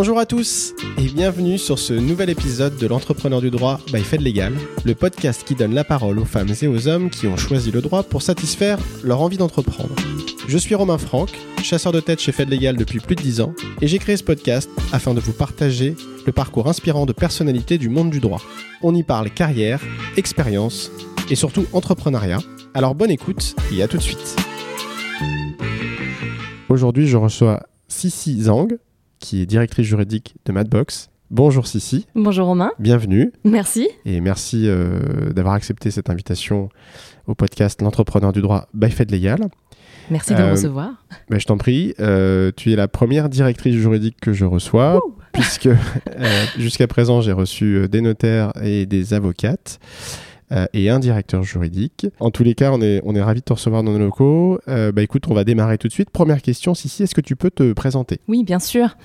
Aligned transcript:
Bonjour 0.00 0.20
à 0.20 0.26
tous 0.26 0.74
et 0.96 1.08
bienvenue 1.08 1.58
sur 1.58 1.76
ce 1.76 1.92
nouvel 1.92 2.30
épisode 2.30 2.76
de 2.76 2.86
l'entrepreneur 2.86 3.40
du 3.40 3.50
droit 3.50 3.80
by 3.92 4.00
Fed 4.04 4.20
Legal, 4.22 4.54
le 4.84 4.94
podcast 4.94 5.42
qui 5.44 5.56
donne 5.56 5.74
la 5.74 5.82
parole 5.82 6.20
aux 6.20 6.24
femmes 6.24 6.54
et 6.62 6.68
aux 6.68 6.86
hommes 6.86 7.10
qui 7.10 7.26
ont 7.26 7.36
choisi 7.36 7.72
le 7.72 7.80
droit 7.80 8.04
pour 8.04 8.22
satisfaire 8.22 8.78
leur 9.02 9.20
envie 9.20 9.38
d'entreprendre. 9.38 9.96
Je 10.46 10.56
suis 10.56 10.76
Romain 10.76 10.98
Franck, 10.98 11.30
chasseur 11.64 11.90
de 11.90 11.98
tête 11.98 12.20
chez 12.20 12.30
Fed 12.30 12.48
Legal 12.48 12.76
depuis 12.76 13.00
plus 13.00 13.16
de 13.16 13.22
10 13.22 13.40
ans 13.40 13.54
et 13.80 13.88
j'ai 13.88 13.98
créé 13.98 14.16
ce 14.16 14.22
podcast 14.22 14.70
afin 14.92 15.14
de 15.14 15.20
vous 15.20 15.32
partager 15.32 15.96
le 16.26 16.30
parcours 16.30 16.68
inspirant 16.68 17.04
de 17.04 17.12
personnalités 17.12 17.76
du 17.76 17.88
monde 17.88 18.10
du 18.10 18.20
droit. 18.20 18.40
On 18.82 18.94
y 18.94 19.02
parle 19.02 19.30
carrière, 19.30 19.82
expérience 20.16 20.92
et 21.28 21.34
surtout 21.34 21.66
entrepreneuriat. 21.72 22.38
Alors 22.72 22.94
bonne 22.94 23.10
écoute 23.10 23.56
et 23.76 23.82
à 23.82 23.88
tout 23.88 23.96
de 23.96 24.02
suite. 24.02 24.36
Aujourd'hui, 26.68 27.08
je 27.08 27.16
reçois 27.16 27.64
Sissi 27.88 28.42
Zhang, 28.42 28.78
qui 29.18 29.42
est 29.42 29.46
directrice 29.46 29.86
juridique 29.86 30.36
de 30.44 30.52
Madbox. 30.52 31.10
Bonjour 31.30 31.66
Sissi. 31.66 32.06
Bonjour 32.14 32.46
Romain. 32.46 32.70
Bienvenue. 32.78 33.32
Merci. 33.44 33.88
Et 34.06 34.20
merci 34.20 34.64
euh, 34.66 35.30
d'avoir 35.32 35.54
accepté 35.54 35.90
cette 35.90 36.08
invitation 36.08 36.70
au 37.26 37.34
podcast 37.34 37.82
L'entrepreneur 37.82 38.32
du 38.32 38.40
droit 38.40 38.68
by 38.72 38.90
Fed 38.90 39.10
Legal. 39.10 39.38
Merci 40.10 40.34
de 40.34 40.40
Euh, 40.40 40.46
me 40.46 40.50
recevoir. 40.52 40.90
Ben, 41.28 41.38
je 41.38 41.44
t'en 41.44 41.58
prie, 41.58 41.92
euh, 42.00 42.50
tu 42.56 42.72
es 42.72 42.76
la 42.76 42.88
première 42.88 43.28
directrice 43.28 43.74
juridique 43.74 44.16
que 44.22 44.32
je 44.32 44.46
reçois, 44.46 45.00
puisque 45.34 45.66
euh, 45.66 45.76
jusqu'à 46.58 46.86
présent 46.86 47.20
j'ai 47.20 47.32
reçu 47.32 47.76
euh, 47.76 47.88
des 47.88 48.00
notaires 48.00 48.52
et 48.62 48.86
des 48.86 49.12
avocates. 49.12 49.78
Euh, 50.52 50.66
et 50.72 50.90
un 50.90 50.98
directeur 50.98 51.42
juridique. 51.42 52.06
En 52.20 52.30
tous 52.30 52.42
les 52.42 52.54
cas, 52.54 52.72
on 52.72 52.80
est, 52.80 53.00
on 53.04 53.14
est 53.14 53.22
ravis 53.22 53.40
de 53.40 53.44
te 53.44 53.52
recevoir 53.52 53.82
dans 53.82 53.92
nos 53.92 53.98
locaux. 53.98 54.58
Euh, 54.68 54.92
bah 54.92 55.02
écoute, 55.02 55.24
on 55.28 55.34
va 55.34 55.44
démarrer 55.44 55.78
tout 55.78 55.88
de 55.88 55.92
suite. 55.92 56.10
Première 56.10 56.42
question, 56.42 56.74
Sissi, 56.74 57.02
est-ce 57.02 57.14
que 57.14 57.20
tu 57.20 57.36
peux 57.36 57.50
te 57.50 57.72
présenter? 57.72 58.20
Oui, 58.28 58.44
bien 58.44 58.58
sûr. 58.58 58.96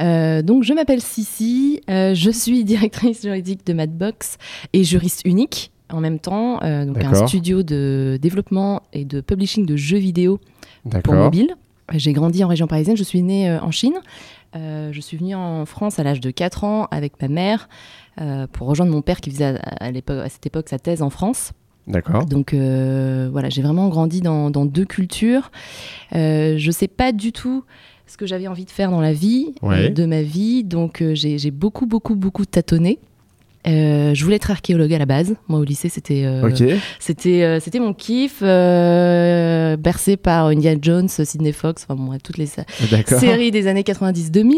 Euh, 0.00 0.42
donc, 0.42 0.62
je 0.62 0.72
m'appelle 0.72 1.00
Sissi. 1.00 1.80
je 1.88 2.30
suis 2.30 2.64
directrice 2.64 3.22
juridique 3.22 3.66
de 3.66 3.72
Madbox 3.72 4.38
et 4.72 4.84
juriste 4.84 5.22
unique 5.24 5.72
en 5.90 6.00
même 6.00 6.18
temps. 6.18 6.54
donc, 6.84 7.02
un 7.02 7.26
studio 7.26 7.62
de 7.62 8.18
développement 8.20 8.82
et 8.92 9.04
de 9.04 9.20
publishing 9.20 9.66
de 9.66 9.76
jeux 9.76 9.98
vidéo 9.98 10.40
pour 11.02 11.14
mobile. 11.14 11.54
J'ai 11.92 12.14
grandi 12.14 12.42
en 12.42 12.48
région 12.48 12.66
parisienne. 12.66 12.96
Je 12.96 13.02
suis 13.02 13.22
née 13.22 13.50
en 13.50 13.70
Chine. 13.70 14.00
Euh, 14.56 14.90
je 14.92 15.00
suis 15.00 15.16
venue 15.16 15.34
en 15.34 15.66
France 15.66 15.98
à 15.98 16.04
l'âge 16.04 16.20
de 16.20 16.30
4 16.30 16.64
ans 16.64 16.86
avec 16.90 17.20
ma 17.20 17.28
mère 17.28 17.68
pour 18.52 18.66
rejoindre 18.68 18.92
mon 18.92 19.02
père 19.02 19.20
qui 19.20 19.30
faisait 19.30 19.44
à, 19.44 19.84
à 19.86 19.90
l'époque- 19.90 20.24
à 20.24 20.28
cette 20.28 20.46
époque 20.46 20.68
sa 20.68 20.78
thèse 20.78 21.02
en 21.02 21.10
France. 21.10 21.52
D'accord. 21.86 22.24
Donc 22.24 22.54
euh, 22.54 23.28
voilà, 23.30 23.50
j'ai 23.50 23.60
vraiment 23.60 23.88
grandi 23.88 24.20
dans, 24.22 24.48
dans 24.50 24.64
deux 24.64 24.86
cultures. 24.86 25.50
Euh, 26.14 26.54
je 26.56 26.70
sais 26.70 26.88
pas 26.88 27.12
du 27.12 27.30
tout 27.32 27.64
ce 28.06 28.16
que 28.16 28.26
j'avais 28.26 28.46
envie 28.48 28.64
de 28.64 28.70
faire 28.70 28.90
dans 28.90 29.00
la 29.00 29.12
vie, 29.12 29.54
Ouais. 29.62 29.86
euh, 29.86 29.88
de 29.90 30.06
ma 30.06 30.22
vie. 30.22 30.64
Donc 30.64 31.02
euh, 31.02 31.14
j'ai 31.14 31.50
beaucoup, 31.50 31.86
beaucoup, 31.86 32.14
beaucoup 32.14 32.44
tâtonné. 32.46 32.98
Euh, 33.66 34.12
je 34.14 34.22
voulais 34.24 34.36
être 34.36 34.50
archéologue 34.50 34.92
à 34.92 34.98
la 34.98 35.06
base. 35.06 35.36
Moi, 35.48 35.58
au 35.58 35.64
lycée, 35.64 35.88
c'était 35.88 36.24
euh, 36.26 36.54
c'était 37.00 37.42
euh, 37.42 37.60
c'était 37.60 37.80
mon 37.80 37.94
kiff, 37.94 38.40
euh, 38.42 39.76
bercé 39.78 40.18
par 40.18 40.46
Indiana 40.48 40.78
Jones, 40.82 41.08
Sidney 41.08 41.52
Fox, 41.52 41.86
enfin 41.88 41.94
bon, 42.02 42.16
toutes 42.22 42.36
les 42.36 42.44
sa- 42.46 42.64
D'accord. 42.90 43.18
série 43.20 43.50
des 43.50 43.66
années 43.66 43.82
90-2000. 43.82 44.54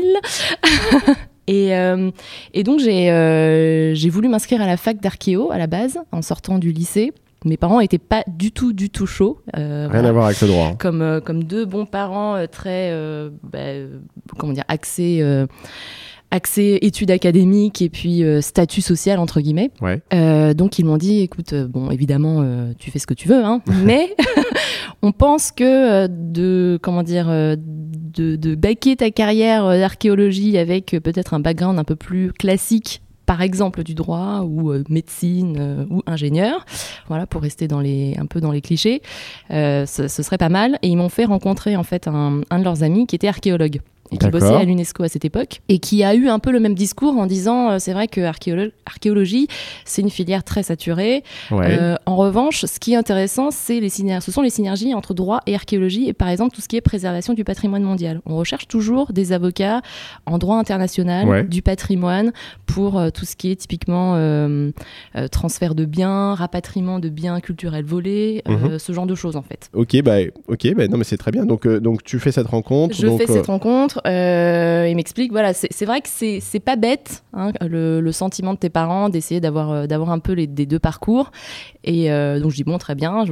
et, 1.46 1.74
euh, 1.76 2.10
et 2.54 2.62
donc, 2.62 2.80
j'ai 2.80 3.10
euh, 3.10 3.94
j'ai 3.94 4.08
voulu 4.10 4.28
m'inscrire 4.28 4.60
à 4.62 4.66
la 4.66 4.76
fac 4.76 5.00
d'archéo 5.00 5.50
à 5.52 5.58
la 5.58 5.66
base, 5.66 5.98
en 6.12 6.22
sortant 6.22 6.58
du 6.58 6.72
lycée. 6.72 7.12
Mes 7.44 7.56
parents 7.56 7.80
n'étaient 7.80 7.98
pas 7.98 8.24
du 8.26 8.50
tout, 8.50 8.72
du 8.72 8.90
tout 8.90 9.06
chauds. 9.06 9.38
euh, 9.56 9.82
Rien 9.82 9.88
voilà. 9.88 10.08
à 10.08 10.12
voir 10.12 10.24
avec 10.26 10.40
le 10.40 10.48
droit. 10.48 10.66
hein. 10.68 10.76
Comme, 10.78 11.02
euh, 11.02 11.20
comme 11.20 11.44
deux 11.44 11.64
bons 11.64 11.86
parents 11.86 12.34
euh, 12.34 12.46
très, 12.46 12.90
bah, 13.44 13.58
comment 14.38 14.52
dire, 14.52 14.64
axés, 14.68 15.20
axés 16.30 16.78
études 16.82 17.10
académiques 17.10 17.82
et 17.82 17.88
puis 17.88 18.24
euh, 18.24 18.40
statut 18.40 18.80
social, 18.80 19.18
entre 19.18 19.40
guillemets. 19.40 19.70
Ouais. 19.80 20.00
Euh, 20.12 20.54
donc 20.54 20.78
ils 20.78 20.84
m'ont 20.84 20.96
dit, 20.96 21.20
écoute, 21.20 21.52
euh, 21.52 21.66
bon, 21.66 21.90
évidemment, 21.90 22.42
euh, 22.42 22.72
tu 22.78 22.90
fais 22.90 22.98
ce 22.98 23.06
que 23.06 23.14
tu 23.14 23.28
veux, 23.28 23.44
hein, 23.44 23.62
mais 23.84 24.14
on 25.02 25.12
pense 25.12 25.52
que 25.52 26.06
de, 26.06 26.78
comment 26.82 27.02
dire, 27.02 27.26
de, 27.26 28.36
de 28.36 28.54
baquer 28.54 28.96
ta 28.96 29.10
carrière 29.10 29.66
d'archéologie 29.66 30.58
avec 30.58 30.96
peut-être 31.02 31.34
un 31.34 31.40
background 31.40 31.78
un 31.78 31.84
peu 31.84 31.96
plus 31.96 32.32
classique. 32.32 33.02
Par 33.26 33.42
exemple 33.42 33.82
du 33.82 33.96
droit 33.96 34.42
ou 34.46 34.70
euh, 34.70 34.84
médecine 34.88 35.56
euh, 35.58 35.84
ou 35.90 36.00
ingénieur, 36.06 36.64
voilà 37.08 37.26
pour 37.26 37.42
rester 37.42 37.66
dans 37.66 37.80
les 37.80 38.16
un 38.18 38.26
peu 38.26 38.40
dans 38.40 38.52
les 38.52 38.60
clichés, 38.60 39.02
euh, 39.50 39.84
ce, 39.84 40.06
ce 40.06 40.22
serait 40.22 40.38
pas 40.38 40.48
mal. 40.48 40.78
Et 40.82 40.88
ils 40.88 40.96
m'ont 40.96 41.08
fait 41.08 41.24
rencontrer 41.24 41.74
en 41.74 41.82
fait 41.82 42.06
un, 42.06 42.42
un 42.50 42.58
de 42.60 42.64
leurs 42.64 42.84
amis 42.84 43.08
qui 43.08 43.16
était 43.16 43.26
archéologue 43.26 43.80
et 44.12 44.18
qui 44.18 44.28
bossait 44.28 44.54
à 44.54 44.64
l'UNESCO 44.64 45.02
à 45.04 45.08
cette 45.08 45.24
époque 45.24 45.60
et 45.68 45.78
qui 45.78 46.02
a 46.04 46.14
eu 46.14 46.28
un 46.28 46.38
peu 46.38 46.50
le 46.52 46.60
même 46.60 46.74
discours 46.74 47.16
en 47.18 47.26
disant 47.26 47.70
euh, 47.70 47.78
c'est 47.78 47.92
vrai 47.92 48.08
que 48.08 48.20
archéolo- 48.20 48.72
archéologie 48.86 49.48
c'est 49.84 50.02
une 50.02 50.10
filière 50.10 50.44
très 50.44 50.62
saturée. 50.62 51.22
Ouais. 51.50 51.76
Euh, 51.80 51.96
en 52.06 52.16
revanche, 52.16 52.64
ce 52.64 52.78
qui 52.78 52.92
est 52.92 52.96
intéressant, 52.96 53.50
c'est 53.50 53.80
les 53.80 53.88
ce 53.88 54.30
sont 54.32 54.42
les 54.42 54.50
synergies 54.50 54.94
entre 54.94 55.14
droit 55.14 55.40
et 55.46 55.54
archéologie 55.54 56.08
et 56.08 56.12
par 56.12 56.28
exemple 56.28 56.54
tout 56.54 56.60
ce 56.60 56.68
qui 56.68 56.76
est 56.76 56.80
préservation 56.80 57.32
du 57.34 57.44
patrimoine 57.44 57.82
mondial. 57.82 58.20
On 58.26 58.36
recherche 58.36 58.68
toujours 58.68 59.12
des 59.12 59.32
avocats 59.32 59.80
en 60.26 60.38
droit 60.38 60.56
international 60.56 61.28
Ouais. 61.28 61.44
du 61.44 61.62
patrimoine 61.62 62.32
pour 62.66 62.98
euh, 62.98 63.10
tout 63.10 63.24
ce 63.24 63.36
qui 63.36 63.50
est 63.50 63.56
typiquement 63.56 64.16
transfert 65.30 65.74
de 65.74 65.84
biens, 65.84 66.34
rapatriement 66.34 66.98
de 66.98 67.08
biens 67.08 67.40
culturels 67.40 67.84
volés, 67.84 68.42
Mhm. 68.48 68.78
ce 68.78 68.92
genre 68.92 69.06
de 69.06 69.14
choses 69.14 69.36
en 69.36 69.42
fait. 69.42 69.70
Ok, 69.74 70.00
bah, 70.02 70.16
ok, 70.48 70.74
bah, 70.74 70.88
non 70.88 70.98
mais 70.98 71.04
c'est 71.04 71.16
très 71.16 71.30
bien. 71.30 71.46
Donc, 71.46 71.66
donc 71.66 72.02
tu 72.04 72.18
fais 72.18 72.32
cette 72.32 72.46
rencontre. 72.46 72.94
Je 72.94 73.06
donc, 73.06 73.18
fais 73.20 73.26
cette 73.26 73.46
rencontre, 73.46 73.95
euh, 74.06 74.86
il 74.88 74.96
m'explique, 74.96 75.32
voilà, 75.32 75.54
c'est 75.54 75.84
vrai 75.84 76.00
que 76.00 76.08
c'est 76.08 76.60
pas 76.60 76.76
bête, 76.76 77.24
hein, 77.32 77.52
le, 77.60 78.12
sentiment 78.12 78.54
de 78.54 78.58
tes 78.58 78.70
parents 78.70 79.08
d'essayer 79.08 79.40
d'avoir 79.40 79.70
euh, 79.70 79.86
d'avoir 79.86 80.10
un 80.10 80.18
peu 80.18 80.32
les, 80.32 80.46
des 80.46 80.66
deux 80.66 80.78
parcours. 80.78 81.30
Et 81.84 82.10
euh, 82.10 82.40
donc 82.40 82.50
je 82.50 82.56
dis, 82.56 82.64
bon, 82.64 82.78
très 82.78 82.94
bien, 82.94 83.24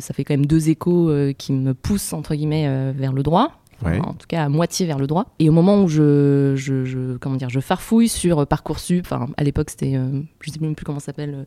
ça 0.00 0.14
fait 0.14 0.24
quand 0.24 0.34
même 0.34 0.46
deux 0.46 0.68
échos 0.68 1.10
qui 1.36 1.52
me 1.52 1.74
poussent, 1.74 2.12
entre 2.12 2.34
guillemets, 2.34 2.92
vers 2.92 3.12
le 3.12 3.22
droit. 3.22 3.52
Ouais. 3.84 4.00
En 4.00 4.14
tout 4.14 4.26
cas, 4.26 4.44
à 4.44 4.48
moitié 4.48 4.86
vers 4.86 4.98
le 4.98 5.06
droit. 5.06 5.26
Et 5.38 5.48
au 5.48 5.52
moment 5.52 5.82
où 5.82 5.88
je, 5.88 6.54
je, 6.56 6.84
je- 6.84 7.16
comment 7.18 7.36
dire, 7.36 7.48
je 7.48 7.60
farfouille 7.60 8.08
sur 8.08 8.44
Parcoursup, 8.46 9.04
enfin, 9.06 9.26
à 9.36 9.44
l'époque, 9.44 9.70
c'était, 9.70 9.94
euh, 9.96 10.20
je 10.40 10.50
sais 10.50 10.58
même 10.60 10.74
plus 10.74 10.84
comment 10.84 10.98
ça 10.98 11.06
s'appelle, 11.06 11.46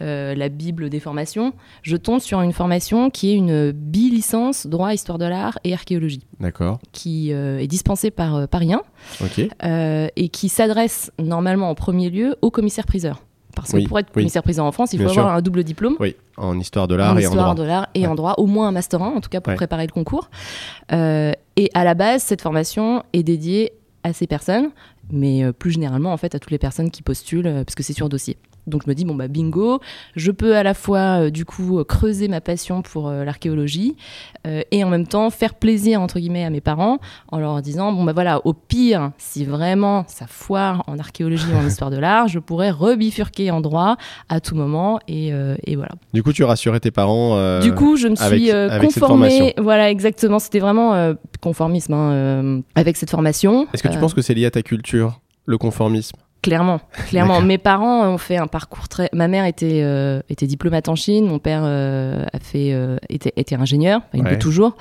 euh, 0.00 0.02
euh, 0.02 0.34
la 0.34 0.48
Bible 0.50 0.90
des 0.90 1.00
formations, 1.00 1.54
je 1.82 1.96
tombe 1.96 2.20
sur 2.20 2.40
une 2.42 2.52
formation 2.52 3.08
qui 3.08 3.30
est 3.30 3.34
une 3.36 3.70
bi-licence 3.72 4.66
droit, 4.66 4.92
histoire 4.92 5.16
de 5.18 5.24
l'art 5.24 5.58
et 5.64 5.72
archéologie 5.72 6.26
D'accord. 6.40 6.78
qui 6.92 7.32
euh, 7.32 7.58
est 7.58 7.66
dispensé 7.66 8.10
par 8.10 8.46
Paris 8.48 8.72
1 8.74 8.82
Ok. 9.22 9.48
euh, 9.64 10.08
et 10.16 10.28
qui 10.28 10.48
s'adresse 10.50 11.12
normalement 11.18 11.70
en 11.70 11.74
premier 11.74 12.10
lieu 12.10 12.36
au 12.42 12.50
commissaire-priseur. 12.50 13.22
Parce 13.56 13.70
que 13.70 13.76
Oui, 13.76 13.86
pour 13.86 14.00
être 14.00 14.08
oui. 14.08 14.22
commissaire-priseur 14.22 14.64
en 14.66 14.72
France, 14.72 14.92
il 14.94 14.98
Bien 14.98 15.06
faut 15.06 15.12
sûr. 15.12 15.22
avoir 15.22 15.36
un 15.36 15.40
double 15.40 15.62
diplôme. 15.62 15.94
Oui. 16.00 16.16
En 16.36 16.58
histoire 16.58 16.88
de 16.88 16.96
l'art 16.96 17.12
en 17.12 17.18
et 17.18 17.24
en 17.24 17.30
histoire 17.30 17.54
droit. 17.54 17.64
de 17.64 17.68
l'art 17.68 17.88
et 17.94 18.00
Ouais. 18.00 18.06
en 18.08 18.16
droit, 18.16 18.34
au 18.38 18.46
moins 18.46 18.66
un 18.66 18.72
master 18.72 19.00
1, 19.00 19.06
en 19.10 19.20
tout 19.20 19.28
cas 19.30 19.40
pour 19.40 19.52
Ouais. 19.52 19.56
préparer 19.56 19.86
le 19.86 19.92
concours. 19.92 20.28
Euh, 20.92 21.30
et 21.56 21.70
à 21.74 21.84
la 21.84 21.94
base, 21.94 22.22
cette 22.22 22.42
formation 22.42 23.02
est 23.12 23.22
dédiée 23.22 23.72
à 24.02 24.12
ces 24.12 24.26
personnes, 24.26 24.70
mais 25.10 25.44
euh, 25.44 25.52
plus 25.52 25.70
généralement 25.70 26.12
en 26.12 26.16
fait 26.16 26.34
à 26.34 26.38
toutes 26.38 26.50
les 26.50 26.58
personnes 26.58 26.90
qui 26.90 27.02
postulent, 27.02 27.46
euh, 27.46 27.64
parce 27.64 27.74
que 27.74 27.82
c'est 27.82 27.92
sur 27.92 28.08
dossier. 28.08 28.36
Donc 28.66 28.82
je 28.84 28.88
me 28.88 28.94
dis 28.94 29.04
bon 29.04 29.14
bah 29.14 29.28
bingo, 29.28 29.80
je 30.16 30.30
peux 30.30 30.56
à 30.56 30.62
la 30.62 30.74
fois 30.74 31.24
euh, 31.26 31.30
du 31.30 31.44
coup 31.44 31.78
euh, 31.78 31.84
creuser 31.84 32.28
ma 32.28 32.40
passion 32.40 32.82
pour 32.82 33.08
euh, 33.08 33.24
l'archéologie 33.24 33.96
euh, 34.46 34.62
et 34.70 34.82
en 34.84 34.88
même 34.88 35.06
temps 35.06 35.28
faire 35.30 35.54
plaisir 35.54 36.00
entre 36.00 36.18
guillemets 36.18 36.44
à 36.44 36.50
mes 36.50 36.60
parents 36.60 36.98
en 37.30 37.38
leur 37.38 37.60
disant 37.62 37.92
bon 37.92 38.04
bah 38.04 38.12
voilà 38.12 38.40
au 38.46 38.52
pire 38.54 39.10
si 39.18 39.44
vraiment 39.44 40.04
ça 40.08 40.26
foire 40.26 40.82
en 40.86 40.98
archéologie 40.98 41.46
ou 41.52 41.56
en 41.56 41.66
histoire 41.66 41.90
de 41.90 41.98
l'art, 41.98 42.28
je 42.28 42.38
pourrais 42.38 42.70
rebifurquer 42.70 43.50
en 43.50 43.60
droit 43.60 43.96
à 44.28 44.40
tout 44.40 44.54
moment 44.54 44.98
et, 45.08 45.28
et 45.66 45.76
voilà. 45.76 45.90
Du 46.12 46.22
coup, 46.22 46.32
tu 46.32 46.44
rassurais 46.44 46.80
tes 46.80 46.90
parents. 46.90 47.60
Du 47.60 47.72
coup, 47.74 47.96
je 47.96 48.08
me 48.08 48.16
suis 48.16 48.50
avec- 48.50 48.80
conformée. 48.82 49.54
Voilà, 49.58 49.90
exactement. 49.90 50.38
C'était 50.38 50.58
vraiment 50.60 51.14
conformisme 51.40 51.92
hein, 51.94 52.60
avec 52.74 52.96
cette 52.96 53.10
formation. 53.10 53.66
Est-ce 53.72 53.82
que 53.82 53.88
tu 53.88 53.98
penses 53.98 54.14
que 54.14 54.22
c'est 54.22 54.34
lié 54.34 54.46
à 54.46 54.50
ta 54.50 54.62
culture, 54.62 55.20
le 55.46 55.58
conformisme? 55.58 56.16
Clairement, 56.44 56.80
clairement. 57.08 57.40
Mes 57.40 57.56
parents 57.56 58.06
ont 58.06 58.18
fait 58.18 58.36
un 58.36 58.46
parcours 58.46 58.86
très. 58.88 59.08
Ma 59.14 59.28
mère 59.28 59.46
était 59.46 59.80
euh, 59.82 60.20
était 60.28 60.46
diplomate 60.46 60.90
en 60.90 60.94
Chine. 60.94 61.26
Mon 61.26 61.38
père 61.38 61.62
euh, 61.64 62.22
a 62.34 62.38
fait 62.38 62.74
euh, 62.74 62.98
était 63.08 63.32
était 63.36 63.54
ingénieur. 63.54 64.02
Il 64.12 64.22
Ouais. 64.22 64.30
l'est 64.30 64.38
toujours. 64.38 64.76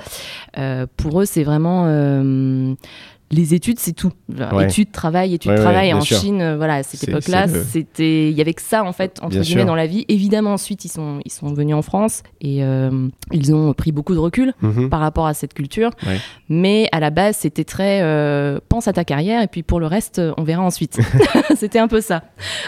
Pour 0.98 1.22
eux, 1.22 1.26
c'est 1.26 1.44
vraiment 1.44 1.86
les 3.34 3.54
études, 3.54 3.80
c'est 3.80 3.94
tout. 3.94 4.12
Genre, 4.36 4.54
Ouais. 4.54 4.66
Études, 4.66 4.92
travail, 4.92 5.34
études, 5.34 5.52
Ouais, 5.52 5.58
travail. 5.58 5.94
en 5.94 6.02
sûr. 6.02 6.18
Chine, 6.20 6.42
euh, 6.42 6.58
voilà, 6.58 6.76
à 6.76 6.84
cette 6.84 7.08
époque-là, 7.08 7.48
c'était, 7.48 8.30
il 8.30 8.38
y 8.38 8.42
avait 8.42 8.54
que 8.54 8.62
ça 8.62 8.84
en 8.84 8.94
fait 8.94 9.20
entre 9.22 9.30
Bien 9.32 9.42
guillemets 9.42 9.62
sûr. 9.62 9.68
dans 9.68 9.76
la 9.76 9.88
vie. 9.88 10.06
Évidemment, 10.08 10.54
ensuite, 10.54 10.86
ils 10.86 10.90
sont, 10.90 11.20
ils 11.26 11.32
sont 11.32 11.54
venus 11.54 11.76
en 11.76 11.82
France 11.82 12.24
et 12.42 12.64
euh, 12.64 13.08
ils 13.32 13.54
ont 13.54 13.74
pris 13.74 13.92
beaucoup 13.92 14.14
de 14.14 14.20
recul 14.20 14.54
Mhm. 14.62 14.90
par 14.90 15.00
rapport 15.00 15.28
à 15.28 15.34
cette 15.34 15.54
culture. 15.54 15.92
Ouais. 16.06 16.18
Mais 16.50 16.88
à 16.92 17.00
la 17.00 17.10
base, 17.10 17.38
c'était 17.38 17.64
très 17.64 18.02
euh, 18.02 18.60
pense 18.70 18.88
à 18.88 18.94
ta 18.94 19.04
carrière 19.04 19.42
et 19.42 19.48
puis 19.48 19.64
pour 19.64 19.80
le 19.80 19.88
reste, 19.88 20.22
on 20.38 20.44
verra 20.44 20.62
ensuite. 20.64 21.00
c'était 21.56 21.80
un 21.80 21.88
peu 21.88 22.02
ça. 22.02 22.24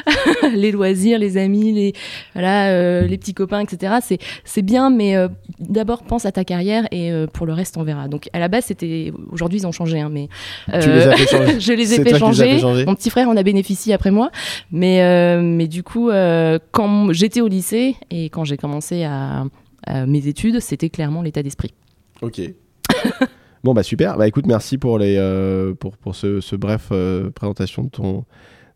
les 0.54 0.72
loisirs, 0.72 1.20
les 1.20 1.38
amis, 1.38 1.72
les 1.74 1.94
voilà, 2.34 2.70
euh, 2.70 3.02
les 3.02 3.18
petits 3.18 3.34
copains, 3.34 3.60
etc. 3.62 3.96
C'est 4.02 4.18
c'est 4.44 4.62
bien, 4.62 4.90
mais 4.90 5.16
d'abord 5.60 6.04
pense 6.04 6.26
à 6.26 6.32
ta 6.32 6.44
carrière 6.44 6.88
et 6.92 7.12
pour 7.34 7.46
le 7.46 7.54
reste, 7.54 7.78
on 7.78 7.84
verra. 7.84 8.08
Donc 8.08 8.30
à 8.34 8.40
la 8.40 8.48
base, 8.48 8.66
c'était 8.66 9.12
aujourd'hui 9.32 9.60
ils 9.60 9.68
ont 9.68 9.72
changé, 9.72 10.00
hein, 10.00 10.10
mais 10.12 10.28
Tu 10.68 10.90
les 10.90 11.08
as 11.08 11.16
fait 11.16 11.28
changer. 11.28 11.60
je 11.60 11.74
les 11.74 11.94
ai 11.94 11.98
fait 12.04 12.12
les 12.12 12.20
changer. 12.20 12.86
Mon 12.86 12.96
petit 12.96 13.10
frère 13.10 13.30
en 13.30 13.38
a 13.38 13.44
bénéficié 13.44 13.94
après 13.94 14.12
moi. 14.12 14.32
Mais, 14.72 15.02
euh, 15.04 15.42
mais 15.42 15.68
du 15.68 15.84
coup, 15.84 16.10
euh, 16.10 16.60
quand 16.72 17.12
j'étais 17.14 17.42
au 17.42 17.48
lycée 17.48 17.96
et 18.12 18.26
quand 18.30 18.44
j'ai 18.44 18.58
commencé 18.58 19.04
à, 19.04 19.46
à 19.86 20.06
mes 20.06 20.28
études, 20.28 20.60
c'était 20.60 20.90
clairement 20.90 21.22
l'état 21.22 21.44
d'esprit. 21.44 21.74
Ok. 22.22 22.42
bon 23.64 23.74
bah 23.74 23.84
super. 23.84 24.18
Bah 24.18 24.28
écoute, 24.28 24.46
merci 24.48 24.78
pour 24.78 25.00
les 25.00 25.16
euh, 25.18 25.74
pour 25.74 25.98
pour 25.98 26.16
ce, 26.16 26.40
ce 26.42 26.56
bref 26.56 26.90
euh, 26.92 27.30
présentation 27.32 27.84
de 27.84 27.90
ton 27.90 28.26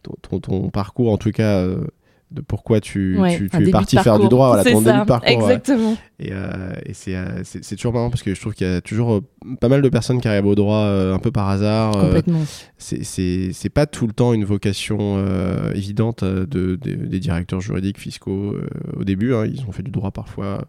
ton, 0.03 0.13
ton- 0.21 0.39
ton 0.39 0.69
parcours 0.69 1.11
en 1.11 1.17
tout 1.17 1.31
cas 1.31 1.57
euh, 1.59 1.85
de 2.31 2.41
pourquoi 2.41 2.79
tu, 2.79 3.17
Ouais, 3.17 3.37
tu, 3.37 3.45
es 3.51 3.71
parti 3.71 3.97
faire 3.97 4.19
du 4.19 4.27
droit, 4.27 4.49
voilà, 4.49 4.63
ton 4.63 4.81
ça, 4.83 4.91
début 4.91 4.99
de 5.01 5.05
parcours. 5.05 5.27
ouais. 5.29 5.33
Exactement. 5.35 5.97
Et, 6.19 6.29
euh, 6.31 6.73
et 6.85 6.93
c'est, 6.93 7.15
euh, 7.15 7.41
c'est, 7.43 7.75
toujours 7.75 7.93
marrant 7.93 8.09
parce 8.09 8.21
que 8.23 8.35
je 8.35 8.39
trouve 8.39 8.53
qu'il 8.53 8.67
y 8.67 8.69
a 8.69 8.81
toujours 8.81 9.13
euh, 9.15 9.21
pas 9.59 9.67
mal 9.69 9.81
de 9.81 9.89
personnes 9.89 10.21
qui 10.21 10.27
arrivent 10.27 10.45
au 10.45 10.53
droit 10.55 10.79
euh, 10.83 11.15
un 11.15 11.19
peu 11.19 11.31
par 11.31 11.49
hasard. 11.49 11.93
Complètement. 11.93 12.41
c'est, 12.77 13.69
pas 13.73 13.85
tout 13.87 14.05
le 14.05 14.13
temps 14.13 14.33
une 14.33 14.45
vocation 14.45 15.25
évidente 15.73 16.23
de, 16.23 16.45
de- 16.45 16.75
des 16.75 17.19
directeurs 17.19 17.61
juridiques 17.61 17.99
fiscaux 17.99 18.55
au 18.95 19.03
début. 19.03 19.33
hein. 19.33 19.45
ils 19.45 19.63
ont 19.67 19.71
fait 19.71 19.83
du 19.83 19.91
droit 19.91 20.11
parfois 20.11 20.65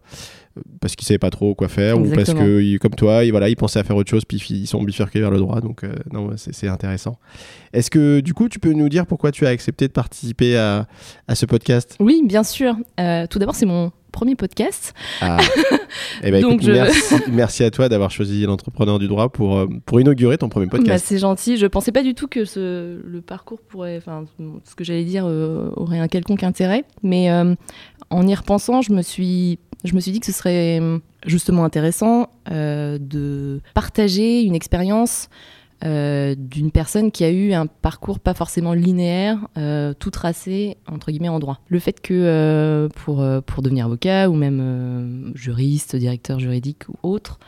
parce 0.79 0.95
qu'ils 0.95 1.07
savaient 1.07 1.17
pas 1.17 1.29
trop 1.29 1.55
quoi 1.55 1.67
faire 1.67 1.99
ou 1.99 2.09
parce 2.09 2.33
que, 2.33 2.77
comme 2.77 2.95
toi, 2.95 3.23
ils, 3.23 3.31
voilà, 3.31 3.49
ils 3.49 3.55
pensaient 3.55 3.79
à 3.79 3.83
faire 3.83 3.95
autre 3.95 4.09
chose 4.09 4.25
puis 4.25 4.37
ils 4.49 4.67
sont 4.67 4.83
bifurqués 4.83 5.19
vers 5.19 5.31
le 5.31 5.37
droit. 5.37 5.61
Donc, 5.61 5.83
euh, 5.83 5.93
non, 6.11 6.29
c'est, 6.35 6.67
intéressant. 6.67 7.17
Est-ce 7.73 7.89
que 7.89 8.19
du 8.19 8.33
coup, 8.33 8.49
tu 8.49 8.59
peux 8.59 8.73
nous 8.73 8.89
dire 8.89 9.05
pourquoi 9.05 9.31
tu 9.31 9.45
as 9.45 9.49
accepté 9.49 9.87
de 9.87 9.93
participer 9.93 10.57
à, 10.57 10.87
à 11.27 11.35
ce 11.35 11.45
podcast? 11.45 11.95
Oui, 11.99 12.21
bien 12.25 12.43
sûr. 12.43 12.75
Euh, 12.99 13.27
tout 13.27 13.39
d'abord, 13.39 13.55
c'est 13.55 13.65
mon 13.65 13.91
premier 14.11 14.35
podcast. 14.35 14.93
Ah. 15.21 15.37
Eh 16.23 16.31
ben, 16.31 16.41
Donc 16.41 16.53
écoute, 16.53 16.65
je- 16.67 16.71
merci, 16.71 17.15
merci 17.31 17.63
à 17.63 17.71
toi 17.71 17.89
d'avoir 17.89 18.11
choisi 18.11 18.43
l'entrepreneur 18.45 18.99
du 18.99 19.07
droit 19.07 19.29
pour, 19.29 19.57
euh, 19.57 19.67
pour 19.85 19.99
inaugurer 19.99 20.37
ton 20.37 20.47
premier 20.49 20.67
Bah, 20.67 20.77
podcast. 20.77 21.05
c'est 21.07 21.17
gentil. 21.17 21.57
Je 21.57 21.65
pensais 21.65 21.91
pas 21.91 22.03
du 22.03 22.13
tout 22.13 22.27
que 22.27 22.45
ce, 22.45 23.01
le 23.05 23.21
parcours 23.21 23.59
pourrait, 23.61 23.97
enfin, 23.97 24.25
ce 24.63 24.75
que 24.75 24.83
j'allais 24.83 25.03
dire 25.03 25.25
euh, 25.25 25.69
aurait 25.75 25.99
un 25.99 26.07
quelconque 26.07 26.43
intérêt. 26.43 26.83
Mais 27.03 27.29
en 28.09 28.27
y 28.27 28.35
repensant, 28.35 28.81
je 28.81 28.93
me 28.93 29.01
suis, 29.01 29.59
je 29.83 29.95
me 29.95 29.99
suis 29.99 30.11
dit 30.11 30.19
que 30.19 30.25
ce 30.25 30.31
serait 30.31 30.79
euh, 30.79 30.99
justement 31.25 31.63
intéressant 31.65 32.29
euh, 32.51 32.97
de 32.99 33.61
partager 33.73 34.43
une 34.43 34.55
expérience 34.55 35.29
euh, 35.83 36.35
d'une 36.37 36.69
personne 36.69 37.09
qui 37.11 37.23
a 37.23 37.31
eu 37.31 37.53
un 37.53 37.65
parcours 37.65 38.19
pas 38.19 38.35
forcément 38.35 38.73
linéaire, 38.73 39.39
euh, 39.57 39.93
tout 39.97 40.11
tracé 40.11 40.77
entre 40.87 41.09
guillemets 41.11 41.29
en 41.29 41.39
droit. 41.39 41.59
Le 41.69 41.79
fait 41.79 41.99
que 42.01 42.13
euh, 42.13 42.87
pour, 42.89 43.25
pour 43.47 43.63
devenir 43.63 43.85
avocat 43.87 44.29
ou 44.29 44.35
même 44.35 45.31
juriste, 45.33 45.95
directeur 45.95 46.39
juridique 46.39 46.83
ou 46.89 46.93
autre, 47.01 47.39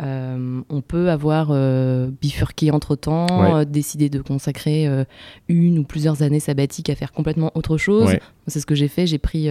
on 0.00 0.80
peut 0.86 1.10
avoir 1.10 1.48
bifurqué 2.20 2.70
entre 2.70 2.94
temps, 2.96 3.26
Ouais. 3.56 3.66
décidé 3.66 4.08
de 4.08 4.20
consacrer 4.20 4.88
une 5.48 5.78
ou 5.80 5.84
plusieurs 5.84 6.22
années 6.22 6.38
sabbatiques 6.40 6.88
à 6.90 6.94
faire 6.94 7.12
complètement 7.12 7.50
autre 7.56 7.76
chose. 7.78 8.06
Ouais. 8.06 8.20
C'est 8.46 8.60
ce 8.60 8.66
que 8.66 8.76
j'ai 8.76 8.86
fait. 8.88 9.06
J'ai 9.08 9.18
pris, 9.18 9.48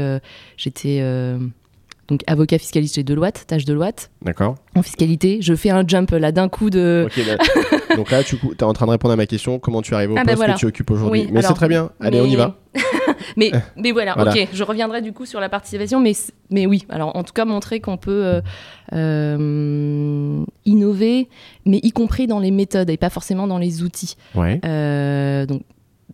j'étais 0.55 1.01
donc 2.07 2.21
avocat 2.27 2.57
fiscaliste 2.57 2.95
chez 2.95 3.03
Deloitte, 3.03 3.45
tâche 3.47 3.65
Deloitte 3.65 4.11
D'accord 4.21 4.55
en 4.75 4.81
fiscalité. 4.81 5.39
Je 5.41 5.55
fais 5.55 5.69
un 5.71 5.85
jump 5.87 6.11
là 6.11 6.31
d'un 6.31 6.47
coup 6.49 6.69
de. 6.69 7.07
Ok, 7.07 7.21
bah, 7.25 7.95
donc 7.95 8.11
là, 8.11 8.23
tu 8.23 8.35
es 8.37 8.63
en 8.63 8.73
train 8.73 8.85
de 8.85 8.91
répondre 8.91 9.13
à 9.13 9.17
ma 9.17 9.25
question 9.25 9.59
comment 9.59 9.81
tu 9.81 9.93
arrives 9.95 10.11
au 10.11 10.15
Ah, 10.15 10.21
poste 10.21 10.27
bah 10.27 10.35
voilà. 10.35 10.53
que 10.53 10.59
tu 10.59 10.65
occupes 10.67 10.89
aujourd'hui 10.91 11.21
Oui, 11.23 11.29
Mais 11.31 11.41
c'est 11.41 11.53
très 11.53 11.67
bien. 11.67 11.89
Allez, 11.99 12.21
on 12.21 12.25
y 12.25 12.35
va. 12.35 12.55
mais, 13.37 13.51
mais 13.77 13.91
voilà, 13.91 14.13
Voilà. 14.15 14.31
ok, 14.31 14.47
je 14.53 14.63
reviendrai 14.63 15.01
du 15.01 15.11
coup 15.13 15.25
sur 15.25 15.39
la 15.39 15.49
participation, 15.49 15.99
mais, 15.99 16.13
mais 16.49 16.65
oui, 16.65 16.85
alors 16.89 17.15
en 17.15 17.23
tout 17.23 17.33
cas 17.33 17.45
montrer 17.45 17.79
qu'on 17.81 17.97
peut 17.97 18.25
euh, 18.25 18.41
euh, 18.93 20.43
innover, 20.65 21.27
mais 21.65 21.79
y 21.83 21.91
compris 21.91 22.27
dans 22.27 22.39
les 22.39 22.51
méthodes 22.51 22.89
et 22.89 22.97
pas 22.97 23.09
forcément 23.09 23.47
dans 23.47 23.57
les 23.57 23.83
outils. 23.83 24.15
Ouais. 24.35 24.59
Euh, 24.65 25.45
donc 25.45 25.63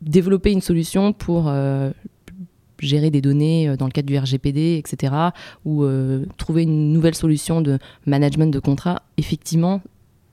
développer 0.01 0.51
une 0.51 0.61
solution 0.61 1.13
pour 1.13 1.45
euh, 1.47 1.91
gérer 2.85 3.09
des 3.09 3.21
données 3.21 3.69
euh, 3.69 3.77
dans 3.77 3.85
le 3.85 3.91
cadre 3.91 4.07
du 4.07 4.17
RGPD, 4.17 4.77
etc., 4.77 5.13
ou 5.65 5.83
euh, 5.83 6.25
trouver 6.37 6.63
une 6.63 6.91
nouvelle 6.93 7.15
solution 7.15 7.61
de 7.61 7.79
management 8.05 8.51
de 8.51 8.59
contrat, 8.59 9.03
effectivement, 9.17 9.81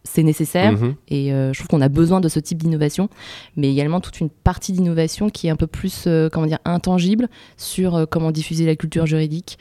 c'est 0.04 0.22
nécessaire. 0.22 0.72
Mhm. 0.72 0.94
Et 1.08 1.32
euh, 1.32 1.52
je 1.52 1.58
trouve 1.58 1.68
qu'on 1.68 1.80
a 1.80 1.88
besoin 1.88 2.20
de 2.20 2.28
ce 2.28 2.40
type 2.40 2.58
d'innovation, 2.58 3.08
mais 3.56 3.70
également 3.70 4.00
toute 4.00 4.20
une 4.20 4.30
partie 4.30 4.72
d'innovation 4.72 5.30
qui 5.30 5.46
est 5.46 5.50
un 5.50 5.56
peu 5.56 5.66
plus, 5.66 6.04
euh, 6.06 6.28
comment 6.30 6.46
dire, 6.46 6.58
intangible 6.64 7.28
sur 7.56 7.94
euh, 7.94 8.06
comment 8.06 8.32
diffuser 8.32 8.66
la 8.66 8.76
culture 8.76 9.06
juridique, 9.06 9.58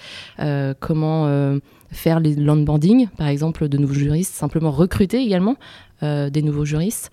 comment 0.80 1.60
faire 1.92 2.20
les 2.20 2.36
landboarding, 2.36 3.08
par 3.18 3.28
exemple, 3.28 3.68
de 3.68 3.78
nouveaux 3.78 3.94
juristes, 3.94 4.34
simplement 4.34 4.72
recruter 4.72 5.22
également 5.22 5.56
des 6.02 6.42
nouveaux 6.42 6.66
juristes, 6.66 7.12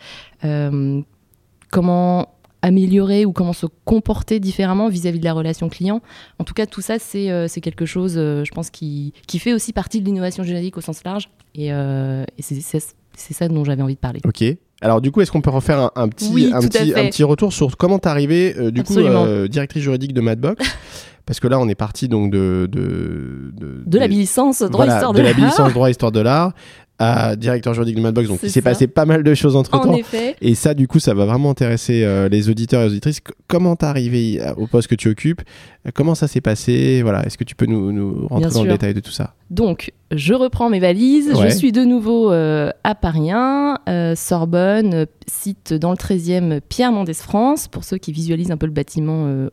comment 1.71 2.29
améliorer 2.63 3.25
ou 3.25 3.33
comment 3.33 3.53
se 3.53 3.67
comporter 3.85 4.41
différemment 4.41 4.89
vis-à-vis 4.89 5.21
de 5.21 5.25
la 5.25 5.33
relation 5.33 5.69
client. 5.69 6.01
En 6.39 6.45
tout 6.45 6.55
cas, 6.55 6.67
tout 6.67 6.81
ça, 6.81 6.99
c'est 6.99 7.31
euh, 7.31 7.47
c'est 7.49 7.61
quelque 7.61 7.87
chose, 7.87 8.15
euh, 8.17 8.45
je 8.45 8.51
pense, 8.53 8.71
qui, 8.71 9.13
qui 9.27 9.39
fait 9.39 9.53
aussi 9.53 9.73
partie 9.73 10.01
de 10.01 10.07
l'innovation 10.07 10.43
juridique 10.43 10.77
au 10.77 10.81
sens 10.81 11.03
large. 11.05 11.29
Et, 11.55 11.73
euh, 11.73 12.25
et 12.39 12.43
c'est- 12.43 12.61
c'est 12.61 12.83
c'est 13.19 13.33
ça 13.33 13.49
dont 13.49 13.65
j'avais 13.65 13.83
envie 13.83 13.95
de 13.95 13.99
parler. 14.01 14.21
Ok. 14.27 14.45
Alors 14.83 15.01
du 15.01 15.11
coup, 15.11 15.23
est-ce 15.23 15.33
qu'on 15.33 15.41
peut 15.41 15.49
refaire 15.51 15.79
un, 15.81 15.91
un 15.97 16.09
petit, 16.09 16.31
Oui, 16.35 16.51
un, 16.53 16.61
petit, 16.61 16.93
un 16.95 17.07
petit 17.07 17.25
retour 17.25 17.51
sur 17.53 17.77
comment 17.79 17.99
t'es 17.99 18.09
arrivé 18.11 18.53
du 18.71 18.83
coup 18.83 18.93
Absolument. 18.93 19.25
euh, 19.25 19.49
directrice 19.49 19.83
juridique 19.83 20.13
de 20.13 20.21
Madbox? 20.21 20.63
Parce 21.25 21.41
que 21.41 21.49
là, 21.49 21.59
on 21.59 21.67
est 21.69 21.75
parti 21.75 22.09
donc 22.09 22.31
de 22.31 22.69
de 22.71 23.51
de, 23.57 23.83
De 23.87 23.99
la 23.99 24.07
des- 24.07 24.15
licence 24.15 24.59
droit 24.61 24.85
voilà, 24.85 24.95
histoire 24.97 25.13
de 25.15 25.19
de 25.19 25.23
la 25.25 25.33
licence 25.33 25.73
droit 25.73 25.91
histoire 25.91 26.13
de 26.13 26.21
l'art 26.21 26.53
à 26.99 27.37
directeur 27.37 27.75
juridique 27.75 27.97
de 27.97 28.01
Madbox. 28.01 28.29
Donc 28.29 28.41
il 28.43 28.51
s'est 28.51 28.63
passé 28.63 28.87
pas 28.87 29.05
mal 29.05 29.23
de 29.23 29.35
choses 29.35 29.55
entre 29.57 29.75
En 29.75 29.81
temps. 29.81 29.95
effet. 29.97 30.37
Et 30.41 30.55
ça, 30.55 30.75
du 30.75 30.89
coup, 30.89 30.99
ça 30.99 31.13
va 31.15 31.27
vraiment 31.27 31.51
intéresser 31.51 32.05
euh, 32.05 32.29
les 32.29 32.49
auditeurs 32.49 32.81
et 32.83 32.85
les 32.87 32.91
auditrices. 32.93 33.21
Comment 33.49 33.77
t'es 33.77 33.87
arrivé 33.87 34.41
euh, 34.41 34.55
au 34.57 34.67
poste 34.67 34.89
que 34.89 34.95
tu 34.95 35.09
occupes? 35.09 35.43
Euh, 35.87 35.91
Comment 35.95 36.15
ça 36.15 36.27
s'est 36.27 36.41
passé? 36.41 37.03
Voilà, 37.03 37.25
est-ce 37.27 37.37
que 37.37 37.45
tu 37.45 37.55
peux 37.55 37.67
nous, 37.67 37.93
nous 37.93 38.27
rentrer 38.29 38.49
Bien 38.49 38.49
dans 38.49 38.65
le 38.65 38.71
détail 38.71 38.95
de 38.95 39.01
tout 39.01 39.11
ça? 39.11 39.35
Donc, 39.51 39.93
je 40.11 40.33
reprends 40.35 40.71
mes 40.71 40.81
valises. 40.81 41.33
Ouais. 41.35 41.51
Je 41.51 41.55
suis 41.57 41.71
de 41.73 41.85
nouveau 41.85 42.33
euh, 42.33 42.71
à 42.83 42.95
Paris 42.95 43.31
1, 43.31 43.79
euh, 43.89 44.15
Sorbonne, 44.17 45.07
site 45.27 45.75
dans 45.75 45.91
le 45.91 45.97
13e 45.97 46.61
Pierre 46.67 46.93
Mendès 46.93 47.13
France, 47.15 47.69
pour 47.69 47.85
ceux 47.85 47.99
qui 47.99 48.13
visualisent 48.13 48.51
un 48.51 48.57
peu 48.57 48.67
le 48.67 48.73
bâtiment 48.73 49.47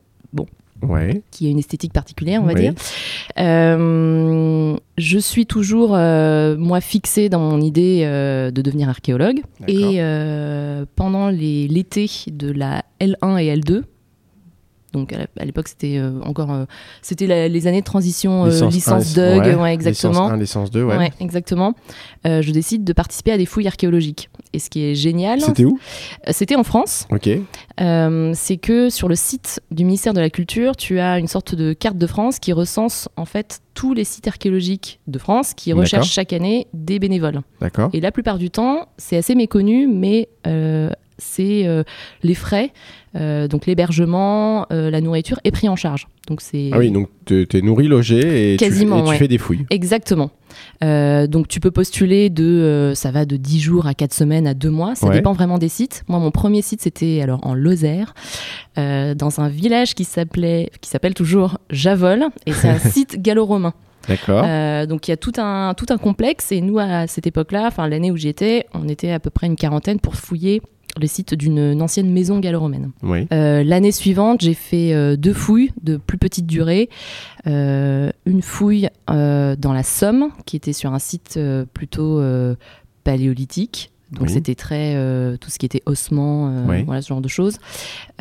Ouais. 0.87 1.21
qui 1.31 1.47
a 1.47 1.49
une 1.49 1.59
esthétique 1.59 1.93
particulière, 1.93 2.41
on 2.41 2.45
va 2.45 2.53
dire. 2.53 2.73
Euh, 3.39 4.75
je 4.97 5.19
suis 5.19 5.45
toujours, 5.45 5.91
euh, 5.93 6.55
moi, 6.57 6.81
fixée 6.81 7.29
dans 7.29 7.39
mon 7.39 7.61
idée 7.61 8.01
euh, 8.03 8.51
de 8.51 8.61
devenir 8.61 8.89
archéologue. 8.89 9.41
Et 9.67 9.99
pendant 10.95 11.29
l'été 11.29 12.09
de 12.27 12.51
la 12.51 12.83
L1 12.99 13.37
et 13.39 13.55
L2, 13.55 13.83
donc 14.93 15.13
à 15.13 15.45
l'époque 15.45 15.67
c'était 15.67 15.97
euh, 15.97 16.21
encore, 16.23 16.51
euh, 16.51 16.65
c'était 17.01 17.49
les 17.49 17.67
années 17.67 17.81
de 17.81 17.85
transition 17.85 18.45
euh, 18.45 18.69
licence, 18.69 19.17
un, 19.17 19.37
Doug, 19.37 19.45
ouais. 19.45 19.55
ouais, 19.55 19.73
exactement. 19.73 20.11
Licence 20.13 20.31
1, 20.31 20.37
licence 20.37 20.71
2, 20.71 20.83
ouais. 20.83 20.97
Ouais, 20.97 21.11
exactement. 21.19 21.73
Je 22.23 22.51
décide 22.51 22.83
de 22.83 22.93
participer 22.93 23.31
à 23.31 23.37
des 23.37 23.45
fouilles 23.45 23.67
archéologiques. 23.67 24.29
Et 24.53 24.59
ce 24.59 24.69
qui 24.69 24.83
est 24.83 24.95
génial, 24.95 25.41
C'était 25.41 25.65
où? 25.65 25.79
c'était 26.29 26.55
en 26.55 26.63
France. 26.63 27.07
Ok. 27.09 27.29
C'est 27.77 28.57
que 28.57 28.89
sur 28.89 29.09
le 29.09 29.15
site 29.15 29.59
du 29.71 29.83
ministère 29.83 30.13
de 30.13 30.21
la 30.21 30.29
Culture, 30.29 30.75
tu 30.75 30.99
as 30.99 31.19
une 31.19 31.27
sorte 31.27 31.55
de 31.55 31.73
carte 31.73 31.97
de 31.97 32.07
France 32.07 32.39
qui 32.39 32.53
recense 32.53 33.09
en 33.17 33.25
fait 33.25 33.61
tous 33.73 33.93
les 33.93 34.03
sites 34.03 34.27
archéologiques 34.27 34.99
de 35.07 35.17
France 35.17 35.53
qui 35.53 35.73
recherchent 35.73 36.11
chaque 36.11 36.33
année 36.33 36.67
des 36.73 36.99
bénévoles. 36.99 37.41
D'accord. 37.59 37.89
Et 37.93 38.01
la 38.01 38.11
plupart 38.11 38.37
du 38.37 38.49
temps, 38.49 38.87
c'est 38.97 39.17
assez 39.17 39.35
méconnu, 39.35 39.87
mais 39.87 40.29
euh, 40.47 40.89
c'est 41.17 41.65
euh, 41.65 41.83
les 42.21 42.35
frais, 42.35 42.71
euh, 43.15 43.47
donc 43.47 43.65
l'hébergement, 43.65 44.65
euh, 44.71 44.89
la 44.89 45.01
nourriture 45.01 45.39
est 45.43 45.51
pris 45.51 45.69
en 45.69 45.75
charge. 45.75 46.07
Donc 46.27 46.41
c'est 46.41 46.69
Ah 46.71 46.77
oui, 46.79 46.89
donc 46.91 47.09
t'es 47.25 47.45
t'es 47.45 47.61
nourri, 47.61 47.87
logé 47.87 48.53
et, 48.53 48.57
tu- 48.57 48.63
Quasiment, 48.65 49.03
tu, 49.03 49.15
fais 49.15 49.27
des 49.27 49.37
fouilles. 49.37 49.65
Exactement. 49.69 50.31
Euh, 50.83 51.27
donc 51.27 51.47
tu 51.47 51.59
peux 51.59 51.71
postuler 51.71 52.29
de, 52.29 52.93
ça 52.95 53.11
va 53.11 53.25
de 53.25 53.37
10 53.37 53.59
jours 53.59 53.87
à 53.87 53.93
4 53.93 54.13
semaines 54.13 54.47
à 54.47 54.53
2 54.53 54.69
mois, 54.69 54.95
ça 54.95 55.07
Ouais. 55.07 55.13
dépend 55.15 55.33
vraiment 55.33 55.57
des 55.57 55.69
sites. 55.69 56.03
Moi 56.07 56.19
mon 56.19 56.31
premier 56.31 56.61
site 56.61 56.81
c'était 56.81 57.21
alors 57.21 57.45
en 57.45 57.53
Lozère, 57.53 58.13
dans 58.77 59.39
un 59.39 59.49
village 59.49 59.93
qui 59.95 60.03
s'appelait, 60.05 60.69
qui 60.81 60.89
s'appelle 60.89 61.13
toujours 61.13 61.57
Javol, 61.69 62.25
et 62.45 62.53
c'est 62.53 62.69
un 62.69 62.79
site 62.79 63.21
gallo-romain. 63.21 63.73
D'accord. 64.07 64.43
Euh, 64.45 64.85
donc 64.85 65.07
il 65.07 65.11
y 65.11 65.13
a 65.13 65.17
tout 65.17 65.31
un, 65.37 65.73
tout 65.75 65.85
un 65.89 65.97
complexe, 65.97 66.51
et 66.51 66.61
nous 66.61 66.77
à 66.79 67.07
cette 67.07 67.25
époque-là, 67.27 67.65
enfin 67.67 67.87
l'année 67.87 68.11
où 68.11 68.17
j'y 68.17 68.27
étais, 68.27 68.65
on 68.73 68.87
était 68.89 69.11
à 69.11 69.19
peu 69.19 69.29
près 69.29 69.47
une 69.47 69.55
quarantaine 69.55 69.99
pour 69.99 70.15
fouiller 70.15 70.61
le 70.99 71.07
site 71.07 71.33
d'une 71.33 71.73
une 71.73 71.81
ancienne 71.81 72.11
maison 72.11 72.39
gallo-romaine. 72.39 72.91
Oui. 73.01 73.27
Euh, 73.31 73.63
L'année 73.63 73.91
suivante, 73.91 74.41
j'ai 74.41 74.53
fait 74.53 74.93
euh, 74.93 75.15
deux 75.15 75.33
fouilles 75.33 75.71
de 75.81 75.97
plus 75.97 76.17
petite 76.17 76.45
durée. 76.45 76.89
Euh, 77.47 78.11
une 78.25 78.41
fouille 78.41 78.89
dans 79.07 79.73
la 79.73 79.83
Somme, 79.83 80.29
qui 80.45 80.55
était 80.55 80.73
sur 80.73 80.93
un 80.93 80.99
site 80.99 81.39
plutôt 81.73 82.21
paléolithique, 83.03 83.91
Donc 84.13 84.27
Oui. 84.27 84.33
c'était 84.33 84.55
très 84.55 84.95
euh, 84.95 85.37
tout 85.37 85.49
ce 85.49 85.57
qui 85.59 85.65
était 85.65 85.81
ossement, 85.85 86.47
euh, 86.49 86.65
Oui. 86.67 86.83
voilà 86.83 87.01
ce 87.01 87.07
genre 87.09 87.21
de 87.21 87.27
choses. 87.27 87.57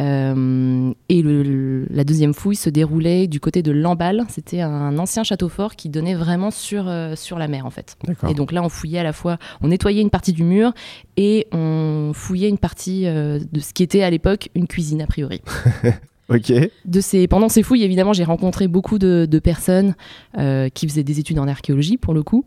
Euh, 0.00 0.92
et 1.08 1.22
le- 1.22 1.42
le- 1.42 1.86
la 1.90 2.04
deuxième 2.04 2.34
fouille 2.34 2.56
se 2.56 2.70
déroulait 2.70 3.26
du 3.26 3.40
côté 3.40 3.62
de 3.62 3.72
Lamballe. 3.72 4.24
C'était 4.28 4.60
un 4.62 4.98
ancien 4.98 5.22
château 5.22 5.48
fort 5.48 5.76
qui 5.76 5.88
donnait 5.88 6.14
vraiment 6.14 6.50
sur, 6.50 6.90
sur 7.14 7.38
la 7.38 7.48
mer 7.48 7.66
en 7.66 7.70
fait. 7.70 7.96
Et 8.28 8.34
donc 8.34 8.52
là, 8.52 8.62
on 8.62 8.68
fouillait 8.68 8.98
à 8.98 9.02
la 9.04 9.12
fois, 9.12 9.38
on 9.60 9.68
nettoyait 9.68 10.02
une 10.02 10.10
partie 10.10 10.32
du 10.32 10.44
mur 10.44 10.72
et 11.16 11.46
on 11.52 12.12
fouillait 12.14 12.48
une 12.48 12.58
partie 12.58 13.04
de 13.04 13.60
ce 13.60 13.72
qui 13.72 13.82
était 13.82 14.02
à 14.02 14.10
l'époque 14.10 14.48
une 14.54 14.66
cuisine 14.66 15.02
a 15.02 15.06
priori. 15.06 15.40
De 16.86 17.00
ces, 17.02 17.26
pendant 17.28 17.50
ces 17.50 17.62
fouilles, 17.62 17.82
évidemment, 17.82 18.14
j'ai 18.14 18.24
rencontré 18.24 18.66
beaucoup 18.66 18.98
de, 18.98 19.26
de 19.30 19.38
personnes 19.38 19.94
euh, 20.38 20.70
qui 20.70 20.88
faisaient 20.88 21.02
des 21.04 21.20
études 21.20 21.38
en 21.38 21.46
archéologie 21.46 21.98
pour 21.98 22.14
le 22.14 22.22
coup 22.22 22.46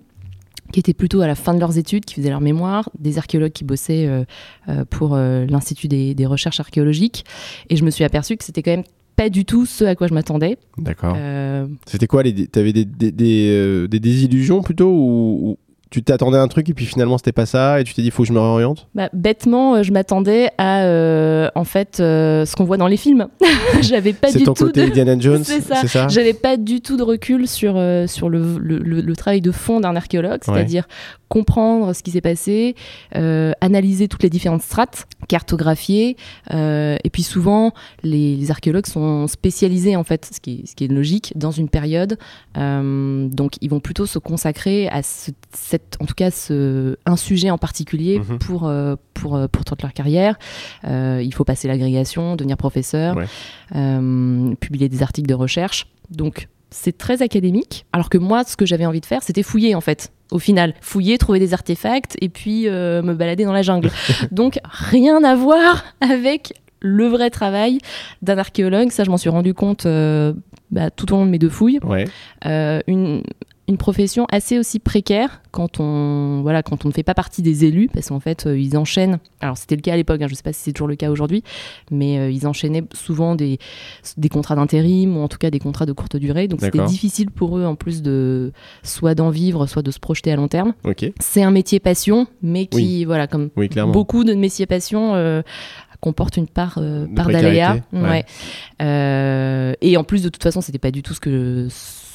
qui 0.76 0.82
étaient 0.82 0.94
plutôt 0.94 1.22
à 1.22 1.28
la 1.28 1.36
fin 1.36 1.54
de 1.54 1.60
leurs 1.62 1.78
études, 1.78 2.04
qui 2.04 2.16
faisaient 2.16 2.30
leur 2.30 2.42
mémoire, 2.42 2.90
des 3.00 3.18
archéologues 3.18 3.54
qui 3.54 3.64
bossaient 3.64 4.08
euh, 4.08 4.26
euh, 4.68 4.84
pour 4.84 5.16
euh, 5.16 5.46
l'Institut 5.46 5.88
des, 5.88 6.14
des 6.14 6.26
recherches 6.26 6.60
archéologiques. 6.60 7.24
Et 7.70 7.78
je 7.78 7.86
me 7.86 7.90
suis 7.90 8.04
aperçue 8.04 8.36
que 8.36 8.44
c'était 8.44 8.62
quand 8.62 8.72
même 8.72 8.84
pas 9.16 9.30
du 9.30 9.46
tout 9.46 9.66
ce 9.66 9.86
à 9.86 9.96
quoi 9.96 10.08
je 10.08 10.14
m'attendais. 10.14 10.58
D'accord. 10.78 11.14
Euh, 11.18 11.66
C'était 11.86 12.08
quoi 12.08 12.24
les 12.24 12.48
T'avais 12.48 12.74
des, 12.74 12.84
des, 12.84 13.14
des, 13.14 13.48
euh, 13.52 13.88
des 13.88 14.02
désillusions 14.02 14.62
plutôt 14.64 14.90
ou 14.90 15.58
tu 15.96 16.04
t'attendais 16.04 16.38
à 16.38 16.42
un 16.42 16.48
truc 16.50 16.68
et 16.70 16.74
puis 16.74 16.86
finalement 16.86 17.18
c'était 17.18 17.32
pas 17.32 17.46
ça 17.46 17.80
et 17.80 17.86
tu 17.86 17.94
t'es 17.94 18.02
dit 18.02 18.12
faut 18.12 18.24
que 18.24 18.28
je 18.28 18.34
me 18.34 18.40
réoriente? 18.40 18.88
Bah, 18.96 19.08
bêtement, 19.14 19.76
euh, 19.76 19.84
je 19.84 19.94
m'attendais 19.94 20.50
à 20.58 20.82
euh, 20.84 21.50
en 21.56 21.64
fait 21.64 22.00
euh, 22.02 22.44
ce 22.46 22.54
qu'on 22.58 22.66
voit 22.66 22.76
dans 22.78 22.88
les 22.88 22.98
films. 22.98 23.28
J'avais 23.82 24.12
pas 24.12 24.28
C'est 24.28 24.40
du 24.40 24.44
ton 24.44 24.54
tout 24.54 24.66
côté 24.66 24.82
de... 24.82 24.88
Indiana 24.88 25.18
Jones 25.18 25.44
C'est 25.46 25.62
ça. 25.62 26.08
J'avais 26.10 26.34
pas 26.34 26.58
du 26.58 26.82
tout 26.82 26.98
de 26.98 27.04
recul 27.04 27.48
sur, 27.48 27.76
euh, 27.78 28.08
sur 28.08 28.28
le, 28.28 28.58
le- 28.60 28.80
le- 28.80 29.00
le 29.02 29.16
travail 29.16 29.40
de 29.40 29.52
fond 29.52 29.80
d'un 29.80 29.96
archéologue, 29.96 30.42
Ouais. 30.48 30.54
c'est-à-dire 30.56 30.86
comprendre 31.30 31.94
ce 31.94 32.04
qui 32.04 32.12
s'est 32.12 32.22
passé, 32.22 32.76
analyser 33.12 34.08
toutes 34.08 34.22
les 34.24 34.30
différentes 34.30 34.62
strates, 34.62 35.08
cartographier. 35.28 36.18
et 36.52 37.10
puis 37.12 37.24
souvent, 37.24 37.74
les, 38.04 38.36
les 38.36 38.52
archéologues 38.52 38.86
sont 38.86 39.28
spécialisés, 39.28 39.96
en 39.96 40.04
fait, 40.04 40.30
ce 40.34 40.40
qui 40.40 40.62
est, 40.64 40.68
ce 40.68 40.76
qui 40.76 40.86
est 40.86 40.88
logique, 40.88 41.34
dans 41.36 41.52
une 41.52 41.68
période. 41.70 42.18
Donc, 42.56 43.54
ils 43.62 43.70
vont 43.70 43.80
plutôt 43.80 44.06
se 44.06 44.20
consacrer 44.20 44.88
à 44.90 45.02
ce- 45.04 45.32
cette, 45.56 45.98
en 46.00 46.06
tout 46.06 46.14
cas 46.14 46.32
ce, 46.32 46.98
un 47.06 47.16
sujet 47.16 47.50
en 47.50 47.58
particulier 47.58 48.20
Mhm. 48.20 48.38
pour, 48.40 48.68
euh, 48.68 48.96
pour, 49.14 49.36
euh, 49.36 49.48
pour 49.48 49.66
toute 49.66 49.82
leur 49.82 49.94
carrière. 49.94 50.38
Euh, 50.86 51.22
il 51.24 51.34
faut 51.34 51.44
passer 51.44 51.68
l'agrégation, 51.68 52.36
devenir 52.36 52.58
professeur, 52.58 53.16
Ouais. 53.16 53.26
euh, 53.76 54.54
publier 54.60 54.90
des 54.90 55.02
articles 55.02 55.28
de 55.28 55.34
recherche. 55.34 55.88
Donc, 56.10 56.48
c'est 56.72 56.98
très 56.98 57.22
académique. 57.22 57.86
Alors 57.94 58.10
que 58.10 58.18
moi, 58.18 58.44
ce 58.44 58.58
que 58.58 58.66
j'avais 58.66 58.86
envie 58.86 59.00
de 59.02 59.06
faire, 59.06 59.24
c'était 59.24 59.44
fouiller 59.44 59.76
en 59.76 59.82
fait. 59.82 60.12
Au 60.32 60.40
final, 60.40 60.74
fouiller, 60.82 61.18
trouver 61.18 61.40
des 61.40 61.54
artefacts 61.54 62.18
et 62.22 62.30
puis 62.30 62.66
me 62.68 63.14
balader 63.14 63.46
dans 63.46 63.54
la 63.54 63.62
jungle. 63.62 63.90
Donc, 64.32 64.60
rien 64.64 65.24
à 65.24 65.36
voir 65.36 65.86
avec 66.02 66.54
le 66.82 67.08
vrai 67.08 67.30
travail 67.30 67.80
d'un 68.22 68.38
archéologue. 68.38 68.92
Ça, 68.92 69.04
je 69.06 69.10
m'en 69.10 69.18
suis 69.18 69.30
rendu 69.30 69.54
compte 69.54 69.88
bah, 70.72 70.90
tout 70.92 71.14
au 71.14 71.18
long 71.18 71.26
de 71.26 71.32
mes 71.32 71.40
deux 71.40 71.50
fouilles. 71.50 71.80
Ouais. 71.84 72.06
Euh, 72.46 72.82
une, 72.88 73.22
une 73.68 73.78
profession 73.78 74.28
assez 74.32 74.60
aussi 74.60 74.78
précaire 74.80 75.42
quand 75.52 75.80
on 75.80 76.42
voilà 76.44 76.62
quand 76.62 76.86
on 76.86 76.90
ne 76.90 76.94
fait 76.94 77.02
pas 77.04 77.16
partie 77.16 77.42
des 77.42 77.66
élus 77.66 77.90
parce 77.92 78.10
qu'en 78.10 78.20
fait 78.20 78.46
euh, 78.46 78.60
ils 78.60 78.78
enchaînent 78.78 79.18
alors 79.42 79.58
c'était 79.58 79.76
le 79.76 79.82
cas 79.82 79.94
à 79.94 79.96
l'époque 79.96 80.22
hein, 80.22 80.28
je 80.30 80.36
sais 80.36 80.44
pas 80.44 80.54
si 80.54 80.62
c'est 80.62 80.72
toujours 80.72 80.88
le 80.88 80.96
cas 80.96 81.10
aujourd'hui 81.10 81.44
mais 81.90 82.20
euh, 82.20 82.30
ils 82.30 82.46
enchaînaient 82.46 82.84
souvent 82.94 83.34
des, 83.36 83.58
des 84.18 84.30
contrats 84.30 84.56
d'intérim 84.56 85.18
ou 85.18 85.22
en 85.22 85.28
tout 85.28 85.40
cas 85.40 85.50
des 85.50 85.58
contrats 85.60 85.88
de 85.88 85.94
courte 85.94 86.16
durée 86.16 86.48
donc 86.48 86.62
c'était 86.62 86.78
difficile 86.86 87.32
pour 87.32 87.58
eux 87.58 87.66
en 87.66 87.76
plus 87.76 88.02
de 88.04 88.52
soit 88.84 89.16
d'en 89.16 89.32
vivre 89.32 89.66
soit 89.66 89.82
de 89.82 89.90
se 89.92 90.00
projeter 90.00 90.32
à 90.32 90.36
long 90.36 90.48
terme 90.48 90.74
c'est 91.20 91.42
un 91.42 91.52
métier 91.52 91.80
passion 91.80 92.28
mais 92.44 92.68
qui 92.68 92.78
Oui. 92.78 93.06
voilà 93.06 93.26
comme 93.26 93.50
Oui, 93.56 93.70
beaucoup 93.92 94.24
de 94.26 94.34
métiers 94.36 94.68
passion 94.68 95.16
euh, 95.16 95.42
comporte 96.02 96.38
une 96.38 96.48
part, 96.48 96.80
part 97.16 97.30
d'aléa. 97.30 97.78
ouais. 97.92 98.26
Ouais. 98.80 99.76
Et 99.82 99.98
en 99.98 100.04
plus, 100.04 100.22
de 100.22 100.30
toute 100.30 100.44
façon, 100.44 100.62
c'était 100.62 100.78
pas 100.78 100.92
du 100.92 101.02
tout 101.02 101.16
ce 101.16 101.20
que, 101.20 101.68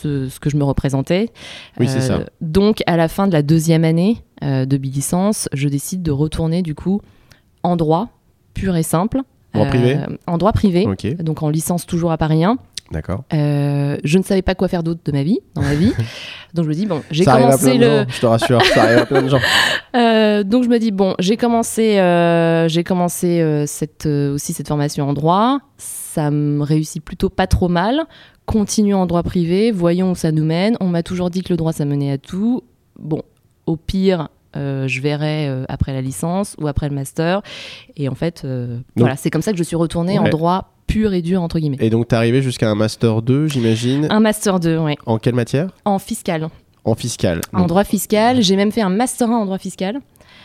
ce, 0.02 0.28
ce 0.28 0.40
que 0.40 0.50
je 0.50 0.56
me 0.56 0.64
représentais. 0.64 1.30
Oui, 1.78 1.88
c'est 1.88 2.00
ça. 2.00 2.20
Donc, 2.40 2.82
à 2.86 2.96
la 2.96 3.08
fin 3.08 3.26
de 3.26 3.32
la 3.32 3.42
deuxième 3.42 3.84
année 3.84 4.18
euh, 4.42 4.66
de 4.66 4.76
bilicence, 4.76 5.48
je 5.52 5.68
décide 5.68 6.02
de 6.02 6.10
retourner 6.10 6.62
du 6.62 6.74
coup 6.74 7.00
en 7.62 7.76
droit 7.76 8.08
pur 8.54 8.76
et 8.76 8.82
simple. 8.82 9.18
Euh, 9.18 9.58
Droit 9.58 9.66
privé 9.66 9.98
En 10.26 10.38
droit 10.38 10.52
privé. 10.52 10.86
Donc 11.18 11.42
en 11.42 11.48
licence 11.48 11.84
toujours 11.84 12.12
à 12.12 12.18
Paris 12.18 12.44
1. 12.44 12.56
D'accord. 12.90 13.24
Euh, 13.32 13.96
je 14.02 14.18
ne 14.18 14.22
savais 14.22 14.42
pas 14.42 14.54
quoi 14.54 14.68
faire 14.68 14.82
d'autre 14.82 15.00
de 15.04 15.12
ma 15.12 15.22
vie, 15.22 15.38
dans 15.54 15.62
ma 15.62 15.74
vie. 15.74 15.92
donc 16.54 16.64
je 16.64 16.70
me 16.70 16.74
dis, 16.74 16.86
bon, 16.86 17.02
j'ai 17.10 17.24
Ça 17.24 17.34
arrive 17.34 17.46
à 17.46 17.48
plein 17.48 17.56
commencé 17.58 17.78
de 17.78 17.84
le, 17.84 17.98
gens, 17.98 18.06
je 18.08 18.20
te 18.20 18.26
rassure. 18.26 18.64
ça 18.64 18.82
arrive 18.82 18.98
à 18.98 19.06
plein 19.06 19.22
de 19.22 19.28
gens. 19.28 19.40
euh, 19.96 20.42
donc 20.42 20.64
je 20.64 20.68
me 20.68 20.78
dis 20.78 20.90
bon, 20.90 21.14
j'ai 21.18 21.36
commencé, 21.36 21.98
euh, 21.98 22.68
j'ai 22.68 22.82
commencé 22.82 23.64
cette, 23.66 24.06
aussi 24.06 24.52
cette 24.52 24.68
formation 24.68 25.08
en 25.08 25.12
droit. 25.12 25.58
Ça 25.76 26.30
me 26.30 26.62
réussit 26.62 27.04
plutôt 27.04 27.30
pas 27.30 27.46
trop 27.46 27.68
mal. 27.68 28.06
Continuons 28.46 28.98
en 28.98 29.06
droit 29.06 29.22
privé, 29.22 29.70
voyons 29.70 30.10
où 30.10 30.14
ça 30.16 30.32
nous 30.32 30.44
mène. 30.44 30.76
On 30.80 30.88
m'a 30.88 31.04
toujours 31.04 31.30
dit 31.30 31.42
que 31.42 31.52
le 31.52 31.56
droit 31.56 31.72
ça 31.72 31.84
menait 31.84 32.10
à 32.10 32.18
tout. 32.18 32.64
Bon, 32.98 33.22
au 33.66 33.76
pire. 33.76 34.28
euh, 34.56 34.88
je 34.88 35.00
verrai 35.00 35.48
euh, 35.48 35.64
après 35.68 35.92
la 35.92 36.00
licence 36.00 36.56
ou 36.60 36.66
après 36.66 36.88
le 36.88 36.94
master. 36.96 37.42
Et 37.96 38.08
en 38.08 38.16
fait, 38.16 38.42
euh, 38.44 38.80
voilà, 38.96 39.14
c'est 39.14 39.30
comme 39.30 39.42
ça 39.42 39.52
que 39.52 39.58
je 39.58 39.62
suis 39.62 39.76
retournée 39.76 40.18
en 40.18 40.28
droit 40.28 40.72
pur 40.90 41.12
et 41.14 41.22
dur, 41.22 41.42
entre 41.42 41.58
guillemets. 41.58 41.76
Et 41.80 41.90
donc 41.90 42.08
t'es 42.08 42.16
arrivé 42.16 42.42
jusqu'à 42.42 42.68
un 42.70 42.74
master 42.74 43.22
2, 43.22 43.48
j'imagine. 43.48 44.06
Un 44.10 44.20
master 44.20 44.60
2, 44.60 44.78
oui. 44.78 44.94
En 45.06 45.18
quelle 45.18 45.34
matière? 45.34 45.68
En 45.84 45.98
fiscal. 45.98 46.48
En 46.84 46.94
fiscal. 46.94 47.40
En 47.52 47.60
Donc, 47.60 47.68
droit 47.68 47.84
fiscal. 47.84 48.42
J'ai 48.42 48.56
même 48.56 48.72
fait 48.72 48.80
un 48.80 48.88
master 48.88 49.28
1 49.30 49.32
en 49.34 49.44
droit 49.44 49.58
fiscal. 49.58 49.98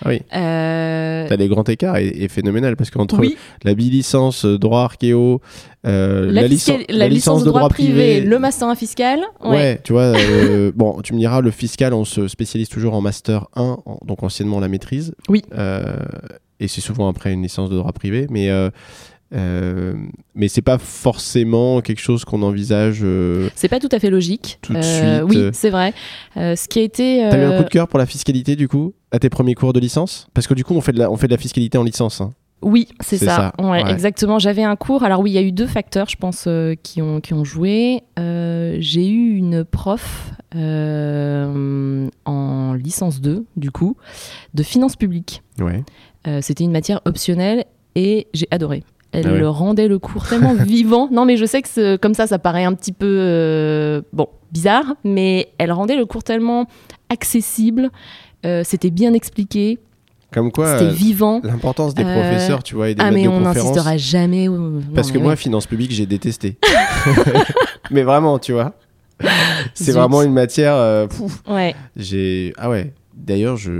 Ah 0.03 0.09
oui. 0.09 0.21
Euh, 0.35 1.25
T'as 1.29 1.37
des 1.37 1.47
grands 1.47 1.63
écarts 1.63 1.95
et, 1.95 2.07
et 2.07 2.27
phénoménal 2.27 2.75
parce 2.75 2.89
qu'entre 2.91 3.17
oui, 3.17 3.37
la 3.63 3.73
bi-licence 3.75 4.43
euh, 4.43 4.57
droit 4.57 4.81
archéo, 4.81 5.39
euh, 5.87 6.29
la, 6.29 6.47
licence- 6.47 6.75
fiscal- 6.79 6.97
la 6.97 7.07
licence 7.07 7.43
de 7.45 7.49
droit, 7.49 7.69
privé, 7.69 8.19
le 8.19 8.37
master 8.37 8.67
1 8.67 8.75
fiscal. 8.75 9.19
Ouais, 9.41 9.49
Ouais. 9.51 9.81
tu 9.85 9.93
vois, 9.93 10.13
euh, 10.17 10.73
bon, 10.75 10.99
tu 11.01 11.13
me 11.13 11.19
diras, 11.19 11.39
le 11.39 11.49
fiscal, 11.51 11.93
on 11.93 12.03
se 12.03 12.27
spécialise 12.27 12.67
toujours 12.67 12.93
en 12.93 12.99
master 12.99 13.45
1, 13.55 13.77
en- 13.85 13.99
donc 14.05 14.21
anciennement 14.21 14.59
la 14.59 14.67
maîtrise. 14.67 15.15
Oui. 15.29 15.43
Et 16.59 16.67
c'est 16.67 16.81
souvent 16.81 17.07
après 17.07 17.31
une 17.31 17.41
licence 17.43 17.69
de 17.69 17.77
droit 17.77 17.91
privé, 17.93 18.27
mais, 18.29 18.49
euh, 19.35 19.93
mais 20.33 20.47
c'est 20.47 20.61
pas 20.61 20.77
forcément 20.77 21.81
quelque 21.81 21.99
chose 22.01 22.23
qu'on 22.25 22.41
envisage. 22.41 23.01
euh, 23.03 23.49
C'est 23.55 23.67
pas 23.67 23.79
tout 23.79 23.89
à 23.91 23.99
fait 23.99 24.09
logique. 24.09 24.57
Tout 24.61 24.73
de 24.73 24.77
Euh, 24.79 24.81
suite, 25.27 25.29
Oui, 25.37 25.49
c'est 25.53 25.69
vrai. 25.69 25.93
Ce 26.35 26.67
qui 26.67 26.79
a 26.79 26.83
été. 26.83 27.27
T'as 27.29 27.37
eu 27.37 27.43
un 27.43 27.57
coup 27.57 27.63
de 27.63 27.69
cœur 27.69 27.87
pour 27.87 27.99
la 27.99 28.05
fiscalité, 28.05 28.55
du 28.55 28.67
coup, 28.67 28.93
à 29.11 29.19
tes 29.19 29.29
premiers 29.29 29.53
cours 29.55 29.73
de 29.73 29.79
licence? 29.79 30.27
Parce 30.33 30.47
que 30.47 30.53
du 30.53 30.63
coup, 30.63 30.73
on 30.73 30.81
fait 30.81 30.93
de 30.93 30.99
la, 30.99 31.11
on 31.11 31.17
fait 31.17 31.27
de 31.27 31.33
la 31.33 31.37
fiscalité 31.37 31.77
en 31.77 31.83
licence. 31.83 32.21
hein. 32.21 32.31
Oui, 32.61 32.87
c'est 33.01 33.17
ça. 33.17 33.53
ça, 33.59 33.63
Ouais, 33.63 33.83
ouais. 33.83 33.91
Exactement. 33.91 34.39
J'avais 34.39 34.63
un 34.63 34.75
cours. 34.75 35.03
Alors 35.03 35.19
oui, 35.19 35.31
il 35.31 35.33
y 35.33 35.37
a 35.37 35.41
eu 35.41 35.51
deux 35.51 35.67
facteurs, 35.67 36.07
je 36.09 36.15
pense, 36.15 36.47
qui, 36.81 37.01
ont, 37.01 37.19
qui 37.21 37.33
ont 37.33 37.43
joué. 37.43 38.01
J'ai 38.17 39.07
eu 39.07 39.35
une 39.35 39.63
prof 39.65 40.31
en 42.25 42.73
licence 42.73 43.21
2, 43.21 43.45
du 43.57 43.71
coup, 43.71 43.97
de 44.53 44.63
finances 44.63 44.95
publiques. 44.95 45.43
Ouais. 45.59 45.83
C'était 46.41 46.63
une 46.63 46.71
matière 46.71 47.01
optionnelle 47.05 47.65
et 47.95 48.27
j'ai 48.33 48.47
adoré. 48.51 48.83
Elle 49.17 49.43
Ah 49.45 49.49
rendait 49.49 49.87
le 49.87 49.99
cours 49.99 50.27
tellement 50.27 50.53
vivant. 50.59 51.07
Non, 51.11 51.25
mais 51.25 51.37
je 51.37 51.45
sais 51.45 51.61
que 51.61 51.95
comme 51.97 52.13
ça, 52.13 52.27
ça 52.27 52.39
paraît 52.39 52.63
un 52.65 52.73
petit 52.73 52.91
peu 52.91 53.05
euh, 53.19 54.01
bon 54.13 54.27
bizarre, 54.51 54.95
mais 55.03 55.49
elle 55.57 55.71
rendait 55.71 55.95
le 55.97 56.05
cours 56.05 56.23
tellement 56.23 56.67
accessible. 57.09 57.89
Euh, 58.45 58.61
C'était 58.63 58.89
bien 58.91 59.13
expliqué, 59.13 59.79
Comme 60.31 60.51
quoi, 60.51 60.73
c'était 60.77 60.89
euh, 60.91 60.93
vivant. 60.93 61.41
l'importance 61.43 61.93
des 61.95 62.03
Euh, 62.03 62.13
professeurs, 62.13 62.61
tu 62.63 62.75
vois, 62.75 62.89
et 62.89 62.95
des 62.95 63.01
Ah, 63.01 63.11
maîtres 63.11 63.31
mais 63.31 63.37
de 63.37 63.41
on 63.41 63.41
n'insistera 63.41 63.97
jamais. 63.97 64.47
non, 64.47 64.81
Parce 64.93 65.11
que 65.11 65.17
moi, 65.17 65.31
ouais. 65.31 65.35
finance 65.35 65.65
publique, 65.65 65.91
j'ai 65.91 66.05
détesté. 66.05 66.57
mais 67.91 68.03
vraiment, 68.03 68.37
tu 68.39 68.53
vois. 68.53 68.73
C'est 69.73 69.91
vraiment 69.93 70.21
une 70.21 70.33
matière. 70.33 71.07
pouf, 71.09 71.41
Ouais. 71.47 71.73
j'ai. 71.95 72.53
Ah 72.57 72.69
ouais. 72.69 72.93
D'ailleurs, 73.15 73.55
je 73.57 73.71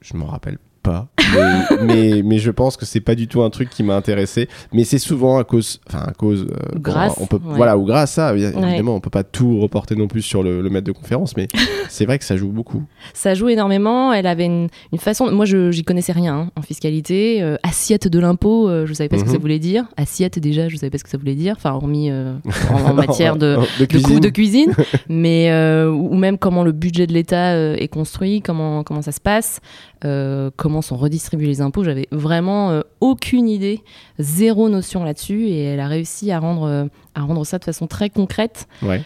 je 0.00 0.16
m'en 0.16 0.26
rappelle 0.26 0.58
pas. 0.84 1.08
Mais, 1.34 1.76
mais, 1.82 2.22
mais 2.22 2.38
je 2.38 2.50
pense 2.52 2.76
que 2.76 2.84
c'est 2.86 3.00
pas 3.00 3.14
du 3.16 3.26
tout 3.26 3.42
un 3.42 3.50
truc 3.50 3.70
qui 3.70 3.82
m'a 3.82 3.96
intéressé. 3.96 4.48
Mais 4.72 4.84
c'est 4.84 4.98
souvent 4.98 5.38
à 5.38 5.44
cause. 5.44 5.80
Enfin, 5.88 6.04
à 6.06 6.12
cause. 6.12 6.46
euh, 6.50 6.78
Grâce, 6.78 7.14
on 7.18 7.26
peut, 7.26 7.36
ouais. 7.44 7.56
Voilà, 7.56 7.76
ou 7.76 7.84
grâce 7.84 8.12
à 8.18 8.28
ça. 8.28 8.32
bien- 8.34 8.52
Ouais. 8.52 8.68
Évidemment, 8.68 8.94
on 8.94 9.00
peut 9.00 9.10
pas 9.10 9.24
tout 9.24 9.58
reporter 9.58 9.96
non 9.96 10.06
plus 10.06 10.22
sur 10.22 10.42
le, 10.44 10.60
le 10.62 10.70
maître 10.70 10.86
de 10.86 10.92
conférence. 10.92 11.36
Mais 11.36 11.48
c'est 11.88 12.04
vrai 12.04 12.18
que 12.18 12.24
ça 12.24 12.36
joue 12.36 12.50
beaucoup. 12.52 12.84
Ça 13.14 13.34
joue 13.34 13.48
énormément. 13.48 14.12
Elle 14.12 14.26
avait 14.26 14.44
une, 14.44 14.68
une 14.92 14.98
façon. 14.98 15.32
Moi, 15.32 15.46
je 15.46 15.70
j'y 15.72 15.82
connaissais 15.82 16.12
rien 16.12 16.34
hein, 16.36 16.50
en 16.56 16.62
fiscalité. 16.62 17.42
Euh, 17.42 17.56
assiette 17.62 18.06
de 18.06 18.18
l'impôt, 18.20 18.68
euh, 18.68 18.86
je 18.86 18.92
savais 18.92 19.08
pas 19.08 19.16
ce 19.18 19.24
que 19.24 19.28
Mhm. 19.28 19.34
ça 19.34 19.40
voulait 19.40 19.58
dire. 19.58 19.84
Assiette 19.96 20.38
déjà, 20.38 20.68
je 20.68 20.76
savais 20.76 20.90
pas 20.90 20.98
ce 20.98 21.04
que 21.04 21.10
ça 21.10 21.18
voulait 21.18 21.34
dire. 21.34 21.54
Enfin, 21.56 21.72
hormis 21.72 22.10
euh, 22.10 22.34
en, 22.70 22.90
en 22.90 22.94
matière 22.94 23.36
de, 23.36 23.56
de 23.80 23.86
de 23.86 23.86
coûts 23.86 23.86
cuisine. 23.86 24.20
de 24.20 24.28
cuisine, 24.28 24.72
mais 25.08 25.50
ou 25.88 26.14
même 26.14 26.36
comment 26.38 26.62
le 26.62 26.72
budget 26.72 27.06
de 27.06 27.12
l'État 27.12 27.56
est 27.76 27.88
construit, 27.88 28.42
comment 28.42 28.82
comment 28.84 29.02
ça 29.02 29.12
se 29.12 29.20
passe, 29.20 29.60
euh, 30.04 30.50
comment 30.56 30.82
sont 30.82 30.96
redistribués 30.96 31.46
les 31.46 31.60
impôts. 31.60 31.84
J'avais 31.84 32.06
vraiment 32.12 32.70
euh, 32.70 32.82
aucune 33.00 33.48
idée, 33.48 33.80
zéro 34.18 34.68
notion 34.68 35.02
là-dessus, 35.04 35.46
et 35.48 35.62
elle 35.64 35.80
a 35.80 35.88
réussi 35.88 36.30
à 36.30 36.38
rendre 36.40 36.64
euh, 36.64 36.84
à 37.14 37.22
rendre 37.22 37.44
ça 37.44 37.58
de 37.58 37.64
façon 37.64 37.86
très 37.86 38.10
concrète, 38.10 38.66
Ouais. 38.82 39.00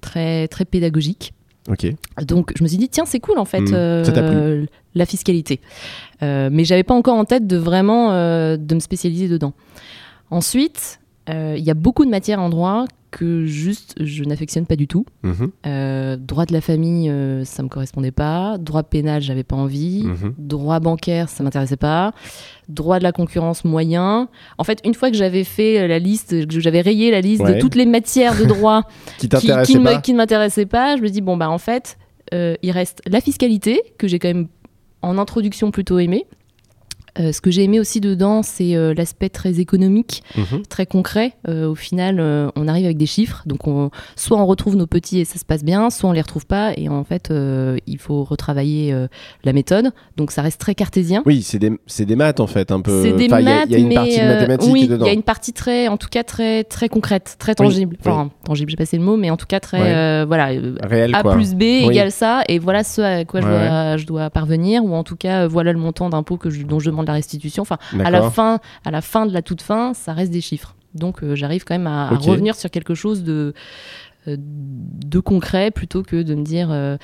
très 0.00 0.48
très 0.48 0.64
pédagogique. 0.64 1.32
Donc 2.26 2.52
je 2.56 2.62
me 2.64 2.68
suis 2.68 2.78
dit 2.78 2.88
tiens 2.88 3.04
c'est 3.06 3.20
cool 3.20 3.38
en 3.38 3.44
fait 3.44 3.60
Mm. 3.60 3.74
euh, 3.74 4.58
plu 4.60 4.68
la 4.94 5.06
fiscalité. 5.06 5.60
Euh, 6.22 6.48
mais 6.52 6.64
j'avais 6.64 6.82
pas 6.82 6.94
encore 6.94 7.16
en 7.16 7.24
tête 7.24 7.46
de 7.46 7.56
vraiment 7.56 8.12
euh, 8.12 8.56
de 8.56 8.74
me 8.74 8.80
spécialiser 8.80 9.28
dedans. 9.28 9.52
Ensuite, 10.30 10.98
il 11.28 11.58
y 11.62 11.70
a 11.70 11.74
beaucoup 11.74 12.04
de 12.04 12.10
matières 12.10 12.40
en 12.40 12.48
droit 12.50 12.84
que 13.12 13.44
juste 13.44 13.94
je 14.00 14.24
n'affectionne 14.24 14.66
pas 14.66 14.74
du 14.74 14.88
tout. 14.88 15.04
Mhm. 15.22 15.50
Euh, 15.66 16.16
droit 16.16 16.44
de 16.46 16.52
la 16.52 16.60
famille, 16.60 17.08
euh, 17.08 17.44
ça 17.44 17.62
me 17.62 17.68
correspondait 17.68 18.10
pas. 18.10 18.58
Droit 18.58 18.82
pénal, 18.82 19.22
j'avais 19.22 19.44
pas 19.44 19.54
envie. 19.54 20.02
Mhm. 20.04 20.34
Droit 20.38 20.80
bancaire, 20.80 21.28
ça 21.28 21.44
m'intéressait 21.44 21.76
pas. 21.76 22.12
Droit 22.68 22.98
de 22.98 23.04
la 23.04 23.12
concurrence, 23.12 23.64
moyen. 23.64 24.28
En 24.58 24.64
fait, 24.64 24.80
une 24.84 24.94
fois 24.94 25.10
que 25.10 25.16
j'avais 25.16 25.44
fait 25.44 25.86
la 25.86 25.98
liste, 26.00 26.48
que 26.48 26.58
j'avais 26.58 26.80
rayé 26.80 27.10
la 27.12 27.20
liste 27.20 27.42
Ouais. 27.42 27.54
de 27.54 27.60
toutes 27.60 27.74
les 27.76 27.86
matières 27.86 28.36
de 28.36 28.44
droit 28.46 28.82
Qui 29.18 29.20
qui, 29.20 29.28
t'intéressait 29.28 29.72
qui 29.72 29.78
ne 29.78 29.84
me- 29.84 29.90
pas 29.92 30.00
qui 30.00 30.12
ne 30.12 30.16
m'intéressait 30.18 30.66
pas, 30.66 30.96
je 30.96 31.02
me 31.02 31.08
dis 31.08 31.20
bon 31.20 31.36
bah 31.36 31.50
en 31.50 31.58
fait 31.58 31.98
euh, 32.34 32.54
il 32.62 32.70
reste 32.70 33.02
la 33.06 33.20
fiscalité 33.20 33.80
que 33.98 34.08
j'ai 34.08 34.18
quand 34.18 34.28
même 34.28 34.48
en 35.02 35.18
introduction 35.18 35.70
plutôt 35.70 35.98
aimé. 35.98 36.24
Euh, 37.20 37.30
ce 37.32 37.40
que 37.42 37.50
j'ai 37.50 37.62
aimé 37.64 37.78
aussi 37.78 38.00
dedans, 38.00 38.42
c'est 38.42 38.74
euh, 38.74 38.94
l'aspect 38.94 39.28
très 39.28 39.60
économique, 39.60 40.22
Mhm. 40.36 40.62
très 40.68 40.86
concret. 40.86 41.32
Euh, 41.48 41.68
au 41.68 41.74
final, 41.74 42.20
on 42.56 42.68
arrive 42.68 42.86
avec 42.86 42.96
des 42.96 43.06
chiffres, 43.06 43.42
donc 43.46 43.66
on, 43.66 43.90
soit 44.16 44.38
on 44.38 44.46
retrouve 44.46 44.76
nos 44.76 44.86
petits 44.86 45.20
et 45.20 45.24
ça 45.24 45.38
se 45.38 45.44
passe 45.44 45.62
bien, 45.64 45.90
soit 45.90 46.08
on 46.08 46.12
les 46.12 46.20
retrouve 46.22 46.46
pas 46.46 46.72
et 46.76 46.88
en 46.88 47.04
fait, 47.04 47.32
il 47.86 47.98
faut 47.98 48.24
retravailler 48.24 48.94
la 49.44 49.52
méthode. 49.52 49.90
Donc 50.16 50.30
ça 50.30 50.42
reste 50.42 50.60
très 50.60 50.74
cartésien. 50.74 51.22
Oui, 51.26 51.42
c'est 51.42 51.58
des, 51.58 51.70
des 52.06 52.16
maths 52.16 52.40
en 52.40 52.46
fait, 52.46 52.72
un 52.72 52.80
peu. 52.80 53.02
C'est 53.02 53.12
des 53.12 53.26
Enfin, 53.26 53.40
il 53.40 53.46
y 53.46 53.50
a- 53.50 53.54
maths, 53.56 53.64
il 53.66 53.72
y, 53.72 53.74
a 53.74 53.78
une 53.78 53.88
mais 53.88 53.94
partie 53.94 54.18
de 54.20 54.24
mathématiques 54.26 54.72
oui, 54.72 54.88
dedans. 54.88 55.04
il 55.04 55.08
y 55.08 55.10
a 55.10 55.14
une 55.14 55.22
partie 55.22 55.52
très, 55.52 55.88
en 55.88 55.96
tout 55.96 56.08
cas 56.10 56.22
très 56.24 56.64
très 56.64 56.88
concrète, 56.88 57.36
très 57.38 57.54
tangible. 57.54 57.96
Enfin, 58.00 58.30
tangible, 58.44 58.70
j'ai 58.70 58.76
passé 58.76 58.96
le 58.96 59.02
mot, 59.02 59.16
mais 59.16 59.30
en 59.30 59.36
tout 59.36 59.46
cas 59.46 59.60
très, 59.60 59.80
Ouais. 59.80 60.24
voilà, 60.26 60.46
Réel 60.82 61.14
A 61.14 61.22
quoi. 61.22 61.34
plus 61.34 61.54
B 61.54 61.62
égale 61.62 62.10
ça, 62.10 62.42
et 62.48 62.58
voilà 62.58 62.84
ce 62.84 63.00
à 63.02 63.24
quoi 63.24 63.40
je, 63.40 63.46
Ouais, 63.46 63.68
dois, 63.68 63.96
je 63.98 64.06
dois 64.06 64.30
parvenir, 64.30 64.84
ou 64.84 64.94
en 64.94 65.04
tout 65.04 65.16
cas, 65.16 65.46
voilà 65.46 65.72
le 65.72 65.78
montant 65.78 66.08
d'impôt 66.08 66.36
que 66.36 66.48
je- 66.50 66.62
dont 66.64 66.78
je 66.80 66.90
demande 66.90 67.01
la 67.06 67.14
restitution. 67.14 67.62
Enfin, 67.62 67.78
à 68.04 68.10
la 68.10 68.30
fin, 68.30 68.60
à 68.84 68.90
la 68.90 69.00
fin 69.00 69.26
de 69.26 69.32
la 69.32 69.42
toute 69.42 69.62
fin, 69.62 69.94
ça 69.94 70.12
reste 70.12 70.32
des 70.32 70.40
chiffres. 70.40 70.76
Donc, 70.94 71.22
euh, 71.22 71.34
j'arrive 71.34 71.64
quand 71.64 71.74
même 71.74 71.86
à, 71.86 72.10
revenir 72.10 72.54
sur 72.54 72.70
quelque 72.70 72.94
chose 72.94 73.22
de, 73.22 73.54
euh, 74.28 74.36
de 74.38 75.20
concret 75.20 75.70
plutôt 75.70 76.02
que 76.02 76.22
de 76.22 76.34
me 76.34 76.42
dire 76.42 76.68
euh, 76.70 76.96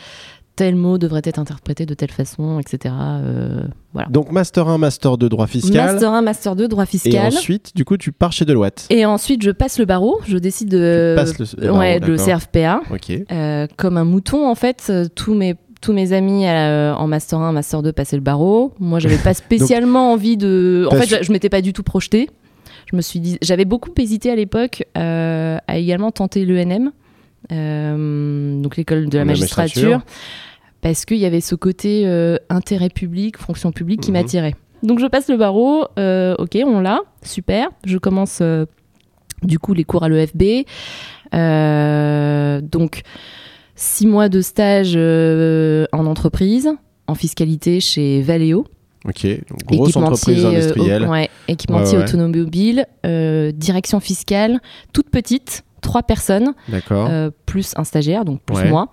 tel 0.57 0.75
mot 0.75 0.99
devrait 0.99 1.23
être 1.25 1.39
interprété 1.39 1.87
de 1.87 1.95
telle 1.95 2.11
façon, 2.11 2.59
etc. 2.59 2.95
Voilà. 3.93 4.09
Donc 4.11 4.33
Master 4.33 4.69
1, 4.69 4.77
Master 4.77 5.17
2 5.17 5.29
droit 5.29 5.47
fiscal. 5.47 5.93
Master 5.93 6.13
1, 6.13 6.23
Master 6.23 6.57
2, 6.57 6.69
droit 6.69 6.83
et 6.83 6.87
fiscal. 6.87 7.29
ensuite, 7.29 7.75
du 7.77 7.85
coup, 7.85 7.97
tu 7.97 8.11
pars 8.13 8.33
chez 8.33 8.45
Deloitte. 8.45 8.87
Et 8.91 9.07
ensuite, 9.07 9.43
je 9.43 9.53
passe 9.53 9.79
le 9.79 9.85
barreau. 9.85 10.21
Je 10.27 10.37
décide 10.37 10.69
de. 10.69 11.15
Tu 11.17 11.25
passes 11.25 11.57
le- 11.57 11.73
ouais, 11.73 12.01
d'accord. 12.01 12.27
CRFPA. 12.27 12.81
Comme 13.77 13.97
un 13.97 14.05
mouton, 14.05 14.49
en 14.49 14.57
fait, 14.57 14.93
tous 15.15 15.35
mes 15.35 15.55
tous 15.81 15.93
mes 15.93 16.13
amis 16.13 16.47
euh, 16.47 16.93
en 16.95 17.07
master 17.07 17.39
1, 17.39 17.53
master 17.53 17.83
2 17.83 17.93
passaient 17.93 18.17
le 18.17 18.23
barreau. 18.23 18.75
Moi, 18.81 18.99
j'avais 18.99 19.17
pas 19.19 19.35
spécialement 19.35 20.13
envie 20.13 20.37
de. 20.37 20.87
En 20.91 20.95
fait, 20.97 21.07
su- 21.07 21.17
je, 21.21 21.23
je 21.25 21.33
m'étais 21.33 21.49
pas 21.49 21.61
du 21.63 21.73
tout 21.73 21.83
projetée. 21.83 22.29
Je 22.91 22.97
me 22.97 23.03
suis 23.03 23.21
dit, 23.21 23.39
j'avais 23.43 23.65
beaucoup 23.67 23.91
hésité 23.99 24.31
à 24.31 24.35
l'époque 24.37 24.85
euh, 24.97 25.59
à 25.67 25.77
également 25.79 26.11
tenter 26.11 26.45
l'ENM, 26.47 26.91
euh, 27.53 28.61
donc 28.63 28.77
l'école 28.77 29.09
de 29.09 29.19
la 29.19 29.25
La 29.25 29.25
magistrature, 29.27 29.83
magistrature. 29.91 30.07
parce 30.81 31.05
qu'il 31.05 31.19
y 31.19 31.27
avait 31.27 31.43
ce 31.43 31.55
côté 31.55 32.05
euh, 32.07 32.37
intérêt 32.49 32.89
public, 32.89 33.37
fonction 33.37 33.73
publique 33.73 34.01
qui 34.01 34.11
Mhm. 34.11 34.17
m'attirait. 34.19 34.55
Donc 34.83 35.01
je 35.01 35.07
passe 35.07 35.29
le 35.29 35.37
barreau, 35.37 35.83
ok, 35.83 36.59
on 36.65 36.81
l'a, 36.81 37.01
super. 37.23 37.69
Je 37.85 37.99
commence 37.99 38.41
du 39.43 39.59
coup 39.59 39.75
les 39.75 39.85
cours 39.85 40.03
à 40.05 40.09
l'EFB. 40.09 40.65
Donc 42.63 43.03
six 43.81 44.07
mois 44.09 44.29
de 44.29 44.41
stage 44.41 44.95
euh, 44.97 45.87
en 45.93 46.05
entreprise, 46.07 46.69
en 47.07 47.15
fiscalité 47.15 47.79
chez 47.81 48.21
Valeo. 48.23 48.67
Ok. 49.05 49.25
Grosse 49.67 49.97
entreprise 49.97 50.45
euh, 50.45 50.49
industrielle. 50.49 51.07
ouais, 51.07 51.31
équipementier 51.47 51.97
Ouais, 51.97 52.05
ouais. 52.05 52.09
automobile, 52.15 52.87
euh, 53.07 53.53
direction 53.53 54.01
fiscale, 54.01 54.59
toute 54.93 55.09
petite, 55.11 55.63
trois 55.81 56.03
personnes, 56.03 56.55
plus 57.47 57.73
un 57.77 57.85
stagiaire, 57.85 58.25
donc 58.25 58.41
plus 58.43 58.69
moi. 58.69 58.89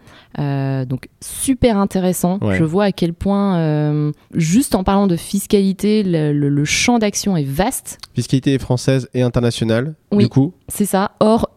Donc 0.85 1.09
super 1.19 1.77
intéressant. 1.77 2.39
Je 2.53 2.63
vois 2.63 2.83
à 2.85 2.91
quel 2.91 3.13
point, 3.13 4.11
juste 4.35 4.75
en 4.75 4.83
parlant 4.83 5.07
de 5.07 5.15
fiscalité, 5.15 6.03
le, 6.03 6.31
le- 6.31 6.49
le 6.49 6.65
champ 6.65 6.99
d'action 6.99 7.35
est 7.35 7.43
vaste. 7.43 7.97
Fiscalité 8.13 8.57
française 8.59 9.09
et 9.15 9.23
internationale. 9.23 9.95
Oui. 10.11 10.25
Du 10.25 10.29
coup. 10.29 10.53
C'est 10.69 10.85
ça, 10.85 11.11
hors 11.19 11.49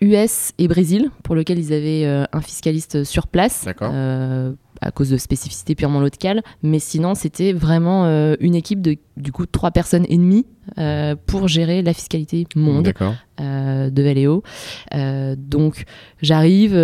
US 0.00 0.52
et 0.58 0.68
Brésil, 0.68 1.10
pour 1.22 1.34
lequel 1.34 1.58
ils 1.58 1.72
avaient 1.72 2.04
euh, 2.04 2.24
un 2.32 2.40
fiscaliste 2.40 3.04
sur 3.04 3.26
place. 3.26 3.66
Euh, 3.82 4.52
à 4.82 4.90
cause 4.90 5.08
de 5.08 5.16
spécificités 5.16 5.74
purement 5.74 6.00
locales, 6.00 6.42
mais 6.62 6.78
sinon 6.80 7.14
c'était 7.14 7.54
vraiment 7.54 8.04
euh, 8.04 8.34
une 8.40 8.54
équipe 8.54 8.82
de 8.82 8.96
du 9.16 9.32
coup 9.32 9.46
trois 9.46 9.70
personnes 9.70 10.04
et 10.10 10.18
demie 10.18 10.44
pour 11.26 11.48
gérer 11.48 11.80
la 11.80 11.94
fiscalité 11.94 12.46
monde 12.54 12.92
de 13.38 14.02
Valeo. 14.02 14.42
Donc 15.38 15.84
j'arrive, 16.20 16.74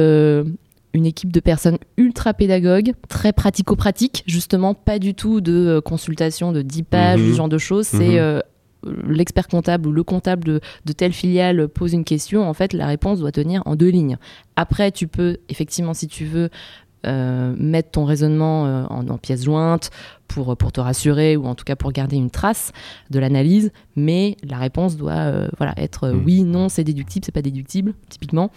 une 0.94 1.06
équipe 1.06 1.32
de 1.32 1.40
personnes 1.40 1.78
ultra 1.96 2.34
pédagogues, 2.34 2.92
très 3.08 3.32
pratico-pratiques, 3.32 4.24
justement 4.26 4.74
pas 4.74 4.98
du 4.98 5.14
tout 5.14 5.40
de 5.40 5.80
consultation 5.84 6.52
de 6.52 6.62
10 6.62 6.82
pages, 6.82 7.20
Mhm. 7.20 7.30
ce 7.30 7.36
genre 7.36 7.48
de 7.48 7.58
choses. 7.58 7.92
Mhm. 7.92 7.98
C'est 8.00 8.18
euh, 8.18 8.40
l'expert 8.84 9.48
comptable 9.48 9.88
ou 9.88 9.92
le 9.92 10.02
comptable 10.02 10.44
de, 10.44 10.60
de 10.84 10.92
telle 10.92 11.12
filiale 11.12 11.68
pose 11.68 11.92
une 11.92 12.04
question, 12.04 12.48
en 12.48 12.54
fait 12.54 12.72
la 12.72 12.86
réponse 12.86 13.20
doit 13.20 13.32
tenir 13.32 13.62
en 13.66 13.76
deux 13.76 13.88
lignes. 13.88 14.18
Après 14.56 14.90
tu 14.92 15.08
peux 15.08 15.38
effectivement 15.48 15.94
si 15.94 16.08
tu 16.08 16.24
veux 16.24 16.50
euh, 17.06 17.54
mettre 17.58 17.90
ton 17.92 18.04
raisonnement 18.04 18.66
euh, 18.66 18.84
en, 18.90 19.08
en 19.08 19.18
pièces 19.18 19.44
jointes 19.44 19.90
pour, 20.28 20.56
pour 20.56 20.72
te 20.72 20.80
rassurer 20.80 21.36
ou 21.36 21.44
en 21.46 21.54
tout 21.54 21.64
cas 21.64 21.76
pour 21.76 21.92
garder 21.92 22.16
une 22.16 22.30
trace 22.30 22.72
de 23.10 23.18
l'analyse, 23.18 23.70
mais 23.96 24.36
la 24.48 24.56
réponse 24.56 24.96
doit 24.96 25.12
euh, 25.12 25.48
voilà, 25.58 25.74
être 25.76 26.04
euh, 26.04 26.12
Mm. 26.14 26.22
oui, 26.24 26.42
non, 26.42 26.68
c'est 26.70 26.84
déductible, 26.84 27.24
c'est 27.26 27.32
pas 27.34 27.42
déductible, 27.42 27.92
typiquement. 28.08 28.50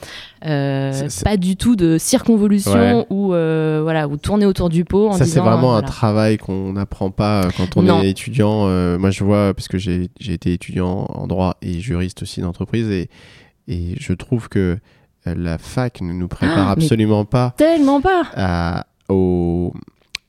Euh, 0.45 0.91
C'est- 0.93 1.09
c'est- 1.09 1.23
Pas 1.25 1.35
du 1.37 1.57
tout 1.57 1.75
de 1.75 1.97
circonvolution 1.97 2.99
Ouais. 2.99 3.05
ou, 3.09 3.33
euh, 3.33 3.79
voilà, 3.83 4.07
ou 4.07 4.15
tourner 4.17 4.45
autour 4.45 4.69
du 4.69 4.85
pot 4.85 5.09
en 5.09 5.13
Ça, 5.13 5.25
c'est 5.25 5.39
vraiment 5.39 5.75
euh, 5.75 5.79
un 5.79 5.81
travail 5.81 6.37
qu'on 6.37 6.73
n'apprend 6.73 7.11
pas 7.11 7.45
euh, 7.45 7.49
quand 7.57 7.75
on 7.77 7.81
Non. 7.81 8.01
est 8.01 8.09
étudiant. 8.09 8.67
Euh, 8.67 8.97
moi, 8.97 9.09
je 9.11 9.23
vois, 9.23 9.53
parce 9.53 9.67
que 9.67 9.77
j'ai 9.77 10.09
j'ai 10.19 10.33
été 10.33 10.53
étudiant 10.53 11.05
en 11.09 11.27
droit 11.27 11.57
et 11.61 11.79
juriste 11.79 12.21
aussi 12.21 12.39
d'entreprise, 12.41 12.89
et, 12.89 13.09
et 13.67 13.95
je 13.99 14.13
trouve 14.13 14.47
que 14.47 14.59
euh, 14.59 14.77
la 15.25 15.57
fac 15.57 16.01
ne 16.01 16.13
nous 16.13 16.27
prépare 16.27 16.69
Ah, 16.69 16.75
mais- 16.77 16.83
absolument 16.83 17.25
pas 17.25 17.53
Tellement 17.57 18.01
pas 18.01 18.23
à, 18.35 18.85
au, 19.09 19.73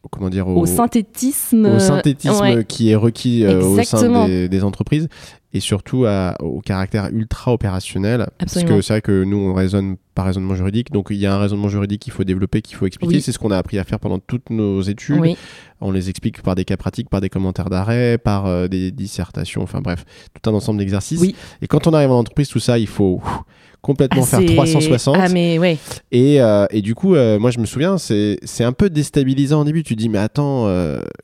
au- 0.03 0.09
comment 0.09 0.31
dire, 0.31 0.49
au, 0.49 0.65
synthétisme. 0.67 1.67
au 1.67 1.79
synthétisme 1.79 2.41
ouais. 2.41 2.65
qui 2.65 2.91
est 2.91 2.95
requis 2.95 3.45
euh, 3.45 3.63
au 3.63 3.83
sein 3.83 4.27
des 4.29 4.65
entreprises 4.65 5.09
et 5.53 5.61
surtout 5.61 6.05
à- 6.07 6.37
au 6.43 6.61
caractère 6.61 7.09
ultra 7.13 7.53
opérationnel. 7.53 8.27
Absolument. 8.41 8.69
Parce 8.69 8.79
que 8.79 8.83
c'est 8.87 8.93
vrai 8.95 9.01
que 9.01 9.25
nous, 9.25 9.39
on 9.39 9.55
raisonne 9.55 9.97
par 10.15 10.27
raisonnement 10.27 10.55
juridique. 10.55 10.91
Donc, 10.93 11.09
il 11.11 11.17
y 11.17 11.27
a 11.27 11.35
un 11.35 11.39
raisonnement 11.39 11.69
juridique 11.69 12.01
qu'il 12.03 12.13
faut 12.13 12.25
développer, 12.25 12.63
qu'il 12.63 12.77
faut 12.77 12.87
expliquer. 12.87 13.17
Oui. 13.17 13.21
C'est 13.23 13.33
ce 13.33 13.39
qu'on 13.39 13.51
a 13.51 13.57
appris 13.59 13.79
à 13.79 13.85
faire 13.85 13.99
pendant 14.01 14.19
toutes 14.19 14.51
nos 14.51 14.81
études. 14.83 15.21
Oui, 15.21 15.37
On 15.81 15.91
les 15.91 16.09
explique 16.11 16.43
par 16.43 16.55
des 16.55 16.65
cas 16.65 16.77
pratiques, 16.77 17.09
par 17.11 17.21
des 17.21 17.29
commentaires 17.29 17.69
d'arrêt, 17.71 18.17
par 18.19 18.47
euh, 18.47 18.67
des 18.69 18.91
dissertations, 18.91 19.63
enfin 19.63 19.81
bref, 19.83 20.05
tout 20.41 20.49
un 20.51 20.55
ensemble 20.55 20.79
d'exercices. 20.79 21.21
Oui. 21.21 21.35
Et 21.63 21.67
quand 21.67 21.87
on 21.87 21.93
arrive 21.93 22.11
en 22.13 22.19
entreprise, 22.19 22.49
tout 22.49 22.61
ça, 22.61 22.79
il 22.79 22.87
faut 22.87 23.21
ouf, 23.23 23.41
complètement 23.83 24.23
Ah, 24.25 24.27
faire 24.27 24.41
c'est- 24.41 24.55
360. 24.55 25.17
Ah, 25.21 25.29
mais 25.29 25.59
ouais. 25.59 25.77
Et, 26.13 26.41
euh, 26.41 26.67
et 26.71 26.81
du 26.81 26.95
coup, 26.95 27.15
euh, 27.15 27.39
moi 27.39 27.51
je 27.51 27.59
me 27.61 27.67
souviens, 27.67 27.99
c'est 27.99 28.39
c'est 28.43 28.65
un 28.65 28.73
peu 28.73 28.89
déstabilisant 28.89 29.61
au 29.61 29.65
début. 29.65 29.83
Tu 29.83 29.95
te 29.97 30.01
dis, 30.01 30.09
mais 30.09 30.19
attends, 30.19 30.67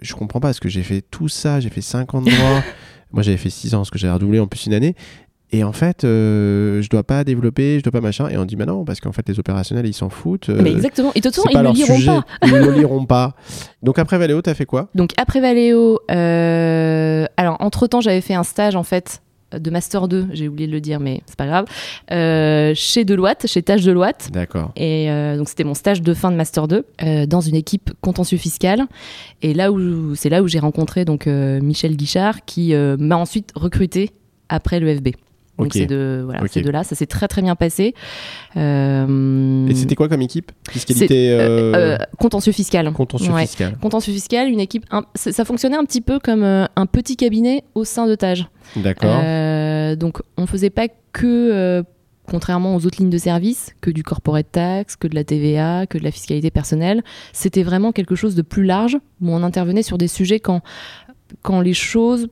je 0.02 0.14
comprends 0.14 0.40
pas, 0.40 0.48
parce 0.48 0.60
que 0.60 0.68
j'ai 0.68 0.82
fait 0.82 1.02
tout 1.10 1.28
ça, 1.28 1.58
j'ai 1.60 1.70
fait 1.70 1.80
5 1.80 2.12
ans 2.14 2.20
de 2.22 2.30
droit. 2.30 2.62
moi 3.12 3.22
j'avais 3.22 3.36
fait 3.36 3.50
6 3.50 3.74
ans, 3.74 3.78
parce 3.78 3.90
que 3.90 3.98
j'ai 3.98 4.10
redoublé 4.10 4.38
en 4.40 4.46
plus 4.46 4.66
une 4.66 4.74
année. 4.74 4.94
Et 5.54 5.64
en 5.64 5.72
fait, 5.72 6.04
euh, 6.04 6.80
je 6.80 6.88
dois 6.88 7.02
pas 7.02 7.24
développer, 7.24 7.78
je 7.78 7.82
dois 7.84 7.92
pas 7.92 8.00
machin. 8.00 8.26
Et 8.30 8.38
on 8.38 8.46
dit, 8.46 8.56
mais 8.56 8.64
non, 8.64 8.86
parce 8.86 9.00
qu'en 9.00 9.12
fait, 9.12 9.28
les 9.28 9.38
opérationnels, 9.38 9.84
ils 9.86 9.92
s'en 9.92 10.08
foutent. 10.08 10.48
euh, 10.48 10.58
mais 10.62 10.72
exactement. 10.72 11.12
Et 11.14 11.20
de 11.20 11.28
toute 11.28 11.34
façon, 11.34 11.48
ils 11.52 11.58
ne 11.58 11.72
liront 11.74 11.94
sujet. 11.96 12.06
pas. 12.06 12.24
Ils 12.46 12.54
ne 12.54 12.70
liront 12.78 13.04
pas. 13.04 13.34
Donc 13.82 13.98
après 13.98 14.16
Valéo, 14.16 14.40
t'as 14.40 14.54
fait 14.54 14.64
quoi? 14.64 14.88
Donc 14.94 15.10
après 15.18 15.40
Valeo, 15.40 16.00
euh, 16.10 17.26
alors 17.36 17.58
entre 17.60 17.86
temps 17.86 18.00
j'avais 18.00 18.22
fait 18.22 18.32
un 18.32 18.44
stage 18.44 18.76
en 18.76 18.82
fait 18.82 19.20
de 19.58 19.70
master 19.70 20.08
2, 20.08 20.28
j'ai 20.32 20.48
oublié 20.48 20.66
de 20.66 20.72
le 20.72 20.80
dire 20.80 21.00
mais 21.00 21.22
c'est 21.26 21.36
pas 21.36 21.46
grave, 21.46 21.66
euh, 22.10 22.72
chez 22.74 23.04
Deloitte, 23.04 23.46
chez 23.46 23.62
Tâche 23.62 23.82
Deloitte. 23.82 24.30
D'accord. 24.32 24.72
Et 24.76 25.10
euh, 25.10 25.36
donc 25.36 25.48
c'était 25.48 25.64
mon 25.64 25.74
stage 25.74 26.02
de 26.02 26.14
fin 26.14 26.30
de 26.30 26.36
master 26.36 26.68
2 26.68 26.84
euh, 27.02 27.26
dans 27.26 27.40
une 27.40 27.56
équipe 27.56 27.90
contentieux 28.00 28.38
fiscal. 28.38 28.82
Et 29.42 29.54
là 29.54 29.72
où 29.72 30.14
c'est 30.14 30.28
là 30.28 30.42
où 30.42 30.48
j'ai 30.48 30.58
rencontré 30.58 31.04
donc 31.04 31.26
Michel 31.26 31.96
Guichard 31.96 32.44
qui 32.44 32.74
m'a 32.74 33.16
ensuite 33.16 33.50
recruté 33.54 34.10
après 34.48 34.80
le 34.80 34.94
FB. 34.96 35.08
Donc 35.64 35.72
c'est 35.74 35.86
de 35.86 36.22
voilà, 36.24 36.40
là, 36.72 36.84
ça 36.84 36.94
s'est 36.94 37.06
très 37.06 37.28
très 37.28 37.42
bien 37.42 37.54
passé. 37.56 37.94
Euh, 38.56 39.66
Et 39.68 39.74
c'était 39.74 39.94
quoi 39.94 40.08
comme 40.08 40.22
équipe? 40.22 40.52
Fiscalité 40.70 41.30
euh, 41.32 41.40
euh, 41.40 41.74
euh, 41.74 41.98
contentieux 42.18 42.52
fiscal. 42.52 42.92
contentieux 42.92 43.32
Ouais. 43.32 43.46
fiscal. 43.46 43.76
Contentieux 43.80 44.12
fiscal, 44.12 44.48
une 44.48 44.60
équipe, 44.60 44.84
un- 44.90 45.04
ça 45.14 45.44
fonctionnait 45.44 45.76
un 45.76 45.84
petit 45.84 46.00
peu 46.00 46.18
comme 46.18 46.42
un 46.44 46.86
petit 46.86 47.16
cabinet 47.16 47.64
au 47.74 47.84
sein 47.84 48.06
de 48.06 48.14
Tage. 48.14 48.46
D'accord. 48.76 49.22
Donc 49.96 50.22
on 50.36 50.46
faisait 50.46 50.70
pas 50.70 50.88
que 51.12 51.82
contrairement 52.28 52.76
aux 52.76 52.86
autres 52.86 52.98
lignes 53.00 53.10
de 53.10 53.18
service, 53.18 53.74
que 53.80 53.90
du 53.90 54.02
corporate 54.04 54.46
tax, 54.50 54.96
que 54.96 55.08
de 55.08 55.14
la 55.14 55.24
TVA, 55.24 55.86
que 55.86 55.98
de 55.98 56.04
la 56.04 56.10
fiscalité 56.12 56.50
personnelle. 56.50 57.02
C'était 57.32 57.62
vraiment 57.64 57.90
quelque 57.92 58.14
chose 58.14 58.34
de 58.36 58.42
plus 58.42 58.64
large 58.64 58.96
où 59.20 59.30
on 59.30 59.42
intervenait 59.42 59.82
sur 59.82 59.98
des 59.98 60.08
sujets 60.08 60.38
quand, 60.40 60.62
quand 61.42 61.60
les 61.60 61.74
choses 61.74 62.28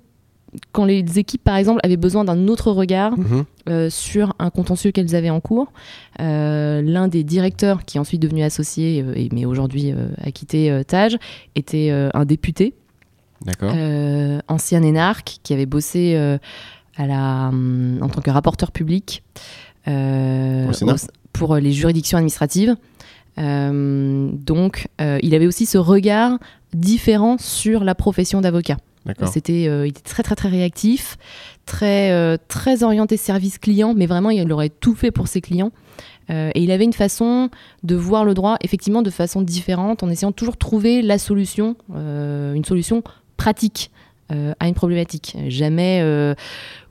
quand 0.72 0.84
les 0.84 1.18
équipes, 1.18 1.44
par 1.44 1.56
exemple, 1.56 1.80
avaient 1.84 1.96
besoin 1.96 2.24
d'un 2.24 2.48
autre 2.48 2.72
regard 2.72 3.16
Mhm. 3.16 3.44
euh, 3.68 3.90
sur 3.90 4.34
un 4.38 4.50
contentieux 4.50 4.90
qu'elles 4.90 5.14
avaient 5.14 5.30
en 5.30 5.40
cours, 5.40 5.72
euh, 6.20 6.82
l'un 6.82 7.08
des 7.08 7.22
directeurs, 7.24 7.84
qui 7.84 7.98
est 7.98 8.00
ensuite 8.00 8.20
devenu 8.20 8.42
associé, 8.42 9.02
euh, 9.06 9.28
mais 9.32 9.44
aujourd'hui 9.44 9.92
a 10.22 10.30
quitté 10.32 10.82
Tage, 10.86 11.16
était 11.54 11.90
un 12.14 12.24
député, 12.24 12.74
ancien 14.48 14.82
énarque, 14.82 15.38
qui 15.42 15.52
avait 15.54 15.66
bossé 15.66 16.16
à 16.96 17.06
la, 17.06 17.48
hum, 17.48 17.98
en 18.02 18.08
tant 18.08 18.20
que 18.20 18.30
rapporteur 18.30 18.72
public 18.72 19.22
Au 19.86 20.70
pour 21.32 21.56
les 21.56 21.72
juridictions 21.72 22.18
administratives. 22.18 22.74
Donc, 23.36 24.88
il 24.98 25.34
avait 25.34 25.46
aussi 25.46 25.66
ce 25.66 25.78
regard 25.78 26.38
différent 26.74 27.36
sur 27.38 27.84
la 27.84 27.94
profession 27.94 28.40
d'avocat. 28.40 28.76
D'accord. 29.06 29.28
C'était, 29.28 29.66
euh, 29.68 29.86
il 29.86 29.90
était 29.90 30.02
très 30.02 30.22
très 30.22 30.34
très 30.34 30.48
réactif, 30.48 31.16
très 31.66 32.10
euh, 32.12 32.36
très 32.48 32.82
orienté 32.82 33.16
service 33.16 33.58
client, 33.58 33.94
mais 33.96 34.06
vraiment 34.06 34.30
il 34.30 34.52
aurait 34.52 34.68
tout 34.68 34.94
fait 34.94 35.10
pour 35.10 35.26
ses 35.28 35.40
clients. 35.40 35.72
Euh, 36.30 36.50
et 36.54 36.62
il 36.62 36.70
avait 36.70 36.84
une 36.84 36.92
façon 36.92 37.48
de 37.82 37.96
voir 37.96 38.24
le 38.24 38.34
droit, 38.34 38.56
effectivement, 38.62 39.02
de 39.02 39.10
façon 39.10 39.42
différente, 39.42 40.02
en 40.02 40.10
essayant 40.10 40.30
de 40.30 40.34
toujours 40.36 40.56
trouver 40.56 41.02
la 41.02 41.18
solution, 41.18 41.76
euh, 41.96 42.54
une 42.54 42.64
solution 42.64 43.02
pratique 43.36 43.90
euh, 44.30 44.52
à 44.60 44.68
une 44.68 44.74
problématique. 44.74 45.36
Jamais, 45.48 46.00
euh, 46.02 46.34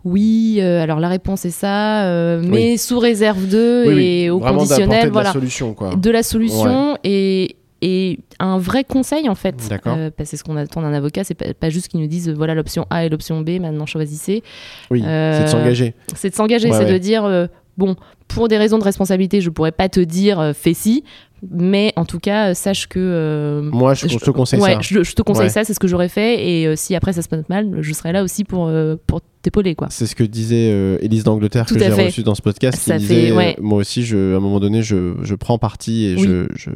oui, 0.04 0.58
euh, 0.60 0.82
alors 0.84 1.00
la 1.00 1.08
réponse 1.08 1.45
est 1.45 1.52
ça, 1.52 2.04
euh, 2.06 2.41
mais 2.45 2.76
sous 2.76 3.00
réserve 3.00 3.48
de 3.48 3.86
Oui, 3.88 3.93
oui. 3.93 4.04
et 4.24 4.30
au 4.30 4.39
Vraiment 4.39 4.58
conditionnel, 4.60 5.06
de 5.06 5.12
voilà 5.13 5.30
la 5.30 5.34
solution, 5.34 5.74
quoi. 5.74 5.95
de 5.95 6.10
la 6.12 6.24
solution 6.24 6.98
et, 7.06 7.56
et 7.81 8.19
un 8.39 8.57
vrai 8.57 8.83
conseil 8.83 9.29
en 9.29 9.35
fait. 9.35 9.55
Euh, 9.87 10.09
parce 10.15 10.31
que 10.31 10.37
ce 10.37 10.43
qu'on 10.43 10.57
attend 10.57 10.81
d'un 10.81 10.93
avocat, 10.93 11.23
c'est 11.23 11.33
pas, 11.33 11.53
pas 11.53 11.69
juste 11.69 11.87
qu'ils 11.87 11.99
nous 12.01 12.07
disent 12.07 12.29
euh, 12.29 12.33
voilà 12.33 12.53
l'option 12.55 12.85
A 12.89 13.05
et 13.05 13.09
l'option 13.09 13.41
B, 13.41 13.59
maintenant 13.61 13.85
choisissez. 13.85 14.43
Oui, 14.91 15.03
Euh, 15.05 15.37
c'est 15.37 15.43
de 15.45 15.49
s'engager. 15.49 15.93
C'est 16.15 16.29
de 16.29 16.35
s'engager, 16.35 16.69
Ouais, 16.69 16.77
c'est 16.77 16.85
ouais. 16.85 16.93
de 16.93 16.97
dire 16.97 17.23
euh, 17.25 17.47
bon, 17.77 17.95
pour 18.29 18.47
des 18.47 18.57
raisons 18.57 18.77
de 18.77 18.83
responsabilité, 18.83 19.41
je 19.41 19.49
pourrais 19.49 19.71
pas 19.73 19.89
te 19.89 19.99
dire 19.99 20.39
euh, 20.39 20.53
fais 20.53 20.73
ci, 20.73 21.03
mais 21.51 21.93
en 21.95 22.05
tout 22.05 22.19
cas, 22.19 22.49
euh, 22.49 22.53
sache 22.53 22.87
que. 22.87 22.99
euh, 22.99 23.61
Moi, 23.61 23.93
je, 23.93 24.07
je 24.07 24.17
te 24.17 24.29
conseille 24.31 24.59
ouais, 24.61 24.75
ça. 24.75 24.79
Je, 24.81 25.03
je 25.03 25.13
te 25.13 25.21
conseille 25.21 25.43
Ouais. 25.45 25.49
ça, 25.49 25.63
c'est 25.63 25.73
ce 25.73 25.79
que 25.79 25.87
j'aurais 25.87 26.09
fait. 26.09 26.47
Et 26.47 26.67
euh, 26.67 26.75
si 26.75 26.95
après 26.95 27.13
ça 27.13 27.21
se 27.21 27.27
passe 27.29 27.47
mal, 27.49 27.77
je 27.81 27.93
serai 27.93 28.11
là 28.11 28.23
aussi 28.23 28.43
pour, 28.43 28.67
euh, 28.67 28.95
pour 29.07 29.21
t'épauler. 29.41 29.73
quoi. 29.75 29.87
C'est 29.89 30.05
ce 30.05 30.15
que 30.15 30.23
disait 30.23 30.69
Élise 31.01 31.23
d'Angleterre 31.23 31.65
que 31.65 31.79
j'ai 31.79 31.89
fait. 31.91 32.05
reçu 32.07 32.23
dans 32.23 32.35
ce 32.35 32.41
podcast. 32.41 32.77
Ça 32.77 32.97
qui 32.97 33.05
fait- 33.05 33.15
disait, 33.15 33.31
ouais. 33.31 33.55
moi 33.61 33.79
aussi, 33.79 34.03
je, 34.03 34.33
à 34.33 34.37
un 34.37 34.39
moment 34.41 34.59
donné, 34.59 34.83
je, 34.83 35.13
je 35.21 35.35
prends 35.35 35.57
parti 35.57 36.05
et 36.05 36.15
Oui. 36.17 36.27
je, 36.55 36.69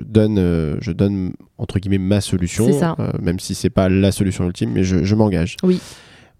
donne, 0.00 0.76
je 0.80 0.92
donne 0.92 1.32
entre 1.58 1.78
guillemets 1.78 1.98
ma 1.98 2.20
solution, 2.20 2.70
ça. 2.78 2.96
même 3.22 3.38
si 3.40 3.54
c'est 3.54 3.70
pas 3.70 3.88
la 3.88 4.12
solution 4.12 4.44
ultime, 4.46 4.70
mais 4.74 4.84
je, 4.84 5.02
je 5.02 5.14
m'engage. 5.14 5.56
Oui. 5.62 5.80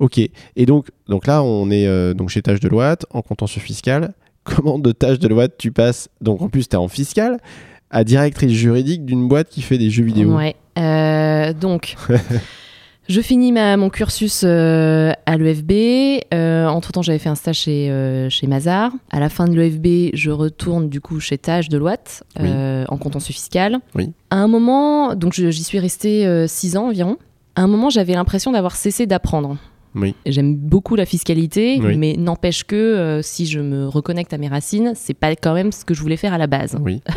Ok. 0.01 0.19
Et 0.19 0.67
donc, 0.67 0.89
donc 1.09 1.27
là, 1.27 1.43
on 1.43 1.71
est 1.71 2.15
donc 2.15 2.29
chez 2.29 2.43
Tâche 2.43 2.61
de 2.61 2.69
Loite 2.69 3.07
en 3.11 3.23
contentieux 3.23 3.61
fiscal. 3.63 4.13
Comment 4.45 4.79
de 4.79 4.93
Tâche 4.93 5.19
de 5.19 5.29
Loite 5.29 5.55
tu 5.59 5.73
passes 5.73 6.09
Donc 6.21 6.43
en 6.43 6.49
plus, 6.49 6.69
tu 6.69 6.75
es 6.75 6.79
en 6.79 6.89
fiscal 6.89 7.39
à 7.91 8.05
directrice 8.05 8.53
juridique 8.53 9.05
d'une 9.05 9.29
boîte 9.29 9.49
qui 9.49 9.63
fait 9.63 9.79
des 9.79 9.91
jeux 9.91 10.05
vidéo. 10.05 10.37
Ouais. 10.37 10.55
Euh, 10.79 11.53
donc, 11.53 11.97
je 13.09 13.21
finis 13.21 13.51
ma, 13.53 13.77
mon 13.77 13.91
cursus 13.91 14.43
euh, 14.45 15.13
à 15.27 15.37
l'EFB. 15.37 16.23
Euh, 16.33 16.69
entre-temps, 16.69 17.03
j'avais 17.03 17.19
fait 17.19 17.29
un 17.29 17.35
stage 17.35 17.59
chez, 17.59 18.29
chez 18.31 18.47
Mazar. 18.47 18.93
À 19.11 19.19
la 19.19 19.29
fin 19.29 19.47
de 19.47 19.55
l'EFB, 19.55 20.15
je 20.15 20.31
retourne 20.31 20.89
du 20.89 21.01
coup 21.01 21.21
chez 21.21 21.37
Tage 21.37 21.69
de 21.69 21.79
Loite, 21.79 22.23
en 22.39 22.97
contentieux 22.97 23.35
fiscal. 23.35 23.79
Oui. 23.95 24.13
À 24.31 24.37
un 24.37 24.47
moment, 24.47 25.15
donc 25.17 25.33
j'y 25.35 25.65
suis 25.65 25.81
restée 25.81 26.27
euh, 26.27 26.47
six 26.47 26.77
ans 26.77 26.89
environ. 26.89 27.17
À 27.57 27.63
un 27.63 27.67
moment, 27.67 27.91
j'avais 27.91 28.15
l'impression 28.15 28.53
d'avoir 28.53 28.77
cessé 28.77 29.07
d'apprendre. 29.07 29.57
Oui. 29.95 30.15
J'aime 30.27 30.55
beaucoup 30.55 30.95
la 30.97 31.05
fiscalité, 31.07 31.81
Oui. 31.83 31.97
mais 31.97 32.15
n'empêche 32.17 32.65
que 32.65 32.77
euh, 32.77 33.23
si 33.23 33.47
je 33.47 33.59
me 33.61 33.89
reconnecte 33.89 34.33
à 34.33 34.39
mes 34.39 34.49
racines, 34.49 34.93
c'est 34.95 35.15
pas 35.15 35.35
quand 35.37 35.55
même 35.55 35.73
ce 35.73 35.85
que 35.85 35.95
je 35.95 36.01
voulais 36.01 36.17
faire 36.17 36.33
à 36.33 36.39
la 36.39 36.47
base. 36.47 36.77
Oui. 36.81 37.01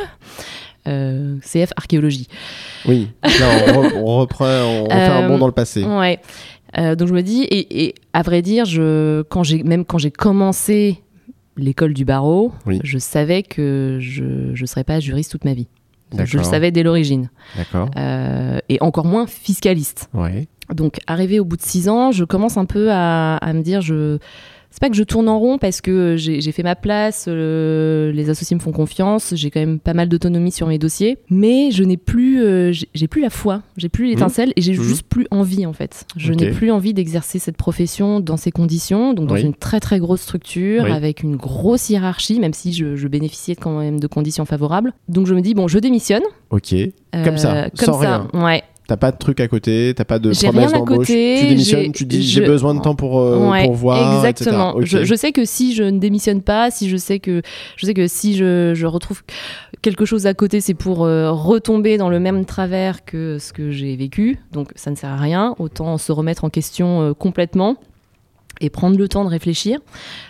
Euh, 0.85 1.37
CF 1.39 1.71
archéologie. 1.77 2.27
Oui. 2.85 3.07
Là, 3.23 3.29
on, 3.73 3.99
on 4.05 4.17
reprend, 4.19 4.45
on 4.45 4.83
refait 4.83 4.93
un 4.95 5.23
Euh, 5.23 5.27
bond 5.29 5.37
dans 5.37 5.45
le 5.45 5.53
passé. 5.53 5.81
Ouais. 5.85 6.19
Donc 6.75 7.07
je 7.07 7.13
me 7.13 7.21
dis, 7.21 7.43
et, 7.43 7.85
et 7.85 7.95
à 8.11 8.21
vrai 8.21 8.41
dire, 8.41 8.65
je, 8.65 9.21
quand 9.21 9.43
même 9.63 9.85
quand 9.85 9.97
j'ai 9.97 10.11
commencé 10.11 11.01
l'école 11.55 11.93
du 11.93 12.03
barreau, 12.03 12.51
Oui. 12.65 12.81
je 12.83 12.97
savais 12.97 13.43
que 13.43 13.99
je 14.01 14.23
ne 14.59 14.65
serais 14.65 14.83
pas 14.83 14.99
juriste 14.99 15.31
toute 15.31 15.45
ma 15.45 15.53
vie. 15.53 15.67
Je 16.25 16.37
le 16.37 16.43
savais 16.43 16.69
dès 16.71 16.83
l'origine. 16.83 17.29
D'accord. 17.55 17.89
Euh, 17.97 18.59
et 18.67 18.77
encore 18.81 19.05
moins 19.05 19.25
fiscaliste. 19.25 20.09
Ouais. 20.13 20.47
Donc, 20.73 20.99
arrivé 21.07 21.39
au 21.39 21.45
bout 21.45 21.57
de 21.57 21.61
six 21.61 21.89
ans, 21.89 22.11
je 22.11 22.23
commence 22.23 22.57
un 22.57 22.65
peu 22.65 22.89
à, 22.91 23.37
à 23.37 23.53
me 23.53 23.61
dire, 23.61 23.81
je, 23.81 24.17
c'est 24.71 24.79
pas 24.81 24.89
que 24.89 24.95
je 24.95 25.03
tourne 25.03 25.29
en 25.29 25.37
rond 25.37 25.59
parce 25.59 25.81
que 25.81 26.15
j'ai 26.17 26.51
fait 26.51 26.63
ma 26.63 26.75
place, 26.75 27.25
euh, 27.27 28.11
les 28.11 28.31
associés 28.31 28.55
me 28.55 28.59
font 28.61 28.71
confiance, 28.71 29.33
j'ai 29.35 29.51
quand 29.51 29.59
même 29.59 29.77
pas 29.79 29.93
mal 29.93 30.09
d'autonomie 30.09 30.51
sur 30.51 30.65
mes 30.65 30.79
dossiers, 30.79 31.19
mais 31.29 31.69
je 31.69 31.83
n'ai 31.83 31.95
plus, 31.97 32.41
euh, 32.43 32.71
j'ai 32.95 33.07
plus 33.07 33.21
la 33.21 33.29
foi, 33.29 33.61
j'ai 33.77 33.87
plus 33.87 34.07
l'étincelle 34.07 34.51
et 34.55 34.61
j'ai 34.63 34.73
Mhm. 34.73 34.81
juste 34.81 35.03
plus 35.03 35.27
envie 35.29 35.67
en 35.67 35.73
fait. 35.73 36.05
Je 36.17 36.33
n'ai 36.33 36.49
plus 36.49 36.71
envie 36.71 36.95
d'exercer 36.95 37.37
cette 37.37 37.55
profession 37.55 38.19
dans 38.19 38.35
ces 38.35 38.49
conditions, 38.49 39.13
donc 39.13 39.27
dans 39.27 39.35
Oui. 39.35 39.43
une 39.43 39.53
très 39.53 39.79
très 39.79 39.99
grosse 39.99 40.21
structure 40.21 40.85
Oui. 40.85 40.91
avec 40.91 41.21
une 41.21 41.35
grosse 41.35 41.91
hiérarchie, 41.91 42.39
même 42.39 42.53
si 42.55 42.73
je, 42.73 42.95
je 42.95 43.07
bénéficiais 43.07 43.55
quand 43.55 43.77
même 43.77 43.99
de 43.99 44.07
conditions 44.07 44.45
favorables. 44.45 44.91
Donc 45.07 45.27
je 45.27 45.35
me 45.35 45.41
dis 45.41 45.53
bon, 45.53 45.67
je 45.67 45.77
démissionne. 45.77 46.23
Ok. 46.49 46.73
Comme 47.23 47.37
ça, 47.37 47.53
Euh, 47.55 47.69
comme 47.77 47.93
sans 47.93 48.01
ça, 48.01 48.27
ouais. 48.33 48.63
T'as 48.93 48.97
pas 48.97 49.11
de 49.11 49.17
truc 49.17 49.39
à 49.39 49.47
côté, 49.47 49.91
t'as 49.95 50.05
pas 50.05 50.19
de 50.19 50.31
promesse 50.31 50.71
d'embauche. 50.71 51.07
Tu 51.07 51.13
démissionnes, 51.47 51.91
tu 51.93 52.05
dis 52.05 52.21
j'ai 52.21 52.41
besoin 52.41 52.75
de 52.75 52.79
temps 52.79 52.93
pour, 52.93 53.19
euh, 53.19 53.49
Ouais, 53.49 53.65
pour 53.65 53.73
voir. 53.73 54.17
exactement. 54.17 54.79
etc. 54.79 55.03
Je 55.03 55.15
sais 55.15 55.31
que 55.31 55.45
si 55.45 55.73
je 55.73 55.81
ne 55.81 55.97
démissionne 55.97 56.43
pas, 56.43 56.69
si 56.69 56.87
je 56.87 56.97
sais 56.97 57.17
que 57.17 57.41
je 57.75 57.87
sais 57.87 57.95
que 57.95 58.05
si 58.07 58.35
je, 58.35 58.73
je 58.75 58.85
retrouve 58.85 59.23
quelque 59.81 60.05
chose 60.05 60.27
à 60.27 60.35
côté, 60.35 60.61
c'est 60.61 60.75
pour 60.75 61.05
euh, 61.05 61.31
retomber 61.31 61.97
dans 61.97 62.09
le 62.09 62.19
même 62.19 62.45
travers 62.45 63.03
que 63.03 63.39
ce 63.39 63.51
que 63.51 63.71
j'ai 63.71 63.95
vécu. 63.95 64.37
Donc 64.51 64.69
ça 64.75 64.91
ne 64.91 64.95
sert 64.95 65.09
à 65.09 65.17
rien. 65.17 65.55
Autant 65.57 65.97
se 65.97 66.11
remettre 66.11 66.43
en 66.43 66.51
question 66.51 67.01
euh, 67.01 67.13
complètement 67.15 67.77
et 68.63 68.69
prendre 68.69 68.97
le 68.97 69.07
temps 69.07 69.23
de 69.25 69.29
réfléchir. 69.29 69.79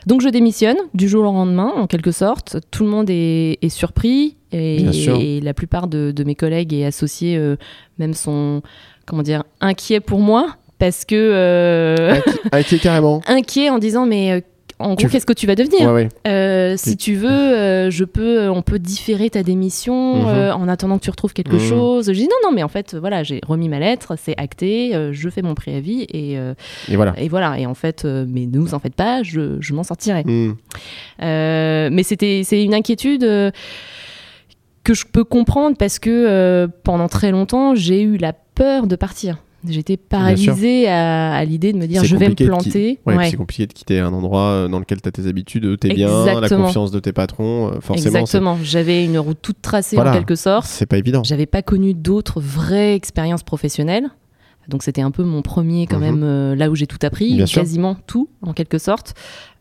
Donc 0.08 0.22
je 0.22 0.28
démissionne 0.30 0.78
du 0.94 1.08
jour 1.08 1.22
au 1.22 1.34
lendemain, 1.34 1.72
en 1.76 1.88
quelque 1.88 2.12
sorte. 2.12 2.58
Tout 2.72 2.84
le 2.84 2.90
monde 2.90 3.10
est, 3.10 3.60
est 3.62 3.70
surpris 3.70 4.36
et, 4.52 4.84
et 5.20 5.42
la 5.42 5.54
plupart 5.54 5.88
de, 5.88 6.12
de 6.12 6.24
mes 6.24 6.36
collègues 6.36 6.74
et 6.74 6.86
associés 6.86 7.38
euh, 7.38 7.56
même 8.00 8.14
sont 8.14 8.62
comment 9.06 9.24
dire 9.24 9.44
inquiets 9.62 10.00
pour 10.00 10.20
moi 10.20 10.58
parce 10.80 11.06
que 11.06 11.16
euh, 11.16 12.16
Inquiet 12.52 12.80
carrément. 12.80 13.22
inquiet 13.28 13.70
en 13.70 13.78
disant 13.80 14.06
mais 14.06 14.32
euh, 14.32 14.42
en 14.80 14.96
gros 14.96 15.08
qu'est-ce 15.08 15.26
que 15.26 15.34
tu 15.34 15.48
vas 15.48 15.56
devenir 15.56 15.88
Ouais, 15.88 15.94
ouais. 15.94 16.10
Euh, 16.28 16.76
si 16.78 16.98
tu 16.98 17.16
veux 17.16 17.30
euh, 17.30 17.90
je 17.92 18.04
peux 18.04 18.50
on 18.50 18.62
peut 18.62 18.80
différer 18.80 19.30
ta 19.30 19.44
démission 19.44 20.16
Mhm. 20.24 20.28
euh, 20.28 20.54
en 20.56 20.68
attendant 20.68 20.98
que 20.98 21.04
tu 21.04 21.10
retrouves 21.10 21.34
quelque 21.34 21.54
Mhm. 21.56 21.60
chose 21.70 22.08
je 22.08 22.12
dis 22.14 22.24
non 22.28 22.36
non 22.50 22.52
mais 22.54 22.64
en 22.64 22.68
fait 22.68 22.96
voilà 22.96 23.24
j'ai 23.24 23.40
remis 23.48 23.70
ma 23.70 23.80
lettre 23.80 24.16
c'est 24.18 24.36
acté 24.38 24.94
je 25.12 25.30
fais 25.30 25.42
mon 25.42 25.54
préavis 25.56 26.02
et, 26.10 26.34
Et 26.90 26.96
voilà. 26.96 27.14
et 27.18 27.28
voilà 27.30 27.60
et 27.60 27.66
en 27.66 27.74
fait 27.76 28.04
mais 28.06 28.46
ne 28.46 28.60
vous 28.60 28.74
en 28.74 28.80
faites 28.80 28.96
pas 28.96 29.24
je, 29.24 29.58
je 29.60 29.74
m'en 29.74 29.84
sortirai 29.84 30.24
Hmm. 30.24 30.54
mais 31.20 32.04
c'était 32.04 32.42
c'est 32.44 32.64
une 32.64 32.74
inquiétude 32.74 33.22
que 34.84 34.94
je 34.94 35.06
peux 35.06 35.24
comprendre 35.24 35.78
parce 35.78 36.00
que 36.00 36.68
pendant 36.84 37.08
très 37.08 37.32
longtemps 37.32 37.76
j'ai 37.76 38.02
eu 38.02 38.18
la 38.18 38.34
peur 38.34 38.88
de 38.88 38.96
partir 38.96 39.38
j'étais 39.68 39.98
paralysée 39.98 40.88
à, 40.88 41.34
à 41.34 41.46
l'idée 41.46 41.74
de 41.74 41.78
me 41.78 41.86
dire 41.88 42.04
je 42.04 42.16
vais 42.16 42.30
me 42.30 42.36
planter 42.36 43.00
Ouais, 43.06 43.16
Ouais. 43.16 43.30
c'est 43.30 43.38
compliqué 43.38 43.66
de 43.68 43.74
quitter 43.74 44.00
un 44.00 44.12
endroit 44.14 44.68
dans 44.70 44.80
lequel 44.80 45.02
tu 45.02 45.08
as 45.08 45.12
tes 45.12 45.28
habitudes, 45.28 45.80
t'es 45.80 45.90
bien, 45.94 46.40
la 46.40 46.50
confiance 46.50 46.92
de 46.92 47.00
tes 47.00 47.14
patrons. 47.14 47.70
euh, 47.74 47.80
Forcément, 47.82 48.20
Exactement. 48.20 48.58
J'avais 48.64 49.06
une 49.06 49.18
route 49.20 49.38
toute 49.42 49.62
tracée 49.62 49.96
Voilà. 49.96 50.12
en 50.12 50.14
quelque 50.16 50.36
sorte. 50.36 50.66
c'est 50.68 50.86
pas 50.86 50.98
évident. 50.98 51.24
J'avais 51.24 51.46
pas 51.46 51.62
connu 51.62 51.94
d'autres 51.94 52.40
vraies 52.42 52.96
expériences 52.96 53.44
professionnelles. 53.44 54.10
Donc 54.70 54.82
c'était 54.82 55.02
un 55.02 55.12
peu 55.12 55.24
mon 55.24 55.42
premier 55.42 55.88
quand 55.88 55.98
Mhm. 55.98 56.02
même 56.04 56.22
euh, 56.24 56.56
là 56.56 56.70
où 56.70 56.76
j'ai 56.76 56.88
tout 56.88 56.98
appris, 57.02 57.34
Bien 57.36 57.46
sûr. 57.46 57.62
quasiment 57.62 57.98
tout 58.08 58.30
en 58.42 58.54
quelque 58.54 58.78
sorte. 58.78 59.14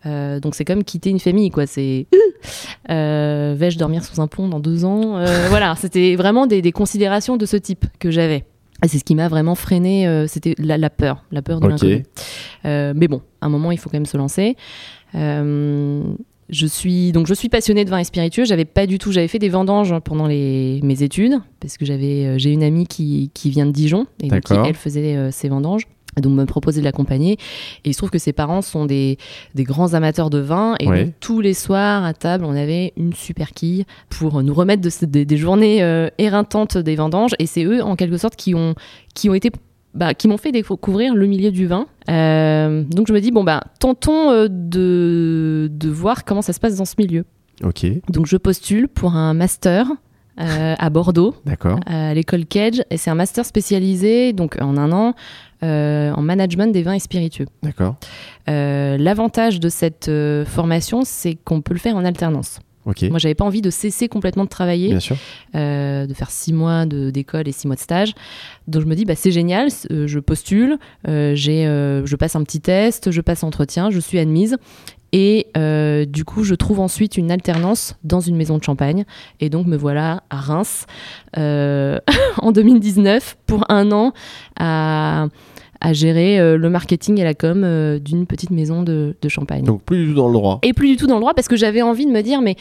Euh, 0.06 0.38
donc 0.38 0.54
c'est 0.54 0.64
comme 0.64 0.84
quitter 0.84 1.10
une 1.10 1.18
famille 1.18 1.50
quoi. 1.50 1.66
C'est 1.66 2.06
euh, 2.90 3.54
vais-je 3.56 3.78
dormir 3.78 4.04
sous 4.04 4.20
un 4.20 4.26
pont 4.28 4.48
dans 4.48 4.60
deux 4.60 4.84
ans? 4.84 5.18
Voilà, 5.48 5.74
c'était 5.76 6.14
vraiment 6.16 6.46
des, 6.46 6.62
des 6.62 6.72
considérations 6.72 7.36
de 7.36 7.46
ce 7.46 7.56
type 7.56 7.84
que 7.98 8.10
j'avais. 8.10 8.44
Et 8.84 8.88
c'est 8.88 8.98
ce 8.98 9.04
qui 9.04 9.14
m'a 9.14 9.28
vraiment 9.28 9.54
freiné, 9.54 10.08
euh, 10.08 10.26
c'était 10.26 10.54
la, 10.58 10.76
la 10.76 10.90
peur, 10.90 11.24
la 11.30 11.40
peur 11.42 11.60
de 11.60 11.66
Ok. 11.66 11.70
l'inconnu. 11.72 12.04
Euh, 12.64 12.92
mais 12.96 13.06
bon, 13.08 13.22
à 13.40 13.46
un 13.46 13.48
moment, 13.48 13.70
il 13.70 13.78
faut 13.78 13.88
quand 13.88 13.96
même 13.96 14.06
se 14.06 14.16
lancer. 14.16 14.56
Euh, 15.14 16.02
je 16.48 16.66
suis 16.66 17.12
donc 17.12 17.26
je 17.26 17.34
suis 17.34 17.48
passionnée 17.48 17.84
de 17.84 17.90
vin 17.90 17.98
et 17.98 18.04
spiritueux. 18.04 18.44
J'avais 18.44 18.64
pas 18.64 18.86
du 18.86 18.98
tout, 18.98 19.12
j'avais 19.12 19.28
fait 19.28 19.38
des 19.38 19.48
vendanges 19.48 19.94
pendant 20.04 20.26
les, 20.26 20.80
mes 20.82 21.02
études 21.02 21.34
parce 21.60 21.78
que 21.78 21.84
j'avais 21.86 22.38
j'ai 22.38 22.50
une 22.50 22.62
amie 22.62 22.86
qui, 22.86 23.30
qui 23.32 23.48
vient 23.50 23.64
de 23.66 23.70
Dijon 23.70 24.06
et 24.22 24.28
donc 24.28 24.40
qui, 24.42 24.52
elle 24.54 24.74
faisait 24.74 25.30
ses 25.30 25.48
vendanges. 25.48 25.86
Donc 26.20 26.34
me 26.34 26.44
proposer 26.44 26.80
de 26.80 26.84
l'accompagner. 26.84 27.32
Et 27.84 27.90
il 27.90 27.92
se 27.94 27.98
trouve 27.98 28.10
que 28.10 28.18
ses 28.18 28.32
parents 28.32 28.60
sont 28.62 28.84
des, 28.86 29.16
des 29.54 29.64
grands 29.64 29.94
amateurs 29.94 30.28
de 30.30 30.38
vin. 30.38 30.74
Et 30.80 30.88
Ouais. 30.88 31.04
donc, 31.06 31.14
tous 31.20 31.40
les 31.40 31.54
soirs 31.54 32.04
à 32.04 32.12
table, 32.12 32.44
on 32.44 32.54
avait 32.54 32.92
une 32.96 33.12
super 33.14 33.52
quille 33.52 33.84
pour 34.10 34.42
nous 34.42 34.52
remettre 34.54 34.82
de 34.82 34.90
des, 35.06 35.24
des 35.24 35.36
journées 35.36 35.82
euh, 35.82 36.08
éreintantes 36.18 36.76
des 36.76 36.96
vendanges. 36.96 37.32
Et 37.38 37.46
c'est 37.46 37.64
eux, 37.64 37.82
en 37.82 37.96
quelque 37.96 38.18
sorte, 38.18 38.36
qui 38.36 38.54
ont, 38.54 38.74
qui 39.14 39.30
ont 39.30 39.34
été... 39.34 39.50
bah, 39.94 40.12
qui 40.14 40.28
m'ont 40.28 40.36
fait 40.38 40.52
découvrir 40.52 41.14
le 41.14 41.26
milieu 41.26 41.50
du 41.50 41.66
vin. 41.66 41.86
Euh, 42.10 42.82
donc 42.84 43.06
je 43.08 43.12
me 43.12 43.20
dis, 43.20 43.30
bon, 43.30 43.44
bah, 43.44 43.62
tentons 43.78 44.30
euh, 44.30 44.48
de, 44.50 45.68
de 45.72 45.88
voir 45.88 46.24
comment 46.24 46.42
ça 46.42 46.52
se 46.52 46.60
passe 46.60 46.76
dans 46.76 46.84
ce 46.84 46.94
milieu. 46.98 47.24
Ok, 47.64 47.86
Donc 48.10 48.26
je 48.26 48.36
postule 48.36 48.88
pour 48.88 49.14
un 49.14 49.34
master 49.34 49.86
euh, 50.40 50.74
à 50.78 50.90
Bordeaux 50.90 51.34
d'accord. 51.46 51.78
à 51.86 52.12
l'école 52.14 52.44
Cage 52.46 52.82
et 52.90 52.96
c'est 52.96 53.10
un 53.10 53.14
master 53.14 53.44
spécialisé 53.44 54.32
donc 54.32 54.56
en 54.60 54.76
un 54.78 54.90
an 54.90 55.14
euh, 55.64 56.12
en 56.12 56.22
management 56.22 56.72
des 56.72 56.82
vins 56.82 56.94
et 56.94 56.98
spiritueux. 56.98 57.46
D'accord. 57.62 57.96
Euh, 58.48 58.96
L'avantage 58.98 59.60
de 59.60 59.68
cette 59.68 60.08
euh, 60.08 60.44
formation, 60.44 61.02
c'est 61.04 61.34
qu'on 61.34 61.60
peut 61.60 61.74
le 61.74 61.80
faire 61.80 61.96
en 61.96 62.04
alternance. 62.04 62.58
Ok. 62.84 63.02
Moi, 63.10 63.20
j'avais 63.20 63.36
pas 63.36 63.44
envie 63.44 63.62
de 63.62 63.70
cesser 63.70 64.08
complètement 64.08 64.42
de 64.42 64.48
travailler, 64.48 64.88
Bien 64.88 64.98
sûr. 64.98 65.16
euh, 65.54 66.04
de 66.04 66.14
faire 66.14 66.32
six 66.32 66.52
mois 66.52 66.84
d'école 66.84 67.46
et 67.46 67.52
six 67.52 67.68
mois 67.68 67.76
de 67.76 67.80
stage. 67.80 68.12
Donc 68.66 68.82
je 68.82 68.86
me 68.88 68.96
dis, 68.96 69.04
bah, 69.04 69.14
c'est 69.14 69.30
génial, 69.30 69.68
euh, 69.92 70.08
je 70.08 70.18
postule, 70.18 70.78
euh, 71.06 71.36
je 71.36 72.16
passe 72.16 72.34
un 72.34 72.42
petit 72.42 72.60
test, 72.60 73.12
je 73.12 73.20
passe 73.20 73.42
l'entretien, 73.42 73.90
je 73.90 74.00
suis 74.00 74.18
admise. 74.18 74.56
Et 75.12 75.46
du 76.08 76.24
coup, 76.24 76.42
je 76.42 76.54
trouve 76.56 76.80
ensuite 76.80 77.16
une 77.18 77.30
alternance 77.30 77.96
dans 78.02 78.20
une 78.20 78.34
maison 78.34 78.56
de 78.58 78.64
champagne. 78.64 79.04
Et 79.40 79.48
donc, 79.50 79.66
me 79.66 79.76
voilà 79.76 80.22
à 80.30 80.38
Reims 80.40 80.86
en 81.36 82.50
2019 82.52 83.36
pour 83.46 83.64
un 83.70 83.92
an 83.92 84.12
à, 84.58 85.26
à 85.84 85.92
gérer 85.92 86.38
euh, 86.38 86.56
le 86.56 86.70
marketing 86.70 87.18
et 87.20 87.24
la 87.24 87.34
com 87.34 87.62
euh, 87.64 87.98
d'une 87.98 88.24
petite 88.26 88.50
maison 88.50 88.82
de, 88.84 89.16
de 89.20 89.28
champagne. 89.28 89.64
Donc 89.64 89.82
plus 89.82 90.04
du 90.04 90.10
tout 90.10 90.16
dans 90.16 90.28
le 90.28 90.34
droit. 90.34 90.60
Et 90.62 90.72
plus 90.72 90.88
du 90.88 90.96
tout 90.96 91.06
dans 91.08 91.16
le 91.16 91.20
droit 91.20 91.34
parce 91.34 91.48
que 91.48 91.56
j'avais 91.56 91.82
envie 91.82 92.06
de 92.06 92.10
me 92.12 92.22
dire, 92.22 92.40
mais 92.40 92.54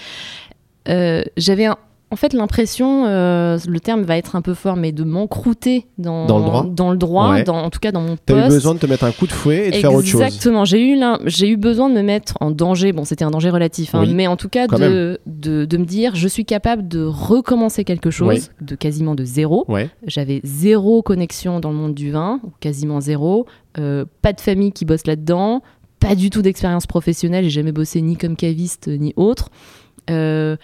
euh, 0.89 1.21
j'avais 1.37 1.65
un- 1.65 1.77
en 2.11 2.15
fait 2.17 2.33
l'impression, 2.33 3.05
euh, 3.05 3.57
le 3.67 3.79
terme 3.79 4.01
va 4.03 4.17
être 4.17 4.35
un 4.35 4.41
peu 4.41 4.53
fort, 4.53 4.75
mais 4.75 4.91
de 4.91 5.03
m'encrouter 5.03 5.87
dans, 5.97 6.25
Dans 6.25 6.37
le 6.39 6.43
droit 6.45 6.65
dans 6.65 6.91
le 6.91 6.97
droit, 6.97 7.31
Ouais. 7.31 7.43
dans- 7.43 7.57
en 7.63 7.69
tout 7.69 7.79
cas 7.79 7.91
dans 7.91 8.01
mon 8.01 8.17
T'as 8.17 8.33
eu 8.33 8.37
poste. 8.41 8.49
besoin 8.55 8.73
de 8.75 8.79
te 8.79 8.85
mettre 8.85 9.05
un 9.05 9.11
coup 9.11 9.27
de 9.27 9.31
fouet 9.31 9.67
et 9.67 9.71
de 9.71 9.75
faire 9.77 9.93
autre 9.93 10.07
chose. 10.07 10.21
Exactement. 10.21 10.65
J'ai 10.65 10.85
eu, 10.91 10.99
j'ai 11.25 11.47
eu 11.49 11.57
besoin 11.57 11.89
de 11.89 11.95
me 11.95 12.01
mettre 12.01 12.33
en 12.41 12.51
danger. 12.51 12.91
Bon, 12.91 13.05
c'était 13.05 13.23
un 13.23 13.31
danger 13.31 13.49
relatif, 13.49 13.95
hein, 13.95 14.01
Oui, 14.01 14.13
mais 14.13 14.27
en 14.27 14.35
tout 14.37 14.49
cas 14.49 14.67
de, 14.67 15.19
de, 15.25 15.65
de 15.65 15.77
me 15.77 15.85
dire, 15.85 16.15
je 16.15 16.27
suis 16.27 16.43
capable 16.45 16.87
de 16.87 17.03
recommencer 17.03 17.83
quelque 17.83 18.11
chose 18.11 18.27
Oui. 18.59 18.65
de 18.65 18.75
quasiment 18.75 19.15
de 19.15 19.23
zéro. 19.23 19.63
Ouais. 19.69 19.89
J'avais 20.05 20.41
zéro 20.43 21.01
connexion 21.01 21.59
dans 21.59 21.69
le 21.71 21.77
monde 21.77 21.93
du 21.95 22.11
vin, 22.11 22.41
quasiment 22.59 22.99
zéro. 22.99 23.45
Euh, 23.79 24.03
pas 24.21 24.33
de 24.33 24.41
famille 24.41 24.73
qui 24.73 24.83
bosse 24.85 25.07
là-dedans. 25.07 25.61
Pas 26.01 26.15
du 26.15 26.29
tout 26.29 26.41
d'expérience 26.41 26.87
professionnelle. 26.87 27.43
J'ai 27.45 27.51
jamais 27.51 27.71
bossé 27.71 28.01
ni 28.01 28.17
comme 28.17 28.35
caviste 28.35 28.87
ni 28.89 29.13
autre. 29.15 29.49
Euh, 30.09 30.57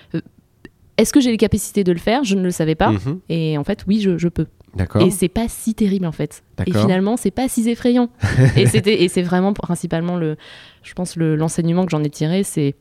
Est-ce 0.97 1.13
que 1.13 1.19
j'ai 1.19 1.31
les 1.31 1.37
capacités 1.37 1.83
de 1.83 1.91
le 1.91 1.99
faire? 1.99 2.23
Je 2.23 2.35
ne 2.35 2.43
le 2.43 2.51
savais 2.51 2.75
pas. 2.75 2.91
Mhm. 2.91 3.19
Et 3.29 3.57
en 3.57 3.63
fait, 3.63 3.85
oui, 3.87 4.01
je, 4.01 4.17
je 4.17 4.27
peux. 4.27 4.47
D'accord. 4.75 5.01
Et 5.01 5.11
c'est 5.11 5.29
pas 5.29 5.47
si 5.47 5.73
terrible 5.73 6.05
en 6.05 6.11
fait. 6.11 6.43
Et 6.65 6.71
finalement, 6.71 7.17
c'est 7.17 7.31
pas 7.31 7.47
si 7.47 7.67
effrayant. 7.69 8.09
et 8.55 8.65
c'était 8.67 9.03
et 9.03 9.09
c'est 9.09 9.21
vraiment 9.21 9.53
principalement 9.53 10.17
le, 10.17 10.37
je 10.83 10.93
pense 10.93 11.15
le 11.15 11.35
l'enseignement 11.35 11.85
que 11.85 11.91
j'en 11.91 12.03
ai 12.03 12.09
tiré, 12.09 12.43
c'est 12.43 12.75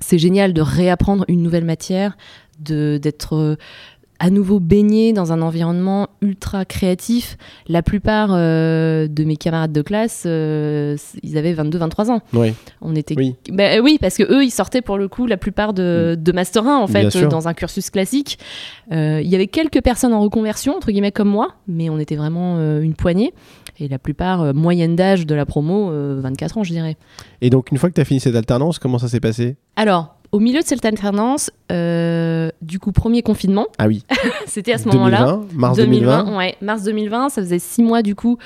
c'est 0.00 0.18
génial 0.18 0.52
de 0.52 0.60
réapprendre 0.60 1.24
une 1.28 1.42
nouvelle 1.42 1.64
matière, 1.64 2.16
de 2.58 2.98
d'être 3.00 3.56
à 4.22 4.30
nouveau 4.30 4.60
baigné 4.60 5.12
dans 5.12 5.32
un 5.32 5.42
environnement 5.42 6.08
ultra 6.20 6.64
créatif. 6.64 7.36
La 7.66 7.82
plupart 7.82 8.28
euh, 8.30 9.08
de 9.08 9.24
mes 9.24 9.36
camarades 9.36 9.72
de 9.72 9.82
classe, 9.82 10.22
euh, 10.26 10.96
ils 11.24 11.36
avaient 11.36 11.52
22-23 11.52 12.08
ans. 12.08 12.20
Oui. 12.32 12.54
On 12.80 12.94
était 12.94 13.16
Oui. 13.18 13.34
ben, 13.50 13.80
euh, 13.80 13.82
oui, 13.82 13.98
parce 14.00 14.16
que 14.16 14.22
eux, 14.22 14.44
ils 14.44 14.52
sortaient 14.52 14.80
pour 14.80 14.96
le 14.96 15.08
coup 15.08 15.26
la 15.26 15.36
plupart 15.36 15.72
de, 15.74 16.16
de 16.16 16.30
Master 16.30 16.64
1, 16.68 16.78
en 16.78 16.86
fait, 16.86 17.16
euh, 17.16 17.26
dans 17.26 17.48
un 17.48 17.52
cursus 17.54 17.90
classique. 17.90 18.38
Il 18.92 19.26
y 19.26 19.34
avait 19.34 19.48
quelques 19.48 19.82
personnes 19.82 20.12
en 20.12 20.20
reconversion, 20.20 20.76
entre 20.76 20.92
guillemets, 20.92 21.10
comme 21.10 21.28
moi, 21.28 21.56
mais 21.66 21.90
on 21.90 21.98
était 21.98 22.14
vraiment 22.16 22.58
une 22.78 22.94
poignée. 22.94 23.34
Et 23.80 23.88
la 23.88 23.98
plupart, 23.98 24.54
moyenne 24.54 24.94
d'âge 24.94 25.26
de 25.26 25.34
la 25.34 25.46
promo, 25.46 25.90
euh, 25.90 26.20
24 26.22 26.58
ans, 26.58 26.62
je 26.62 26.70
dirais. 26.72 26.96
Et 27.40 27.50
donc 27.50 27.72
une 27.72 27.78
fois 27.78 27.88
que 27.88 27.94
tu 27.96 28.00
as 28.00 28.04
fini 28.04 28.20
cette 28.20 28.36
alternance, 28.36 28.78
comment 28.78 28.98
ça 28.98 29.08
s'est 29.08 29.18
passé? 29.18 29.56
Alors, 29.74 30.14
au 30.32 30.40
milieu 30.40 30.60
de 30.60 30.66
cette 30.66 30.84
alternance, 30.84 31.50
euh, 31.70 32.48
du 32.62 32.78
coup, 32.78 32.90
premier 32.90 33.22
confinement, 33.22 33.66
Ah 33.78 33.86
oui. 33.86 34.02
c'était 34.46 34.72
à 34.72 34.78
ce 34.78 34.88
moment-là. 34.88 35.36
2020, 35.52 35.58
mars 35.58 35.76
2020. 35.76 36.36
ouais, 36.36 36.56
mars 36.62 36.82
2020, 36.84 37.28
ça 37.28 37.42
faisait 37.42 37.58
six 37.58 37.82
mois 37.82 38.02
du 38.02 38.14
coup 38.14 38.38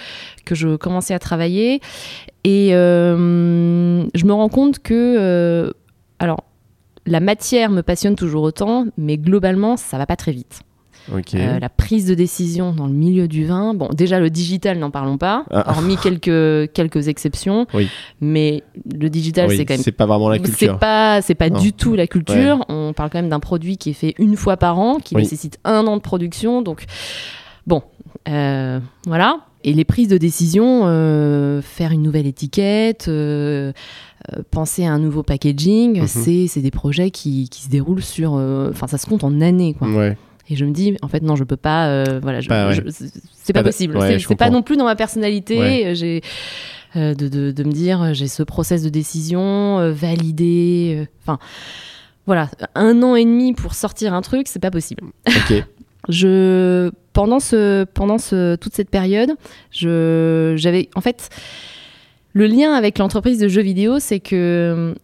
que 0.44 0.54
je 0.56 0.74
commençais 0.76 1.14
à 1.14 1.18
travailler 1.20 1.80
et 2.44 2.74
euh, 2.74 4.04
je 4.14 4.24
me 4.24 4.32
rends 4.32 4.48
compte 4.48 4.80
que 4.80 5.16
euh, 5.18 5.72
alors 6.18 6.42
la 7.06 7.20
matière 7.20 7.70
me 7.70 7.82
passionne 7.82 8.16
toujours 8.16 8.42
autant, 8.42 8.86
mais 8.98 9.16
globalement 9.16 9.76
ça 9.76 9.96
va 9.96 10.06
pas 10.06 10.16
très 10.16 10.32
vite. 10.32 10.60
Euh, 11.12 11.58
la 11.60 11.68
prise 11.68 12.06
de 12.06 12.14
décision 12.14 12.72
dans 12.72 12.86
le 12.86 12.92
milieu 12.92 13.28
du 13.28 13.44
vin, 13.46 13.74
bon 13.74 13.88
déjà 13.92 14.18
le 14.20 14.28
digital 14.30 14.78
n'en 14.78 14.90
parlons 14.90 15.18
pas, 15.18 15.44
Ah. 15.50 15.70
hormis 15.70 15.96
quelques 16.02 16.72
quelques 16.72 17.08
exceptions, 17.08 17.66
Oui. 17.74 17.88
mais 18.20 18.62
le 18.92 19.08
digital 19.08 19.48
Oui, 19.48 19.56
c'est 19.56 19.64
quand 19.64 19.74
même 19.74 19.82
c'est 19.82 19.92
pas 19.92 20.06
vraiment 20.06 20.28
la 20.28 20.36
c'est 20.36 20.42
culture. 20.42 20.78
pas, 20.78 21.22
c'est 21.22 21.34
pas 21.34 21.50
Non. 21.50 21.60
du 21.60 21.72
tout 21.72 21.94
la 21.94 22.06
culture. 22.06 22.64
On 22.68 22.92
parle 22.92 23.10
quand 23.10 23.18
même 23.18 23.28
d'un 23.30 23.40
produit 23.40 23.76
qui 23.76 23.90
est 23.90 23.94
fait 23.94 24.14
une 24.18 24.36
fois 24.36 24.56
par 24.56 24.78
an, 24.78 24.96
qui 24.96 25.14
Oui. 25.14 25.22
nécessite 25.22 25.58
un 25.64 25.86
an 25.86 25.96
de 25.96 26.02
production. 26.02 26.62
Donc, 26.62 26.84
bon, 27.66 27.82
euh, 28.28 28.80
voilà. 29.06 29.40
Et 29.64 29.72
les 29.72 29.84
prises 29.84 30.08
de 30.08 30.18
décision, 30.18 30.82
euh, 30.84 31.60
faire 31.60 31.90
une 31.90 32.02
nouvelle 32.02 32.26
étiquette, 32.26 33.06
euh, 33.08 33.72
penser 34.52 34.84
à 34.86 34.92
un 34.92 34.98
nouveau 35.00 35.22
packaging, 35.24 36.00
Mhm. 36.00 36.06
c'est, 36.06 36.46
c'est 36.46 36.60
des 36.60 36.70
projets 36.70 37.10
qui, 37.10 37.48
qui 37.48 37.62
se 37.62 37.68
déroulent 37.68 38.02
sur. 38.02 38.32
Enfin, 38.34 38.86
ça 38.86 38.98
se 38.98 39.06
compte 39.06 39.24
en 39.24 39.40
années, 39.40 39.74
quoi. 39.74 39.88
Ouais. 39.88 40.16
Et 40.48 40.56
je 40.56 40.64
me 40.64 40.72
dis, 40.72 40.96
en 41.02 41.08
fait, 41.08 41.22
non, 41.22 41.34
je 41.36 41.44
peux 41.44 41.56
pas. 41.56 41.88
euh, 41.88 42.20
voilà, 42.22 42.40
Bah 42.48 42.68
ouais. 42.68 42.76
c'est- 42.90 43.52
pas 43.52 43.62
possible. 43.62 43.96
ouais, 43.96 44.18
c'est, 44.20 44.36
pas 44.36 44.50
non 44.50 44.62
plus 44.62 44.76
dans 44.76 44.84
ma 44.84 44.94
personnalité. 44.96 45.58
Ouais. 45.58 45.86
euh, 45.86 45.94
J'ai 45.94 46.20
euh, 46.94 47.14
de, 47.14 47.28
de, 47.28 47.50
de 47.50 47.64
me 47.64 47.72
dire, 47.72 48.14
j'ai 48.14 48.28
ce 48.28 48.42
process 48.42 48.82
de 48.82 48.88
décision 48.88 49.78
euh, 49.80 49.92
validé. 49.92 51.08
Enfin, 51.22 51.38
voilà, 52.26 52.48
un 52.74 53.02
an 53.02 53.16
et 53.16 53.24
demi 53.24 53.52
pour 53.54 53.74
sortir 53.74 54.14
un 54.14 54.22
truc, 54.22 54.46
c'est 54.48 54.60
pas 54.60 54.70
possible. 54.70 55.02
Ok. 55.28 55.64
Je 56.08 56.90
pendant 57.12 57.40
ce 57.40 57.82
pendant 57.82 58.18
ce 58.18 58.54
toute 58.54 58.74
cette 58.74 58.90
période, 58.90 59.30
je 59.72 60.54
j'avais 60.56 60.88
en 60.94 61.00
fait 61.00 61.30
le 62.32 62.46
lien 62.46 62.74
avec 62.74 62.98
l'entreprise 62.98 63.40
de 63.40 63.48
jeux 63.48 63.62
vidéo, 63.62 63.98
c'est 63.98 64.20
que 64.20 64.94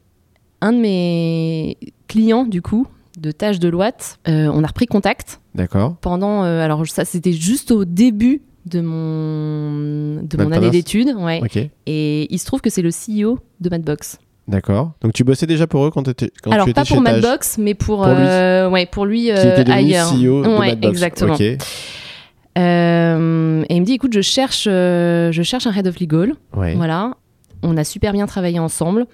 un 0.61 0.73
de 0.73 0.79
mes 0.79 1.77
clients 2.07 2.45
du 2.45 2.63
coup 2.63 2.87
de 3.19 3.31
tâches 3.31 3.59
de 3.59 3.69
Loite, 3.69 4.19
euh, 4.29 4.51
on 4.53 4.65
a 4.65 4.67
repris 4.67 4.87
contact 4.87 5.41
D'accord. 5.55 5.97
pendant 6.01 6.45
euh, 6.45 6.65
alors 6.65 6.87
ça 6.87 7.05
c'était 7.05 7.33
juste 7.33 7.71
au 7.71 7.85
début 7.85 8.43
de 8.67 8.81
mon 8.81 10.23
de 10.23 10.37
mon 10.43 10.53
année 10.53 10.71
d'études, 10.71 11.15
ouais. 11.19 11.41
Et 11.87 12.33
il 12.33 12.39
se 12.39 12.47
trouve 12.47 12.61
que 12.61 12.71
c'est 12.71 12.83
le 12.83 12.91
CEO 12.91 13.39
de 13.61 13.69
Madbox. 13.71 14.19
D'accord. 14.49 14.93
Donc 15.01 15.13
tu 15.13 15.25
bossais 15.25 15.47
déjà 15.47 15.67
pour 15.67 15.87
eux 15.87 15.91
quand, 15.91 16.05
quand 16.43 16.51
Alors 16.51 16.65
tu 16.67 16.71
étais 16.71 16.81
pas 16.81 16.85
chez 16.85 16.95
pour 16.95 17.03
Madbox, 17.03 17.59
mais 17.59 17.75
pour, 17.75 17.99
Pour 17.99 18.07
lui. 18.07 18.15
euh, 18.19 18.69
ouais 18.71 18.87
pour 18.87 19.07
lui 19.07 19.25
qui 19.25 19.31
euh, 19.33 19.57
était 19.61 19.71
ailleurs. 19.71 20.11
CEO 20.13 20.43
de 20.43 20.49
ouais, 20.49 20.69
Madbox. 20.71 20.93
exactement. 20.93 21.37
Euh, 22.59 23.65
et 23.69 23.75
il 23.77 23.81
me 23.81 23.87
dit 23.87 23.95
écoute, 23.95 24.13
je 24.13 24.21
cherche, 24.21 24.65
je 24.65 25.41
cherche 25.43 25.67
un 25.67 25.73
head 25.73 25.87
of 25.87 25.99
legal. 26.01 26.35
Ouais. 26.55 26.75
Voilà. 26.75 27.15
On 27.63 27.77
a 27.77 27.85
super 27.85 28.13
bien 28.13 28.27
travaillé 28.27 28.59
ensemble. 28.59 29.07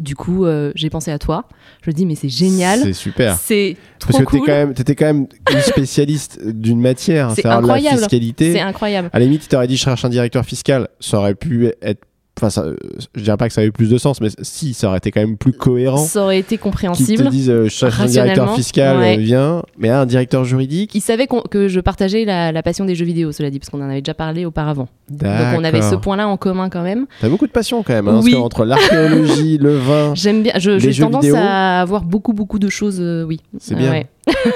Du 0.00 0.14
coup, 0.14 0.44
euh, 0.44 0.72
j'ai 0.74 0.90
pensé 0.90 1.10
à 1.10 1.18
toi. 1.18 1.44
Je 1.82 1.90
me 1.90 1.94
dis 1.94 2.06
mais 2.06 2.14
c'est 2.14 2.28
génial. 2.28 2.80
C'est 2.80 2.92
super. 2.92 3.36
C'est 3.36 3.76
trop 3.98 4.12
Parce 4.12 4.24
que 4.24 4.30
t'es 4.30 4.38
cool. 4.38 4.46
quand 4.46 4.52
même, 4.52 4.74
t'étais 4.74 4.94
quand 4.94 5.06
même 5.06 5.26
une 5.52 5.60
spécialiste 5.60 6.40
d'une 6.46 6.80
matière, 6.80 7.30
C'est 7.30 7.42
c'est-à-dire 7.42 7.50
la 7.60 7.64
incroyable. 7.64 7.98
fiscalité. 7.98 8.52
C'est 8.52 8.60
incroyable. 8.60 9.10
À 9.12 9.18
la 9.18 9.24
limite, 9.24 9.42
tu 9.42 9.48
t'aurais 9.48 9.66
dit 9.66 9.76
je 9.76 9.82
cherche 9.84 10.04
un 10.04 10.08
directeur 10.08 10.44
fiscal, 10.44 10.88
ça 11.00 11.18
aurait 11.18 11.34
pu 11.34 11.72
être. 11.82 12.00
Enfin, 12.38 12.50
ça, 12.50 12.62
euh, 12.62 12.76
je 13.14 13.22
dirais 13.22 13.36
pas 13.36 13.48
que 13.48 13.52
ça 13.54 13.60
avait 13.60 13.70
plus 13.70 13.90
de 13.90 13.98
sens, 13.98 14.20
mais 14.20 14.28
si, 14.42 14.74
ça 14.74 14.88
aurait 14.88 14.98
été 14.98 15.10
quand 15.10 15.20
même 15.20 15.36
plus 15.36 15.52
cohérent. 15.52 15.96
Ça 15.98 16.22
aurait 16.22 16.38
été 16.38 16.50
Qu'ils 16.50 16.58
te 16.58 16.62
compréhensible. 16.62 17.28
disent 17.30 17.50
euh, 17.50 17.64
je 17.64 17.68
cherche 17.68 18.00
un 18.00 18.06
directeur 18.06 18.54
fiscal, 18.54 18.98
ouais. 18.98 19.16
euh, 19.18 19.20
viens. 19.20 19.62
Mais 19.78 19.88
un 19.90 20.06
directeur 20.06 20.44
juridique, 20.44 20.94
Il 20.94 21.00
savait 21.00 21.26
qu'on- 21.26 21.40
que 21.42 21.68
je 21.68 21.80
partageais 21.80 22.24
la, 22.24 22.52
la 22.52 22.62
passion 22.62 22.84
des 22.84 22.94
jeux 22.94 23.04
vidéo, 23.04 23.32
cela 23.32 23.50
dit, 23.50 23.58
parce 23.58 23.70
qu'on 23.70 23.80
en 23.80 23.88
avait 23.90 24.00
déjà 24.02 24.14
parlé 24.14 24.44
auparavant. 24.44 24.88
Donc 25.10 25.22
on 25.56 25.64
avait 25.64 25.78
ce 25.82 25.86
D'accord. 25.86 26.00
point-là 26.02 26.28
en 26.28 26.36
commun 26.36 26.68
quand 26.68 26.82
même. 26.82 27.06
T'as 27.20 27.28
beaucoup 27.28 27.46
de 27.46 27.52
passion 27.52 27.82
quand 27.82 27.92
même, 27.94 28.08
hein, 28.08 28.20
Oui. 28.22 28.30
parce 28.32 28.42
qu'entre 28.42 28.64
l'archéologie, 28.64 29.58
le 29.58 29.76
vin, 29.76 30.12
J'aime 30.14 30.42
bien, 30.42 30.52
j'ai 30.56 30.78
tendance 30.94 31.24
vidéo. 31.24 31.36
à 31.38 31.80
avoir 31.80 32.04
beaucoup 32.04 32.32
beaucoup 32.32 32.58
de 32.58 32.68
choses, 32.68 32.98
euh, 33.00 33.24
oui. 33.24 33.40
c'est 33.58 33.74
bien. 33.74 33.90
Ouais. 33.90 34.06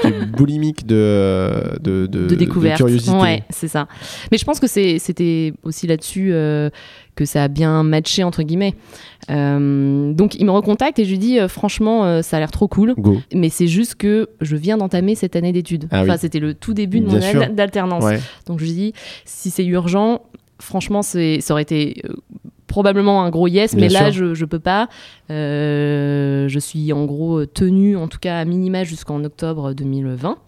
Tu 0.02 0.08
es 0.08 0.12
boulimique 0.26 0.86
de, 0.86 1.78
de, 1.80 2.06
de, 2.06 2.26
de 2.26 2.34
découverte. 2.34 2.76
curiosité. 2.76 3.16
Ouais, 3.16 3.42
c'est 3.50 3.68
ça. 3.68 3.88
Mais 4.30 4.38
je 4.38 4.44
pense 4.44 4.60
que 4.60 4.66
c'était 4.66 5.52
aussi 5.62 5.86
là-dessus 5.86 6.30
euh, 6.32 6.70
que 7.14 7.24
ça 7.24 7.44
a 7.44 7.48
bien 7.48 7.82
matché, 7.82 8.24
entre 8.24 8.42
guillemets. 8.42 8.74
Euh, 9.30 10.12
donc 10.12 10.34
il 10.34 10.44
me 10.46 10.50
recontacte 10.50 10.98
et 10.98 11.04
je 11.04 11.10
lui 11.10 11.18
dis, 11.18 11.38
euh, 11.38 11.48
franchement, 11.48 12.22
ça 12.22 12.36
a 12.36 12.40
l'air 12.40 12.50
trop 12.50 12.68
cool. 12.68 12.94
Go. 12.96 13.20
Mais 13.34 13.48
c'est 13.48 13.66
juste 13.68 13.94
que 13.96 14.28
je 14.40 14.56
viens 14.56 14.76
d'entamer 14.76 15.14
cette 15.14 15.36
année 15.36 15.52
d'études. 15.52 15.88
Ah 15.90 16.02
oui. 16.02 16.08
enfin, 16.10 16.18
c'était 16.18 16.40
le 16.40 16.54
tout 16.54 16.74
début 16.74 17.00
de 17.00 17.06
Bien 17.06 17.16
mon 17.16 17.20
sûr. 17.22 17.42
année 17.42 17.54
d'alternance. 17.54 18.04
Ouais. 18.04 18.20
Donc 18.46 18.58
je 18.58 18.64
lui 18.64 18.72
dis, 18.72 18.92
si 19.24 19.50
c'est 19.50 19.64
urgent, 19.64 20.22
franchement, 20.60 21.02
c'est, 21.02 21.40
ça 21.40 21.54
aurait 21.54 21.62
été 21.62 22.02
probablement 22.72 23.22
un 23.22 23.28
gros 23.30 23.46
yes, 23.48 23.74
Bien 23.76 23.86
mais 23.86 23.92
là, 23.92 24.10
je, 24.10 24.32
je 24.34 24.44
peux 24.46 24.58
pas. 24.58 24.88
Euh, 25.30 26.48
je 26.48 26.58
suis 26.58 26.92
en 26.92 27.04
gros 27.04 27.44
tenue, 27.46 27.96
en 27.96 28.08
tout 28.08 28.18
cas 28.18 28.38
à 28.38 28.44
minima, 28.44 28.82
jusqu'en 28.84 29.22
octobre 29.24 29.72
2020 29.74 30.38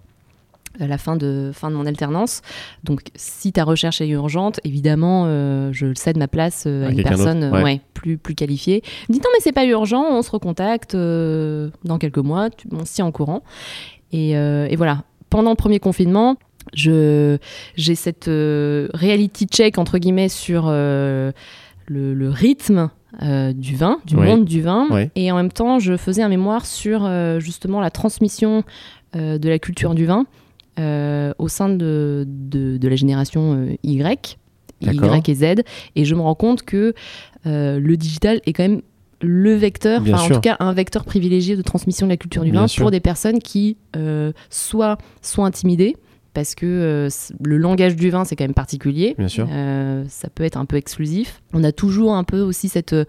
à 0.80 0.88
la 0.88 0.98
fin 0.98 1.14
de, 1.14 1.52
fin 1.54 1.70
de 1.70 1.76
mon 1.76 1.86
alternance. 1.86 2.42
Donc, 2.82 3.02
si 3.14 3.52
ta 3.52 3.62
recherche 3.62 4.00
est 4.00 4.08
urgente, 4.08 4.58
évidemment, 4.64 5.24
euh, 5.26 5.68
je 5.72 5.94
cède 5.94 6.16
ma 6.18 6.26
place 6.26 6.64
euh, 6.66 6.86
À 6.86 6.88
à 6.88 6.90
une 6.90 7.02
personne 7.04 7.44
euh, 7.44 7.50
ouais. 7.52 7.62
ouais, 7.62 7.80
plus, 7.94 8.18
plus 8.18 8.34
qualifiée. 8.34 8.82
Me 9.08 9.12
dit 9.14 9.20
non, 9.20 9.28
mais 9.32 9.38
c'est 9.40 9.52
pas 9.52 9.66
urgent, 9.66 10.02
on 10.10 10.22
se 10.22 10.32
recontacte 10.32 10.96
euh, 10.96 11.70
dans 11.84 11.98
quelques 11.98 12.18
mois, 12.18 12.50
tu- 12.50 12.66
on 12.72 12.82
tient 12.82 13.06
en 13.06 13.12
courant. 13.12 13.44
Et, 14.12 14.36
euh, 14.36 14.66
et 14.68 14.74
voilà. 14.74 15.04
Pendant 15.30 15.50
le 15.50 15.56
premier 15.56 15.78
confinement, 15.78 16.36
je, 16.72 17.38
j'ai 17.76 17.94
cette 17.94 18.26
euh, 18.28 18.88
reality 18.94 19.46
check, 19.46 19.78
entre 19.78 19.98
guillemets, 19.98 20.28
sur 20.28 20.64
euh, 20.66 21.30
le, 21.86 22.14
le 22.14 22.30
rythme 22.30 22.90
euh, 23.22 23.52
du 23.52 23.76
vin, 23.76 23.98
du 24.06 24.16
Oui. 24.16 24.26
monde 24.26 24.44
du 24.44 24.60
vin. 24.60 24.86
Oui. 24.90 25.08
Et 25.14 25.30
en 25.30 25.36
même 25.36 25.52
temps, 25.52 25.78
je 25.78 25.96
faisais 25.96 26.22
un 26.22 26.28
mémoire 26.28 26.66
sur 26.66 27.04
euh, 27.04 27.38
justement 27.38 27.80
la 27.80 27.90
transmission 27.90 28.64
euh, 29.14 29.38
de 29.38 29.48
la 29.48 29.58
culture 29.58 29.94
du 29.94 30.06
vin 30.06 30.26
au 31.38 31.46
sein 31.48 31.68
de, 31.68 32.24
de, 32.26 32.78
de 32.78 32.88
la 32.88 32.96
génération 32.96 33.68
Y. 33.84 34.38
Y 34.80 35.28
et 35.30 35.34
Z. 35.34 35.44
Et 35.94 36.04
je 36.04 36.14
me 36.16 36.20
rends 36.20 36.34
compte 36.34 36.62
que 36.64 36.94
le 37.44 37.94
digital 37.94 38.40
est 38.44 38.52
quand 38.52 38.64
même 38.64 38.82
le 39.20 39.54
vecteur, 39.54 40.02
enfin 40.02 40.18
en 40.18 40.28
tout 40.28 40.40
cas 40.40 40.56
un 40.58 40.72
vecteur 40.72 41.04
privilégié 41.04 41.54
de 41.56 41.62
transmission 41.62 42.06
de 42.06 42.10
la 42.10 42.16
culture 42.16 42.42
du 42.42 42.50
Bien 42.50 42.62
vin 42.62 42.66
sûr. 42.66 42.82
pour 42.82 42.90
des 42.90 42.98
personnes 42.98 43.38
qui 43.38 43.76
soit 44.50 44.98
sont 45.22 45.44
intimidées 45.44 45.94
parce 46.34 46.54
que 46.54 46.66
euh, 46.66 47.08
le 47.42 47.56
langage 47.56 47.96
du 47.96 48.10
vin 48.10 48.24
c'est 48.24 48.36
quand 48.36 48.44
même 48.44 48.54
particulier. 48.54 49.14
Bien 49.16 49.28
sûr. 49.28 49.48
Euh, 49.50 50.04
ça 50.08 50.28
peut 50.28 50.44
être 50.44 50.56
un 50.58 50.66
peu 50.66 50.76
exclusif. 50.76 51.40
On 51.52 51.64
a 51.64 51.72
toujours 51.72 52.14
un 52.14 52.24
peu 52.24 52.40
aussi 52.40 52.68
cette 52.68 52.92
euh, 52.92 53.04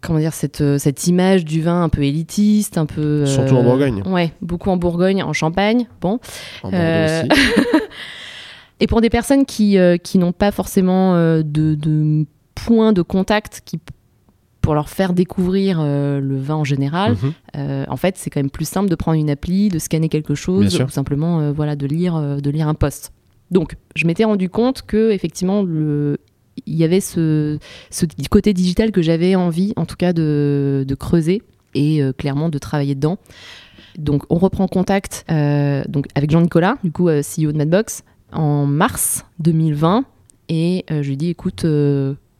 comment 0.00 0.18
dire 0.20 0.32
cette, 0.32 0.78
cette 0.78 1.06
image 1.08 1.44
du 1.44 1.62
vin 1.62 1.82
un 1.82 1.88
peu 1.88 2.02
élitiste, 2.04 2.78
un 2.78 2.86
peu 2.86 3.00
euh, 3.02 3.26
Surtout 3.26 3.56
en 3.56 3.64
Bourgogne. 3.64 4.02
Ouais, 4.06 4.32
beaucoup 4.40 4.70
en 4.70 4.76
Bourgogne, 4.76 5.22
en 5.22 5.32
Champagne. 5.32 5.86
Bon, 6.00 6.20
En 6.62 6.72
Euh, 6.72 7.22
aussi. 7.28 7.40
et 8.80 8.86
pour 8.86 9.00
des 9.00 9.10
personnes 9.10 9.44
qui, 9.44 9.78
euh, 9.78 9.96
qui 9.96 10.18
n'ont 10.18 10.32
pas 10.32 10.52
forcément 10.52 11.16
de, 11.16 11.42
de 11.42 12.26
points 12.54 12.92
de 12.92 13.02
contact 13.02 13.62
qui, 13.64 13.80
pour 14.66 14.74
leur 14.74 14.88
faire 14.88 15.12
découvrir 15.12 15.78
euh, 15.80 16.18
le 16.20 16.36
vin 16.40 16.56
en 16.56 16.64
général, 16.64 17.12
Mhm. 17.12 17.32
euh, 17.56 17.84
en 17.88 17.96
fait, 17.96 18.16
c'est 18.18 18.30
quand 18.30 18.40
même 18.40 18.50
plus 18.50 18.68
simple 18.68 18.90
de 18.90 18.96
prendre 18.96 19.16
une 19.16 19.30
appli, 19.30 19.68
de 19.68 19.78
scanner 19.78 20.08
quelque 20.08 20.34
chose, 20.34 20.74
ou 20.80 20.88
simplement 20.88 21.38
euh, 21.38 21.52
voilà, 21.52 21.76
de, 21.76 21.86
lire, 21.86 22.20
de 22.42 22.50
lire 22.50 22.66
un 22.66 22.74
post. 22.74 23.12
Donc, 23.52 23.76
je 23.94 24.08
m'étais 24.08 24.24
rendu 24.24 24.48
compte 24.50 24.82
que 24.82 25.12
effectivement, 25.12 25.62
le... 25.62 26.18
il 26.66 26.74
y 26.74 26.82
avait 26.82 26.98
ce, 26.98 27.58
ce 27.90 28.06
côté 28.28 28.52
digital 28.54 28.90
que 28.90 29.02
j'avais 29.02 29.36
envie, 29.36 29.72
en 29.76 29.86
tout 29.86 29.94
cas, 29.94 30.12
de, 30.12 30.84
de 30.84 30.94
creuser 30.96 31.42
et 31.76 32.00
clairement 32.18 32.48
de 32.48 32.58
travailler 32.58 32.96
dedans. 32.96 33.18
Donc, 33.98 34.24
on 34.30 34.36
reprend 34.38 34.66
contact 34.66 35.24
donc 35.28 36.06
avec 36.16 36.32
Jean-Nicolas, 36.32 36.76
du 36.82 36.90
coup, 36.90 37.06
CEO 37.08 37.52
de 37.52 37.56
Madbox, 37.56 38.02
en 38.32 38.66
mars 38.66 39.24
2020, 39.38 40.04
et 40.48 40.84
je 40.90 41.08
lui 41.08 41.16
dis, 41.16 41.28
écoute, 41.28 41.64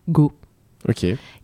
go. 0.09 0.33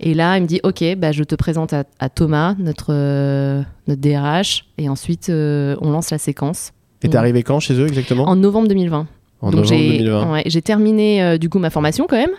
Et 0.01 0.14
là, 0.14 0.37
il 0.38 0.42
me 0.42 0.47
dit 0.47 0.61
Ok, 0.62 0.85
bah, 0.97 1.11
je 1.12 1.25
te 1.25 1.35
présente 1.35 1.73
à, 1.73 1.85
à 1.99 2.09
Thomas, 2.09 2.55
notre, 2.59 2.92
euh, 2.92 3.62
notre 3.88 4.01
DRH, 4.01 4.66
et 4.79 4.88
ensuite 4.88 5.29
euh, 5.31 5.77
on 5.81 5.90
lance 5.90 6.11
la 6.11 6.18
séquence. 6.18 6.73
Et 7.03 7.09
t'es 7.09 7.16
arrivé 7.16 7.42
quand 7.42 7.59
chez 7.59 7.75
eux 7.75 7.87
exactement 7.88 8.25
En 8.29 8.37
novembre 8.37 8.68
2020. 8.68 9.07
En 9.40 9.47
Donc 9.51 9.62
novembre 9.62 9.68
j'ai 9.77 9.99
2020. 9.99 10.33
ouais, 10.33 10.42
j'ai 10.47 10.62
terminé 10.62 11.21
euh, 11.23 11.38
du 11.38 11.49
coup 11.49 11.59
ma 11.59 11.71
formation 11.71 12.07
quand 12.09 12.16
même. 12.16 12.31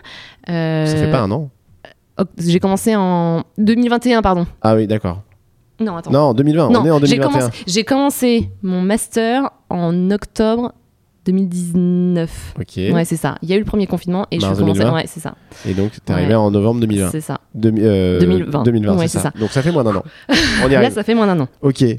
Euh, 0.49 0.85
Ça 0.85 0.95
fait 0.95 1.11
pas 1.11 1.19
un 1.19 1.31
an 1.31 1.49
oct- 2.17 2.29
J'ai 2.37 2.59
commencé 2.61 2.95
en 2.95 3.43
2021, 3.57 4.21
pardon. 4.21 4.45
Ah 4.61 4.75
oui, 4.75 4.87
d'accord. 4.87 5.21
Non, 5.81 5.97
attends. 5.97 6.11
Non, 6.11 6.19
en 6.19 6.33
2020. 6.33 6.69
Non, 6.69 6.79
on 6.81 6.85
est 6.85 6.91
en 6.91 6.99
j'ai 6.99 7.17
2021. 7.17 7.39
commencé, 7.39 7.63
j'ai 7.67 7.83
commencé 7.83 8.49
mon 8.61 8.81
master 8.81 9.49
en 9.69 10.11
octobre 10.11 10.71
2019. 11.25 12.53
Ok. 12.59 12.65
Ouais, 12.93 13.05
c'est 13.05 13.15
ça. 13.15 13.37
Il 13.41 13.49
y 13.49 13.53
a 13.53 13.55
eu 13.55 13.59
le 13.59 13.65
premier 13.65 13.87
confinement 13.87 14.27
et 14.31 14.39
Mars 14.39 14.57
je. 14.59 14.63
2020. 14.63 14.93
Ouais, 14.93 15.05
c'est 15.07 15.19
ça. 15.19 15.35
Et 15.67 15.73
donc, 15.73 15.91
t'es 16.03 16.13
arrivé 16.13 16.29
Ouais. 16.29 16.35
en 16.35 16.51
novembre 16.51 16.79
2020. 16.81 17.09
C'est 17.11 17.21
ça. 17.21 17.39
Demi- 17.55 17.81
euh, 17.83 18.19
2020. 18.19 18.63
2020, 18.63 18.97
Ouais, 18.97 19.07
c'est 19.07 19.19
ça. 19.19 19.31
Donc 19.39 19.51
ça 19.51 19.61
fait 19.61 19.71
moins 19.71 19.83
d'un 19.83 19.95
an. 19.95 20.03
On 20.63 20.67
y 20.67 20.71
Là, 20.71 20.79
arrive. 20.79 20.93
ça 20.93 21.03
fait 21.03 21.13
moins 21.15 21.27
d'un 21.27 21.39
an. 21.41 21.47
Ok. 21.61 21.81
Et 21.81 21.97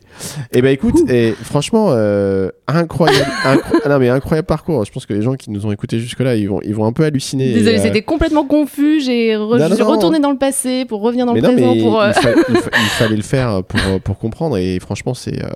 ben 0.52 0.66
écoute, 0.66 1.08
et 1.10 1.32
franchement, 1.32 1.88
euh, 1.90 2.50
incroyable, 2.66 3.26
incro- 3.44 3.80
ah 3.84 3.88
non 3.88 3.98
mais 3.98 4.08
incroyable 4.08 4.46
parcours. 4.46 4.84
Je 4.84 4.92
pense 4.92 5.06
que 5.06 5.14
les 5.14 5.22
gens 5.22 5.34
qui 5.34 5.50
nous 5.50 5.64
ont 5.66 5.72
écoutés 5.72 5.98
jusque 6.00 6.20
là, 6.20 6.36
ils 6.36 6.48
vont, 6.48 6.60
ils 6.62 6.74
vont 6.74 6.84
un 6.86 6.92
peu 6.92 7.04
halluciner. 7.04 7.52
Désolée, 7.54 7.76
Et, 7.76 7.80
euh, 7.80 7.82
c'était 7.82 8.02
complètement 8.02 8.44
confus. 8.44 9.00
J'ai 9.00 9.34
re- 9.36 9.82
retourné 9.82 10.18
dans 10.20 10.30
le 10.30 10.38
passé 10.38 10.84
pour 10.84 11.00
revenir 11.02 11.26
dans 11.26 11.32
mais 11.34 11.40
le 11.40 11.48
non, 11.48 11.54
présent. 11.54 11.74
mais 11.74 11.82
pour, 11.82 12.00
euh, 12.00 12.08
il, 12.14 12.22
fa- 12.22 12.30
il 12.48 12.56
fa- 12.56 12.70
il 12.74 12.88
fallait 12.98 13.16
le 13.16 13.22
faire 13.22 13.62
pour, 13.64 13.80
euh, 13.86 13.98
pour 13.98 14.18
comprendre. 14.18 14.56
Et 14.58 14.78
franchement, 14.80 15.14
c'est, 15.14 15.42
euh, 15.42 15.48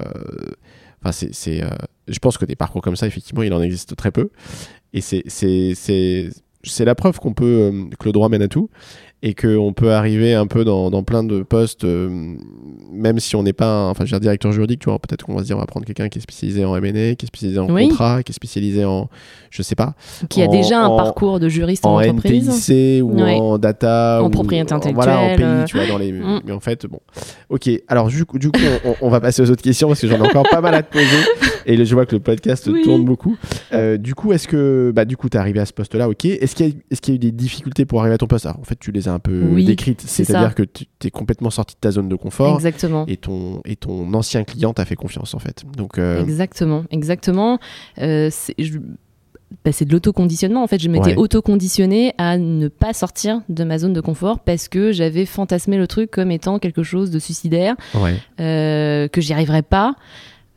enfin, 1.04 1.12
c'est, 1.32 1.62
euh, 1.62 1.68
je 2.08 2.18
pense 2.18 2.38
que 2.38 2.44
des 2.44 2.56
parcours 2.56 2.82
comme 2.82 2.96
ça, 2.96 3.06
effectivement, 3.06 3.42
il 3.42 3.52
en 3.52 3.62
existe 3.62 3.96
très 3.96 4.10
peu. 4.10 4.30
Et 4.94 5.00
c'est, 5.00 6.84
la 6.84 6.94
preuve 6.94 7.18
qu'on 7.20 7.32
peut, 7.34 7.44
euh, 7.72 7.84
que 7.98 8.06
le 8.06 8.12
droit 8.12 8.28
mène 8.28 8.42
à 8.42 8.48
tout. 8.48 8.68
Et 9.20 9.34
qu'on 9.34 9.72
peut 9.72 9.92
arriver 9.94 10.34
un 10.34 10.46
peu 10.46 10.64
dans, 10.64 10.90
dans 10.92 11.02
plein 11.02 11.24
de 11.24 11.42
postes, 11.42 11.82
euh, 11.82 12.36
même 12.92 13.18
si 13.18 13.34
on 13.34 13.42
n'est 13.42 13.52
pas, 13.52 13.66
un- 13.66 13.90
enfin, 13.90 14.04
je 14.04 14.10
veux 14.14 14.20
dire, 14.20 14.20
directeur 14.20 14.52
juridique, 14.52 14.78
tu 14.78 14.88
vois, 14.90 15.00
peut-être 15.00 15.24
qu'on 15.26 15.34
va 15.34 15.40
se 15.40 15.46
dire, 15.46 15.56
on 15.56 15.58
va 15.60 15.66
prendre 15.66 15.84
quelqu'un 15.84 16.08
qui 16.08 16.20
est 16.20 16.22
spécialisé 16.22 16.64
en 16.64 16.76
M&A, 16.76 17.16
qui 17.16 17.24
est 17.24 17.26
spécialisé 17.26 17.58
en 17.58 17.68
Oui. 17.68 17.88
contrat, 17.88 18.22
qui 18.22 18.30
est 18.30 18.34
spécialisé 18.34 18.84
en, 18.84 19.08
je 19.50 19.62
sais 19.62 19.74
pas, 19.74 19.94
qui 20.28 20.40
a 20.40 20.46
en- 20.46 20.50
déjà 20.52 20.82
un 20.82 20.86
en- 20.86 20.96
parcours 20.96 21.40
de 21.40 21.48
juriste 21.48 21.84
en, 21.84 21.96
en 21.96 22.00
entreprise. 22.00 22.48
NTIC 22.48 23.02
ou 23.02 23.20
Ouais. 23.20 23.34
en 23.34 23.58
data 23.58 24.20
En 24.22 24.26
ou 24.26 24.30
propriété 24.30 24.72
voilà 24.94 25.18
en 25.18 25.24
intellectuelle, 25.24 25.36
pays 25.36 25.44
euh, 25.46 25.64
tu 25.64 25.76
vois 25.78 25.86
dans 25.88 25.98
les 25.98 26.12
mm. 26.12 26.40
mais 26.46 26.52
en 26.52 26.60
fait 26.60 26.86
bon 26.86 27.00
ok 27.48 27.68
alors 27.88 28.06
du 28.06 28.24
coup, 28.24 28.38
du 28.38 28.52
coup 28.52 28.60
on, 28.84 28.94
on 29.00 29.08
va 29.10 29.20
passer 29.20 29.42
aux 29.42 29.50
autres 29.50 29.62
questions 29.62 29.88
parce 29.88 30.00
que 30.00 30.06
j'en 30.06 30.18
ai 30.22 30.28
encore 30.28 30.48
pas 30.48 30.60
mal 30.60 30.74
à 30.74 30.82
te 30.84 30.92
poser 30.92 31.06
et 31.68 31.84
je 31.84 31.94
vois 31.94 32.06
que 32.06 32.16
le 32.16 32.20
podcast 32.20 32.68
Oui. 32.72 32.82
tourne 32.82 33.04
beaucoup 33.04 33.36
Euh, 33.72 33.96
du 33.98 34.14
coup 34.16 34.32
est-ce 34.32 34.48
que 34.48 34.90
bah 34.94 35.04
du 35.04 35.16
coup 35.16 35.28
t'es 35.28 35.38
arrivé 35.38 35.60
à 35.60 35.66
ce 35.66 35.72
poste 35.72 35.94
là 35.94 36.08
ok 36.08 36.24
est-ce 36.24 36.54
qu'il 36.56 36.66
y, 36.66 36.70
a- 36.70 37.12
y 37.12 37.14
eu 37.14 37.18
des 37.18 37.30
difficultés 37.30 37.84
pour 37.84 38.00
arriver 38.00 38.14
à 38.14 38.18
ton 38.18 38.26
poste? 38.26 38.46
Alors 38.46 38.58
en 38.58 38.64
fait 38.64 38.78
tu 38.80 38.90
les 38.90 39.06
as 39.08 39.12
un 39.12 39.18
peu 39.20 39.42
Oui, 39.52 39.64
décrites 39.64 40.00
c'est 40.00 40.24
c'est-à-dire 40.24 40.54
que 40.56 40.62
tu 40.64 40.86
es 41.04 41.10
complètement 41.10 41.50
sorti 41.50 41.74
de 41.76 41.80
ta 41.80 41.90
zone 41.92 42.08
de 42.08 42.16
confort 42.16 42.54
Exactement. 42.56 43.04
et 43.06 43.16
ton 43.16 43.60
et 43.64 43.76
ton 43.76 44.12
ancien 44.14 44.42
client 44.44 44.72
t'a 44.72 44.84
fait 44.84 44.96
confiance 44.96 45.34
en 45.34 45.38
fait 45.38 45.64
donc 45.76 45.98
euh, 45.98 46.20
Exactement, 46.22 46.84
exactement. 46.90 47.58
Euh, 48.00 48.30
je- 48.58 48.78
bah, 49.64 49.72
c'est 49.72 49.86
de 49.86 49.92
l'autoconditionnement. 49.92 50.62
En 50.62 50.66
fait, 50.66 50.78
je 50.78 50.90
m'étais 50.90 51.12
Ouais. 51.12 51.16
autoconditionnée 51.16 52.12
à 52.18 52.36
ne 52.36 52.68
pas 52.68 52.92
sortir 52.92 53.40
de 53.48 53.64
ma 53.64 53.78
zone 53.78 53.94
de 53.94 54.00
confort 54.02 54.40
parce 54.40 54.68
que 54.68 54.92
j'avais 54.92 55.24
fantasmé 55.24 55.78
le 55.78 55.86
truc 55.86 56.10
comme 56.10 56.30
étant 56.30 56.58
quelque 56.58 56.82
chose 56.82 57.10
de 57.10 57.18
suicidaire, 57.18 57.74
ouais 57.94 58.16
euh, 58.40 59.08
que 59.08 59.20
j'y 59.22 59.32
arriverais 59.32 59.62
pas. 59.62 59.94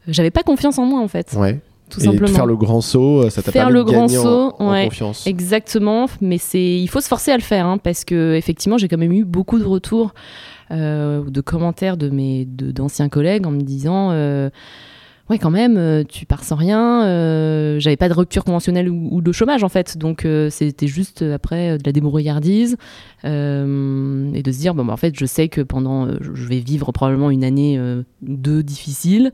J'avais 0.08 0.32
pas 0.32 0.44
confiance 0.44 0.78
en 0.80 0.86
moi, 0.86 1.00
en 1.02 1.08
fait, 1.08 1.36
ouais 1.38 1.60
tout 1.90 2.00
et 2.00 2.06
simplement. 2.06 2.34
faire 2.34 2.46
le 2.46 2.56
grand 2.56 2.80
saut 2.80 3.30
ça 3.30 3.42
t'a 3.42 3.52
Faire 3.52 3.64
permis 3.66 3.74
le 3.74 3.80
de 3.80 3.84
grand 3.92 4.06
gagner 4.06 4.18
en- 4.18 4.24
saut, 4.24 4.54
en, 4.60 4.72
ouais. 4.72 4.86
confiance 4.86 5.28
Exactement, 5.28 6.06
mais 6.22 6.38
c'est 6.38 6.64
il 6.80 6.88
faut 6.88 7.02
se 7.02 7.10
forcer 7.10 7.32
à 7.32 7.36
le 7.36 7.44
faire 7.44 7.66
hein, 7.66 7.78
parce 7.78 8.06
que 8.06 8.34
effectivement 8.36 8.78
j'ai 8.78 8.88
quand 8.88 8.98
même 8.98 9.12
eu 9.12 9.26
beaucoup 9.26 9.60
de 9.60 9.66
retours, 9.66 10.14
euh, 10.72 11.22
de 11.30 11.42
commentaires 11.42 11.98
de 11.98 12.10
mes 12.10 12.46
de- 12.46 12.72
d'anciens 12.72 13.10
collègues 13.10 13.46
en 13.46 13.52
me 13.52 13.60
disant 13.60 14.12
euh, 14.14 14.50
ouais 15.30 15.38
quand 15.38 15.50
même 15.52 15.76
euh, 15.76 16.06
tu 16.08 16.26
pars 16.26 16.46
sans 16.46 16.56
rien, 16.56 17.04
euh, 17.08 17.78
j'avais 17.80 17.98
pas 17.98 18.08
de 18.08 18.14
rupture 18.14 18.46
conventionnelle 18.46 18.88
ou, 18.90 19.10
ou 19.12 19.22
de 19.22 19.34
chômage 19.34 19.62
en 19.66 19.70
fait 19.70 19.98
donc 19.98 20.24
euh, 20.24 20.50
c'était 20.50 20.88
juste 20.88 21.24
euh, 21.24 21.36
après 21.36 21.72
euh, 21.72 21.78
de 21.78 21.84
la 21.86 21.92
débrouillardise 21.92 22.78
euh, 23.26 24.32
et 24.34 24.44
de 24.44 24.52
se 24.52 24.60
dire 24.60 24.74
bon 24.74 24.86
bah, 24.86 24.94
en 24.94 24.98
fait 24.98 25.14
je 25.18 25.26
sais 25.26 25.48
que 25.50 25.62
pendant 25.62 26.06
euh, 26.08 26.18
je 26.22 26.48
vais 26.48 26.60
vivre 26.60 26.92
probablement 26.92 27.30
une 27.32 27.44
année 27.44 27.78
euh, 27.78 28.04
ou 28.28 28.36
deux 28.38 28.64
difficile, 28.64 29.32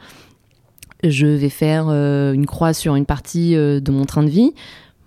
je 1.03 1.27
vais 1.27 1.49
faire 1.49 1.87
euh, 1.89 2.33
une 2.33 2.45
croix 2.45 2.73
sur 2.73 2.95
une 2.95 3.05
partie 3.05 3.55
euh, 3.55 3.79
de 3.79 3.91
mon 3.91 4.05
train 4.05 4.23
de 4.23 4.29
vie. 4.29 4.53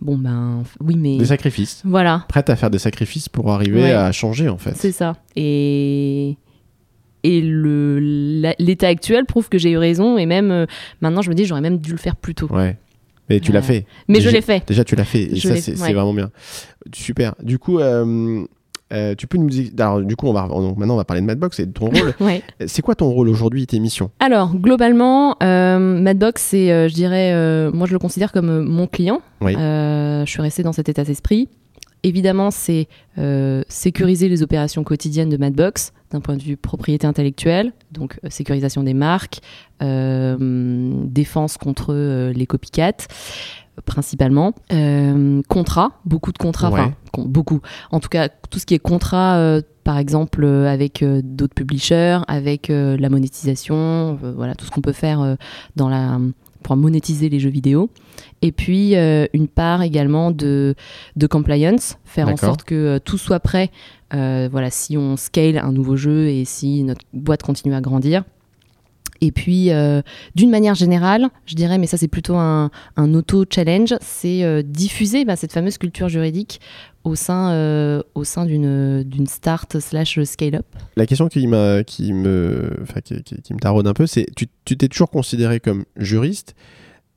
Bon 0.01 0.17
ben 0.17 0.63
oui 0.81 0.97
mais 0.97 1.19
des 1.19 1.27
sacrifices 1.27 1.83
voilà, 1.85 2.25
prête 2.29 2.49
à 2.49 2.57
faire 2.57 2.71
des 2.71 2.79
sacrifices 2.79 3.29
pour 3.29 3.51
arriver 3.53 3.83
Ouais. 3.83 3.93
à 3.93 4.11
changer 4.13 4.49
en 4.49 4.57
fait. 4.57 4.75
c'est 4.75 4.93
ça. 4.93 5.17
Et 5.37 6.37
et 7.23 7.43
l'état 8.59 8.89
actuel 8.89 9.27
prouve 9.27 9.51
que 9.51 9.59
j'ai 9.59 9.73
eu 9.73 9.77
raison 9.77 10.17
et 10.17 10.25
même 10.25 10.51
euh, 10.51 10.65
maintenant 11.03 11.21
je 11.21 11.29
me 11.29 11.35
dis 11.35 11.45
j'aurais 11.45 11.61
même 11.61 11.77
dû 11.79 11.91
le 11.93 11.99
faire 11.99 12.17
plus 12.17 12.35
tôt. 12.35 12.47
Ouais. 12.51 12.79
Mais 13.29 13.41
tu 13.41 13.53
l'as 13.53 13.61
fait. 13.63 13.85
Mais 14.09 14.15
Déjà- 14.19 14.31
je 14.31 14.35
l'ai 14.37 14.41
fait. 14.41 14.67
Déjà 14.67 14.85
tu 14.85 14.97
l'as 14.97 15.05
fait 15.05 15.25
et 15.33 15.37
Je 15.37 15.49
ça 15.49 15.57
c'est 15.57 15.77
c'est 15.77 15.83
ouais. 15.83 15.93
vraiment 15.93 16.15
bien. 16.15 16.31
Super. 16.95 17.35
Du 17.43 17.59
coup 17.59 17.79
euh, 17.79 18.45
euh, 18.93 19.15
tu 19.17 19.27
peux 19.27 19.39
nous 19.39 19.49
alors 19.79 20.01
du 20.03 20.17
coup 20.17 20.27
on 20.27 20.33
va 20.33 20.49
on- 20.51 20.75
maintenant 20.77 20.95
on 20.95 20.97
va 20.99 21.05
parler 21.05 21.21
de 21.23 21.27
Madbox 21.27 21.61
et 21.61 21.67
de 21.67 21.73
ton 21.73 21.87
rôle. 21.87 22.15
Ouais. 22.21 22.43
c'est 22.67 22.83
quoi 22.83 22.95
ton 22.95 23.09
rôle 23.11 23.29
aujourd'hui 23.29 23.67
tes 23.67 23.79
missions? 23.79 24.11
Alors 24.21 24.55
globalement, 24.55 25.37
euh, 25.43 25.79
Madbox 25.79 26.43
c'est 26.43 26.71
euh, 26.73 26.89
je 26.89 26.95
dirais 26.95 27.33
moi 27.73 27.87
je 27.87 27.93
le 27.93 27.99
considère 27.99 28.33
comme 28.33 28.65
mon 28.65 28.87
client. 28.87 29.21
Oui. 29.41 29.55
Je 29.55 30.25
suis 30.27 30.43
restée 30.43 30.63
dans 30.63 30.73
cet 30.73 30.89
état 30.89 31.05
d'esprit. 31.05 31.49
Évidemment, 32.03 32.51
c'est 32.51 32.89
sécuriser 33.69 34.29
les 34.31 34.43
opérations 34.43 34.85
quotidiennes 34.85 35.29
de 35.29 35.37
Madbox 35.37 35.93
d'un 36.11 36.21
point 36.21 36.37
de 36.37 36.43
vue 36.43 36.57
propriété 36.57 37.07
intellectuelle, 37.07 37.73
donc 37.93 38.19
sécurisation 38.31 38.83
des 38.83 38.95
marques, 38.95 39.41
défense 41.07 41.57
contre 41.59 42.33
les 42.35 42.47
copycats. 42.47 43.07
Principalement. 43.83 44.53
Euh, 44.73 45.43
contrat, 45.49 45.93
beaucoup 46.05 46.33
de 46.33 46.39
contrats, 46.39 46.71
Ouais. 46.71 46.81
enfin 46.81 46.95
beaucoup. 47.27 47.61
En 47.91 48.01
tout 48.01 48.09
cas, 48.09 48.29
tout 48.29 48.59
ce 48.59 48.67
qui 48.67 48.75
est 48.75 48.79
contrat, 48.79 49.37
euh, 49.37 49.63
par 49.85 49.99
exemple 49.99 50.45
euh, 50.45 50.67
avec 50.73 51.05
d'autres 51.05 51.55
publishers, 51.55 52.21
avec 52.29 52.69
la 52.71 53.09
monétisation, 53.09 54.19
voilà 54.37 54.55
tout 54.55 54.65
ce 54.65 54.71
qu'on 54.71 54.81
peut 54.81 54.93
faire 54.93 55.37
dans 55.77 55.89
la 55.89 56.19
pour 56.63 56.77
monétiser 56.77 57.31
les 57.31 57.41
jeux 57.41 57.51
vidéo. 57.51 57.91
Et 58.43 58.53
puis 58.53 58.95
une 58.95 59.49
part 59.49 59.83
également 59.83 60.31
de, 60.31 60.75
de 61.17 61.27
compliance, 61.27 61.97
faire 62.05 62.29
en 62.29 62.37
sorte 62.37 62.65
que 62.65 62.99
tout 62.99 63.19
soit 63.19 63.41
prêt. 63.41 63.71
voilà, 64.13 64.71
si 64.71 64.97
on 64.97 65.17
scale 65.17 65.59
un 65.59 65.73
nouveau 65.73 65.97
jeu 65.97 66.29
et 66.29 66.45
si 66.45 66.83
notre 66.85 67.03
boîte 67.13 67.43
continue 67.43 67.75
à 67.75 67.81
grandir. 67.81 68.25
Et 69.23 69.33
puis, 69.33 69.71
euh, 69.71 70.01
d'une 70.35 70.51
manière 70.51 70.75
générale, 70.75 71.29
je 71.47 71.55
dirais, 71.55 71.77
mais 71.79 71.87
ça 71.87 71.97
c'est 71.99 72.09
plutôt 72.09 72.37
un, 72.37 72.71
un 72.97 73.15
auto-challenge, 73.15 73.95
c'est 74.01 74.43
euh, 74.45 74.63
diffuser 74.63 75.25
bah, 75.25 75.37
cette 75.37 75.53
fameuse 75.53 75.77
culture 75.79 76.09
juridique 76.09 76.61
au 77.05 77.15
sein, 77.15 77.51
euh, 77.53 78.03
au 78.15 78.25
sein 78.25 78.47
d'une, 78.47 79.03
d'une 79.03 79.27
start 79.27 79.79
slash 79.81 80.23
scale-up. 80.23 80.67
La 80.97 81.07
question 81.07 81.29
qui, 81.29 81.47
m'a, 81.47 81.83
qui, 81.85 82.13
me, 82.13 82.83
qui, 83.05 83.23
qui- 83.23 83.43
qui 83.43 83.55
me 83.55 83.59
taraude 83.59 83.87
un 83.87 83.95
peu, 83.95 84.07
c'est 84.07 84.27
tu, 84.37 84.47
tu 84.65 84.77
t'es 84.77 84.89
toujours 84.89 85.11
considéré 85.11 85.61
comme 85.61 85.85
juriste 85.97 86.55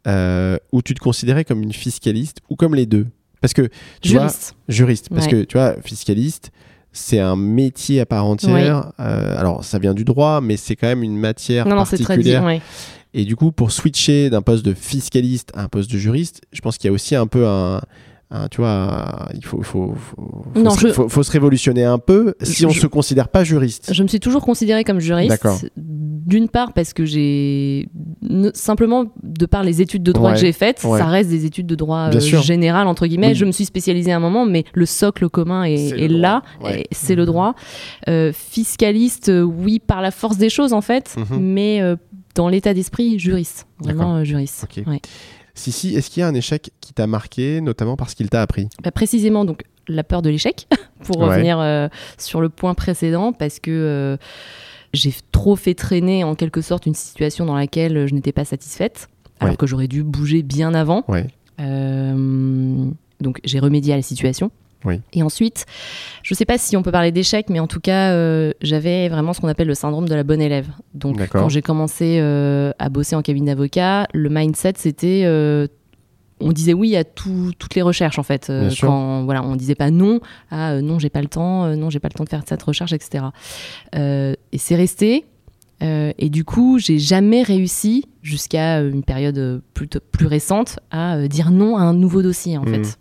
ou 0.06 0.82
tu 0.84 0.94
te 0.94 1.00
considérais 1.00 1.46
comme 1.46 1.64
une 1.64 1.74
fiscaliste 1.74 2.40
ou 2.50 2.56
comme 2.56 2.76
les 2.76 2.86
deux? 2.86 3.08
Parce 3.42 3.54
que 3.54 3.70
tu 4.02 4.14
vois, 4.14 4.22
Juriste. 4.28 4.56
juriste, 4.70 5.10
parce 5.10 5.26
Ouais. 5.26 5.32
que 5.32 5.44
tu 5.44 5.58
vois, 5.58 5.76
fiscaliste, 5.84 6.52
c'est 6.94 7.20
un 7.20 7.36
métier 7.36 8.00
à 8.00 8.06
part 8.06 8.26
entière. 8.26 8.92
Euh, 9.00 9.38
alors, 9.38 9.64
ça 9.64 9.80
vient 9.80 9.94
du 9.94 10.06
droit, 10.06 10.40
mais 10.42 10.56
c'est 10.58 10.76
quand 10.76 10.88
même 10.88 11.04
une 11.04 11.18
matière 11.18 11.68
Non, 11.68 11.76
non, 11.76 11.86
c'est 11.86 11.98
très 11.98 12.16
particulière. 12.16 12.44
ouais. 12.44 12.62
Et 13.16 13.26
du 13.26 13.36
coup, 13.36 13.52
pour 13.52 13.72
switcher 13.72 14.30
d'un 14.30 14.42
poste 14.42 14.66
de 14.66 14.74
fiscaliste 14.74 15.52
à 15.56 15.64
un 15.64 15.68
poste 15.68 15.92
de 15.92 15.98
juriste, 15.98 16.42
je 16.52 16.62
pense 16.62 16.78
qu'il 16.78 16.88
y 16.88 16.92
a 16.92 16.94
aussi 16.94 17.16
un 17.16 17.28
peu 17.28 17.46
un. 17.48 17.82
Un- 18.34 18.48
tu 18.50 18.62
vois, 18.62 18.70
un- 18.72 19.28
il 19.36 19.46
faut, 19.46 19.62
faut, 19.62 19.94
faut, 19.96 20.44
faut 20.54 20.60
Non, 20.60 20.72
se, 20.72 20.88
je- 20.88 20.94
faut- 20.94 21.08
faut 21.08 21.24
se 21.24 21.32
révolutionner 21.32 21.84
un 21.86 22.00
peu 22.00 22.34
si 22.42 22.62
Je- 22.64 22.68
on 22.68 22.72
je- 22.72 22.80
se 22.82 22.88
considère 22.88 23.30
pas 23.30 23.44
juriste. 23.44 23.94
Je 23.94 24.04
me 24.04 24.08
suis 24.08 24.20
toujours 24.20 24.44
considérée 24.44 24.84
comme 24.84 25.00
juriste. 25.00 25.30
D'accord. 25.30 25.60
D'une 25.78 26.50
part 26.50 26.74
parce 26.74 26.94
que 26.94 27.06
j'ai 27.06 27.88
ne- 28.22 28.50
simplement 28.54 29.06
de 29.22 29.46
par 29.46 29.64
les 29.64 29.82
études 29.82 30.04
de 30.04 30.12
droit 30.12 30.30
Ouais, 30.30 30.36
que 30.36 30.42
j'ai 30.42 30.52
faites, 30.54 30.82
ouais. 30.84 30.98
ça 31.00 31.06
reste 31.06 31.30
des 31.30 31.46
études 31.46 31.68
de 31.68 31.76
droit 31.76 32.10
euh, 32.14 32.20
général 32.20 32.88
entre 32.88 33.06
guillemets. 33.08 33.30
Oui. 33.30 33.36
Je 33.36 33.46
me 33.46 33.52
suis 33.52 33.66
spécialisée 33.66 34.12
à 34.12 34.18
un 34.18 34.22
moment, 34.22 34.46
mais 34.46 34.64
le 34.74 34.86
socle 34.86 35.30
commun 35.30 35.64
est, 35.66 36.08
là. 36.08 36.42
ouais. 36.64 36.86
C'est 36.92 37.16
le 37.16 37.26
droit. 37.26 37.56
Euh, 38.08 38.32
fiscaliste, 38.34 39.30
euh, 39.30 39.42
oui, 39.42 39.80
par 39.80 40.02
la 40.02 40.12
force 40.12 40.38
des 40.38 40.50
choses 40.50 40.74
en 40.74 40.82
fait, 40.82 41.16
Mhm. 41.18 41.40
mais 41.40 41.82
euh, 41.82 41.96
dans 42.36 42.48
l'état 42.50 42.74
d'esprit, 42.74 43.20
juriste, 43.20 43.68
vraiment 43.80 44.16
euh, 44.16 44.24
juriste. 44.24 44.66
Ok. 44.78 44.84
Si, 45.56 45.72
si, 45.72 45.96
est-ce 45.96 46.10
qu'il 46.10 46.22
y 46.22 46.24
a 46.24 46.28
un 46.28 46.34
échec 46.34 46.72
qui 46.82 46.94
t'a 46.94 47.06
marqué, 47.08 47.62
notamment 47.62 47.96
parce 47.96 48.14
qu'il 48.16 48.30
t'a 48.30 48.42
appris? 48.42 48.70
Bah, 48.84 48.92
précisément 48.92 49.46
donc 49.46 49.64
la 49.88 50.04
peur 50.04 50.22
de 50.22 50.30
l'échec 50.30 50.68
pour 51.04 51.20
Ouais. 51.20 51.28
revenir 51.28 51.60
euh, 51.60 51.88
sur 52.18 52.42
le 52.42 52.50
point 52.50 52.74
précédent 52.74 53.34
parce 53.34 53.60
que 53.60 53.70
euh, 53.72 54.18
j'ai 54.94 55.14
trop 55.32 55.56
fait 55.56 55.74
traîner 55.76 56.24
en 56.24 56.36
quelque 56.36 56.62
sorte 56.62 56.86
une 56.86 56.96
situation 56.96 57.46
dans 57.46 57.56
laquelle 57.56 57.98
euh, 57.98 58.08
je 58.08 58.14
n'étais 58.16 58.32
pas 58.32 58.46
satisfaite 58.46 59.10
alors 59.40 59.52
Ouais. 59.52 59.58
que 59.58 59.68
j'aurais 59.68 59.88
dû 59.88 60.04
bouger 60.04 60.42
bien 60.42 60.74
avant 60.74 61.04
Ouais. 61.08 61.28
Euh, 61.60 62.86
donc 63.22 63.40
j'ai 63.44 63.60
remédié 63.60 63.94
à 63.94 63.96
la 63.98 64.02
situation 64.02 64.52
Oui. 64.86 65.00
et 65.14 65.24
ensuite 65.24 65.66
je 66.24 66.34
sais 66.34 66.46
pas 66.46 66.58
si 66.58 66.76
on 66.78 66.84
peut 66.84 66.92
parler 66.92 67.12
d'échec 67.12 67.50
mais 67.50 67.60
en 67.60 67.68
tout 67.68 67.80
cas 67.80 68.12
euh, 68.12 68.52
j'avais 68.62 69.08
vraiment 69.10 69.34
ce 69.34 69.42
qu'on 69.42 69.48
appelle 69.48 69.68
le 69.68 69.76
syndrome 69.76 70.08
de 70.10 70.16
la 70.16 70.24
bonne 70.24 70.42
élève 70.42 70.68
donc 70.94 71.18
quand 71.42 71.50
j'ai 71.50 71.62
commencé 71.62 72.18
euh, 72.20 72.72
à 72.80 72.90
bosser 72.90 73.16
en 73.16 73.22
cabine 73.22 73.46
d'avocat 73.46 74.08
le 74.14 74.30
mindset 74.30 74.74
c'était 74.78 75.24
euh, 75.26 75.68
on 76.40 76.52
disait 76.52 76.74
oui 76.74 76.96
à 76.98 77.04
tout- 77.06 77.54
toutes 77.58 77.74
les 77.76 77.82
recherches 77.82 78.20
en 78.20 78.24
fait. 78.24 78.50
Euh, 78.50 78.70
quand 78.82 79.24
voilà, 79.24 79.44
on 79.44 79.56
disait 79.56 79.76
pas 79.76 79.92
non 79.92 80.20
à 80.52 80.72
euh, 80.72 80.82
non 80.82 81.00
j'ai 81.00 81.10
pas 81.10 81.22
le 81.22 81.28
temps, 81.30 81.64
euh, 81.66 81.76
non 81.78 81.90
j'ai 81.90 82.00
pas 82.00 82.10
le 82.10 82.18
temps 82.18 82.26
de 82.26 82.30
faire 82.30 82.42
cette 82.46 82.64
recherche, 82.64 82.92
etc. 82.92 83.26
Et 83.94 84.58
c'est 84.58 84.76
resté. 84.76 85.26
Et 85.82 86.30
du 86.30 86.46
coup, 86.46 86.80
j'ai 86.80 86.98
jamais 86.98 87.44
réussi 87.44 88.06
jusqu'à 88.22 88.80
une 88.80 89.04
période 89.04 89.62
plus, 89.74 89.88
plus 90.12 90.28
récente 90.28 90.80
à 90.92 91.28
dire 91.28 91.52
non 91.52 91.76
à 91.76 91.82
un 91.82 91.94
nouveau 91.94 92.22
dossier 92.22 92.58
en 92.58 92.64
Mhm. 92.64 92.86
fait. 92.86 92.98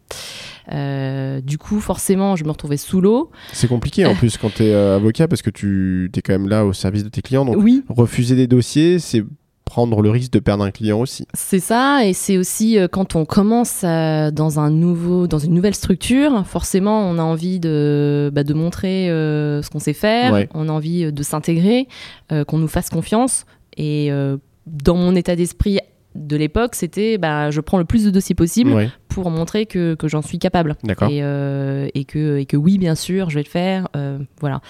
Euh, 0.71 1.41
du 1.41 1.59
coup, 1.59 1.81
forcément, 1.81 2.37
je 2.37 2.45
me 2.45 2.51
retrouvais 2.51 2.77
sous 2.77 3.01
l'eau. 3.01 3.31
C'est 3.53 3.69
compliqué 3.69 4.07
en 4.07 4.15
plus 4.15 4.37
quand 4.37 4.53
tu 4.55 4.65
es 4.65 4.75
avocat 4.75 5.27
parce 5.29 5.43
que 5.43 5.51
tu 5.51 6.11
es 6.15 6.21
quand 6.23 6.33
même 6.35 6.49
là 6.49 6.65
au 6.65 6.73
service 6.73 7.05
de 7.05 7.09
tes 7.09 7.23
clients. 7.23 7.45
Donc, 7.45 7.57
Oui, 7.59 7.83
refuser 7.89 8.37
des 8.37 8.47
dossiers, 8.47 8.99
c'est 8.99 9.25
prendre 9.65 10.03
le 10.03 10.11
risque 10.11 10.33
de 10.33 10.39
perdre 10.39 10.65
un 10.65 10.71
client 10.71 11.01
aussi. 11.01 11.27
C'est 11.33 11.61
ça, 11.61 12.05
et 12.05 12.13
c'est 12.13 12.37
aussi 12.37 12.79
euh, 12.79 12.89
quand 12.89 13.17
on 13.17 13.25
commence 13.25 13.83
euh, 13.85 14.31
dans 14.31 14.61
un 14.61 14.71
nouveau, 14.71 15.27
dans 15.27 15.39
une 15.39 15.55
nouvelle 15.55 15.75
structure, 15.75 16.47
forcément, 16.47 17.09
on 17.09 17.17
a 17.19 17.23
envie 17.23 17.59
de, 17.59 18.31
bah, 18.35 18.45
de 18.45 18.53
montrer 18.53 19.09
euh, 19.09 19.63
ce 19.63 19.71
qu'on 19.71 19.79
sait 19.79 19.95
faire, 19.95 20.33
Ouais. 20.33 20.49
on 20.53 20.69
a 20.69 20.73
envie 20.73 21.11
de 21.11 21.23
s'intégrer, 21.23 21.89
euh, 22.33 22.45
qu'on 22.45 22.59
nous 22.59 22.69
fasse 22.69 22.91
confiance. 22.91 23.47
Et 23.79 24.13
euh, 24.13 24.37
dans 24.67 24.97
mon 24.97 25.17
état 25.17 25.37
d'esprit 25.37 25.79
de 26.15 26.37
l'époque, 26.37 26.75
c'était, 26.75 27.17
bah, 27.19 27.51
je 27.51 27.61
prends 27.61 27.79
le 27.79 27.85
plus 27.85 28.05
de 28.05 28.11
dossiers 28.11 28.35
possible 28.35 28.71
pour 29.09 29.31
montrer 29.31 29.67
que, 29.67 29.95
que 29.95 30.09
j'en 30.09 30.23
suis 30.23 30.39
capable. 30.39 30.77
Et, 31.11 31.21
euh, 31.23 31.89
et, 31.95 32.05
que, 32.05 32.39
et 32.39 32.47
que 32.47 32.57
oui, 32.57 32.79
bien 32.79 32.95
sûr, 32.95 33.31
je 33.31 33.37
vais 33.37 33.43
le 33.43 33.49
faire. 33.49 33.89
euh, 33.97 34.19
voilà. 34.41 34.61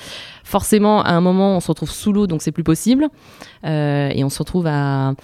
Forcément, 0.44 1.02
à 1.02 1.10
un 1.12 1.20
moment, 1.20 1.56
on 1.56 1.60
se 1.60 1.68
retrouve 1.68 1.90
sous 1.90 2.12
l'eau, 2.12 2.26
donc 2.26 2.42
c'est 2.42 2.52
plus 2.52 2.64
possible. 2.64 3.08
Euh, 3.64 4.10
et 4.14 4.24
on 4.24 4.28
se 4.30 4.38
retrouve 4.38 4.66
à, 4.66 5.14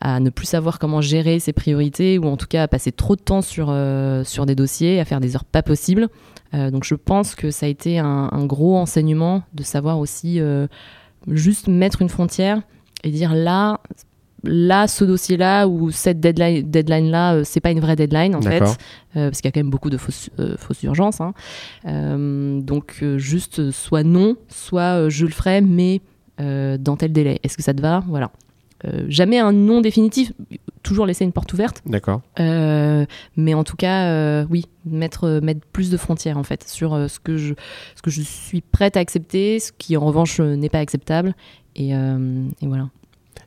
à 0.00 0.20
ne 0.20 0.30
plus 0.30 0.46
savoir 0.46 0.78
comment 0.78 1.00
gérer 1.00 1.38
ses 1.40 1.52
priorités, 1.52 2.18
ou 2.18 2.24
en 2.26 2.36
tout 2.36 2.46
cas 2.46 2.62
à 2.64 2.68
passer 2.68 2.92
trop 2.92 3.16
de 3.16 3.22
temps 3.22 3.42
sur, 3.42 3.74
sur 4.24 4.46
des 4.46 4.54
dossiers, 4.54 5.00
à 5.00 5.04
faire 5.04 5.20
des 5.20 5.36
heures 5.36 5.44
pas 5.44 5.62
possibles. 5.62 6.08
Donc 6.52 6.84
je 6.84 6.94
pense 6.94 7.34
que 7.34 7.50
ça 7.50 7.66
a 7.66 7.68
été 7.68 7.98
un, 7.98 8.30
un 8.32 8.46
gros 8.46 8.76
enseignement 8.76 9.42
de 9.52 9.62
savoir 9.62 9.98
aussi 9.98 10.40
juste 11.28 11.68
mettre 11.68 12.00
une 12.02 12.08
frontière 12.08 12.62
et 13.04 13.10
dire 13.10 13.34
là. 13.34 13.80
Là, 14.46 14.86
ce 14.86 15.04
dossier-là 15.04 15.66
ou 15.66 15.90
cette 15.90 16.20
deadline, 16.20 16.62
deadline-là, 16.70 17.34
euh, 17.34 17.42
c'est 17.44 17.60
pas 17.60 17.70
une 17.70 17.80
vraie 17.80 17.96
deadline 17.96 18.34
en 18.34 18.40
fait, 18.40 18.62
euh, 18.62 19.28
parce 19.28 19.40
qu'il 19.40 19.48
y 19.48 19.48
a 19.48 19.52
quand 19.52 19.60
même 19.60 19.70
beaucoup 19.70 19.90
de 19.90 19.96
fausses, 19.96 20.30
euh, 20.38 20.56
fausses 20.56 20.82
urgences. 20.84 21.20
hein. 21.20 21.34
Euh, 21.86 22.60
donc 22.60 23.02
juste 23.16 23.70
soit 23.70 24.02
non, 24.04 24.36
soit 24.48 25.08
je 25.08 25.26
le 25.26 25.32
ferai, 25.32 25.60
mais 25.60 26.00
dans 26.38 26.96
tel 26.96 27.12
délai. 27.12 27.40
Est-ce 27.42 27.56
que 27.56 27.62
ça 27.62 27.74
te 27.74 27.80
va? 27.80 28.04
Voilà. 28.08 28.30
Jamais 29.08 29.38
un 29.38 29.52
non 29.52 29.80
définitif, 29.80 30.32
toujours 30.82 31.06
laisser 31.06 31.24
une 31.24 31.32
porte 31.32 31.52
ouverte, 31.54 31.82
D'accord. 31.86 32.20
Mais 32.38 33.54
en 33.54 33.64
tout 33.64 33.76
cas, 33.76 34.44
oui, 34.44 34.66
mettre, 34.84 35.40
mettre 35.42 35.66
plus 35.72 35.90
de 35.90 35.96
frontières 35.96 36.38
en 36.38 36.44
fait 36.44 36.68
sur 36.68 37.10
ce, 37.10 37.18
que 37.18 37.36
je, 37.36 37.54
ce 37.96 38.02
que 38.02 38.10
je 38.10 38.20
suis 38.22 38.60
prête 38.60 38.96
à 38.96 39.00
accepter, 39.00 39.58
ce 39.60 39.72
qui 39.72 39.96
en 39.96 40.04
revanche 40.04 40.38
n'est 40.40 40.68
pas 40.68 40.78
acceptable, 40.80 41.34
et, 41.74 41.90
et 41.90 42.66
voilà. 42.66 42.90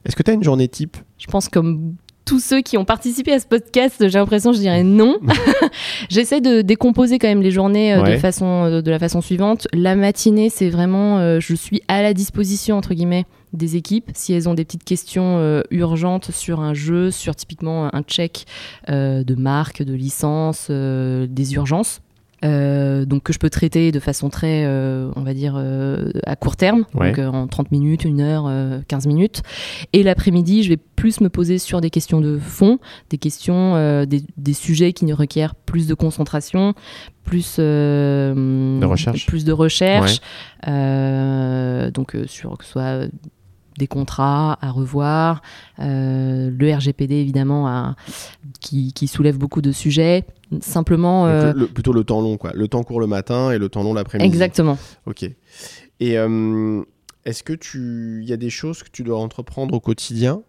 Est-ce 0.09 0.15
que 0.15 0.23
tu 0.23 0.31
as 0.31 0.33
une 0.33 0.43
journée 0.43 0.67
type? 0.67 0.97
Je 1.19 1.27
pense 1.27 1.49
comme 1.49 1.93
tous 2.25 2.39
ceux 2.39 2.61
qui 2.61 2.79
ont 2.79 2.83
participé 2.85 3.31
à 3.31 3.39
ce 3.39 3.45
podcast, 3.45 3.95
j'ai 3.99 4.17
l'impression, 4.17 4.51
je 4.53 4.57
dirais 4.57 4.81
non. 4.81 5.19
J'essaie 6.09 6.41
de 6.41 6.63
décomposer 6.63 7.19
quand 7.19 7.27
même 7.27 7.43
les 7.43 7.51
journées 7.51 7.93
euh, 7.93 8.01
Ouais. 8.01 8.13
de, 8.13 8.17
façon, 8.17 8.63
euh, 8.65 8.81
de 8.81 8.89
la 8.89 8.97
façon 8.97 9.21
suivante. 9.21 9.67
La 9.71 9.95
matinée, 9.95 10.49
c'est 10.49 10.71
vraiment, 10.71 11.19
euh, 11.19 11.39
je 11.39 11.53
suis 11.53 11.83
à 11.87 12.01
la 12.01 12.15
disposition, 12.15 12.75
entre 12.75 12.95
guillemets, 12.95 13.25
des 13.53 13.75
équipes. 13.75 14.09
Si 14.15 14.33
elles 14.33 14.49
ont 14.49 14.55
des 14.55 14.65
petites 14.65 14.83
questions 14.83 15.37
euh, 15.37 15.61
urgentes 15.69 16.31
sur 16.31 16.59
un 16.59 16.73
jeu, 16.73 17.11
sur 17.11 17.35
typiquement 17.35 17.93
un 17.93 18.01
check 18.01 18.47
de 18.87 19.35
marque, 19.35 19.83
de 19.83 19.93
licence, 19.93 20.71
des 20.71 21.53
urgences. 21.53 22.01
Euh, 22.45 23.05
donc 23.05 23.23
que 23.23 23.33
je 23.33 23.39
peux 23.39 23.49
traiter 23.49 23.91
de 23.91 23.99
façon 23.99 24.29
très, 24.29 24.63
euh, 24.65 25.11
on 25.15 25.21
va 25.23 25.33
dire, 25.33 25.55
euh, 25.57 26.11
à 26.25 26.35
court 26.35 26.55
terme, 26.55 26.85
Ouais. 26.95 27.11
donc 27.11 27.33
en 27.33 27.47
30 27.47 27.71
minutes, 27.71 28.05
1 28.05 28.19
heure, 28.19 28.45
euh, 28.47 28.79
15 28.87 29.07
minutes. 29.07 29.41
Et 29.93 30.03
l'après-midi, 30.03 30.63
je 30.63 30.69
vais 30.69 30.77
plus 30.77 31.21
me 31.21 31.29
poser 31.29 31.57
sur 31.57 31.81
des 31.81 31.89
questions 31.89 32.21
de 32.21 32.37
fond, 32.37 32.79
des 33.09 33.17
questions, 33.17 34.05
des, 34.05 34.23
des 34.37 34.53
sujets 34.53 34.93
qui 34.93 35.11
requièrent 35.13 35.55
plus 35.55 35.87
de 35.87 35.93
concentration, 35.93 36.73
plus 37.23 37.57
De 37.57 38.85
recherche. 38.85 39.25
plus 39.25 39.45
de 39.45 39.51
recherche. 39.51 40.19
Donc 41.93 42.15
sur 42.27 42.57
que 42.57 42.65
ce 42.65 42.71
soit 42.71 43.07
des 43.79 43.87
contrats 43.87 44.59
à 44.61 44.69
revoir, 44.69 45.41
euh, 45.79 46.51
le 46.55 46.71
RGPD 46.75 47.15
évidemment 47.15 47.67
à- 47.67 47.95
qui, 48.59 48.93
qui 48.93 49.07
soulève 49.07 49.37
beaucoup 49.39 49.61
de 49.63 49.71
sujets. 49.71 50.25
Simplement, 50.61 51.25
euh, 51.27 51.53
le- 51.53 51.61
le- 51.61 51.67
Plutôt 51.67 51.93
le 51.93 52.03
temps 52.03 52.21
long, 52.21 52.37
quoi. 52.37 52.51
Le 52.53 52.67
temps 52.67 52.83
court 52.83 52.99
le 52.99 53.07
matin 53.07 53.51
et 53.51 53.57
le 53.57 53.69
temps 53.69 53.81
long 53.83 53.93
l'après-midi. 53.95 54.27
exactement. 54.27 54.77
Ok. 55.07 55.23
Et 56.01 56.17
euh, 56.17 56.81
est-ce 57.25 57.41
que 57.43 57.53
tu, 57.53 58.19
il 58.23 58.29
y 58.29 58.33
a 58.33 58.37
des 58.37 58.49
choses 58.49 58.83
que 58.83 58.89
tu 58.91 59.03
dois 59.03 59.19
entreprendre 59.19 59.73
au 59.73 59.79
quotidien 59.79 60.41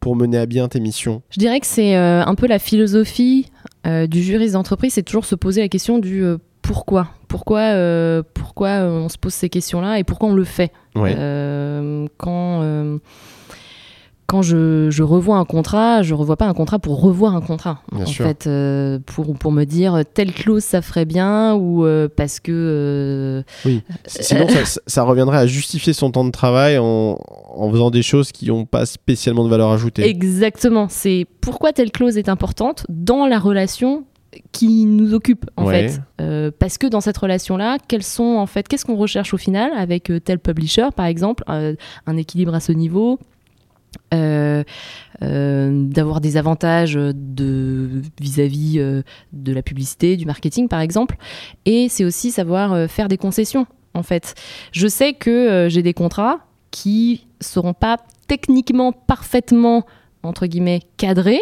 pour 0.00 0.16
mener 0.16 0.38
à 0.38 0.46
bien 0.46 0.68
tes 0.68 0.80
missions? 0.80 1.22
Je 1.30 1.38
dirais 1.38 1.60
que 1.60 1.66
c'est 1.66 1.96
euh, 1.96 2.24
un 2.24 2.34
peu 2.34 2.46
la 2.46 2.58
philosophie 2.58 3.46
euh, 3.86 4.06
du 4.06 4.22
juriste 4.22 4.52
d'entreprise, 4.54 4.92
c'est 4.94 5.02
toujours 5.02 5.24
se 5.24 5.34
poser 5.34 5.60
la 5.60 5.68
question 5.68 5.98
du 5.98 6.22
euh, 6.22 6.38
pourquoi. 6.68 7.08
Pourquoi, 7.28 7.60
euh, 7.60 8.22
pourquoi 8.34 8.68
euh, 8.68 9.00
on 9.00 9.08
se 9.08 9.16
pose 9.16 9.32
ces 9.32 9.48
questions-là 9.48 9.98
et 9.98 10.04
pourquoi 10.04 10.28
on 10.28 10.34
le 10.34 10.44
fait. 10.44 10.70
Ouais. 10.94 11.14
Euh, 11.16 12.06
quand, 12.18 12.60
euh, 12.60 12.98
quand 14.26 14.42
je, 14.42 14.90
je 14.90 15.02
revois 15.02 15.38
un 15.38 15.46
contrat, 15.46 16.02
je 16.02 16.12
revois 16.12 16.36
pas 16.36 16.44
un 16.44 16.52
contrat 16.52 16.78
pour 16.78 17.00
revoir 17.00 17.34
un 17.34 17.40
contrat. 17.40 17.80
Bien 17.90 18.02
en 18.02 18.06
sûr. 18.06 18.26
fait, 18.26 18.46
pour, 19.06 19.34
pour 19.38 19.50
me 19.50 19.64
dire 19.64 20.02
telle 20.12 20.34
clause 20.34 20.62
ça 20.62 20.82
ferait 20.82 21.06
bien 21.06 21.54
ou 21.54 21.86
parce 22.14 22.38
que. 22.38 23.42
Oui. 23.64 23.82
Sinon, 24.04 24.46
ça, 24.48 24.80
ça 24.86 25.02
reviendrait 25.04 25.38
à 25.38 25.46
justifier 25.46 25.94
son 25.94 26.10
temps 26.10 26.24
de 26.26 26.30
travail 26.30 26.76
en, 26.76 27.18
en 27.54 27.70
faisant 27.70 27.90
des 27.90 28.02
choses 28.02 28.30
qui 28.30 28.48
n'ont 28.48 28.66
pas 28.66 28.84
spécialement 28.84 29.44
de 29.44 29.48
valeur 29.48 29.70
ajoutée. 29.70 30.06
Exactement. 30.06 30.86
C'est 30.90 31.26
pourquoi 31.40 31.72
telle 31.72 31.92
clause 31.92 32.18
est 32.18 32.28
importante 32.28 32.84
dans 32.90 33.26
la 33.26 33.38
relation 33.38 34.04
qui 34.52 34.84
nous 34.84 35.14
occupe 35.14 35.46
en 35.56 35.64
Ouais. 35.66 35.88
fait. 35.88 36.00
Euh, 36.20 36.50
parce 36.56 36.76
que 36.78 36.86
dans 36.86 37.00
cette 37.00 37.16
relation-là, 37.16 37.78
quels 37.88 38.02
sont 38.02 38.36
en 38.36 38.46
fait, 38.46 38.68
qu'est-ce 38.68 38.84
qu'on 38.84 38.96
recherche 38.96 39.32
au 39.32 39.38
final 39.38 39.70
avec 39.76 40.10
euh, 40.10 40.20
tel 40.20 40.38
publisher 40.38 40.88
par 40.94 41.06
exemple, 41.06 41.44
euh, 41.48 41.74
un 42.06 42.16
équilibre 42.16 42.54
à 42.54 42.60
ce 42.60 42.72
niveau. 42.72 43.18
euh, 44.14 44.62
d'avoir 45.22 46.20
des 46.20 46.36
avantages 46.36 46.94
de 46.94 48.02
vis-à-vis 48.20 48.78
euh, 48.78 49.02
de 49.32 49.52
la 49.52 49.62
publicité, 49.62 50.16
du 50.16 50.26
marketing 50.26 50.68
par 50.68 50.80
exemple, 50.80 51.16
et 51.64 51.88
c'est 51.88 52.04
aussi 52.04 52.30
savoir 52.30 52.88
faire 52.90 53.08
des 53.08 53.16
concessions 53.16 53.66
en 53.94 54.02
fait. 54.02 54.34
Je 54.72 54.86
sais 54.88 55.14
que 55.14 55.66
j'ai 55.70 55.82
des 55.82 55.94
contrats 55.94 56.40
qui 56.70 57.26
seront 57.40 57.72
pas 57.74 57.96
techniquement 58.28 58.92
parfaitement 58.92 59.84
entre 60.22 60.46
guillemets 60.46 60.80
cadrés, 60.98 61.40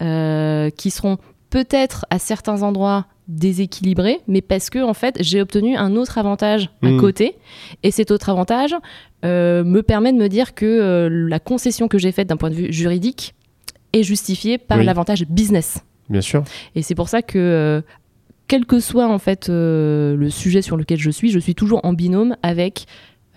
qui 0.00 0.90
seront 0.90 1.18
peut-être 1.56 2.04
à 2.10 2.18
certains 2.18 2.62
endroits 2.62 3.06
déséquilibrés, 3.28 4.20
mais 4.28 4.42
parce 4.42 4.68
que 4.68 4.78
en 4.78 4.92
fait 4.92 5.16
j'ai 5.20 5.40
obtenu 5.40 5.74
un 5.74 5.96
autre 5.96 6.18
avantage 6.18 6.68
à 6.82 6.88
Mm. 6.90 7.00
côté, 7.00 7.36
et 7.82 7.90
cet 7.90 8.10
autre 8.10 8.28
avantage 8.28 8.74
euh, 9.24 9.64
me 9.64 9.82
permet 9.82 10.12
de 10.12 10.18
me 10.18 10.28
dire 10.28 10.54
que 10.54 10.66
euh, 10.66 11.08
la 11.08 11.40
concession 11.40 11.88
que 11.88 11.96
j'ai 11.96 12.12
faite 12.12 12.28
d'un 12.28 12.36
point 12.36 12.50
de 12.50 12.54
vue 12.56 12.70
juridique 12.70 13.34
est 13.94 14.02
justifiée 14.02 14.58
par 14.58 14.76
Oui. 14.78 14.84
l'avantage 14.84 15.24
business. 15.30 15.78
Bien 16.10 16.20
sûr. 16.20 16.44
Et 16.74 16.82
c'est 16.82 16.94
pour 16.94 17.08
ça 17.08 17.22
que, 17.22 17.38
euh, 17.38 17.80
quel 18.48 18.66
que 18.66 18.78
soit 18.78 19.08
en 19.08 19.18
fait 19.18 19.48
le 19.48 20.28
sujet 20.28 20.60
sur 20.60 20.76
lequel 20.76 20.98
je 20.98 21.10
suis, 21.10 21.30
je 21.30 21.38
suis 21.38 21.54
toujours 21.54 21.80
en 21.84 21.94
binôme 21.94 22.36
avec 22.42 22.84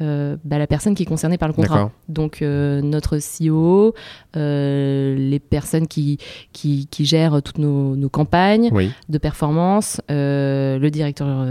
euh, 0.01 0.37
bah, 0.43 0.57
la 0.57 0.67
personne 0.67 0.95
qui 0.95 1.03
est 1.03 1.05
concernée 1.05 1.37
par 1.37 1.47
le 1.47 1.53
contrat. 1.53 1.91
Donc 2.07 2.41
euh, 2.41 2.81
notre 2.81 3.17
CEO, 3.17 3.93
euh, 4.37 5.15
les 5.15 5.39
personnes 5.39 5.87
qui, 5.87 6.17
qui, 6.53 6.87
qui 6.89 7.05
gèrent 7.05 7.41
toutes 7.41 7.57
nos, 7.57 7.95
nos 7.95 8.09
campagnes 8.09 8.69
Oui. 8.71 8.91
de 9.09 9.17
performance, 9.17 10.01
le 10.09 10.89
directeur 10.89 11.45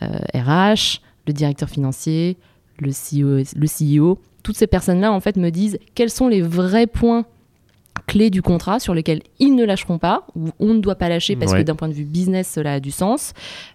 RH, 0.00 1.00
le 1.26 1.32
directeur 1.32 1.68
financier, 1.68 2.36
le 2.78 2.90
CEO, 2.90 3.42
le 3.56 3.66
CEO. 3.66 4.18
Toutes 4.42 4.56
ces 4.56 4.66
personnes-là, 4.66 5.12
en 5.12 5.20
fait, 5.20 5.36
me 5.36 5.50
disent 5.50 5.78
quels 5.94 6.10
sont 6.10 6.28
les 6.28 6.42
vrais 6.42 6.86
points 6.88 7.24
clés 8.08 8.30
du 8.30 8.42
contrat 8.42 8.80
sur 8.80 8.94
lesquels 8.94 9.20
ils 9.38 9.54
ne 9.54 9.64
lâcheront 9.64 9.98
pas, 9.98 10.26
ou 10.34 10.48
on 10.58 10.74
ne 10.74 10.80
doit 10.80 10.96
pas 10.96 11.08
lâcher 11.08 11.36
parce 11.36 11.52
Ouais. 11.52 11.58
que 11.58 11.62
d'un 11.64 11.76
point 11.76 11.88
de 11.88 11.92
vue 11.92 12.04
business, 12.04 12.50
cela 12.52 12.74
a 12.74 12.80
du 12.80 12.90
sens, 12.90 13.32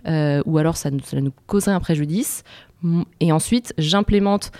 euh, 0.07 0.41
ou 0.45 0.57
alors 0.57 0.75
ça, 0.75 0.91
nous- 0.91 0.99
cela 1.05 1.21
nous 1.21 1.31
causerait 1.45 1.71
un 1.71 1.79
préjudice. 1.79 2.43
Et 3.19 3.31
ensuite, 3.31 3.73
j'implémente 3.77 4.51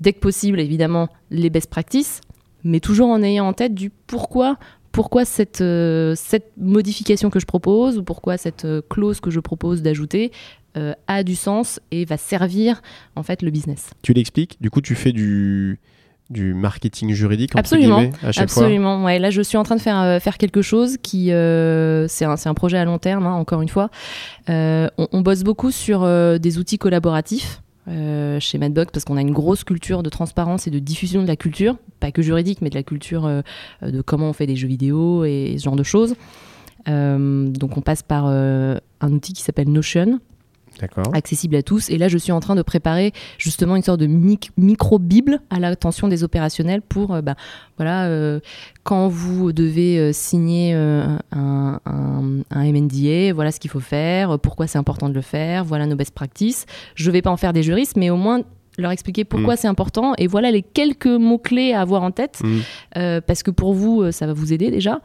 dès 0.00 0.12
que 0.12 0.18
possible, 0.18 0.60
évidemment, 0.60 1.08
les 1.30 1.48
best 1.48 1.70
practices, 1.70 2.20
mais 2.64 2.80
toujours 2.80 3.08
en 3.08 3.22
ayant 3.22 3.46
en 3.46 3.52
tête 3.52 3.74
du 3.74 3.90
pourquoi 3.90 4.58
pourquoi 4.92 5.24
cette, 5.24 5.62
euh, 5.62 6.14
cette 6.14 6.52
modification 6.58 7.30
que 7.30 7.40
je 7.40 7.46
propose 7.46 7.96
ou 7.98 8.02
pourquoi 8.02 8.36
cette 8.36 8.66
euh, 8.66 8.82
clause 8.88 9.20
que 9.20 9.30
je 9.30 9.40
propose 9.40 9.80
d'ajouter 9.80 10.30
euh, 10.76 10.92
a 11.06 11.24
du 11.24 11.34
sens 11.34 11.80
et 11.90 12.04
va 12.04 12.18
servir 12.18 12.82
en 13.16 13.22
fait 13.22 13.42
le 13.42 13.50
business. 13.50 13.90
Tu 14.02 14.12
l'expliques? 14.12 14.58
Du 14.60 14.70
coup, 14.70 14.82
tu 14.82 14.94
fais 14.94 15.12
du, 15.12 15.80
du 16.30 16.54
marketing 16.54 17.12
juridique 17.12 17.50
entre 17.52 17.58
Absolument. 17.60 17.98
guillemets, 18.00 18.14
à 18.22 18.32
chaque 18.32 18.48
fois. 18.50 18.62
Absolument. 18.62 19.04
Ouais, 19.04 19.18
là, 19.18 19.30
je 19.30 19.42
suis 19.42 19.58
en 19.58 19.64
train 19.64 19.76
de 19.76 19.80
faire, 19.80 20.00
euh, 20.00 20.18
faire 20.18 20.38
quelque 20.38 20.62
chose 20.62 20.96
qui. 21.02 21.30
euh, 21.32 22.06
c'est 22.08 22.24
un, 22.24 22.36
c'est 22.36 22.48
un 22.48 22.54
projet 22.54 22.78
à 22.78 22.84
long 22.84 22.98
terme, 22.98 23.26
hein, 23.26 23.34
encore 23.34 23.60
une 23.60 23.68
fois. 23.68 23.90
Euh, 24.48 24.88
on, 24.96 25.08
on 25.12 25.20
bosse 25.20 25.42
beaucoup 25.42 25.70
sur 25.70 26.06
des 26.38 26.58
outils 26.58 26.78
collaboratifs. 26.78 27.60
chez 27.86 28.58
Madbox 28.58 28.92
parce 28.92 29.04
qu'on 29.04 29.16
a 29.16 29.20
une 29.20 29.32
grosse 29.32 29.64
culture 29.64 30.02
de 30.02 30.08
transparence 30.08 30.66
et 30.66 30.70
de 30.70 30.78
diffusion 30.78 31.22
de 31.22 31.26
la 31.28 31.36
culture, 31.36 31.76
pas 32.00 32.12
que 32.12 32.22
juridique, 32.22 32.60
mais 32.62 32.70
de 32.70 32.76
la 32.76 32.82
culture 32.84 33.28
de 33.82 34.00
comment 34.02 34.28
on 34.30 34.32
fait 34.32 34.46
des 34.46 34.56
jeux 34.56 34.68
vidéo 34.68 35.24
et 35.24 35.56
ce 35.58 35.64
genre 35.64 35.76
de 35.76 35.82
choses. 35.82 36.14
Donc 36.86 37.76
on 37.76 37.80
passe 37.80 38.02
par 38.02 38.26
un 38.26 38.80
outil 39.12 39.32
qui 39.32 39.42
s'appelle 39.42 39.68
Notion. 39.68 40.20
Accessible 41.14 41.56
à 41.56 41.62
tous. 41.62 41.90
Et 41.90 41.98
là, 41.98 42.08
je 42.08 42.18
suis 42.18 42.32
en 42.32 42.40
train 42.40 42.54
de 42.54 42.62
préparer 42.62 43.12
justement 43.38 43.76
une 43.76 43.82
sorte 43.82 44.00
de 44.00 44.06
mic- 44.06 44.50
micro-bible 44.56 45.40
à 45.50 45.58
l'attention 45.60 46.08
des 46.08 46.24
opérationnels 46.24 46.82
pour, 46.82 47.14
euh, 47.14 47.22
bah, 47.22 47.34
voilà, 47.76 48.06
euh, 48.06 48.40
quand 48.82 49.08
vous 49.08 49.52
devez 49.52 49.98
euh, 49.98 50.12
signer 50.12 50.74
euh, 50.74 51.16
un, 51.32 51.80
un, 51.84 52.40
un 52.50 52.72
MNDA, 52.72 53.32
voilà 53.32 53.50
ce 53.52 53.60
qu'il 53.60 53.70
faut 53.70 53.80
faire, 53.80 54.38
pourquoi 54.38 54.66
c'est 54.66 54.78
important 54.78 55.08
de 55.08 55.14
le 55.14 55.20
faire, 55.20 55.64
voilà 55.64 55.86
nos 55.86 55.96
best 55.96 56.14
practices. 56.14 56.66
Je 56.94 57.10
vais 57.10 57.22
pas 57.22 57.30
en 57.30 57.36
faire 57.36 57.52
des 57.52 57.62
juristes, 57.62 57.96
mais 57.96 58.10
au 58.10 58.16
moins 58.16 58.40
leur 58.78 58.90
expliquer 58.90 59.24
pourquoi 59.24 59.56
c'est 59.56 59.68
important 59.68 60.14
et 60.16 60.26
voilà 60.26 60.50
les 60.50 60.62
quelques 60.62 61.06
mots-clés 61.06 61.72
à 61.74 61.80
avoir 61.82 62.02
en 62.02 62.10
tête 62.10 62.40
Mm. 62.42 62.58
euh, 62.96 63.20
parce 63.20 63.42
que 63.42 63.50
pour 63.50 63.74
vous, 63.74 64.02
euh, 64.02 64.12
ça 64.12 64.26
va 64.26 64.32
vous 64.32 64.52
aider 64.52 64.70
déjà. 64.70 65.00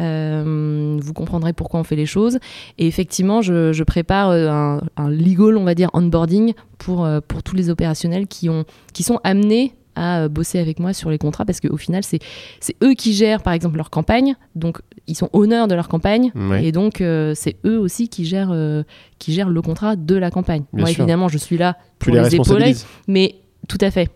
Euh, 0.00 0.96
vous 1.00 1.12
comprendrez 1.12 1.52
pourquoi 1.52 1.80
on 1.80 1.84
fait 1.84 1.96
les 1.96 2.06
choses. 2.06 2.38
Et 2.78 2.86
effectivement, 2.86 3.42
je, 3.42 3.72
je 3.72 3.84
prépare 3.84 4.30
un, 4.30 4.80
un 4.96 5.10
legal, 5.10 5.56
on 5.56 5.64
va 5.64 5.74
dire, 5.74 5.90
onboarding 5.92 6.54
pour, 6.78 7.06
pour 7.28 7.42
tous 7.42 7.54
les 7.56 7.68
opérationnels 7.70 8.26
qui, 8.26 8.48
ont, 8.48 8.64
qui 8.94 9.02
sont 9.02 9.20
amenés 9.24 9.74
à 9.94 10.22
euh, 10.22 10.28
bosser 10.28 10.58
avec 10.58 10.78
moi 10.78 10.92
sur 10.92 11.10
les 11.10 11.18
contrats 11.18 11.44
parce 11.44 11.60
qu'au 11.60 11.76
final, 11.76 12.02
c'est 12.04 12.18
c'est 12.60 12.76
eux 12.82 12.94
qui 12.94 13.12
gèrent, 13.12 13.42
par 13.42 13.52
exemple, 13.52 13.76
leur 13.76 13.90
campagne. 13.90 14.34
Donc, 14.54 14.78
ils 15.06 15.16
sont 15.16 15.30
honneurs 15.32 15.68
de 15.68 15.74
leur 15.74 15.88
campagne. 15.88 16.32
Ouais. 16.34 16.64
Et 16.64 16.72
donc, 16.72 17.00
euh, 17.00 17.32
c'est 17.34 17.56
eux 17.64 17.78
aussi 17.78 18.08
qui 18.08 18.24
gèrent, 18.24 18.52
euh, 18.52 18.82
qui 19.18 19.32
gèrent 19.32 19.48
le 19.48 19.62
contrat 19.62 19.96
de 19.96 20.14
la 20.14 20.30
campagne. 20.30 20.64
Bien 20.72 20.84
moi, 20.84 20.90
sûr. 20.92 21.02
évidemment, 21.02 21.28
je 21.28 21.38
suis 21.38 21.56
là 21.58 21.76
pour 21.98 22.12
les 22.12 22.20
les 22.22 22.36
épauler. 22.36 22.74
Mais 23.08 23.36
tout 23.68 23.78
à 23.80 23.90
fait. 23.90 24.10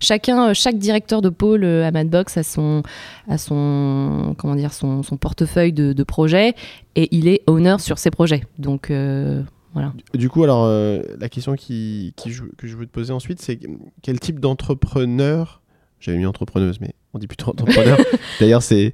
Chacun, 0.00 0.52
chaque 0.52 0.78
directeur 0.78 1.22
de 1.22 1.28
pôle 1.28 1.64
à 1.64 1.92
Madbox 1.92 2.36
a 2.36 2.42
son, 2.42 2.82
a 3.28 3.38
son, 3.38 4.34
comment 4.36 4.56
dire, 4.56 4.72
son, 4.72 5.04
son 5.04 5.16
portefeuille 5.16 5.72
de, 5.72 5.92
de 5.92 6.02
projets 6.02 6.54
et 6.96 7.08
il 7.12 7.28
est 7.28 7.42
owner 7.46 7.76
sur 7.78 7.98
ses 7.98 8.10
projets. 8.10 8.42
Donc 8.58 8.90
euh, 8.90 9.42
voilà. 9.72 9.92
Du 10.14 10.28
coup, 10.28 10.42
alors, 10.44 10.64
euh, 10.64 11.02
la 11.18 11.28
question 11.28 11.54
qui, 11.54 12.12
qui 12.16 12.30
je- 12.32 12.44
que 12.56 12.66
je 12.66 12.76
veux 12.76 12.86
te 12.86 12.90
poser 12.90 13.12
ensuite, 13.12 13.40
c'est 13.40 13.58
quel 14.02 14.20
type 14.20 14.38
d'entrepreneur 14.40 15.62
J'avais 16.00 16.18
mis 16.18 16.26
entrepreneuse, 16.26 16.80
mais 16.80 16.94
on 17.14 17.18
dit 17.18 17.26
plutôt 17.26 17.50
entrepreneur. 17.50 17.98
D'ailleurs, 18.40 18.62
c'est 18.62 18.92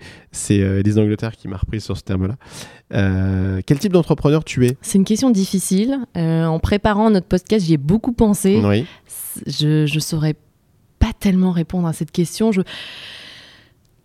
euh, 0.50 0.82
d'Angleterre 0.82 1.36
qui 1.36 1.48
m'a 1.48 1.56
repris 1.56 1.80
sur 1.80 1.96
ce 1.96 2.02
terme-là. 2.02 2.36
Euh, 2.92 3.60
quel 3.66 3.78
type 3.78 3.92
d'entrepreneur 3.92 4.44
tu 4.44 4.66
es? 4.66 4.76
C'est 4.82 4.98
une 4.98 5.04
question 5.04 5.30
difficile. 5.30 5.98
Euh, 6.16 6.44
en 6.44 6.58
préparant 6.58 7.10
notre 7.10 7.26
podcast, 7.26 7.64
j'y 7.66 7.74
ai 7.74 7.78
beaucoup 7.78 8.12
pensé. 8.12 8.60
Oui. 8.64 8.84
Je 9.46 9.92
ne 9.92 10.00
saurais 10.00 10.34
pas 10.98 11.12
tellement 11.18 11.52
répondre 11.52 11.86
à 11.88 11.92
cette 11.92 12.10
question. 12.10 12.50
Je... 12.52 12.60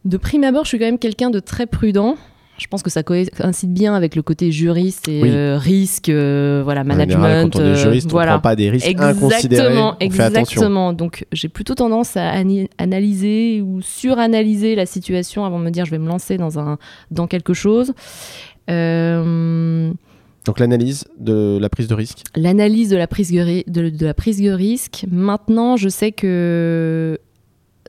De 0.05 0.17
prime 0.17 0.43
abord, 0.43 0.63
je 0.65 0.69
suis 0.69 0.79
quand 0.79 0.85
même 0.85 0.99
quelqu'un 0.99 1.29
de 1.29 1.39
très 1.39 1.65
prudent. 1.65 2.17
Je 2.59 2.67
pense 2.67 2.83
que 2.83 2.89
ça 2.91 3.01
coïncide 3.03 3.73
bien 3.73 3.95
avec 3.95 4.15
le 4.15 4.21
côté 4.21 4.51
juriste 4.51 5.07
et 5.09 5.21
Oui. 5.23 5.29
euh, 5.31 5.57
risque, 5.57 6.09
euh, 6.09 6.61
voilà, 6.63 6.81
En 6.81 6.85
management. 6.85 7.23
général, 7.23 7.43
quand 7.49 7.55
on 7.59 7.59
est 7.61 7.69
euh, 7.69 7.75
juriste, 7.75 8.07
on 8.07 8.09
voilà. 8.11 8.33
prend 8.33 8.41
pas 8.41 8.55
des 8.55 8.69
risques 8.69 8.87
inconsidérés. 8.87 9.63
Exactement, 9.65 9.95
On 9.99 10.09
fait 10.11 10.21
attention. 10.21 10.41
exactement. 10.43 10.93
Donc 10.93 11.25
j'ai 11.31 11.49
plutôt 11.49 11.73
tendance 11.75 12.15
à 12.15 12.31
analyser 12.77 13.61
ou 13.61 13.81
suranalyser 13.81 14.75
la 14.75 14.85
situation 14.85 15.45
avant 15.45 15.59
de 15.59 15.65
me 15.65 15.71
dire 15.71 15.85
je 15.85 15.91
vais 15.91 15.97
me 15.97 16.07
lancer 16.07 16.37
dans 16.37 16.59
un 16.59 16.77
dans 17.11 17.25
quelque 17.27 17.53
chose. 17.53 17.91
Euh, 18.69 19.91
Donc 20.45 20.59
l'analyse 20.59 21.05
de 21.19 21.57
la 21.59 21.69
prise 21.69 21.87
de 21.87 21.95
risque. 21.95 22.19
L'analyse 22.35 22.89
de 22.89 22.97
la 22.97 23.07
prise 23.07 23.31
de, 23.31 23.39
ri- 23.39 23.63
de, 23.67 23.89
de 23.89 24.05
la 24.05 24.13
prise 24.13 24.41
de 24.41 24.51
risque. 24.51 25.05
Maintenant, 25.11 25.75
je 25.77 25.89
sais 25.89 26.11
que 26.11 27.17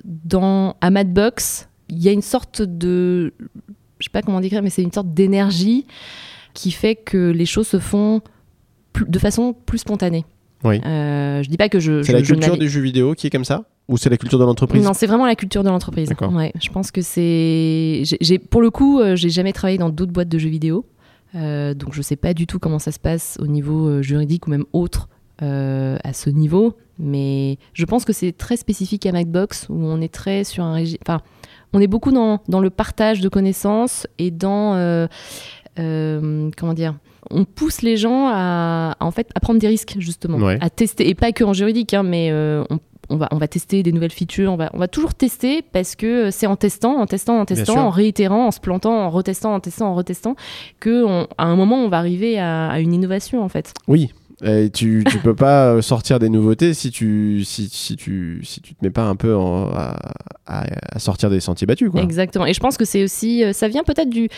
dans 0.05 0.75
à 0.81 0.91
Madbox, 0.91 1.69
il 1.89 2.03
y 2.03 2.09
a 2.09 2.12
une 2.12 2.23
sorte 2.23 2.62
de 2.62 3.35
je 4.05 4.11
sais 4.11 4.12
pas 4.12 4.20
comment 4.20 4.42
décrire, 4.42 4.62
mais 4.62 4.68
c'est 4.68 4.82
une 4.82 4.92
sorte 4.92 5.14
d'énergie 5.14 5.86
qui 6.52 6.70
fait 6.70 6.94
que 6.94 7.30
les 7.30 7.46
choses 7.46 7.66
se 7.66 7.78
font 7.78 8.20
de 9.09 9.18
façon 9.18 9.55
plus 9.64 9.78
spontanée. 9.78 10.26
Oui. 10.62 10.78
Euh, 10.84 11.42
je 11.42 11.48
dis 11.48 11.57
pas 11.57 11.70
que 11.70 11.80
je. 11.80 12.02
C'est 12.02 12.12
la 12.12 12.20
culture 12.20 12.59
des 12.59 12.68
jeux 12.68 12.82
vidéo 12.82 13.14
qui 13.14 13.26
est 13.26 13.30
comme 13.30 13.46
ça 13.46 13.64
Ou 13.88 13.96
c'est 13.96 14.11
la 14.11 14.18
culture 14.18 14.38
de 14.38 14.44
l'entreprise? 14.44 14.84
Non, 14.84 14.92
c'est 14.92 15.07
vraiment 15.07 15.24
la 15.24 15.36
culture 15.36 15.64
de 15.64 15.70
l'entreprise. 15.70 16.11
D'accord. 16.11 16.32
Ouais, 16.34 16.52
je 16.62 16.68
pense 16.68 16.90
que 16.90 17.00
c'est. 17.00 18.02
j'ai- 18.20 18.38
Pour 18.38 18.61
le 18.61 18.70
coup, 18.70 19.00
euh, 19.00 19.16
j'ai 19.16 19.30
jamais 19.30 19.55
travaillé 19.55 19.78
dans 19.78 19.88
d'autres 19.88 20.12
boîtes 20.12 20.28
de 20.28 20.38
jeux 20.38 20.50
vidéo. 20.50 20.84
Euh, 21.34 21.72
donc 21.72 21.94
je 21.94 22.02
sais 22.02 22.16
pas 22.16 22.34
du 22.34 22.46
tout 22.46 22.59
comment 22.59 22.78
ça 22.78 22.92
se 22.92 22.98
passe 23.00 23.38
au 23.40 23.46
niveau 23.46 23.88
euh, 23.88 24.02
juridique 24.02 24.46
ou 24.46 24.50
même 24.50 24.64
autre 24.74 25.09
euh, 25.42 25.96
à 26.05 26.12
ce 26.12 26.28
niveau. 26.28 26.76
Mais 26.98 27.59
je 27.72 27.84
pense 27.86 28.05
que 28.05 28.12
c'est 28.12 28.32
très 28.32 28.57
spécifique 28.59 29.05
à 29.07 29.12
Macbox 29.12 29.66
où 29.70 29.74
on 29.74 30.00
est 30.02 30.12
très 30.12 30.44
sur 30.44 30.62
un 30.62 30.74
régime. 30.74 30.98
Enfin, 31.02 31.20
on 31.75 31.81
est 31.81 31.87
beaucoup 31.87 32.12
dans, 32.12 32.41
dans 32.49 32.61
le 32.61 32.70
partage 32.70 33.20
de 33.20 33.29
connaissances 33.29 34.07
et 34.18 34.31
dans. 34.31 34.75
euh, 34.77 35.07
euh, 35.79 36.51
comment 36.57 36.75
dire 36.75 36.95
on 37.31 37.45
pousse 37.45 37.81
les 37.83 37.97
gens 37.97 38.29
à, 38.29 38.95
à, 39.01 39.05
en 39.05 39.11
fait 39.11 39.29
à 39.35 39.41
prendre 39.41 39.59
des 39.59 39.66
risques 39.66 39.97
justement 39.99 40.37
Ouais. 40.39 40.59
à 40.61 40.68
tester 40.70 41.09
et 41.09 41.14
pas 41.14 41.33
que 41.33 41.43
en 41.43 41.53
juridique 41.55 41.95
hein, 41.95 42.03
mais 42.03 42.29
euh, 42.31 42.62
on, 42.70 42.79
on 43.11 43.16
va, 43.16 43.29
on 43.33 43.39
va 43.39 43.49
tester 43.49 43.83
des 43.83 43.91
nouvelles 43.93 44.12
features, 44.12 44.53
on 44.53 44.57
va, 44.57 44.70
on 44.75 44.79
va 44.79 44.89
toujours 44.89 45.14
tester 45.14 45.62
parce 45.62 45.97
que 45.97 46.31
c'est 46.31 46.47
en 46.47 46.57
testant, 46.57 46.97
en 47.01 47.07
testant, 47.07 47.39
en 47.41 47.45
testant, 47.47 47.79
en 47.87 47.91
réitérant, 47.91 48.47
en 48.47 48.51
se 48.51 48.61
plantant, 48.61 48.93
en 49.07 49.11
retestant, 49.11 49.55
en 49.55 49.61
testant, 49.61 49.89
en 49.89 49.95
retestant, 49.95 50.37
que 50.81 51.03
on- 51.05 51.27
à 51.39 51.45
un 51.47 51.57
moment 51.57 51.77
on 51.77 51.89
va 51.89 51.99
arriver 51.99 52.39
à, 52.39 52.68
à 52.68 52.79
une 52.81 52.93
innovation 52.93 53.43
en 53.43 53.49
fait. 53.49 53.72
Oui. 53.89 54.12
Tu, 54.72 55.05
tu 55.11 55.18
peux 55.18 55.34
pas 55.34 55.68
euh, 55.68 55.82
sortir 55.82 56.18
des 56.18 56.28
nouveautés 56.28 56.74
si 56.74 56.90
tu, 56.90 57.45
si, 57.45 57.68
tu, 57.97 58.40
si 58.45 58.61
tu 58.61 58.74
te 58.74 58.84
mets 58.84 58.90
pas 58.90 59.05
un 59.05 59.16
peu 59.16 59.34
à, 60.47 60.99
sortir 60.99 61.30
des 61.30 61.40
sentiers 61.40 61.66
battus. 61.66 61.90
Quoi. 61.90 62.03
Exactement. 62.03 62.47
Et 62.47 62.55
je 62.55 62.61
pense 62.61 62.76
que 62.76 62.84
c'est 62.84 63.03
aussi, 63.03 63.42
euh, 63.42 63.53
ça 63.53 63.68
vient 63.68 63.84
peut-être 63.84 64.11
du 64.11 64.28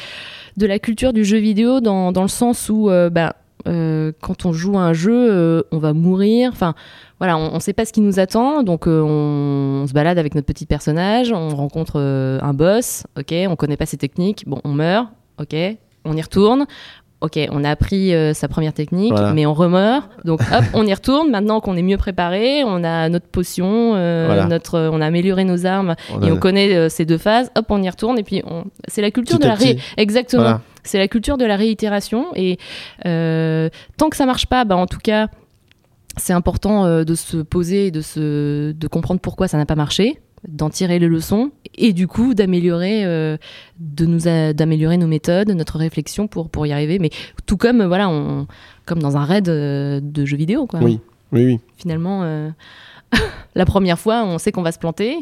de 0.56 0.66
la 0.66 0.78
culture 0.78 1.12
du 1.12 1.24
jeu 1.24 1.36
vidéo 1.36 1.80
dans, 1.80 2.12
dans 2.12 2.22
le 2.22 2.28
sens 2.28 2.70
où, 2.70 2.88
euh, 2.88 3.10
bah, 3.10 3.36
euh, 3.66 4.12
quand 4.22 4.46
on 4.46 4.52
joue 4.52 4.78
à 4.78 4.82
un 4.82 4.92
jeu, 4.94 5.64
on 5.70 5.78
va 5.78 5.92
mourir. 5.92 6.50
Enfin, 6.52 6.74
voilà, 7.18 7.36
on 7.36 7.54
ne 7.54 7.60
sait 7.60 7.72
pas 7.74 7.84
ce 7.84 7.92
qui 7.92 8.00
nous 8.00 8.20
attend, 8.20 8.62
donc 8.62 8.86
on, 8.86 9.82
on 9.82 9.86
se 9.86 9.92
balade 9.92 10.18
avec 10.18 10.34
notre 10.34 10.46
petit 10.46 10.66
personnage, 10.66 11.32
on 11.32 11.48
rencontre 11.48 11.98
un 11.98 12.54
boss, 12.54 13.04
ok, 13.18 13.34
on 13.48 13.56
connaît 13.56 13.76
pas 13.76 13.86
ses 13.86 13.96
techniques, 13.96 14.44
bon, 14.46 14.60
on 14.64 14.72
meurt, 14.72 15.08
ok, 15.40 15.54
on 16.04 16.16
y 16.16 16.22
retourne. 16.22 16.66
Ok, 17.22 17.38
on 17.50 17.64
a 17.64 17.70
appris 17.70 18.14
euh, 18.14 18.34
sa 18.34 18.46
première 18.46 18.74
technique, 18.74 19.12
Voilà. 19.12 19.32
mais 19.32 19.46
on 19.46 19.54
remeurt. 19.54 20.06
Donc 20.26 20.40
hop, 20.42 20.64
on 20.74 20.86
y 20.86 20.92
retourne. 20.92 21.30
Maintenant 21.30 21.60
qu'on 21.60 21.74
est 21.76 21.82
mieux 21.82 21.96
préparé, 21.96 22.62
on 22.64 22.84
a 22.84 23.08
notre 23.08 23.26
potion, 23.26 23.94
euh, 23.94 24.24
Voilà. 24.26 24.44
notre, 24.46 24.78
on 24.92 25.00
a 25.00 25.06
amélioré 25.06 25.44
nos 25.44 25.64
armes 25.64 25.94
On 26.14 26.20
et 26.22 26.28
a- 26.28 26.34
on 26.34 26.36
connaît 26.36 26.74
euh, 26.76 26.88
ces 26.90 27.06
deux 27.06 27.16
phases, 27.18 27.50
hop, 27.56 27.64
on 27.70 27.82
y 27.82 27.88
retourne 27.88 28.18
et 28.18 28.22
puis 28.22 28.42
on... 28.46 28.64
c'est 28.86 29.00
la 29.00 29.10
culture 29.10 29.38
Petit 29.38 29.44
de 29.44 29.48
la 29.48 29.54
ré... 29.54 29.78
exactement. 29.96 30.42
Voilà. 30.42 30.60
C'est 30.84 30.98
la 30.98 31.08
culture 31.08 31.38
de 31.38 31.44
la 31.46 31.56
réitération 31.56 32.26
et 32.36 32.58
tant 33.02 34.08
que 34.10 34.16
ça 34.16 34.26
marche 34.26 34.46
pas, 34.46 34.64
bah 34.64 34.76
en 34.76 34.86
tout 34.86 35.00
cas, 35.02 35.28
c'est 36.18 36.32
important 36.32 37.02
de 37.02 37.14
se 37.14 37.38
poser 37.38 37.86
et 37.86 37.90
de 37.90 38.00
se 38.02 38.72
de 38.72 38.88
comprendre 38.88 39.20
pourquoi 39.20 39.48
ça 39.48 39.56
n'a 39.58 39.66
pas 39.66 39.74
marché, 39.74 40.20
d'en 40.48 40.70
tirer 40.70 40.98
les 40.98 41.08
leçons 41.08 41.50
et 41.76 41.92
du 41.92 42.06
coup 42.06 42.34
d'améliorer 42.34 43.04
euh, 43.04 43.36
de 43.78 44.06
nous 44.06 44.20
d'améliorer 44.54 44.96
nos 44.96 45.06
méthodes, 45.06 45.50
notre 45.50 45.78
réflexion 45.78 46.28
pour 46.28 46.50
pour 46.50 46.66
y 46.66 46.72
arriver. 46.72 46.98
Mais 46.98 47.10
tout 47.46 47.56
comme 47.56 47.80
euh, 47.80 47.88
voilà, 47.88 48.08
on 48.08 48.46
comme 48.84 49.00
dans 49.00 49.16
un 49.16 49.24
raid 49.24 49.48
euh, 49.48 50.00
de 50.02 50.24
jeux 50.24 50.36
vidéo 50.36 50.66
quoi. 50.66 50.80
Oui, 50.82 51.00
oui, 51.32 51.44
oui. 51.46 51.60
Finalement, 51.76 52.22
euh, 52.22 52.50
la 53.54 53.64
première 53.64 53.98
fois, 53.98 54.24
on 54.24 54.38
sait 54.38 54.52
qu'on 54.52 54.62
va 54.62 54.72
se 54.72 54.78
planter 54.78 55.18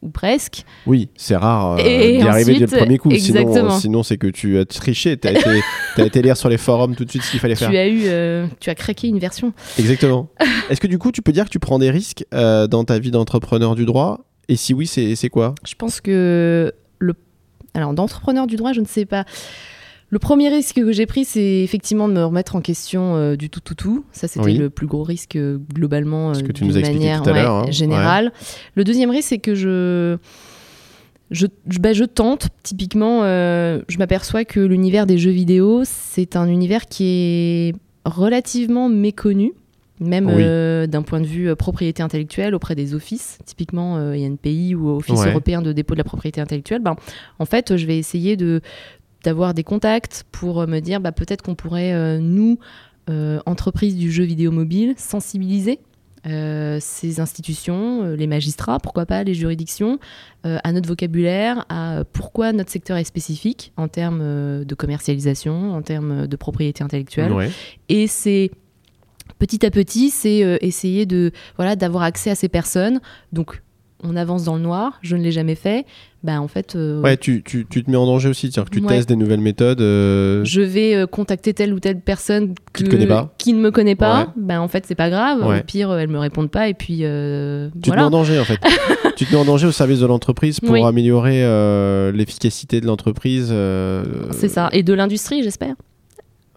ou 0.00 0.10
presque. 0.10 0.64
Oui, 0.86 1.08
c'est 1.16 1.36
rare 1.36 1.76
euh, 1.78 1.82
d'y 1.82 2.20
arriver 2.22 2.54
dès 2.54 2.66
le 2.66 2.66
premier 2.66 2.98
coup. 2.98 3.10
Sinon, 3.10 3.40
exactement. 3.40 3.78
sinon 3.78 4.02
c'est 4.02 4.16
que 4.16 4.28
tu 4.28 4.58
as 4.58 4.64
triché. 4.64 5.16
Tu 5.16 5.26
as, 5.28 5.32
été- 5.32 5.60
t'as 5.96 6.06
été 6.06 6.22
lire 6.22 6.36
sur 6.36 6.48
les 6.48 6.58
forums 6.58 6.94
tout 6.94 7.04
de 7.04 7.10
suite 7.10 7.22
ce 7.22 7.30
qu'il 7.32 7.40
fallait 7.40 7.56
faire. 7.56 7.70
Tu 7.70 7.76
as 7.76 7.88
eu, 7.88 8.02
euh, 8.04 8.46
tu 8.60 8.70
as 8.70 8.74
craqué 8.74 9.08
une 9.08 9.18
version. 9.18 9.52
Exactement. 9.78 10.28
Est-ce 10.70 10.80
que 10.80 10.86
du 10.86 10.98
coup, 10.98 11.10
tu 11.12 11.22
peux 11.22 11.32
dire 11.32 11.44
que 11.46 11.50
tu 11.50 11.58
prends 11.58 11.78
des 11.78 11.90
risques 11.90 12.24
euh, 12.32 12.66
dans 12.66 12.84
ta 12.84 12.98
vie 12.98 13.10
d'entrepreneur 13.10 13.74
du 13.74 13.86
droit 13.86 14.20
Et 14.48 14.56
si 14.56 14.74
oui, 14.74 14.86
c'est 14.86 15.14
c'est 15.16 15.28
quoi? 15.28 15.54
Je 15.66 15.74
pense 15.74 16.00
que 16.00 16.72
le, 16.98 17.14
alors 17.74 17.92
d'entrepreneur 17.94 18.46
du 18.46 18.56
droit, 18.56 18.72
je 18.72 18.80
ne 18.80 18.86
sais 18.86 19.04
pas. 19.04 19.24
Le 20.10 20.18
premier 20.18 20.48
risque 20.48 20.76
que 20.76 20.90
j'ai 20.90 21.04
pris, 21.04 21.26
c'est 21.26 21.60
effectivement 21.62 22.08
de 22.08 22.14
me 22.14 22.24
remettre 22.24 22.56
en 22.56 22.62
question 22.62 23.14
euh, 23.16 23.36
du 23.36 23.50
tout, 23.50 23.60
tout, 23.60 23.74
tout. 23.74 24.04
Ça, 24.12 24.26
c'était 24.26 24.42
Oui. 24.46 24.56
le 24.56 24.70
plus 24.70 24.86
gros 24.86 25.02
risque 25.02 25.36
euh, 25.36 25.58
globalement 25.74 26.30
euh, 26.30 26.32
d'une 26.40 26.72
manière 26.72 27.22
tout 27.22 27.28
à 27.28 27.32
ouais, 27.34 27.40
hein. 27.40 27.70
générale. 27.70 28.32
Le 28.74 28.84
deuxième 28.84 29.10
risque, 29.10 29.28
c'est 29.28 29.38
que 29.38 29.54
je 29.54 30.16
je, 31.30 31.46
je, 31.68 31.78
bah, 31.78 31.92
je 31.92 32.04
tente. 32.04 32.48
Typiquement, 32.62 33.20
euh, 33.24 33.82
je 33.88 33.98
m'aperçois 33.98 34.46
que 34.46 34.60
l'univers 34.60 35.04
des 35.04 35.18
jeux 35.18 35.30
vidéo, 35.30 35.82
c'est 35.84 36.36
un 36.36 36.48
univers 36.48 36.86
qui 36.86 37.04
est 37.04 37.74
relativement 38.06 38.88
méconnu, 38.88 39.52
même 40.00 40.26
Oui. 40.26 40.34
euh, 40.38 40.86
d'un 40.86 41.02
point 41.02 41.20
de 41.20 41.26
vue 41.26 41.48
euh, 41.48 41.56
propriété 41.56 42.02
intellectuelle 42.02 42.54
auprès 42.54 42.74
des 42.74 42.94
offices. 42.94 43.38
Typiquement, 43.44 43.96
euh, 43.96 44.12
INPI 44.14 44.74
ou 44.74 44.88
Office 44.90 45.20
Ouais. 45.20 45.30
européen 45.30 45.62
de 45.62 45.72
dépôt 45.72 45.94
de 45.94 45.98
la 45.98 46.04
propriété 46.04 46.40
intellectuelle. 46.40 46.80
Ben, 46.80 46.96
en 47.38 47.44
fait, 47.44 47.76
je 47.76 47.86
vais 47.86 47.98
essayer 47.98 48.36
de 48.36 48.60
d'avoir 49.24 49.52
des 49.52 49.64
contacts 49.64 50.24
pour 50.30 50.60
euh, 50.60 50.66
me 50.66 50.78
dire 50.80 51.00
bah, 51.00 51.10
peut-être 51.12 51.42
qu'on 51.42 51.54
pourrait, 51.56 52.18
nous, 52.20 52.58
entreprises 53.46 53.96
du 53.96 54.12
jeu 54.12 54.24
vidéo 54.24 54.50
mobile, 54.50 54.94
sensibiliser 54.98 55.80
euh, 56.26 56.78
ces 56.80 57.20
institutions, 57.20 58.02
euh, 58.04 58.16
les 58.16 58.26
magistrats, 58.26 58.78
pourquoi 58.80 59.06
pas 59.06 59.22
les 59.24 59.34
juridictions, 59.34 59.98
euh, 60.46 60.58
à 60.64 60.72
notre 60.72 60.88
vocabulaire, 60.88 61.64
à 61.68 62.02
pourquoi 62.12 62.52
notre 62.52 62.70
secteur 62.70 62.96
est 62.96 63.04
spécifique 63.04 63.72
en 63.76 63.88
termes 63.88 64.64
de 64.64 64.74
commercialisation, 64.74 65.72
en 65.72 65.80
termes 65.82 66.26
de 66.26 66.36
propriété 66.36 66.82
intellectuelle. 66.82 67.32
Ouais. 67.32 67.50
Et 67.88 68.06
c'est 68.08 68.50
petit 69.38 69.64
à 69.66 69.70
petit, 69.70 70.10
c'est 70.10 70.44
euh, 70.44 70.56
essayer 70.60 71.06
de 71.06 71.32
voilà 71.56 71.76
d'avoir 71.76 72.02
accès 72.02 72.30
à 72.30 72.34
ces 72.34 72.48
personnes. 72.48 73.00
Donc 73.32 73.62
on 74.04 74.14
avance 74.14 74.44
dans 74.44 74.54
le 74.54 74.62
noir. 74.62 74.98
Je 75.02 75.16
ne 75.16 75.22
l'ai 75.24 75.32
jamais 75.32 75.56
fait. 75.56 75.84
Ben 76.22 76.40
en 76.40 76.46
fait, 76.46 76.76
euh, 76.76 77.00
Ouais, 77.00 77.16
tu, 77.16 77.42
tu, 77.44 77.66
tu 77.68 77.82
te 77.82 77.90
mets 77.90 77.96
en 77.96 78.06
danger 78.06 78.28
aussi. 78.28 78.50
C'est-à-dire 78.50 78.70
que 78.70 78.76
tu 78.78 78.84
Ouais. 78.84 78.88
testes 78.96 79.08
des 79.08 79.16
nouvelles 79.16 79.40
méthodes. 79.40 79.80
euh, 79.80 80.44
je 80.44 80.60
vais 80.60 80.94
euh, 80.94 81.06
contacter 81.06 81.52
telle 81.52 81.72
ou 81.72 81.80
telle 81.80 82.00
personne 82.00 82.54
Qui 82.72 82.84
te 82.84 82.90
que- 82.94 83.04
pas. 83.06 83.34
qui 83.38 83.52
ne 83.54 83.60
me 83.60 83.72
connaît 83.72 83.96
pas. 83.96 84.20
Ouais. 84.20 84.26
Ben 84.36 84.60
en 84.60 84.68
fait, 84.68 84.84
c'est 84.86 84.94
pas 84.94 85.10
grave. 85.10 85.44
Ouais. 85.44 85.60
Au 85.60 85.62
pire, 85.64 85.90
euh, 85.90 85.98
elle 85.98 86.08
me 86.08 86.18
répondent 86.18 86.50
pas 86.50 86.68
et 86.68 86.74
puis 86.74 86.98
Tu 86.98 87.02
te 87.02 87.70
voilà. 87.86 88.02
mets 88.02 88.06
en 88.06 88.10
danger 88.10 88.38
en 88.38 88.44
fait. 88.44 88.58
tu 89.16 89.26
te 89.26 89.32
mets 89.32 89.40
en 89.40 89.44
danger 89.44 89.66
au 89.66 89.72
service 89.72 89.98
de 89.98 90.06
l'entreprise 90.06 90.60
pour 90.60 90.70
Oui. 90.70 90.82
améliorer 90.84 91.42
l'efficacité 92.12 92.80
de 92.80 92.86
l'entreprise. 92.86 93.52
C'est 94.30 94.48
ça. 94.48 94.68
Et 94.72 94.84
de 94.84 94.92
l'industrie, 94.94 95.42
j'espère. 95.42 95.74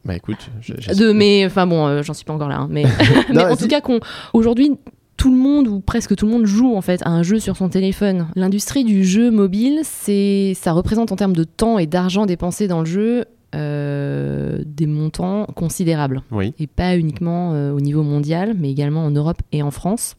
Bah 0.06 0.16
écoute. 0.16 0.50
De 0.98 1.12
mais 1.12 1.46
enfin 1.46 1.68
bon, 1.68 1.86
euh, 1.88 2.02
j'en 2.04 2.14
suis 2.14 2.26
pas 2.26 2.34
encore 2.34 2.50
là. 2.50 2.58
hein, 2.58 2.68
mais 2.70 2.84
mais 3.30 3.34
Non, 3.36 3.52
en 3.52 3.56
tout 3.56 3.68
cas, 3.68 3.82
qu'on 3.82 4.00
aujourd'hui 4.34 4.72
tout 5.18 5.30
le 5.32 5.38
monde 5.38 5.68
ou 5.68 5.80
presque 5.80 6.16
tout 6.16 6.26
le 6.26 6.32
monde 6.32 6.46
joue 6.46 6.76
en 6.76 6.82
fait 6.82 7.02
à 7.06 7.10
un 7.10 7.22
jeu 7.22 7.38
sur 7.40 7.56
son 7.56 7.70
téléphone. 7.70 8.28
L'industrie 8.36 8.84
du 8.84 9.04
jeu 9.04 9.30
mobile, 9.30 9.82
c'est 9.84 10.54
ça 10.56 10.72
représente 10.72 11.12
en 11.12 11.16
termes 11.16 11.36
de 11.36 11.44
temps 11.44 11.78
et 11.78 11.86
d'argent 11.86 12.26
dépensé 12.26 12.68
dans 12.68 12.80
le 12.80 12.88
jeu 12.88 13.26
euh, 13.54 14.64
des 14.66 14.88
montants 14.88 15.46
considérables 15.56 16.24
Oui. 16.32 16.54
et 16.58 16.68
pas 16.68 16.98
uniquement 16.98 17.54
euh, 17.54 17.72
au 17.72 17.82
niveau 17.82 18.02
mondial, 18.02 18.56
mais 18.58 18.72
également 18.72 19.06
en 19.06 19.12
Europe 19.12 19.42
et 19.52 19.62
en 19.62 19.72
France. 19.72 20.16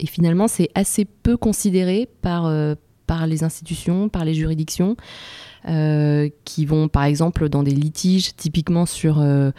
Et 0.00 0.06
finalement, 0.06 0.46
c'est 0.48 0.68
assez 0.74 1.04
peu 1.04 1.36
considéré 1.36 2.08
par 2.22 2.46
euh, 2.46 2.74
par 3.06 3.26
les 3.26 3.44
institutions, 3.44 4.08
par 4.08 4.24
les 4.24 4.34
juridictions, 4.34 4.96
euh, 5.68 6.28
qui 6.44 6.64
vont 6.64 6.88
par 6.88 7.04
exemple 7.04 7.48
dans 7.48 7.62
des 7.62 7.72
litiges 7.72 8.34
typiquement 8.36 8.86
sur 8.86 9.20
euh, 9.20 9.50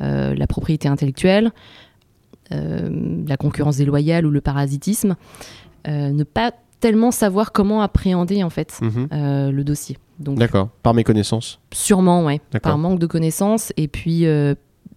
euh, 0.00 0.34
la 0.34 0.46
propriété 0.46 0.88
intellectuelle, 0.88 1.50
la 2.50 3.36
concurrence 3.36 3.76
déloyale 3.78 4.24
ou 4.26 4.30
le 4.30 4.40
parasitisme, 4.40 5.16
ne 5.86 6.22
pas 6.22 6.52
tellement 6.80 7.10
savoir 7.10 7.50
comment 7.52 7.80
appréhender 7.82 8.42
en 8.44 8.50
fait 8.50 8.78
Mhm. 8.82 9.08
le 9.50 9.62
dossier. 9.62 9.98
D'accord. 10.20 10.68
Par 10.82 10.94
mes 10.94 11.04
connaissances. 11.04 11.58
sûrement, 11.72 12.24
ouais, 12.24 12.40
par 12.62 12.78
manque 12.78 12.98
de 13.00 13.06
connaissances 13.06 13.72
et 13.76 13.88
puis. 13.88 14.24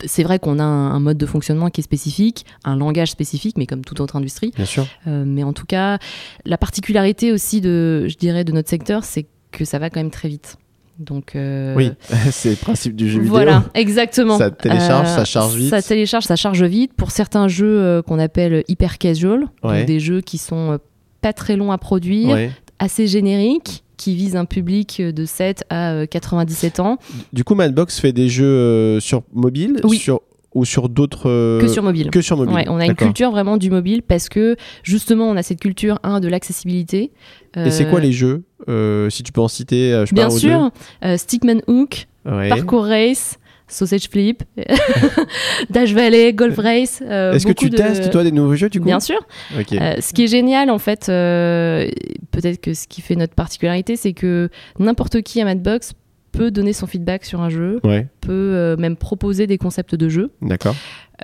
c'est 0.06 0.24
vrai 0.24 0.40
qu'on 0.40 0.60
a 0.60 0.64
un, 0.64 0.92
un 0.92 1.00
mode 1.02 1.18
de 1.18 1.26
fonctionnement 1.26 1.70
qui 1.70 1.82
est 1.82 1.84
spécifique, 1.84 2.46
un 2.64 2.78
langage 2.78 3.12
spécifique, 3.12 3.58
mais 3.58 3.66
comme 3.66 3.84
toute 3.84 4.00
autre 4.00 4.16
industrie. 4.16 4.52
Bien 4.56 4.64
sûr. 4.64 4.86
Euh, 5.08 5.26
mais 5.26 5.44
en 5.44 5.52
tout 5.52 5.66
cas, 5.66 5.98
la 6.46 6.58
particularité 6.58 7.34
aussi 7.34 7.60
de, 7.60 8.06
je 8.08 8.16
dirais, 8.16 8.46
de 8.46 8.54
notre 8.54 8.70
secteur, 8.70 9.04
c'est 9.04 9.26
que 9.52 9.66
ça 9.66 9.80
va 9.80 9.90
quand 9.90 10.00
même 10.00 10.12
très 10.12 10.30
vite. 10.30 10.58
Donc, 11.00 11.36
euh, 11.36 11.76
Oui, 11.76 11.92
c'est 12.32 12.50
le 12.52 12.56
principe 12.58 12.96
du 12.96 13.10
jeu 13.10 13.22
voilà, 13.22 13.60
vidéo. 13.60 13.72
exactement. 13.76 14.38
Ça 14.38 14.52
télécharge, 14.52 15.08
Euh, 15.08 15.16
ça 15.16 15.26
charge 15.26 15.56
vite. 15.56 15.70
Ça 15.70 15.82
télécharge, 15.82 16.26
ça 16.26 16.36
charge 16.36 16.62
vite. 16.64 16.94
Pour 16.94 17.12
certains 17.12 17.48
jeux 17.48 17.80
euh, 17.80 18.02
qu'on 18.02 18.20
appelle 18.20 18.64
hyper 18.68 18.98
casual, 18.98 19.46
donc 19.64 19.86
des 19.86 20.00
jeux 20.02 20.20
qui 20.22 20.38
sont 20.38 20.74
euh, 20.74 20.78
pas 21.22 21.32
très 21.34 21.56
longs 21.56 21.72
à 21.72 21.78
produire, 21.78 22.30
Ouais. 22.30 22.52
assez 22.80 23.08
génériques, 23.08 23.84
qui 23.96 24.16
visent 24.16 24.36
un 24.38 24.46
public 24.46 25.02
de 25.02 25.26
7 25.26 25.64
à 25.70 25.92
euh, 25.92 26.06
97 26.06 26.80
ans, 26.80 26.98
Du 27.34 27.44
coup, 27.44 27.56
Madbox 27.56 28.00
fait 28.00 28.14
des 28.14 28.28
jeux 28.30 28.46
euh, 28.46 29.00
sur 29.00 29.24
mobile 29.34 29.80
Oui. 29.86 29.98
sur, 29.98 30.22
ou 30.54 30.66
sur 30.66 30.90
d'autres. 30.90 31.30
euh, 31.30 31.60
que 31.62 31.68
sur 31.68 31.84
mobile. 31.84 32.10
que 32.10 32.22
sur 32.22 32.38
mobile. 32.38 32.56
Ouais, 32.56 32.66
on 32.70 32.80
a 32.80 32.86
une 32.86 32.96
culture 32.96 33.32
vraiment 33.32 33.58
du 33.58 33.70
mobile 33.70 34.02
parce 34.02 34.30
que 34.30 34.56
justement 34.84 35.30
on 35.30 35.36
a 35.38 35.44
cette 35.44 35.60
culture 35.60 36.00
un 36.04 36.20
de 36.20 36.28
l'accessibilité. 36.28 37.12
Et 37.56 37.72
c'est 37.72 37.86
Euh, 37.86 37.90
quoi 37.90 38.00
les 38.00 38.12
jeux 38.12 38.44
euh, 38.68 39.10
Si 39.10 39.24
tu 39.24 39.32
peux 39.32 39.42
en 39.42 39.48
citer, 39.48 39.94
euh, 39.94 40.06
je 40.06 40.10
sais 40.10 40.16
Bien 40.16 40.26
pas, 40.26 40.30
sûr, 40.32 40.72
euh, 41.06 41.18
Stickman 41.18 41.62
Hook. 41.68 42.08
Ouais. 42.26 42.50
Parkour 42.50 42.84
Race, 42.86 43.40
Sausage 43.68 44.08
Flip, 44.10 44.44
Dash 45.70 45.94
Valley, 45.94 46.34
Golf 46.34 46.58
Race. 46.58 47.02
euh, 47.06 47.34
Est-ce 47.34 47.46
que 47.48 47.52
tu 47.54 47.70
de- 47.70 47.78
testes, 47.78 48.10
toi, 48.12 48.24
des 48.24 48.32
nouveaux 48.32 48.56
jeux, 48.56 48.70
du 48.70 48.80
coup 48.80 48.86
Bien 48.86 49.00
sûr. 49.00 49.20
Euh, 49.56 49.96
ce 50.00 50.14
qui 50.14 50.24
est 50.24 50.28
génial, 50.28 50.70
en 50.70 50.80
fait, 50.80 51.08
euh, 51.10 51.90
peut-être 52.32 52.60
que 52.62 52.74
ce 52.74 52.88
qui 52.88 53.02
fait 53.02 53.16
notre 53.16 53.34
particularité, 53.36 53.96
c'est 53.96 54.14
que 54.14 54.50
n'importe 54.80 55.22
qui 55.22 55.42
à 55.42 55.46
Madbox 55.46 55.94
peut 56.32 56.52
donner 56.52 56.74
son 56.74 56.88
feedback 56.88 57.26
sur 57.26 57.42
un 57.42 57.50
jeu, 57.50 57.80
Ouais, 57.84 58.08
peut 58.22 58.32
euh, 58.32 58.78
même 58.78 58.96
proposer 58.96 59.48
des 59.48 59.58
concepts 59.58 59.96
de 59.96 60.10
jeu, 60.10 60.32
d'accord. 60.42 60.76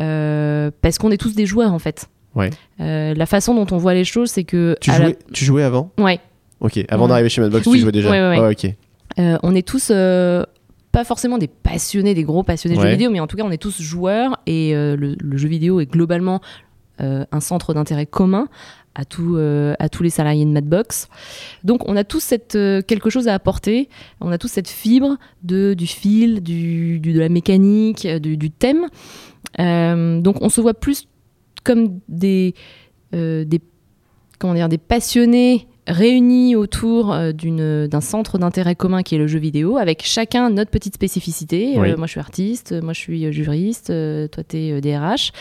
euh, 0.01 0.71
parce 0.81 0.97
qu'on 0.97 1.11
est 1.11 1.17
tous 1.17 1.35
des 1.35 1.45
joueurs, 1.45 1.73
en 1.73 1.79
fait. 1.79 2.07
Ouais. 2.35 2.49
Euh, 2.81 3.13
la 3.13 3.25
façon 3.25 3.53
dont 3.55 3.67
on 3.73 3.77
voit 3.77 3.93
les 3.93 4.03
choses, 4.03 4.29
c'est 4.31 4.43
que... 4.43 4.75
Tu 4.81 4.89
la- 4.91 4.97
jouais, 4.97 5.17
tu 5.33 5.45
jouais 5.45 5.63
avant 5.63 5.91
Ouais. 5.99 6.19
Ok, 6.59 6.79
avant 6.89 7.03
Ouais. 7.03 7.09
d'arriver 7.09 7.29
chez 7.29 7.41
Madbox, 7.41 7.65
Oui, 7.67 7.77
tu 7.77 7.81
jouais 7.83 7.91
déjà 7.91 8.09
ouais, 8.09 8.51
ok. 8.51 8.73
On 9.43 9.55
est 9.55 9.65
tous 9.67 9.89
pas 10.91 11.03
forcément 11.03 11.37
des 11.37 11.47
passionnés, 11.47 12.13
des 12.13 12.23
gros 12.23 12.43
passionnés 12.43 12.75
de 12.77 12.81
jeux 12.81 12.89
vidéo, 12.89 13.11
mais 13.11 13.19
en 13.19 13.27
tout 13.27 13.35
cas, 13.37 13.43
on 13.43 13.51
est 13.51 13.61
tous 13.61 13.81
joueurs 13.81 14.37
et 14.45 14.73
le, 14.73 15.15
le 15.19 15.37
jeu 15.37 15.47
vidéo 15.47 15.79
est 15.81 15.85
globalement 15.85 16.41
euh, 17.01 17.25
un 17.33 17.39
centre 17.41 17.73
d'intérêt 17.73 18.05
commun 18.05 18.47
à, 18.95 19.05
tout, 19.05 19.35
euh, 19.35 19.75
à 19.79 19.89
tous 19.89 20.01
les 20.03 20.09
salariés 20.09 20.45
de 20.45 20.49
Madbox. 20.49 21.07
Donc 21.63 21.87
on 21.87 21.95
a 21.95 22.03
tous 22.03 22.21
cette, 22.21 22.55
euh, 22.55 22.81
quelque 22.81 23.09
chose 23.09 23.27
à 23.27 23.33
apporter, 23.33 23.89
on 24.21 24.31
a 24.31 24.37
tous 24.37 24.47
cette 24.47 24.69
fibre 24.69 25.17
de, 25.43 25.73
du 25.73 25.85
fil, 25.87 26.41
du, 26.41 26.99
du- 26.99 27.13
de 27.13 27.19
la 27.19 27.29
mécanique, 27.29 28.05
euh, 28.05 28.19
du, 28.19 28.37
du 28.37 28.49
thème. 28.51 28.87
Donc 29.57 30.41
on 30.41 30.49
se 30.49 30.59
voit 30.61 30.73
plus 30.73 31.07
comme 31.63 31.99
des, 32.09 32.53
des, 33.13 33.61
comment 34.39 34.53
dire, 34.53 34.69
des 34.69 34.77
passionnés 34.77 35.67
réunis 35.87 36.55
autour 36.55 37.15
d'un 37.15 38.01
centre 38.01 38.37
d'intérêt 38.37 38.75
commun 38.75 39.03
qui 39.03 39.15
est 39.15 39.17
le 39.19 39.27
jeu 39.27 39.39
vidéo, 39.39 39.77
avec 39.77 40.01
chacun 40.03 40.49
notre 40.49 40.71
petite 40.71 40.95
spécificité. 40.95 41.77
Euh, 41.93 41.97
moi 41.97 42.07
je 42.07 42.11
suis 42.11 42.19
artiste, 42.19 42.73
moi 42.83 42.93
je 42.93 42.99
suis 42.99 43.31
juriste, 43.31 43.91
euh, 43.91 44.27
toi 44.27 44.43
tu 44.43 44.57
es 44.57 44.81
DRH, 44.81 45.31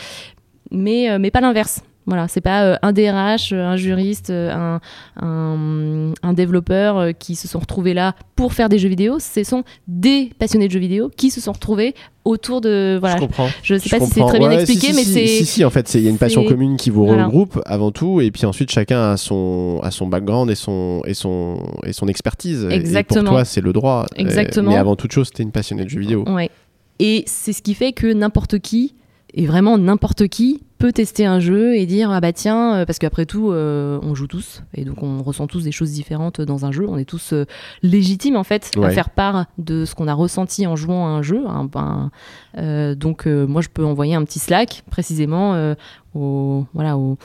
mais, 0.71 1.09
euh, 1.09 1.17
mais 1.19 1.31
pas 1.31 1.41
l'inverse. 1.41 1.81
Voilà, 2.07 2.27
c'est 2.27 2.41
pas 2.41 2.63
euh, 2.63 2.75
un 2.83 2.91
DRH, 2.93 3.51
euh, 3.51 3.65
un 3.65 3.77
juriste, 3.77 4.29
euh, 4.29 4.51
un, 4.53 4.79
un, 5.25 6.13
un 6.21 6.33
développeur 6.33 6.97
euh, 6.97 7.11
qui 7.13 7.35
se 7.35 7.47
sont 7.47 7.57
retrouvés 7.59 7.93
là 7.95 8.13
pour 8.35 8.53
faire 8.53 8.69
des 8.69 8.77
jeux 8.77 8.89
vidéo. 8.89 9.17
Ce 9.19 9.43
sont 9.43 9.63
des 9.87 10.29
passionnés 10.37 10.67
de 10.67 10.71
jeux 10.73 10.79
vidéo 10.79 11.09
qui 11.15 11.31
se 11.31 11.41
sont 11.41 11.51
retrouvés 11.51 11.95
autour 12.23 12.61
de. 12.61 12.97
Voilà, 12.99 13.15
Je 13.15 13.21
comprends. 13.21 13.47
je 13.63 13.75
sais 13.79 13.89
Je 13.89 13.95
pas 13.97 14.05
si 14.05 14.11
c'est 14.11 14.25
très 14.25 14.37
bien 14.37 14.49
Ouais, 14.49 14.55
expliqué, 14.61 14.87
si, 14.87 14.93
si, 14.93 14.95
mais 14.95 15.03
si, 15.03 15.13
c'est. 15.13 15.27
Si, 15.27 15.45
si, 15.45 15.65
en 15.65 15.69
fait, 15.71 15.91
il 15.95 16.01
y 16.01 16.07
a 16.07 16.09
une 16.11 16.17
passion 16.19 16.43
commune 16.45 16.77
qui 16.77 16.91
vous 16.91 17.05
Voilà. 17.07 17.25
regroupe 17.25 17.59
avant 17.65 17.91
tout, 17.91 18.21
et 18.21 18.29
puis 18.29 18.45
ensuite 18.45 18.69
chacun 18.71 19.11
a 19.11 19.17
son, 19.17 19.79
a 19.81 19.89
son 19.89 20.05
background 20.05 20.51
et 20.51 20.55
son, 20.55 21.01
et 21.07 21.15
son, 21.15 21.57
et 21.85 21.93
son 21.93 22.07
expertise. 22.07 22.67
Et 22.69 22.73
Exactement. 22.75 23.23
pour 23.23 23.31
toi, 23.33 23.45
c'est 23.45 23.61
le 23.61 23.73
droit. 23.73 24.05
Exactement. 24.15 24.69
Mais 24.71 24.77
avant 24.77 24.95
toute 24.95 25.11
chose, 25.11 25.31
t'es 25.31 25.41
une 25.43 25.51
passionnée 25.51 25.85
de 25.85 25.89
jeux 25.89 26.01
vidéo. 26.01 26.23
Ouais. 26.27 26.51
Et 26.99 27.23
c'est 27.25 27.51
ce 27.51 27.61
qui 27.63 27.73
fait 27.73 27.93
que 27.93 28.13
n'importe 28.13 28.59
qui, 28.59 28.93
et 29.35 29.45
vraiment 29.45 29.77
n'importe 29.77 30.27
qui, 30.27 30.61
peut 30.77 30.91
tester 30.91 31.25
un 31.25 31.39
jeu 31.39 31.75
et 31.77 31.85
dire 31.85 32.11
ah 32.11 32.19
bah 32.19 32.33
tiens 32.33 32.75
euh, 32.75 32.85
parce 32.85 32.99
qu'après 32.99 33.25
tout 33.25 33.49
euh, 33.51 33.97
on 34.03 34.13
joue 34.13 34.27
tous 34.27 34.61
et 34.73 34.83
donc 34.83 35.01
on 35.03 35.23
ressent 35.23 35.47
tous 35.47 35.63
des 35.63 35.71
choses 35.71 35.91
différentes 35.91 36.41
dans 36.41 36.65
un 36.65 36.73
jeu 36.73 36.85
on 36.89 36.97
est 36.97 37.05
tous 37.05 37.31
euh, 37.31 37.45
légitimes 37.81 38.35
en 38.35 38.43
fait 38.43 38.71
à 38.75 38.79
Ouais. 38.81 38.91
faire 38.91 39.09
part 39.09 39.45
de 39.57 39.85
ce 39.85 39.95
qu'on 39.95 40.09
a 40.09 40.13
ressenti 40.13 40.67
en 40.67 40.75
jouant 40.75 41.05
à 41.07 41.09
un 41.11 41.21
jeu 41.21 41.41
un- 41.47 42.11
euh, 42.57 42.93
donc 42.93 43.25
moi 43.25 43.61
je 43.61 43.69
peux 43.69 43.85
envoyer 43.85 44.15
un 44.15 44.23
petit 44.25 44.39
slack 44.39 44.83
précisément 44.91 45.73
au 46.13 46.65
voilà 46.73 46.97
au, 46.97 47.17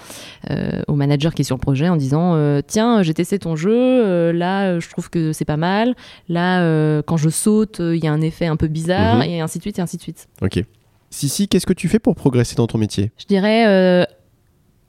au 0.86 0.94
manager 0.94 1.34
qui 1.34 1.42
est 1.42 1.44
sur 1.44 1.56
le 1.56 1.60
projet 1.60 1.88
en 1.88 1.96
disant 1.96 2.36
tiens 2.68 3.02
j'ai 3.02 3.14
testé 3.14 3.40
ton 3.40 3.56
jeu 3.56 4.30
là 4.30 4.78
je 4.78 4.88
trouve 4.90 5.10
que 5.10 5.32
c'est 5.32 5.44
pas 5.44 5.56
mal 5.56 5.96
là 6.28 7.02
quand 7.02 7.16
je 7.16 7.28
saute 7.30 7.80
il 7.80 8.02
y 8.02 8.06
a 8.06 8.12
un 8.12 8.20
effet 8.20 8.46
un 8.46 8.56
peu 8.56 8.68
bizarre 8.68 9.16
Mhm. 9.16 9.22
et 9.22 9.40
ainsi 9.40 9.58
de 9.58 9.62
suite 9.62 9.78
et 9.80 9.82
ainsi 9.82 9.96
de 9.96 10.02
suite 10.02 10.28
Ok. 10.40 10.64
Si, 11.10 11.28
si, 11.28 11.48
qu'est-ce 11.48 11.66
que 11.66 11.72
tu 11.72 11.88
fais 11.88 11.98
pour 11.98 12.14
progresser 12.14 12.54
dans 12.54 12.66
ton 12.66 12.78
métier? 12.78 13.10
Je 13.18 13.26
dirais 13.26 13.66
euh, 13.66 14.04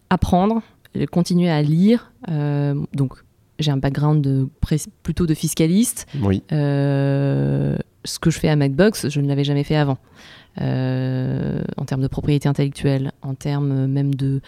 apprendre, 0.09 0.61
euh, 0.95 1.05
continuer 1.07 1.49
à 1.49 1.61
lire. 1.61 2.11
euh, 2.29 2.75
donc, 2.93 3.13
j'ai 3.59 3.71
un 3.71 3.77
background 3.77 4.23
de, 4.23 4.47
plutôt 5.03 5.27
de 5.27 5.33
fiscaliste. 5.35 6.07
Oui. 6.21 6.41
Euh, 6.51 7.77
ce 8.05 8.17
que 8.17 8.31
je 8.31 8.39
fais 8.39 8.49
à 8.49 8.55
Macbox, 8.55 9.09
je 9.09 9.21
ne 9.21 9.27
l'avais 9.27 9.43
jamais 9.43 9.63
fait 9.63 9.75
avant. 9.75 9.97
Euh, 10.59 11.61
en 11.77 11.85
termes 11.85 12.01
de 12.01 12.09
propriété 12.09 12.49
intellectuelle, 12.49 13.13
en 13.21 13.35
termes 13.35 13.87
même 13.87 14.13
de, 14.13 14.41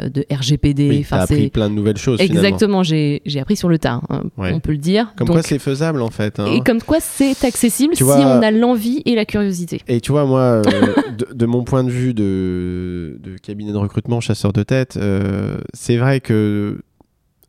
euh, 0.00 0.08
de 0.08 0.24
RGPD. 0.30 0.88
Oui, 0.88 0.98
Enfin, 1.00 1.18
t'as 1.18 1.22
appris 1.24 1.50
plein 1.50 1.68
de 1.68 1.74
nouvelles 1.74 1.98
choses. 1.98 2.20
Exactement, 2.22 2.82
j'ai 2.82 3.20
appris 3.38 3.56
sur 3.56 3.68
le 3.68 3.78
tas, 3.78 4.00
hein, 4.08 4.22
Ouais. 4.38 4.52
on 4.54 4.60
peut 4.60 4.72
le 4.72 4.78
dire. 4.78 5.12
Comme 5.14 5.26
Donc- 5.26 5.36
quoi 5.36 5.42
c'est 5.42 5.58
faisable 5.58 6.00
en 6.00 6.08
fait. 6.10 6.40
hein. 6.40 6.46
et 6.46 6.60
comme 6.62 6.80
quoi 6.80 7.00
c'est 7.00 7.44
accessible 7.44 7.92
Tu 7.92 7.98
si 7.98 8.02
vois- 8.04 8.16
on 8.18 8.40
a 8.42 8.50
l'envie 8.50 9.02
et 9.04 9.14
la 9.14 9.26
curiosité. 9.26 9.82
Et 9.88 10.00
tu 10.00 10.10
vois, 10.12 10.24
moi, 10.24 10.40
euh, 10.40 10.62
de, 11.18 11.34
de 11.34 11.46
mon 11.46 11.64
point 11.64 11.84
de 11.84 11.90
vue 11.90 12.14
de, 12.14 13.18
de 13.22 13.36
cabinet 13.36 13.72
de 13.72 13.76
recrutement, 13.76 14.20
chasseur 14.20 14.54
de 14.54 14.62
tête, 14.62 14.96
euh, 14.96 15.58
c'est 15.74 15.98
vrai 15.98 16.20
que, 16.20 16.80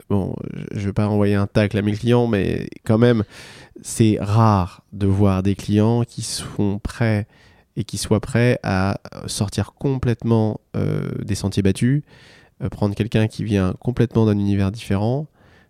bon, 0.10 0.36
je 0.74 0.80
ne 0.82 0.86
veux 0.88 0.94
pas 0.94 1.08
envoyer 1.08 1.36
un 1.36 1.48
tacle 1.48 1.78
à 1.78 1.82
mes 1.82 1.94
clients, 1.94 2.28
mais 2.28 2.68
quand 2.86 2.98
même, 2.98 3.24
c'est 3.82 4.18
rare 4.20 4.84
de 4.92 5.08
voir 5.08 5.42
des 5.42 5.56
clients 5.56 6.04
qui 6.04 6.22
sont 6.22 6.80
prêts 6.84 7.28
et 7.76 7.84
qui 7.84 7.98
soient 7.98 8.20
prêts 8.20 8.60
à 8.64 9.00
sortir 9.28 9.74
complètement 9.74 10.60
euh, 10.76 11.10
des 11.24 11.36
sentiers 11.36 11.64
battus, 11.64 12.04
euh, 12.62 12.70
prendre 12.70 12.94
quelqu'un 12.96 13.28
qui 13.28 13.44
vient 13.44 13.74
complètement 13.80 14.26
d'un 14.26 14.38
univers 14.38 14.72
différent. 14.72 15.28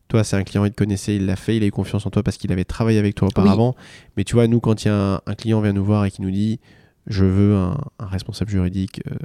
Toi, 0.10 0.24
c'est 0.24 0.36
un 0.36 0.43
client, 0.43 0.66
il 0.66 0.72
te 0.72 0.76
connaissait, 0.76 1.16
il 1.16 1.26
l'a 1.26 1.36
fait, 1.38 1.56
il 1.58 1.64
a 1.64 1.66
eu 1.66 1.72
confiance 1.72 2.06
en 2.06 2.10
toi 2.10 2.22
parce 2.24 2.38
qu'il 2.38 2.51
avait 2.51 2.66
travaillé 2.66 2.99
avec 2.99 3.16
toi 3.16 3.30
auparavant. 3.30 3.76
Mais 4.18 4.24
tu 4.26 4.34
vois, 4.36 4.47
nous, 4.47 4.60
quand 4.60 4.84
il 4.84 4.89
y 4.89 4.91
a 4.91 4.95
un, 4.95 5.22
un 5.26 5.34
client 5.36 5.62
vient 5.62 5.74
nous 5.74 5.86
voir 5.86 6.06
et 6.06 6.12
qui 6.12 6.22
nous 6.22 6.32
dit 6.32 6.60
je 7.08 7.26
veux 7.26 7.56
un, 7.56 7.78
un 7.99 8.06
responsable 8.06 8.51
juridique 8.51 9.01
euh, 9.10 9.16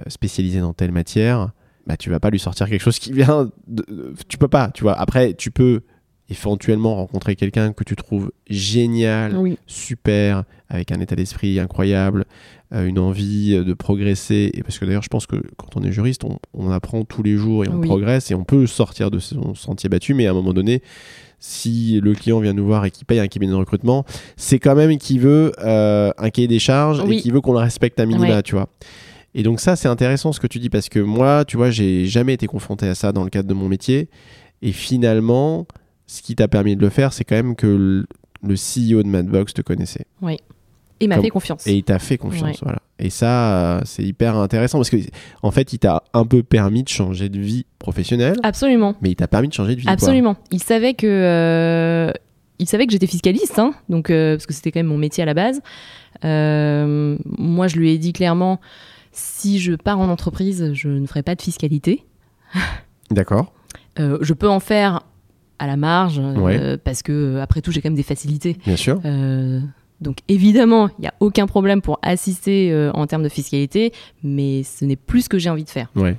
euh, 0.00 0.04
spécialisé 0.08 0.60
dans 0.60 0.72
telle 0.72 0.92
matière, 0.92 1.52
bah 1.86 1.96
tu 1.96 2.10
vas 2.10 2.20
pas 2.20 2.30
lui 2.30 2.38
sortir 2.38 2.68
quelque 2.68 2.82
chose 2.82 2.98
qui 2.98 3.12
vient. 3.12 3.50
De, 3.66 3.84
de- 3.88 4.14
tu 4.28 4.38
peux 4.38 4.48
pas, 4.48 4.70
tu 4.70 4.82
vois. 4.82 4.94
Après, 4.98 5.34
tu 5.34 5.50
peux 5.50 5.82
éventuellement 6.30 6.94
rencontrer 6.96 7.36
quelqu'un 7.36 7.72
que 7.72 7.84
tu 7.84 7.96
trouves 7.96 8.32
génial, 8.48 9.36
Oui. 9.36 9.58
super, 9.66 10.44
avec 10.68 10.90
un 10.90 11.00
état 11.00 11.14
d'esprit 11.16 11.60
incroyable, 11.60 12.24
euh, 12.72 12.86
une 12.86 12.98
envie 12.98 13.50
de 13.62 13.74
progresser. 13.74 14.50
Et 14.54 14.62
parce 14.62 14.78
que 14.78 14.84
d'ailleurs, 14.86 15.02
je 15.02 15.08
pense 15.08 15.26
que 15.26 15.36
quand 15.56 15.76
on 15.76 15.82
est 15.82 15.92
juriste, 15.92 16.24
on, 16.24 16.38
on 16.54 16.70
apprend 16.70 17.04
tous 17.04 17.22
les 17.22 17.36
jours 17.36 17.64
et 17.64 17.68
on 17.68 17.76
Oui. 17.76 17.86
progresse 17.86 18.30
et 18.30 18.34
on 18.34 18.44
peut 18.44 18.66
sortir 18.66 19.10
de 19.10 19.18
son 19.18 19.54
sentier 19.54 19.88
battu, 19.90 20.14
mais 20.14 20.26
à 20.26 20.30
un 20.30 20.34
moment 20.34 20.54
donné, 20.54 20.82
si 21.38 22.00
le 22.02 22.14
client 22.14 22.40
vient 22.40 22.54
nous 22.54 22.64
voir 22.64 22.86
et 22.86 22.90
qu'il 22.90 23.04
paye 23.04 23.20
un 23.20 23.28
cabinet 23.28 23.52
de 23.52 23.56
recrutement, 23.58 24.06
c'est 24.36 24.58
quand 24.58 24.74
même 24.74 24.96
qu'il 24.96 25.20
veut 25.20 25.52
euh, 25.62 26.10
un 26.16 26.30
cahier 26.30 26.48
des 26.48 26.58
charges 26.58 27.02
Oui. 27.06 27.18
et 27.18 27.20
qu'il 27.20 27.34
veut 27.34 27.42
qu'on 27.42 27.52
le 27.52 27.58
respecte 27.58 28.00
à 28.00 28.06
minima, 28.06 28.36
Ouais. 28.36 28.42
tu 28.42 28.54
vois. 28.54 28.68
Et 29.34 29.42
donc 29.42 29.60
ça, 29.60 29.76
c'est 29.76 29.88
intéressant 29.88 30.32
ce 30.32 30.40
que 30.40 30.46
tu 30.46 30.58
dis 30.58 30.70
parce 30.70 30.88
que 30.88 31.00
moi, 31.00 31.44
tu 31.44 31.58
vois, 31.58 31.70
j'ai 31.70 32.06
jamais 32.06 32.32
été 32.32 32.46
confronté 32.46 32.86
à 32.88 32.94
ça 32.94 33.12
dans 33.12 33.24
le 33.24 33.30
cadre 33.30 33.48
de 33.48 33.54
mon 33.54 33.68
métier. 33.68 34.08
Et 34.62 34.72
finalement, 34.72 35.66
ce 36.06 36.22
qui 36.22 36.34
t'a 36.34 36.48
permis 36.48 36.76
de 36.76 36.80
le 36.80 36.90
faire, 36.90 37.12
c'est 37.12 37.24
quand 37.24 37.36
même 37.36 37.56
que 37.56 37.66
le, 37.66 38.54
CEO 38.54 39.02
de 39.02 39.08
Madbox 39.08 39.54
te 39.54 39.62
connaissait. 39.62 40.06
Et 41.00 41.08
m'a 41.08 41.20
fait 41.20 41.28
confiance. 41.28 41.66
Et 41.66 41.74
il 41.74 41.82
t'a 41.82 41.98
fait 41.98 42.18
confiance, 42.18 42.60
Ouais. 42.60 42.62
voilà. 42.62 42.78
Et 42.98 43.10
ça, 43.10 43.76
euh, 43.76 43.80
c'est 43.84 44.04
hyper 44.04 44.36
intéressant 44.36 44.78
parce 44.78 44.90
que, 44.90 44.96
en 45.42 45.50
fait, 45.50 45.72
il 45.72 45.78
t'a 45.78 46.04
un 46.14 46.24
peu 46.24 46.42
permis 46.42 46.84
de 46.84 46.88
changer 46.88 47.28
de 47.28 47.40
vie 47.40 47.66
professionnelle, 47.78 48.36
Absolument. 48.42 48.94
mais 49.02 49.10
il 49.10 49.16
t'a 49.16 49.26
permis 49.26 49.48
de 49.48 49.52
changer 49.52 49.74
de 49.74 49.80
vie. 49.80 49.86
quoi. 49.86 49.92
Absolument. 49.92 50.36
Il 50.52 50.62
savait 50.62 50.94
que 50.94 51.06
euh, 51.06 52.12
il 52.60 52.68
savait 52.68 52.86
que 52.86 52.92
j'étais 52.92 53.08
fiscaliste, 53.08 53.58
hein, 53.58 53.74
donc 53.88 54.10
euh, 54.10 54.36
parce 54.36 54.46
que 54.46 54.54
c'était 54.54 54.70
quand 54.70 54.78
même 54.78 54.86
mon 54.86 54.96
métier 54.96 55.22
à 55.22 55.26
la 55.26 55.34
base. 55.34 55.60
Euh, 56.24 57.18
moi, 57.24 57.66
je 57.66 57.76
lui 57.76 57.90
ai 57.90 57.98
dit 57.98 58.12
clairement, 58.12 58.60
si 59.10 59.58
je 59.58 59.74
pars 59.74 59.98
en 59.98 60.08
entreprise, 60.08 60.72
je 60.74 60.88
ne 60.88 61.06
ferai 61.06 61.22
pas 61.24 61.34
de 61.34 61.42
fiscalité. 61.42 62.04
D'accord. 63.10 63.52
Je 63.98 64.32
peux 64.32 64.48
en 64.48 64.60
faire 64.60 65.02
à 65.58 65.66
la 65.66 65.76
marge, 65.76 66.18
euh, 66.18 66.34
Ouais. 66.38 66.76
parce 66.78 67.02
que 67.02 67.12
euh, 67.12 67.42
après 67.42 67.60
tout, 67.60 67.70
j'ai 67.72 67.80
quand 67.80 67.88
même 67.90 67.96
des 67.96 68.02
facilités. 68.02 68.56
Bien 68.66 68.76
sûr. 68.76 69.00
Euh, 69.04 69.60
donc 70.00 70.18
évidemment, 70.28 70.88
il 70.98 71.02
n'y 71.02 71.08
a 71.08 71.14
aucun 71.20 71.46
problème 71.46 71.80
pour 71.80 71.98
assister 72.02 72.90
en 72.94 73.06
termes 73.06 73.22
de 73.22 73.28
fiscalité, 73.28 73.92
mais 74.22 74.62
ce 74.62 74.84
n'est 74.84 74.96
plus 74.96 75.22
ce 75.22 75.28
que 75.28 75.38
j'ai 75.38 75.50
envie 75.50 75.64
de 75.64 75.70
faire. 75.70 75.90
Ouais. 75.96 76.16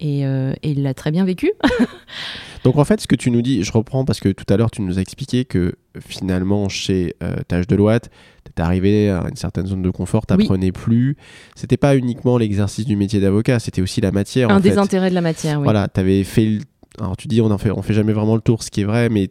Et, 0.00 0.24
euh, 0.26 0.52
et 0.62 0.70
il 0.70 0.82
l'a 0.82 0.94
très 0.94 1.10
bien 1.10 1.24
vécu. 1.24 1.50
Donc 2.64 2.76
en 2.76 2.84
fait, 2.84 3.00
ce 3.00 3.06
que 3.06 3.14
tu 3.16 3.30
nous 3.30 3.42
dis, 3.42 3.62
je 3.62 3.72
reprends 3.72 4.04
parce 4.04 4.20
que 4.20 4.28
tout 4.30 4.44
à 4.52 4.56
l'heure, 4.56 4.70
tu 4.70 4.82
nous 4.82 4.98
as 4.98 5.00
expliqué 5.02 5.44
que 5.44 5.74
finalement, 6.00 6.68
chez 6.68 7.14
euh, 7.22 7.36
Tâche 7.46 7.66
de 7.66 7.76
Loite, 7.76 8.10
tu 8.44 8.50
es 8.56 8.64
arrivé 8.64 9.10
à 9.10 9.24
une 9.28 9.36
certaine 9.36 9.66
zone 9.66 9.82
de 9.82 9.90
confort, 9.90 10.26
tu 10.26 10.34
Oui. 10.34 10.72
plus. 10.72 11.16
C'était 11.54 11.76
pas 11.76 11.96
uniquement 11.96 12.38
l'exercice 12.38 12.84
du 12.86 12.96
métier 12.96 13.20
d'avocat, 13.20 13.58
c'était 13.60 13.82
aussi 13.82 14.00
la 14.00 14.10
matière. 14.10 14.50
Un 14.50 14.56
en 14.56 14.60
des 14.60 14.72
fait. 14.72 14.78
intérêts 14.78 15.10
de 15.10 15.14
la 15.14 15.20
matière, 15.20 15.58
oui. 15.58 15.64
Voilà, 15.64 15.88
tu 15.88 16.00
avais 16.00 16.24
fait. 16.24 16.46
le- 16.46 16.60
Alors 17.00 17.16
tu 17.16 17.28
dis, 17.28 17.40
on 17.40 17.50
en 17.50 17.58
fait, 17.58 17.70
on 17.70 17.82
fait 17.82 17.94
jamais 17.94 18.12
vraiment 18.12 18.34
le 18.34 18.40
tour, 18.40 18.62
ce 18.62 18.70
qui 18.70 18.80
est 18.80 18.84
vrai, 18.84 19.08
mais 19.08 19.30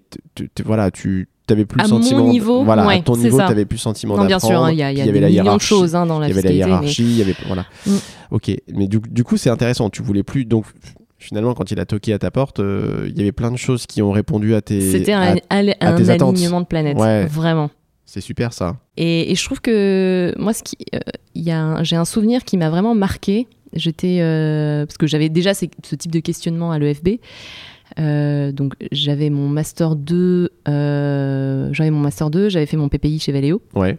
voilà, 0.66 0.91
tu 0.91 1.28
avais 1.49 1.66
plus 1.66 1.80
À 1.82 1.86
le 1.86 1.89
mon 1.89 2.01
sentiment. 2.01 2.26
d- 2.26 2.30
niveau, 2.32 2.64
voilà, 2.64 2.84
à 2.84 2.88
ouais, 2.88 3.01
ton 3.01 3.14
c'est 3.16 3.24
niveau, 3.24 3.38
ça. 3.38 3.45
tu 3.45 3.51
avais 3.51 3.66
plus 3.66 3.78
le 3.78 3.82
sentiment 3.82 4.18
Non, 4.18 4.26
bien 4.26 4.39
sûr, 4.39 4.49
hein, 4.49 4.53
d'apprendre, 4.53 4.72
il 4.74 4.78
y 4.80 4.84
a, 4.84 4.91
il 4.91 4.97
y 4.97 5.01
a 5.01 5.03
puis 5.05 5.14
des 5.14 5.20
la 5.22 5.28
de 5.28 5.34
hiérarchie. 5.34 5.68
choses 5.68 5.95
hein, 5.95 6.05
dans 6.05 6.20
la 6.20 6.28
Il 6.28 6.36
y 6.36 6.38
avait 6.38 6.41
la 6.43 6.49
fiscalité. 6.49 6.66
mais- 6.66 6.70
hiérarchie, 6.72 7.03
il 7.03 7.18
y 7.18 7.22
avait 7.22 7.36
voilà. 7.47 7.66
Mm. 7.86 7.91
Ok, 8.32 8.51
mais 8.74 8.88
du, 8.88 8.99
du 8.99 9.24
coup 9.24 9.38
c'est 9.38 9.49
intéressant. 9.49 9.89
Tu 9.89 10.01
voulais 10.01 10.24
plus 10.24 10.45
donc 10.45 10.66
finalement 11.18 11.53
quand 11.53 11.72
il 11.72 11.80
a 11.80 11.86
toqué 11.86 12.14
à 12.14 12.20
ta 12.20 12.32
porte, 12.32 12.60
euh, 12.60 13.05
il 13.10 13.18
y 13.18 13.22
avait 13.22 13.32
plein 13.32 13.51
de 13.51 13.58
choses 13.58 13.86
qui 13.88 14.01
ont 14.01 14.12
répondu 14.12 14.53
à 14.55 14.62
tes. 14.62 14.80
C'était 14.82 15.14
à- 15.14 15.36
un, 15.49 15.66
tes 15.95 16.10
alignement 16.10 16.62
de 16.62 16.66
planètes, 16.68 16.97
Ouais. 16.97 17.26
vraiment. 17.26 17.70
C'est 18.05 18.22
super 18.22 18.53
ça. 18.53 18.78
Et, 18.95 19.32
et 19.32 19.36
je 19.36 19.43
trouve 19.43 19.60
que 19.60 20.34
moi, 20.38 20.53
ce 20.53 20.64
qui, 20.64 20.78
euh, 20.95 20.99
y 21.36 21.51
a 21.51 21.84
j'ai 21.84 21.95
un 21.97 22.05
souvenir 22.05 22.43
qui 22.45 22.55
m'a 22.58 22.70
vraiment 22.70 22.95
marqué. 22.95 23.47
J'étais 23.74 24.20
euh, 24.22 24.86
parce 24.86 24.97
que 24.97 25.07
j'avais 25.07 25.30
déjà 25.30 25.53
ces- 25.53 25.70
ce 25.84 25.95
type 25.95 26.11
de 26.11 26.20
questionnement 26.20 26.72
à 26.72 26.80
l'EFB. 26.80 27.20
Euh, 27.99 28.51
donc 28.51 28.74
j'avais 28.91 29.30
mon 29.30 29.47
master 29.47 29.95
2, 29.95 30.49
euh, 30.68 31.70
j'avais 31.72 31.89
mon 31.91 31.99
master 31.99 32.30
2, 32.30 32.49
j'avais 32.49 32.65
fait 32.65 32.78
mon 32.78 32.89
PPI 32.89 33.20
chez 33.20 33.32
Valeo 33.32 33.61
Ouais. 33.76 33.97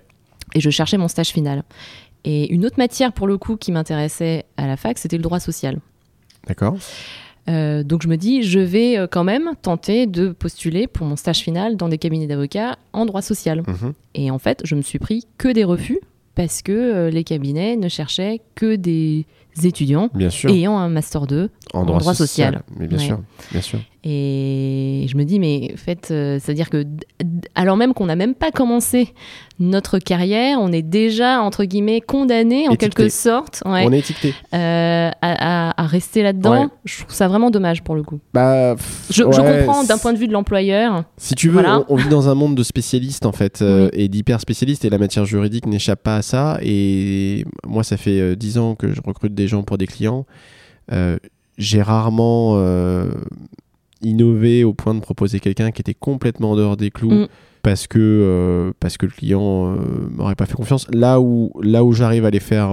et 0.55 0.61
je 0.61 0.71
cherchais 0.71 0.99
mon 0.99 1.09
stage 1.09 1.29
final. 1.29 1.62
Et 2.25 2.53
une 2.53 2.66
autre 2.66 2.77
matière 2.79 3.12
pour 3.12 3.27
le 3.27 3.39
coup 3.39 3.57
qui 3.57 3.73
m'intéressait 3.73 4.45
à 4.57 4.66
la 4.66 4.77
fac, 4.77 4.99
c'était 4.99 5.16
le 5.16 5.23
droit 5.23 5.41
social. 5.41 5.79
D'accord. 6.47 6.77
Euh, 7.49 7.83
donc 7.83 8.03
je 8.03 8.09
me 8.09 8.16
dis, 8.16 8.43
je 8.43 8.59
vais 8.59 8.99
quand 9.11 9.25
même 9.25 9.51
tenter 9.62 10.07
de 10.07 10.29
postuler 10.31 10.87
pour 10.87 11.07
mon 11.07 11.16
stage 11.16 11.39
final 11.39 11.77
dans 11.77 11.89
des 11.89 11.97
cabinets 11.99 12.27
d'avocats 12.27 12.77
en 12.93 13.07
droit 13.07 13.23
social. 13.23 13.62
Mhm. 13.66 13.95
Et 14.14 14.31
en 14.31 14.39
fait, 14.39 14.61
je 14.64 14.75
me 14.75 14.83
suis 14.83 14.99
pris 14.99 15.25
que 15.39 15.49
des 15.49 15.64
refus 15.64 15.99
parce 16.35 16.61
que 16.62 17.09
les 17.09 17.25
cabinets 17.25 17.77
ne 17.77 17.89
cherchaient 17.89 18.41
que 18.55 18.77
des 18.77 19.25
étudiants 19.67 20.11
Bien 20.15 20.31
sûr. 20.31 20.51
ayant 20.51 20.79
un 20.79 20.89
master 20.89 21.27
2 21.27 21.51
en 21.75 21.85
droit 21.85 22.14
social. 22.14 22.62
Mais 22.79 22.87
bien 22.87 22.99
Ouais. 22.99 23.05
sûr, 23.05 23.21
bien 23.53 23.61
sûr. 23.61 23.79
Et 24.05 25.07
je 25.11 25.16
me 25.16 25.25
dis, 25.25 25.39
mais 25.41 25.71
en 25.75 25.77
fait, 25.77 26.09
euh, 26.11 26.39
c'est-à-dire 26.41 26.71
que, 26.71 26.85
alors 27.55 27.77
même 27.77 27.93
qu'on 27.95 28.07
n'a 28.07 28.14
même 28.16 28.35
pas 28.35 28.51
commencé 28.53 29.12
notre 29.59 29.99
carrière, 29.99 30.59
on 30.61 30.71
est 30.73 30.83
déjà, 30.83 31.41
entre 31.43 31.64
guillemets, 31.64 32.01
condamné 32.01 32.69
en 32.69 32.77
quelque 32.77 33.09
sorte 33.09 33.62
ouais, 33.66 33.85
On 33.87 33.93
est 33.93 33.99
étiqueté. 33.99 34.35
euh, 34.55 35.11
à, 35.11 35.71
à- 35.71 35.83
à 35.83 35.87
rester 35.87 36.23
là-dedans. 36.23 36.62
Ouais. 36.62 36.69
Je 36.85 37.01
trouve 37.03 37.12
ça 37.14 37.27
vraiment 37.29 37.51
dommage 37.51 37.83
pour 37.83 37.97
le 37.97 38.03
coup. 38.05 38.21
Bah, 38.33 38.77
pff, 38.77 39.09
Je, 39.11 39.25
comprends 39.25 39.85
d'un 39.85 39.99
point 39.99 40.12
de 40.12 40.19
vue 40.19 40.29
de 40.29 40.33
l'employeur. 40.33 41.05
Si 41.16 41.35
tu 41.35 41.49
veux, 41.49 41.55
Voilà. 41.55 41.81
on, 41.89 41.95
on 41.95 41.97
vit 41.97 42.09
dans 42.09 42.29
un 42.29 42.35
monde 42.35 42.55
de 42.55 42.62
spécialistes 42.62 43.27
en 43.27 43.33
fait, 43.33 43.61
euh, 43.62 43.91
Oui. 43.93 44.01
et 44.05 44.09
d'hyper 44.09 44.41
spécialistes, 44.41 44.85
et 44.85 44.91
la 44.91 44.99
matière 44.99 45.25
juridique 45.27 45.66
n'échappe 45.66 46.03
pas 46.05 46.16
à 46.16 46.23
ça. 46.23 46.59
Et 46.62 47.45
moi, 47.66 47.83
ça 47.83 47.97
fait 47.97 48.21
euh, 48.21 48.37
10 48.37 48.59
ans 48.59 48.75
que 48.77 48.93
je 48.95 49.01
recrute 49.05 49.35
des 49.35 49.49
gens 49.49 49.64
pour 49.64 49.77
des 49.77 49.87
clients. 49.89 50.25
J'ai 51.59 51.83
rarement 51.83 52.55
euh, 52.57 53.11
innové 54.01 54.65
au 54.65 54.73
point 54.73 54.95
de 54.95 55.01
proposer 55.01 55.41
quelqu'un 55.41 55.71
qui 55.73 55.83
était 55.83 55.95
complètement 55.95 56.53
en 56.53 56.57
dehors 56.57 56.77
des 56.77 56.91
clous. 56.91 57.11
Mm. 57.13 57.29
Parce 57.63 57.89
que, 57.89 57.99
euh, 57.99 58.73
parce 58.79 58.97
que 58.97 59.05
le 59.07 59.13
client 59.13 59.75
euh, 59.75 59.77
m'aurait 60.17 60.37
pas 60.37 60.47
fait 60.47 60.55
confiance. 60.55 60.87
Là 60.93 61.21
où, 61.21 61.51
là 61.61 61.85
où 61.85 61.93
j'arrive 61.93 62.25
à 62.25 62.31
les 62.31 62.41
faire 62.41 62.71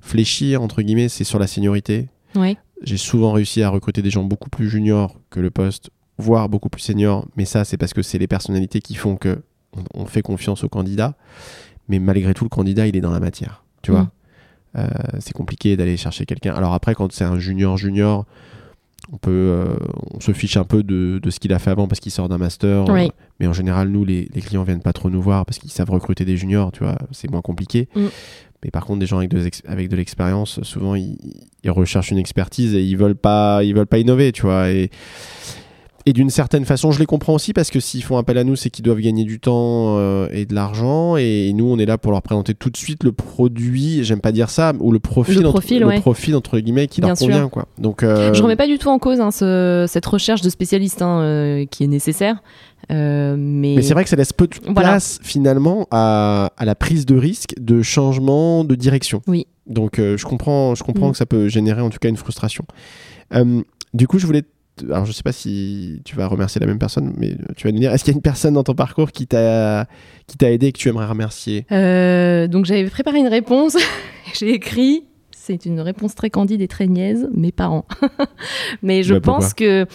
fléchir, 0.00 0.60
entre 0.62 0.82
guillemets, 0.82 1.08
c'est 1.08 1.24
sur 1.24 1.38
la 1.38 1.46
seniorité. 1.46 2.08
Ouais. 2.34 2.56
J'ai 2.82 2.96
souvent 2.96 3.32
réussi 3.32 3.62
à 3.62 3.70
recruter 3.70 4.02
des 4.02 4.10
gens 4.10 4.24
beaucoup 4.24 4.50
plus 4.50 4.68
juniors 4.68 5.16
que 5.30 5.38
le 5.38 5.50
poste, 5.50 5.90
voire 6.18 6.48
beaucoup 6.48 6.68
plus 6.68 6.82
seniors. 6.82 7.26
Mais 7.36 7.44
ça, 7.44 7.64
c'est 7.64 7.76
parce 7.76 7.94
que 7.94 8.02
c'est 8.02 8.18
les 8.18 8.26
personnalités 8.26 8.80
qui 8.80 8.96
font 8.96 9.16
que 9.16 9.38
on, 9.76 10.02
on 10.02 10.06
fait 10.06 10.22
confiance 10.22 10.64
au 10.64 10.68
candidat. 10.68 11.14
Mais 11.88 12.00
malgré 12.00 12.34
tout, 12.34 12.44
le 12.44 12.48
candidat, 12.50 12.88
il 12.88 12.96
est 12.96 13.00
dans 13.00 13.12
la 13.12 13.20
matière. 13.20 13.64
Tu 13.82 13.92
Mm. 13.92 13.94
vois, 13.94 14.10
Euh, 14.76 14.86
c'est 15.20 15.34
compliqué 15.34 15.76
d'aller 15.76 15.96
chercher 15.96 16.24
quelqu'un. 16.24 16.54
Alors 16.54 16.72
après, 16.72 16.94
quand 16.94 17.12
c'est 17.12 17.24
un 17.24 17.38
junior 17.38 17.76
junior, 17.76 18.24
on 19.12 19.18
peut, 19.18 19.30
euh, 19.30 19.74
on 20.14 20.20
se 20.20 20.32
fiche 20.32 20.56
un 20.56 20.64
peu 20.64 20.82
de, 20.82 21.18
de 21.22 21.30
ce 21.30 21.40
qu'il 21.40 21.52
a 21.52 21.58
fait 21.58 21.70
avant 21.70 21.88
parce 21.88 22.00
qu'il 22.00 22.12
sort 22.12 22.28
d'un 22.28 22.38
master. 22.38 22.88
Oui. 22.88 23.06
Euh, 23.06 23.08
mais 23.40 23.46
en 23.46 23.52
général, 23.52 23.88
nous, 23.88 24.04
les, 24.04 24.28
les 24.32 24.40
clients 24.40 24.62
viennent 24.62 24.82
pas 24.82 24.92
trop 24.92 25.10
nous 25.10 25.20
voir 25.20 25.44
parce 25.44 25.58
qu'ils 25.58 25.70
savent 25.70 25.90
recruter 25.90 26.24
des 26.24 26.36
juniors. 26.36 26.72
Tu 26.72 26.84
vois, 26.84 26.96
c'est 27.10 27.30
moins 27.30 27.42
compliqué. 27.42 27.88
Mm. 27.94 28.06
Mais 28.64 28.70
par 28.70 28.86
contre, 28.86 29.00
des 29.00 29.06
gens 29.06 29.18
avec 29.18 29.30
de, 29.30 29.44
avec 29.66 29.88
de 29.88 29.96
l'expérience, 29.96 30.62
souvent, 30.62 30.94
ils, 30.94 31.18
ils 31.64 31.70
recherchent 31.70 32.12
une 32.12 32.18
expertise 32.18 32.74
et 32.74 32.82
ils 32.82 32.96
veulent 32.96 33.16
pas, 33.16 33.64
ils 33.64 33.74
veulent 33.74 33.86
pas 33.86 33.98
innover, 33.98 34.30
tu 34.32 34.42
vois. 34.42 34.70
Et, 34.70 34.90
et 36.06 36.12
d'une 36.12 36.30
certaine 36.30 36.64
façon, 36.64 36.90
je 36.90 36.98
les 36.98 37.06
comprends 37.06 37.34
aussi 37.34 37.52
parce 37.52 37.70
que 37.70 37.78
s'ils 37.80 38.02
font 38.02 38.16
appel 38.16 38.36
à 38.38 38.44
nous, 38.44 38.56
c'est 38.56 38.70
qu'ils 38.70 38.84
doivent 38.84 39.00
gagner 39.00 39.24
du 39.24 39.38
temps 39.40 39.96
euh, 39.98 40.28
et 40.32 40.46
de 40.46 40.54
l'argent. 40.54 41.16
Et 41.16 41.52
nous, 41.54 41.66
on 41.66 41.78
est 41.78 41.86
là 41.86 41.98
pour 41.98 42.10
leur 42.12 42.22
présenter 42.22 42.54
tout 42.54 42.70
de 42.70 42.76
suite 42.76 43.04
le 43.04 43.12
produit. 43.12 44.02
J'aime 44.04 44.20
pas 44.20 44.32
dire 44.32 44.50
ça, 44.50 44.72
ou 44.80 44.90
le 44.92 44.98
profil, 44.98 45.34
Le 45.40 45.40
entre, 45.48 45.50
profil, 45.60 45.80
le 45.80 45.86
ouais. 45.86 46.00
profil 46.00 46.34
entre 46.34 46.58
guillemets 46.58 46.88
qui 46.88 47.00
Bien 47.00 47.08
leur 47.10 47.16
sûr. 47.18 47.28
convient, 47.28 47.48
quoi. 47.48 47.66
Donc, 47.78 48.02
euh, 48.02 48.34
Je 48.34 48.42
remets 48.42 48.56
pas 48.56 48.66
du 48.66 48.78
tout 48.78 48.88
en 48.88 48.98
cause 48.98 49.20
hein, 49.20 49.30
ce- 49.30 49.86
cette 49.88 50.06
recherche 50.06 50.40
de 50.40 50.50
spécialistes 50.50 51.02
hein, 51.02 51.20
euh, 51.20 51.66
qui 51.66 51.84
est 51.84 51.88
nécessaire. 51.88 52.42
Mais 52.90 53.36
Mais 53.76 53.82
c'est 53.82 53.94
vrai 53.94 54.02
que 54.04 54.10
ça 54.10 54.16
laisse 54.16 54.32
peu 54.32 54.46
de 54.48 54.54
Voilà. 54.64 54.80
place 54.90 55.18
finalement 55.22 55.86
à, 55.90 56.50
à 56.56 56.64
la 56.64 56.74
prise 56.74 57.06
de 57.06 57.16
risque 57.16 57.54
de 57.60 57.80
changement 57.80 58.64
de 58.64 58.74
direction. 58.74 59.22
Oui. 59.26 59.46
Donc 59.66 59.98
je 59.98 60.24
comprends, 60.24 60.74
je 60.74 60.82
comprends 60.82 61.08
Mm. 61.08 61.12
que 61.12 61.16
ça 61.16 61.26
peut 61.26 61.48
générer 61.48 61.80
en 61.80 61.90
tout 61.90 61.98
cas 62.00 62.08
une 62.08 62.16
frustration. 62.16 62.64
Du 63.94 64.06
coup, 64.06 64.18
je 64.18 64.26
voulais. 64.26 64.42
Alors 64.90 65.04
je 65.06 65.12
sais 65.12 65.22
pas 65.22 65.32
si 65.32 66.00
tu 66.04 66.16
vas 66.16 66.26
remercier 66.26 66.60
la 66.60 66.66
même 66.66 66.78
personne, 66.78 67.12
mais 67.16 67.36
tu 67.56 67.66
vas 67.66 67.72
nous 67.72 67.78
dire, 67.80 67.92
est-ce 67.92 68.04
qu'il 68.04 68.12
y 68.12 68.14
a 68.14 68.18
une 68.18 68.22
personne 68.22 68.54
dans 68.54 68.64
ton 68.64 68.74
parcours 68.74 69.12
qui 69.12 69.26
t'a 69.26 69.86
qui 70.26 70.36
t'a 70.36 70.50
aidé 70.50 70.68
et 70.68 70.72
que 70.72 70.78
tu 70.78 70.88
aimerais 70.88 71.06
remercier? 71.06 71.66
Euh, 71.72 72.46
donc 72.48 72.64
j'avais 72.64 72.84
préparé 72.88 73.18
une 73.18 73.28
réponse. 73.28 73.76
J'ai 74.38 74.50
écrit. 74.54 75.04
C'est 75.30 75.66
une 75.66 75.80
réponse 75.80 76.14
très 76.14 76.30
candide 76.30 76.60
et 76.62 76.68
très 76.68 76.86
niaise, 76.86 77.28
mes 77.34 77.50
parents. 77.50 77.84
Mais 78.82 79.02
je 79.02 79.14
Bah, 79.14 79.20
pense 79.20 79.54
que 79.54 79.86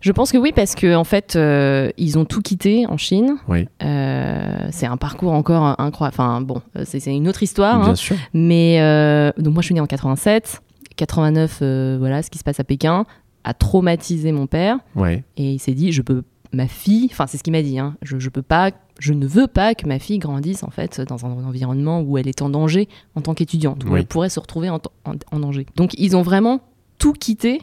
je 0.00 0.12
pense 0.12 0.30
que 0.30 0.38
oui 0.38 0.52
parce 0.54 0.76
que 0.76 0.94
en 0.94 1.02
fait 1.02 1.34
euh, 1.34 1.90
ils 1.98 2.16
ont 2.18 2.24
tout 2.24 2.40
quitté 2.42 2.86
en 2.86 2.96
Chine. 2.96 3.36
Oui. 3.48 3.66
Euh, 3.82 4.68
c'est 4.70 4.86
un 4.86 4.96
parcours 4.96 5.32
encore 5.32 5.74
incroyable. 5.80 6.14
Enfin 6.16 6.40
bon, 6.40 6.62
c'est 6.84 7.04
une 7.06 7.26
autre 7.26 7.42
histoire. 7.42 7.80
Bien 7.80 7.90
hein. 7.90 7.94
sûr. 7.96 8.14
Mais 8.32 8.78
euh, 8.80 9.32
donc 9.38 9.54
moi 9.54 9.62
je 9.62 9.66
suis 9.66 9.74
née 9.74 9.80
en 9.80 9.86
87, 9.86 10.60
89 10.96 11.58
euh, 11.62 11.96
voilà 11.98 12.22
ce 12.22 12.30
qui 12.30 12.38
se 12.38 12.44
passe 12.44 12.60
à 12.60 12.64
Pékin 12.64 13.04
a 13.48 13.54
traumatisé 13.54 14.30
mon 14.32 14.46
père 14.46 14.78
Ouais. 14.94 15.24
et 15.36 15.52
il 15.54 15.58
s'est 15.58 15.74
dit 15.74 15.90
je 15.92 16.02
peux 16.02 16.22
ma 16.52 16.66
fille, 16.66 17.08
enfin 17.10 17.26
c'est 17.26 17.36
ce 17.38 17.42
qu'il 17.42 17.52
m'a 17.52 17.62
dit, 17.62 17.78
hein, 17.78 17.96
je, 18.02 18.18
je 18.18 18.28
peux 18.30 18.42
pas, 18.42 18.70
je 18.98 19.12
ne 19.12 19.26
veux 19.26 19.46
pas 19.46 19.74
que 19.74 19.86
ma 19.86 19.98
fille 19.98 20.18
grandisse 20.18 20.62
en 20.62 20.70
fait 20.70 21.00
dans 21.00 21.26
un 21.26 21.30
environnement 21.44 22.00
où 22.00 22.16
elle 22.18 22.26
est 22.28 22.40
en 22.42 22.48
danger 22.50 22.88
en 23.14 23.20
tant 23.20 23.34
qu'étudiante, 23.34 23.84
où 23.84 23.88
Oui. 23.92 24.00
elle 24.00 24.06
pourrait 24.06 24.30
se 24.30 24.40
retrouver 24.40 24.70
en, 24.70 24.80
en- 25.04 25.14
en 25.32 25.38
danger. 25.40 25.66
Donc 25.76 25.92
ils 25.98 26.16
ont 26.16 26.22
vraiment 26.22 26.60
tout 26.98 27.12
quitté. 27.12 27.60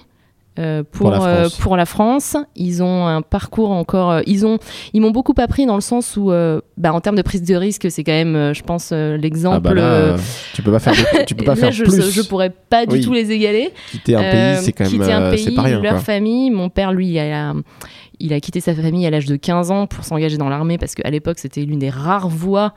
Euh, 0.58 0.84
pour, 0.90 1.02
Pour 1.02 1.12
la 1.12 1.18
euh, 1.28 1.40
France. 1.50 1.58
pour 1.58 1.76
la 1.78 1.86
France, 1.86 2.38
ils 2.56 2.82
ont 2.82 3.06
un 3.08 3.22
parcours 3.22 3.72
encore. 3.72 4.12
euh, 4.12 4.22
ils 4.26 4.46
ont, 4.46 4.58
ils 4.94 5.02
m'ont 5.02 5.12
beaucoup 5.12 5.34
appris 5.38 5.66
dans 5.66 5.76
le 5.76 5.82
sens 5.82 6.16
où, 6.18 6.32
bah, 6.78 6.94
en 6.94 7.02
termes 7.02 7.18
de 7.18 7.22
prise 7.22 7.44
de 7.44 7.56
risque, 7.56 7.92
c'est 7.92 8.04
quand 8.04 8.14
même, 8.14 8.54
je 8.54 8.64
pense, 8.64 8.92
l'exemple. 8.92 9.56
Ah 9.58 9.60
bah 9.60 9.74
là, 9.74 10.16
tu 10.54 10.62
peux 10.62 10.72
pas 10.72 10.80
faire, 10.80 10.94
tu 11.26 11.36
peux 11.36 11.44
pas 11.46 11.56
là, 11.56 11.62
faire 11.62 11.72
je, 11.72 11.84
plus. 11.84 12.12
je 12.12 12.22
pourrais 12.22 12.50
pas 12.52 12.86
du 12.86 12.96
Oui. 12.96 13.02
tout 13.02 13.14
les 13.14 13.32
égaler. 13.32 13.72
Quitter 13.92 14.16
un 14.16 14.22
pays, 14.22 14.64
c'est 14.64 14.72
quand 14.72 14.84
même, 14.86 14.94
quitter 14.94 15.12
un 15.12 15.30
pays, 15.32 15.44
c'est 15.44 15.56
pas 15.56 15.62
rien. 15.64 15.82
leur 15.82 15.94
quoi. 15.94 16.02
famille. 16.02 16.50
Mon 16.52 16.70
père, 16.70 16.94
lui, 16.94 17.10
il 17.10 17.20
a, 17.20 17.54
il 18.20 18.32
a 18.34 18.40
quitté 18.40 18.62
sa 18.62 18.74
famille 18.74 19.06
à 19.06 19.10
l'âge 19.10 19.26
de 19.26 19.36
15 19.36 19.72
ans 19.72 19.88
pour 19.88 20.04
s'engager 20.06 20.38
dans 20.38 20.48
l'armée 20.50 20.78
parce 20.78 20.96
qu'à 20.96 21.10
l'époque, 21.10 21.40
c'était 21.40 21.62
l'une 21.62 21.80
des 21.80 21.90
rares 21.90 22.30
voies 22.30 22.74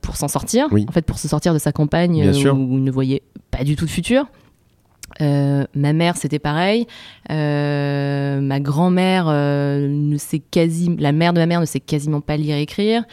pour 0.00 0.16
s'en 0.16 0.28
sortir. 0.28 0.68
Oui. 0.70 0.86
En 0.88 0.92
fait, 0.92 1.02
pour 1.04 1.18
se 1.18 1.28
sortir 1.28 1.52
de 1.52 1.58
sa 1.58 1.72
campagne 1.72 2.30
où 2.30 2.76
il 2.78 2.82
ne 2.84 2.90
voyait 2.90 3.22
pas 3.50 3.64
du 3.64 3.76
tout 3.76 3.84
de 3.84 3.90
futur. 3.90 4.24
Euh, 5.20 5.64
ma 5.74 5.92
mère, 5.92 6.16
c'était 6.16 6.38
pareil. 6.38 6.86
Euh, 7.30 8.40
ma 8.40 8.60
grand-mère 8.60 9.26
euh, 9.28 9.88
ne 9.88 10.16
sait 10.16 10.42
la 10.98 11.12
mère 11.12 11.32
de 11.32 11.40
ma 11.40 11.46
mère 11.46 11.60
ne 11.60 11.66
sait 11.66 11.80
quasiment 11.80 12.20
pas 12.20 12.36
lire 12.36 12.56
et 12.56 12.62
écrire. 12.62 13.04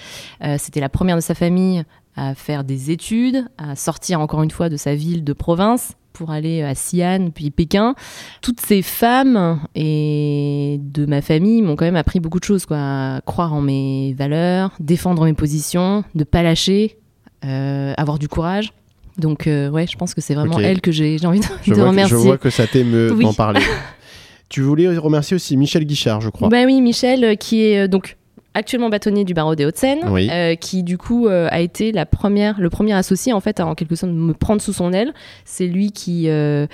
C'était 0.57 0.79
la 0.79 0.89
première 0.89 1.15
de 1.15 1.21
sa 1.21 1.35
famille 1.35 1.83
à 2.15 2.33
faire 2.33 2.63
des 2.63 2.91
études, 2.91 3.45
à 3.57 3.75
sortir 3.75 4.21
encore 4.21 4.43
une 4.43 4.51
fois 4.51 4.69
de 4.69 4.77
sa 4.77 4.95
ville 4.95 5.23
de 5.23 5.33
province 5.33 5.93
pour 6.13 6.31
aller 6.31 6.63
à 6.63 6.73
Xi'an 6.73 7.29
puis 7.33 7.51
Pékin. 7.51 7.93
Toutes 8.41 8.61
ces 8.61 8.81
femmes 8.81 9.59
et 9.75 10.79
de 10.81 11.05
ma 11.05 11.21
famille 11.21 11.61
m'ont 11.61 11.75
quand 11.75 11.85
même 11.85 11.97
appris 11.97 12.21
beaucoup 12.21 12.39
de 12.39 12.45
choses, 12.45 12.65
quoi. 12.65 13.19
Croire 13.25 13.53
en 13.53 13.61
mes 13.61 14.13
valeurs, 14.13 14.71
défendre 14.79 15.25
mes 15.25 15.33
positions, 15.33 16.03
ne 16.13 16.23
pas 16.23 16.41
lâcher, 16.41 16.97
avoir 17.41 18.17
du 18.17 18.27
courage. 18.27 18.73
Donc 19.17 19.47
euh, 19.47 19.69
ouais, 19.69 19.87
je 19.87 19.95
pense 19.97 20.13
que 20.13 20.21
c'est 20.21 20.33
vraiment 20.35 20.59
elle 20.59 20.81
que 20.81 20.91
j'ai 20.91 21.17
envie 21.25 21.39
de, 21.39 21.45
Je 21.63 21.71
de 21.71 21.75
vois, 21.75 21.75
que, 21.75 21.75
je 21.75 21.81
remercier. 21.89 22.17
vois 22.17 22.37
que 22.37 22.49
ça 22.49 22.67
t'émeut 22.67 23.11
Oui. 23.13 23.23
d'en 23.23 23.33
parler. 23.33 23.61
tu 24.49 24.61
voulais 24.61 24.87
remercier 24.97 25.35
aussi 25.35 25.55
Michel 25.57 25.85
Guichard, 25.85 26.21
je 26.21 26.29
crois. 26.29 26.49
Bah 26.49 26.63
oui, 26.65 26.81
Michel, 26.81 27.23
euh, 27.23 27.35
qui 27.35 27.63
est 27.65 27.83
euh, 27.83 27.87
donc 27.87 28.17
actuellement 28.53 28.89
bâtonnier 28.89 29.23
du 29.25 29.33
barreau 29.33 29.55
des 29.55 29.65
Hauts-de-Seine, 29.65 29.99
Oui. 30.09 30.29
euh, 30.31 30.55
qui 30.55 30.83
du 30.83 30.97
coup 30.97 31.27
euh, 31.27 31.47
a 31.51 31.59
été 31.61 31.91
la 31.91 32.05
première, 32.05 32.59
le 32.59 32.69
premier 32.69 32.93
associé 32.93 33.33
en 33.33 33.39
fait 33.41 33.59
à 33.59 33.65
en 33.67 33.75
quelque 33.75 33.95
sorte 33.95 34.13
me 34.13 34.33
prendre 34.33 34.61
sous 34.61 34.71
son 34.73 34.93
aile. 34.93 35.13
C'est 35.43 35.67
lui 35.67 35.91
qui, 35.91 36.29
euh, 36.29 36.65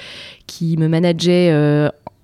qui 0.48 0.78
me 0.78 0.88
manageait 0.88 1.52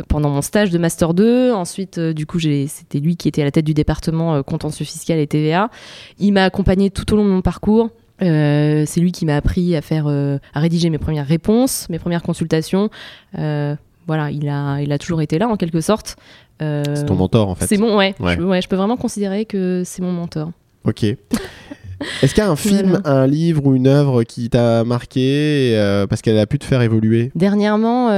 pendant 0.09 0.30
mon 0.30 0.43
stage 0.43 0.70
de 0.70 0.78
master 0.78 1.15
2. 1.15 1.53
Ensuite, 1.53 1.97
euh, 1.97 2.13
du 2.13 2.28
coup, 2.28 2.39
c'était 2.39 2.99
lui 2.99 3.18
qui 3.18 3.28
était 3.28 3.41
à 3.41 3.45
la 3.45 3.51
tête 3.51 3.65
du 3.65 3.74
département 3.74 4.36
euh, 4.36 4.41
contentieux 4.43 4.86
fiscal 4.86 5.18
et 5.18 5.26
TVA. 5.26 5.72
Il 6.20 6.34
m'a 6.34 6.43
accompagné 6.43 6.91
tout 6.91 7.11
au 7.13 7.18
long 7.18 7.26
de 7.26 7.30
mon 7.32 7.41
parcours. 7.41 7.89
Euh, 8.22 8.84
c'est 8.86 8.99
lui 8.99 9.11
qui 9.11 9.26
m'a 9.26 9.36
appris 9.36 9.76
à 9.76 9.82
faire, 9.82 10.05
euh, 10.07 10.39
à 10.53 10.59
rédiger 10.59 10.89
mes 10.89 10.97
premières 10.97 11.28
réponses, 11.28 11.88
mes 11.89 11.99
premières 11.99 12.24
consultations. 12.24 12.89
Euh, 13.38 13.76
voilà, 14.07 14.32
il 14.32 14.47
a, 14.49 14.80
il 14.82 14.91
a 14.91 14.97
toujours 14.97 15.22
été 15.22 15.38
là 15.38 15.47
en 15.47 15.57
quelque 15.57 15.82
sorte. 15.82 16.15
C'est 16.59 17.05
ton 17.05 17.15
mentor 17.15 17.49
en 17.49 17.55
fait. 17.55 17.68
c'est 17.68 17.78
mon, 17.78 17.95
ouais, 17.95 18.15
Ouais. 18.20 18.36
Je, 18.36 18.41
ouais, 18.41 18.61
je 18.61 18.68
peux 18.68 18.76
vraiment 18.76 18.97
considérer 18.97 19.45
que 19.45 19.84
c'est 19.86 20.01
mon 20.01 20.11
mentor. 20.11 20.51
Ok. 20.86 21.03
Est-ce 21.03 22.34
qu'il 22.34 22.43
y 22.43 22.47
a 22.47 22.49
un 22.49 22.55
film, 22.55 22.99
un 23.05 23.28
livre 23.28 23.65
ou 23.68 23.76
une 23.76 23.86
œuvre 23.88 24.24
qui 24.24 24.49
t'a 24.49 24.84
marqué 24.84 25.76
parce 26.09 26.22
qu'elle 26.22 26.39
a 26.39 26.47
pu 26.47 26.57
te 26.57 26.65
faire 26.65 26.82
évoluer? 26.82 27.32
Dernièrement, 27.36 28.09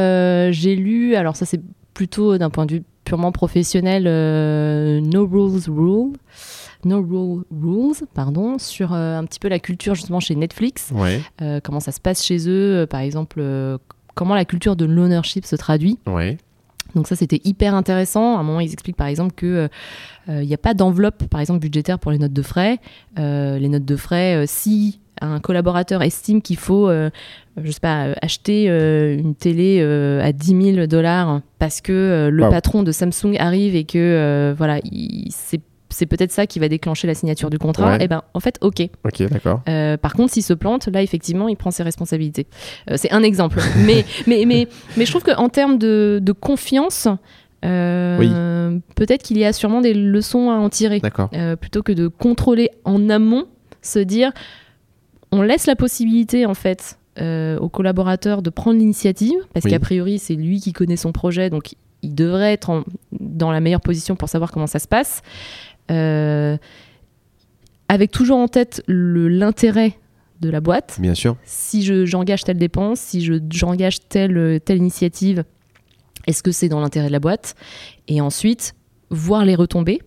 j'ai 0.52 0.76
lu, 0.76 1.16
alors 1.16 1.36
ça 1.36 1.45
c'est 1.45 1.62
plutôt 1.93 2.38
d'un 2.38 2.50
point 2.50 2.66
de 2.66 2.76
vue 2.76 2.84
purement 3.10 3.32
professionnel, 3.32 4.03
euh, 4.05 5.01
No 5.01 5.26
Rules 5.26 5.64
Rule. 5.68 6.14
No 6.86 7.01
Rule 7.01 7.43
Rules, 7.51 8.05
pardon, 8.14 8.60
sur 8.60 8.93
euh, 8.93 9.18
un 9.18 9.26
petit 9.26 9.39
peu 9.39 9.47
la 9.47 9.57
culture 9.57 9.95
justement 9.95 10.20
chez 10.20 10.36
Netflix, 10.36 10.91
Ouais, 10.93 11.20
euh, 11.41 11.60
comment 11.62 11.80
ça 11.80 11.91
se 11.91 11.99
passe 11.99 12.24
chez 12.24 12.47
eux, 12.47 12.86
par 12.88 12.99
exemple, 13.01 13.43
comment 14.14 14.36
la 14.36 14.45
culture 14.45 14.76
de 14.76 14.86
l'ownership 14.86 15.45
se 15.45 15.55
traduit. 15.55 15.97
ouais. 16.05 16.38
Donc 16.95 17.07
ça, 17.07 17.16
c'était 17.16 17.39
hyper 17.43 17.76
intéressant. 17.76 18.38
À 18.38 18.39
un 18.39 18.43
moment, 18.43 18.62
ils 18.62 18.74
expliquent 18.74 18.95
par 18.97 19.05
exemple 19.05 19.34
que 19.36 19.70
il 20.28 20.47
n'y 20.47 20.55
a 20.55 20.57
pas 20.57 20.74
d'enveloppe, 20.74 21.26
par 21.26 21.39
exemple, 21.39 21.60
budgétaire 21.60 21.99
pour 21.99 22.12
les 22.12 22.18
notes 22.18 22.34
de 22.34 22.41
frais. 22.41 22.80
Euh, 23.20 23.60
les 23.60 23.70
notes 23.70 23.86
de 23.86 23.95
frais, 23.95 24.36
euh, 24.36 24.45
si 24.47 24.99
un 25.22 25.39
collaborateur 25.39 26.01
estime 26.03 26.41
qu'il 26.41 26.57
faut, 26.57 26.89
euh, 26.89 27.09
je 27.61 27.72
sais 27.72 27.80
pas, 27.80 28.05
euh, 28.07 28.13
acheter 28.22 28.70
euh, 28.70 29.17
une 29.17 29.36
télé 29.36 29.80
euh, 29.82 30.22
à 30.24 30.32
10 30.32 30.74
000 30.76 30.88
dollars 30.88 31.41
parce 31.59 31.82
que 31.82 32.30
le 32.32 32.43
Wow. 32.43 32.49
patron 32.51 32.84
de 32.84 32.91
Samsung 32.91 33.36
arrive 33.39 33.76
et 33.76 33.84
que 33.84 34.53
voilà, 34.57 34.80
il- 34.91 35.32
c'est 35.32 35.61
c'est 35.91 36.05
peut-être 36.05 36.32
ça 36.32 36.45
qui 36.45 36.59
va 36.59 36.70
déclencher 36.70 37.07
la 37.07 37.15
signature 37.15 37.49
du 37.49 37.57
contrat. 37.57 37.97
Ouais. 37.97 38.03
Et 38.05 38.07
ben, 38.07 38.22
en 38.36 38.39
fait, 38.39 38.59
ok. 38.61 38.88
Ok, 39.03 39.24
d'accord. 39.32 39.61
Euh, 39.67 39.97
par 39.97 40.13
contre, 40.13 40.32
s'il 40.32 40.43
se 40.43 40.53
plante, 40.53 40.88
là, 40.88 41.01
effectivement, 41.01 41.47
il 41.47 41.55
prend 41.57 41.72
ses 41.72 41.82
responsabilités. 41.82 42.45
Euh, 42.91 42.93
c'est 42.95 43.11
un 43.11 43.24
exemple. 43.24 43.59
mais, 43.88 44.05
mais, 44.28 44.43
mais, 44.45 44.67
mais 44.97 45.05
je 45.07 45.11
trouve 45.11 45.24
qu'en 45.24 45.49
termes 45.49 45.80
de, 45.80 46.20
de 46.22 46.32
confiance, 46.32 47.07
euh, 47.65 48.78
peut-être 48.95 49.24
qu'il 49.24 49.38
y 49.38 49.45
a 49.45 49.53
sûrement 49.53 49.82
des 49.82 49.93
leçons 49.93 50.49
à 50.51 50.55
en 50.55 50.70
tirer. 50.70 50.99
D'accord. 50.99 51.30
Plutôt 51.59 51.84
que 51.84 51.91
de 51.91 52.07
contrôler 52.07 52.70
en 52.86 53.09
amont, 53.09 53.45
se 53.82 53.99
dire, 53.99 54.32
on 55.32 55.42
laisse 55.42 55.68
la 55.68 55.76
possibilité, 55.76 56.46
en 56.46 56.54
fait, 56.54 56.98
euh, 57.20 57.58
au 57.60 57.70
collaborateur 57.70 58.42
de 58.42 58.50
prendre 58.50 58.80
l'initiative, 58.80 59.40
parce 59.54 59.66
Oui. 59.66 59.72
qu'a 59.72 59.80
priori, 59.80 60.20
c'est 60.20 60.36
lui 60.36 60.60
qui 60.60 60.74
connaît 60.74 60.96
son 60.98 61.12
projet, 61.12 61.50
donc 61.50 61.74
il 62.02 62.16
devrait 62.16 62.54
être 62.54 62.70
en- 62.70 62.84
dans 63.20 63.52
la 63.52 63.60
meilleure 63.60 63.82
position 63.82 64.16
pour 64.16 64.30
savoir 64.30 64.52
comment 64.52 64.68
ça 64.68 64.80
se 64.80 64.88
passe. 64.88 65.22
Euh, 65.92 66.58
avec 67.88 68.12
toujours 68.12 68.38
en 68.38 68.48
tête 68.48 68.84
l'intérêt 68.88 69.94
de 70.42 70.50
la 70.50 70.62
boîte. 70.62 70.98
Bien 71.02 71.16
sûr. 71.16 71.36
Si 71.44 71.84
je- 71.84 72.06
j'engage 72.06 72.44
telle 72.44 72.58
dépense, 72.58 73.00
si 73.00 73.22
je- 73.22 73.34
j'engage 73.50 74.08
telle, 74.08 74.62
telle 74.64 74.78
initiative, 74.78 75.44
est-ce 76.28 76.42
que 76.44 76.52
c'est 76.52 76.70
dans 76.70 76.80
l'intérêt 76.80 77.08
de 77.08 77.12
la 77.12 77.20
boîte? 77.20 77.56
Et 78.08 78.22
ensuite, 78.22 78.74
voir 79.10 79.44
les 79.44 79.56
retombées. 79.56 80.00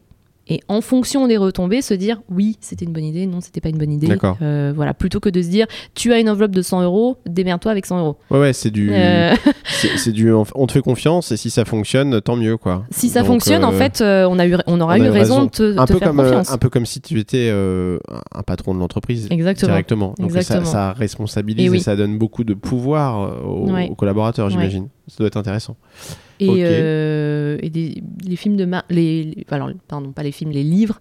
Et 0.52 0.60
en 0.68 0.80
fonction 0.80 1.26
des 1.26 1.36
retombées, 1.36 1.82
se 1.82 1.94
dire 1.94 2.20
oui, 2.30 2.56
c'était 2.60 2.84
une 2.84 2.92
bonne 2.92 3.04
idée, 3.04 3.26
non, 3.26 3.40
c'était 3.40 3.60
pas 3.60 3.68
une 3.70 3.78
bonne 3.78 3.92
idée. 3.92 4.08
Euh, 4.42 4.72
voilà, 4.74 4.92
plutôt 4.94 5.18
que 5.20 5.28
de 5.30 5.40
se 5.40 5.48
dire 5.48 5.66
tu 5.94 6.12
as 6.12 6.18
une 6.18 6.28
enveloppe 6.28 6.50
de 6.52 6.62
100 6.62 6.82
euros, 6.82 7.16
démerde-toi 7.26 7.70
avec 7.72 7.86
100 7.86 7.98
euros. 8.00 8.16
Ouais, 8.30 8.38
ouais, 8.40 8.52
c'est 8.52 8.70
du. 8.70 8.90
Euh, 8.92 9.34
c'est 9.96 10.12
du. 10.12 10.32
On 10.32 10.66
te 10.66 10.72
fait 10.72 10.82
confiance 10.82 11.32
et 11.32 11.36
si 11.36 11.48
ça 11.50 11.64
fonctionne, 11.64 12.20
tant 12.20 12.36
mieux, 12.36 12.56
quoi. 12.56 12.84
si 12.90 13.08
ça 13.08 13.20
Donc, 13.20 13.28
fonctionne, 13.28 13.64
en 13.64 13.72
euh, 13.72 13.78
fait, 13.78 14.00
euh, 14.00 14.26
on, 14.28 14.38
a 14.38 14.46
eu, 14.46 14.56
on 14.66 14.80
aura 14.80 14.94
on 14.94 15.04
eu 15.04 15.08
raison, 15.08 15.44
de 15.44 15.50
te, 15.50 15.78
un 15.78 15.84
te 15.86 15.92
peu 15.94 15.98
faire 15.98 16.08
comme 16.08 16.18
confiance. 16.18 16.50
un 16.52 16.58
peu 16.58 16.68
comme 16.68 16.86
si 16.86 17.00
tu 17.00 17.18
étais 17.18 17.50
un 17.50 18.42
patron 18.42 18.74
de 18.74 18.80
l'entreprise 18.80 19.28
Exactement. 19.30 19.72
directement. 19.72 20.14
Donc 20.18 20.30
ça, 20.32 20.38
Exactement. 20.38 20.66
ça 20.70 20.92
responsabilise 20.92 21.72
Et 21.72 21.76
et, 21.76 21.80
ça 21.80 21.96
donne 21.96 22.18
beaucoup 22.18 22.44
de 22.44 22.54
pouvoir 22.54 23.46
aux, 23.46 23.70
Ouais. 23.70 23.88
aux 23.90 23.94
collaborateurs, 23.94 24.46
Ouais. 24.46 24.52
j'imagine. 24.52 24.88
Ça 25.08 25.16
doit 25.18 25.26
être 25.26 25.36
intéressant. 25.36 25.76
Et, 26.46 26.64
euh, 26.66 27.58
et 27.62 27.70
des- 27.70 28.02
les 28.26 28.36
films 28.36 28.56
de 28.56 28.64
Mar- 28.64 28.84
les, 28.90 29.24
les- 29.24 29.46
alors, 29.50 29.70
pardon, 29.88 30.12
pas 30.12 30.22
les 30.22 30.32
films, 30.32 30.50
les 30.50 30.62
livres 30.62 31.00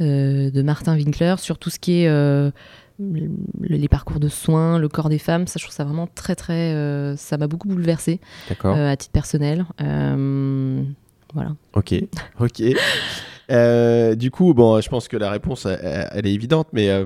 euh, 0.00 0.50
de 0.50 0.62
Martin 0.62 0.96
Winkler 0.96 1.34
sur 1.38 1.58
tout 1.58 1.70
ce 1.70 1.78
qui 1.78 2.02
est 2.02 2.08
euh, 2.08 2.50
le- 2.98 3.30
les 3.60 3.88
parcours 3.88 4.20
de 4.20 4.28
soins, 4.28 4.78
le 4.78 4.88
corps 4.88 5.08
des 5.08 5.18
femmes, 5.18 5.46
ça 5.46 5.58
je 5.58 5.64
trouve 5.64 5.74
ça 5.74 5.84
vraiment 5.84 6.06
très 6.14 6.34
très, 6.34 7.14
ça 7.16 7.36
m'a 7.38 7.46
beaucoup 7.46 7.68
bouleversé 7.68 8.20
D'accord. 8.48 8.76
à 8.76 8.96
titre 8.96 9.12
personnel. 9.12 9.64
Voilà. 11.34 11.56
Ok. 11.74 11.94
Ok. 12.40 12.62
Euh, 13.50 14.14
du 14.14 14.30
coup, 14.30 14.54
bon, 14.54 14.80
je 14.80 14.88
pense 14.88 15.08
que 15.08 15.16
la 15.16 15.30
réponse, 15.30 15.66
elle, 15.66 16.08
elle 16.12 16.26
est 16.26 16.32
évidente, 16.32 16.68
mais 16.72 16.88
euh, 16.88 17.04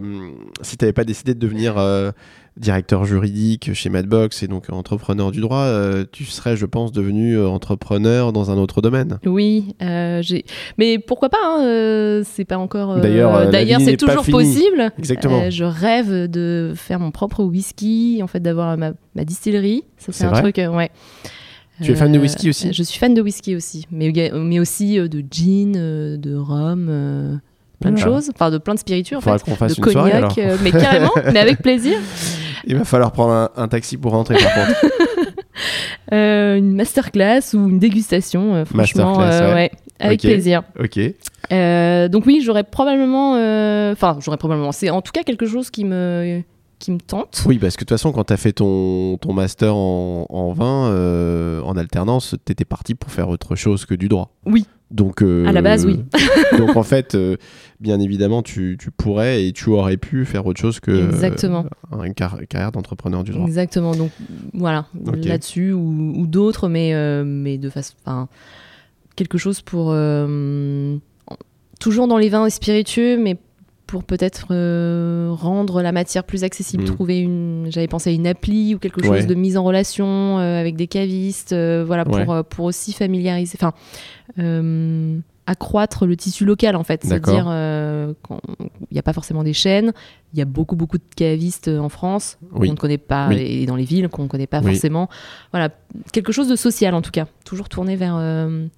si 0.63 0.77
tu 0.77 0.85
n'avais 0.85 0.93
pas 0.93 1.05
décidé 1.05 1.35
de 1.35 1.39
devenir 1.39 1.79
euh, 1.79 2.13
directeur 2.57 3.05
juridique 3.05 3.73
chez 3.75 3.89
Madbox 3.89 4.43
et 4.43 4.49
donc 4.49 4.71
entrepreneur 4.71 5.31
du 5.31 5.41
droit, 5.41 5.69
tu 6.13 6.25
serais, 6.25 6.57
je 6.57 6.67
pense, 6.67 6.93
devenu 6.93 7.41
entrepreneur 7.41 8.33
dans 8.33 8.51
un 8.51 8.59
autre 8.59 8.81
domaine. 8.81 9.19
Oui, 9.27 9.75
j'ai. 9.81 10.45
Mais 10.77 10.99
pourquoi 10.99 11.29
pas 11.29 11.39
hein, 11.43 12.23
C'est 12.25 12.45
pas 12.45 12.59
encore. 12.59 12.97
D'ailleurs, 12.99 13.81
c'est 13.81 13.97
toujours 13.97 14.25
possible. 14.25 14.93
Exactement. 14.99 15.51
Je 15.51 15.65
rêve 15.65 16.29
de 16.29 16.73
faire 16.75 16.99
mon 17.01 17.11
propre 17.11 17.45
whisky, 17.45 18.21
en 18.23 18.27
fait, 18.27 18.41
d'avoir 18.41 18.77
ma, 18.77 18.93
ma 19.15 19.25
distillerie. 19.25 19.85
Ça, 19.97 20.13
C'est 20.13 20.25
un 20.25 20.31
vrai 20.31 20.43
truc, 20.43 20.57
ouais. 20.57 20.91
Tu 21.83 21.93
es 21.93 21.95
fan 21.95 22.11
de 22.13 22.19
whisky 22.19 22.49
aussi 22.51 22.73
Je 22.73 22.83
suis 22.83 22.99
fan 22.99 23.15
de 23.15 23.23
whisky 23.23 23.55
aussi, 23.57 23.87
mais, 23.91 24.13
mais 24.35 24.59
aussi 24.59 24.99
euh, 24.99 25.09
de 25.09 25.23
gin, 25.31 25.75
euh, 25.77 26.17
de 26.17 26.35
rhum, 26.35 26.89
euh, 26.91 27.37
plein 27.81 27.93
de 27.93 27.99
choses, 27.99 28.31
enfin 28.35 28.51
de 28.51 28.59
plein 28.59 28.75
de 28.75 28.81
spiritueux 28.81 29.17
en 29.17 29.21
Faudra 29.21 29.39
fait. 29.39 29.51
qu'on 29.51 29.57
fasse 29.57 29.79
de 29.79 29.91
soirée 29.91 30.11
cognac, 30.13 30.39
euh, 30.39 30.57
mais 30.63 30.73
carrément, 30.73 31.13
mais 31.33 31.39
avec 31.39 31.59
plaisir. 31.63 31.99
Il 32.67 32.77
va 32.77 32.85
falloir 32.85 33.13
prendre 33.13 33.33
un, 33.33 33.51
un 33.57 33.69
taxi 33.69 33.97
pour 33.97 34.13
rentrer 34.13 34.37
par 34.37 34.55
contre. 34.55 34.81
Euh, 36.13 36.57
une 36.57 36.75
masterclass 36.75 37.53
ou 37.53 37.69
une 37.69 37.79
dégustation, 37.79 38.55
euh, 38.55 38.65
franchement, 38.65 39.21
euh, 39.21 39.49
ouais. 39.49 39.55
ouais, 39.55 39.71
avec 40.01 40.21
plaisir. 40.21 40.63
ok. 40.79 40.99
Euh, 41.53 42.09
donc 42.09 42.25
oui, 42.25 42.41
j'aurais 42.43 42.65
probablement, 42.65 43.35
euh, 43.37 43.93
enfin, 43.93 44.17
j'aurais 44.21 44.39
probablement. 44.39 44.73
C'est 44.73 44.89
en 44.89 45.03
tout 45.03 45.13
cas 45.13 45.23
quelque 45.23 45.45
chose 45.47 45.71
qui 45.71 45.85
me, 45.85 46.43
qui 46.79 46.91
me 46.93 46.99
tente. 47.01 47.43
Oui, 47.47 47.59
parce 47.59 47.75
que 47.77 47.81
de 47.81 47.89
toute 47.89 47.91
façon, 47.99 48.13
quand 48.13 48.25
tu 48.25 48.33
as 48.33 48.37
fait 48.37 48.53
ton, 48.53 49.17
ton 49.19 49.33
master 49.33 49.75
en, 49.75 50.27
en 50.29 50.53
vin, 50.53 50.87
euh, 50.89 51.61
en 51.63 51.77
alternance, 51.77 52.35
tu 52.47 52.53
étais 52.53 52.65
parti 52.65 52.95
pour 52.95 53.11
faire 53.11 53.29
autre 53.29 53.57
chose 53.57 53.85
que 53.87 53.95
du 53.95 54.09
droit. 54.09 54.31
Oui. 54.47 54.67
Donc, 54.91 55.23
euh, 55.23 55.45
À 55.47 55.53
la 55.53 55.61
base, 55.61 55.85
oui. 55.85 56.01
donc 56.57 56.75
en 56.77 56.83
fait, 56.85 57.15
euh, 57.15 57.37
bien 57.79 58.01
évidemment, 58.01 58.43
tu, 58.43 58.77
tu 58.81 58.91
pourrais 58.91 59.45
et 59.47 59.53
tu 59.53 59.69
aurais 59.69 59.99
pu 59.99 60.25
faire 60.25 60.47
autre 60.47 60.61
chose 60.61 60.81
que 60.81 60.91
euh, 60.91 61.09
Exactement. 61.11 61.67
une 62.03 62.15
car- 62.15 62.39
carrière 62.49 62.73
d'entrepreneur 62.73 63.23
du 63.23 63.33
droit. 63.33 63.45
Exactement. 63.47 63.95
Donc 63.95 64.11
voilà, 64.55 64.87
là-dessus 65.25 65.73
ou, 65.73 66.15
ou 66.17 66.27
d'autres, 66.27 66.69
mais 66.71 66.95
euh, 66.95 67.23
mais 67.25 67.59
de 67.59 67.69
façon, 67.69 67.95
enfin, 68.07 68.29
quelque 69.15 69.37
chose 69.37 69.61
pour 69.61 69.89
euh, 69.93 70.97
toujours 71.81 72.09
dans 72.09 72.17
les 72.19 72.31
vins 72.31 72.47
et 72.47 72.51
spiritueux, 72.51 73.19
mais 73.19 73.37
pour 73.89 74.05
peut-être 74.05 74.49
euh, 74.53 75.31
rendre 75.33 75.81
la 75.83 75.93
matière 75.93 76.23
plus 76.23 76.45
accessible, 76.45 76.83
Mm. 76.85 76.87
trouver 76.87 77.19
une. 77.21 77.67
J'avais 77.71 77.89
pensé 77.89 78.11
à 78.11 78.13
une 78.13 78.27
appli 78.27 78.75
ou 78.75 78.79
quelque 78.79 79.01
chose 79.03 79.11
Ouais. 79.11 79.27
de 79.27 79.35
mise 79.35 79.57
en 79.57 79.65
relation 79.65 80.39
euh, 80.39 80.61
avec 80.61 80.77
des 80.77 80.87
cavistes, 80.87 81.55
euh, 81.55 81.85
voilà, 81.87 82.05
pour 82.05 82.15
Ouais. 82.17 82.43
pour 82.49 82.67
aussi 82.67 82.93
familiariser, 82.93 83.59
enfin. 83.61 83.73
accroître 85.47 86.05
le 86.05 86.15
tissu 86.15 86.45
local 86.45 86.77
en 86.77 86.85
fait, 86.85 87.03
c'est-à-dire 87.05 87.47
il 87.47 88.93
n'y 88.93 88.99
a 88.99 89.03
pas 89.03 89.15
forcément 89.15 89.43
des 89.43 89.55
chaînes, 89.55 89.93
il 90.35 90.39
y 90.39 90.43
a 90.43 90.45
beaucoup 90.45 90.77
beaucoup 90.77 90.99
de 90.99 91.03
cavistes 91.17 91.69
en 91.69 91.89
France 91.89 92.37
Oui. 92.53 92.69
qu'on 92.69 92.75
ne 92.75 92.79
connaît 92.79 92.99
pas 92.99 93.29
Oui. 93.29 93.37
et 93.41 93.65
dans 93.67 93.77
les 93.77 93.85
villes 93.85 94.09
qu'on 94.11 94.25
ne 94.25 94.29
connaît 94.29 94.47
pas 94.47 94.61
Oui. 94.61 94.73
forcément. 94.73 95.09
Voilà, 95.51 95.71
quelque 96.13 96.33
chose 96.33 96.49
de 96.49 96.57
social 96.57 96.93
en 96.95 97.01
tout 97.01 97.11
cas, 97.11 97.27
toujours 97.47 97.71
tourné 97.71 97.97
vers, 97.97 98.19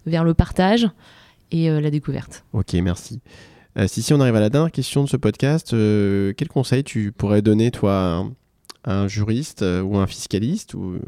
vers 0.06 0.22
le 0.22 0.34
partage 0.34 0.88
et 1.50 1.68
la 1.68 1.90
découverte. 1.90 2.44
Ok, 2.52 2.74
merci. 2.74 3.18
Euh, 3.78 3.86
si, 3.86 4.02
si 4.02 4.12
on 4.12 4.20
arrive 4.20 4.36
à 4.36 4.40
la 4.40 4.50
dernière 4.50 4.72
question 4.72 5.04
de 5.04 5.08
ce 5.08 5.16
podcast, 5.16 5.72
euh, 5.74 6.32
quel 6.36 6.48
conseil 6.48 6.84
tu 6.84 7.12
pourrais 7.12 7.42
donner, 7.42 7.70
toi, 7.70 8.26
à 8.84 8.92
un, 8.92 9.08
juriste 9.08 9.62
euh, 9.62 9.82
ou 9.82 9.98
un 9.98 10.06
fiscaliste, 10.06 10.74
ou 10.74 10.98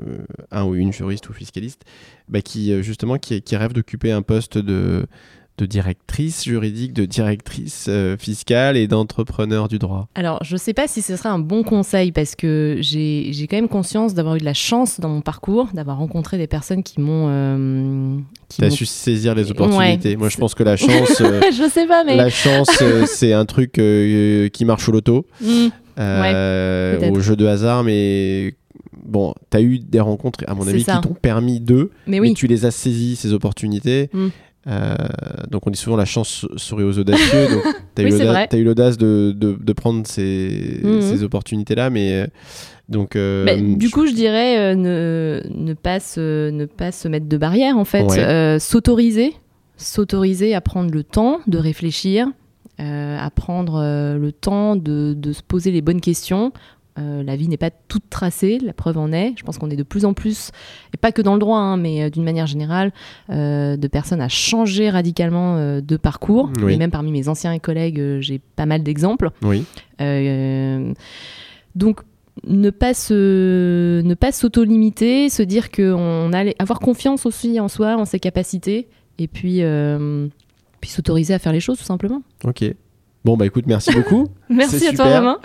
un 0.50 0.64
ou 0.64 0.74
une 0.74 0.92
juriste 0.92 1.28
ou 1.28 1.32
fiscaliste, 1.32 1.84
bah, 2.28 2.40
qui, 2.40 2.82
justement, 2.82 3.18
qui 3.18 3.56
rêve 3.56 3.72
d'occuper 3.72 4.12
un 4.12 4.22
poste 4.22 4.58
de, 4.58 5.06
de 5.58 5.66
directrice 5.66 6.44
juridique, 6.44 6.92
de 6.92 7.04
directrice 7.04 7.86
euh, 7.88 8.16
fiscale 8.16 8.76
et 8.76 8.86
d'entrepreneur 8.86 9.68
du 9.68 9.78
droit 9.78 10.08
Alors, 10.14 10.42
je 10.42 10.54
ne 10.54 10.58
sais 10.58 10.72
pas 10.72 10.88
si 10.88 11.02
ce 11.02 11.16
serait 11.16 11.28
un 11.28 11.38
bon 11.38 11.62
conseil 11.62 12.10
parce 12.10 12.34
que 12.34 12.78
j'ai 12.80 13.46
quand 13.50 13.56
même 13.56 13.68
conscience 13.68 14.14
d'avoir 14.14 14.36
eu 14.36 14.38
de 14.38 14.44
la 14.44 14.54
chance 14.54 14.98
dans 14.98 15.08
mon 15.08 15.20
parcours, 15.20 15.68
d'avoir 15.74 15.98
rencontré 15.98 16.38
des 16.38 16.46
personnes 16.46 16.82
qui 16.82 17.00
m'ont. 17.00 17.26
euh, 17.28 18.18
qui 18.48 18.64
as 18.64 18.70
su 18.70 18.86
saisir 18.86 19.34
les 19.34 19.50
opportunités. 19.50 20.10
Ouais, 20.10 20.16
Moi, 20.16 20.28
je 20.28 20.36
pense 20.36 20.54
que 20.54 20.62
la 20.62 20.76
chance, 20.76 21.20
euh, 21.20 21.40
je 21.52 21.68
sais 21.68 21.86
pas, 21.86 22.04
mais. 22.04 22.16
la 22.16 22.30
chance, 22.30 22.70
euh, 22.82 23.04
c'est 23.06 23.32
un 23.32 23.44
truc 23.44 23.78
euh, 23.78 24.48
qui 24.48 24.64
marche 24.64 24.88
au 24.88 24.92
loto. 24.92 25.26
Peut-être. 25.96 27.12
au 27.12 27.20
jeu 27.20 27.36
de 27.36 27.46
hasard, 27.46 27.84
mais 27.84 28.54
bon, 29.04 29.34
tu 29.50 29.56
as 29.56 29.60
eu 29.60 29.78
des 29.78 30.00
rencontres, 30.00 30.40
à 30.46 30.54
mon 30.54 30.66
avis, 30.66 30.82
ça. 30.82 30.96
qui 30.96 31.08
t'ont 31.08 31.14
permis 31.14 31.60
de, 31.60 31.90
mais 32.06 32.20
mais 32.20 32.28
oui, 32.28 32.34
tu 32.34 32.46
les 32.46 32.64
as 32.64 32.70
saisies, 32.70 33.16
ces 33.16 33.32
opportunités. 33.32 34.08
Mm. 34.12 34.28
Euh, 34.68 34.94
donc 35.50 35.66
on 35.66 35.70
dit 35.70 35.78
souvent 35.78 35.96
la 35.96 36.04
chance 36.04 36.46
sourit 36.56 36.84
aux 36.84 36.96
audacieux. 36.98 37.48
donc 37.50 37.62
tu 37.96 38.02
as, 38.02 38.04
Oui, 38.04 38.12
c'est 38.12 38.24
vrai. 38.24 38.48
eu 38.52 38.62
l'audace 38.64 38.96
de, 38.96 39.34
de, 39.36 39.56
de 39.60 39.72
prendre 39.72 40.06
ces, 40.06 40.80
Mhm. 40.84 41.00
ces 41.00 41.24
opportunités-là, 41.24 41.90
mais 41.90 42.12
euh, 42.22 42.26
donc... 42.88 43.16
euh, 43.16 43.44
Bah, 43.44 43.56
du 43.56 43.90
coup, 43.90 44.06
je 44.06 44.12
dirais 44.12 44.58
euh, 44.58 44.74
ne, 44.76 45.42
ne, 45.54 45.74
pas 45.74 45.98
se, 45.98 46.50
ne 46.50 46.66
pas 46.66 46.92
se 46.92 47.08
mettre 47.08 47.26
de 47.26 47.36
barrière, 47.36 47.76
en 47.76 47.84
fait. 47.84 48.04
Ouais. 48.04 48.58
S'autoriser. 48.60 49.32
S'autoriser 49.76 50.54
à 50.54 50.60
prendre 50.60 50.92
le 50.92 51.02
temps 51.02 51.40
de 51.48 51.58
réfléchir, 51.58 52.28
à 52.78 53.30
prendre 53.34 53.80
le 54.16 54.30
temps 54.32 54.76
de, 54.76 55.12
de 55.16 55.32
se 55.32 55.42
poser 55.42 55.70
les 55.72 55.82
bonnes 55.82 56.00
questions. 56.00 56.52
Euh, 56.98 57.22
la 57.22 57.36
vie 57.36 57.48
n'est 57.48 57.56
pas 57.56 57.70
toute 57.70 58.10
tracée, 58.10 58.58
la 58.58 58.74
preuve 58.74 58.98
en 58.98 59.12
est. 59.12 59.32
Je 59.36 59.44
pense 59.44 59.58
qu'on 59.58 59.70
est 59.70 59.76
de 59.76 59.82
plus 59.82 60.04
en 60.04 60.12
plus, 60.12 60.50
et 60.92 60.98
pas 60.98 61.10
que 61.10 61.22
dans 61.22 61.32
le 61.32 61.38
droit, 61.38 61.58
hein, 61.58 61.76
mais 61.78 62.02
euh, 62.02 62.10
d'une 62.10 62.24
manière 62.24 62.46
générale, 62.46 62.92
euh, 63.30 63.76
de 63.76 63.88
personnes 63.88 64.20
à 64.20 64.28
changer 64.28 64.90
radicalement 64.90 65.80
de 65.80 65.96
parcours. 65.96 66.50
Oui. 66.62 66.74
Et 66.74 66.76
même 66.76 66.90
parmi 66.90 67.10
mes 67.10 67.28
anciens 67.28 67.58
collègues, 67.58 68.20
j'ai 68.20 68.38
pas 68.38 68.66
mal 68.66 68.82
d'exemples. 68.82 69.30
Oui, 69.42 69.64
donc 71.74 72.00
ne 72.46 72.70
pas 72.70 72.92
se 72.92 74.02
ne 74.02 74.14
pas 74.14 74.32
s'auto-limiter, 74.32 75.30
se 75.30 75.42
dire 75.42 75.70
que 75.70 75.92
on 75.92 76.32
allait 76.32 76.56
avoir 76.58 76.80
confiance 76.80 77.24
aussi 77.24 77.58
en 77.60 77.68
soi, 77.68 77.96
en 77.96 78.04
ses 78.04 78.20
capacités, 78.20 78.88
et 79.18 79.28
puis 79.28 79.62
puis 80.80 80.90
s'autoriser 80.90 81.32
à 81.32 81.38
faire 81.38 81.52
les 81.52 81.60
choses 81.60 81.78
tout 81.78 81.84
simplement. 81.84 82.22
ok. 82.44 82.74
Bon, 83.24 83.36
bah 83.36 83.46
écoute, 83.46 83.64
merci 83.66 83.92
beaucoup. 83.92 84.26
Merci 84.48 84.88
à 84.88 84.92
toi. 84.92 85.18
Romain. 85.18 85.38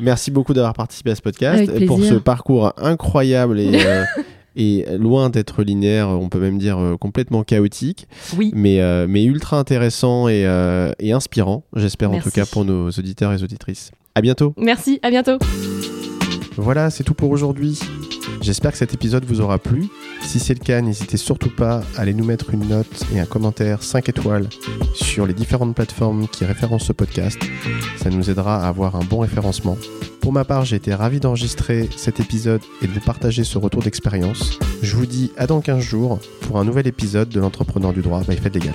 Merci 0.00 0.30
beaucoup 0.30 0.54
d'avoir 0.54 0.72
participé 0.72 1.10
à 1.10 1.14
ce 1.14 1.22
podcast 1.22 1.70
et 1.74 1.84
pour 1.86 2.02
ce 2.02 2.14
parcours 2.14 2.72
incroyable 2.78 3.60
et, 3.60 3.72
euh, 3.84 4.04
est 4.56 4.98
loin 4.98 5.30
d'être 5.30 5.62
linéaire, 5.62 6.08
on 6.08 6.28
peut 6.28 6.40
même 6.40 6.58
dire 6.58 6.78
euh, 6.78 6.96
complètement 6.96 7.44
chaotique, 7.44 8.08
Oui. 8.36 8.50
mais, 8.54 8.80
euh, 8.80 9.06
mais 9.08 9.22
ultra 9.24 9.58
intéressant 9.58 10.28
et, 10.28 10.46
et 10.98 11.12
inspirant, 11.12 11.64
j'espère 11.76 12.10
en 12.10 12.18
tout 12.18 12.30
cas 12.30 12.46
pour 12.46 12.64
nos 12.64 12.88
auditeurs 12.88 13.32
et 13.32 13.42
auditrices. 13.42 13.90
À 14.14 14.22
bientôt. 14.22 14.54
Merci, 14.56 14.98
à 15.02 15.10
bientôt. 15.10 15.38
Voilà, 16.56 16.90
c'est 16.90 17.04
tout 17.04 17.14
pour 17.14 17.30
aujourd'hui. 17.30 17.78
J'espère 18.42 18.72
que 18.72 18.78
cet 18.78 18.94
épisode 18.94 19.24
vous 19.24 19.40
aura 19.40 19.58
plu. 19.58 19.88
Si 20.22 20.38
c'est 20.38 20.54
le 20.54 20.64
cas, 20.64 20.80
n'hésitez 20.80 21.16
surtout 21.16 21.50
pas 21.50 21.82
à 21.96 22.02
aller 22.02 22.14
nous 22.14 22.24
mettre 22.24 22.54
une 22.54 22.68
note 22.68 23.04
et 23.12 23.20
un 23.20 23.26
commentaire 23.26 23.82
5 23.82 24.08
étoiles 24.08 24.48
sur 24.94 25.26
les 25.26 25.34
différentes 25.34 25.74
plateformes 25.74 26.28
qui 26.28 26.44
référencent 26.44 26.86
ce 26.86 26.92
podcast. 26.92 27.38
Ça 27.96 28.10
nous 28.10 28.30
aidera 28.30 28.64
à 28.64 28.68
avoir 28.68 28.96
un 28.96 29.04
bon 29.04 29.18
référencement. 29.20 29.76
Pour 30.20 30.32
ma 30.32 30.44
part, 30.44 30.64
j'ai 30.64 30.76
été 30.76 30.94
ravi 30.94 31.18
d'enregistrer 31.18 31.88
cet 31.96 32.20
épisode 32.20 32.60
et 32.82 32.86
de 32.86 33.00
partager 33.00 33.42
ce 33.42 33.58
retour 33.58 33.82
d'expérience. 33.82 34.58
Je 34.82 34.94
vous 34.94 35.06
dis 35.06 35.32
à 35.36 35.46
dans 35.46 35.60
15 35.60 35.80
jours 35.80 36.20
pour 36.42 36.58
un 36.58 36.64
nouvel 36.64 36.86
épisode 36.86 37.28
de 37.28 37.40
l'entrepreneur 37.40 37.92
du 37.92 38.02
droit 38.02 38.22
by 38.28 38.36
Fed 38.36 38.54
Légal. 38.54 38.74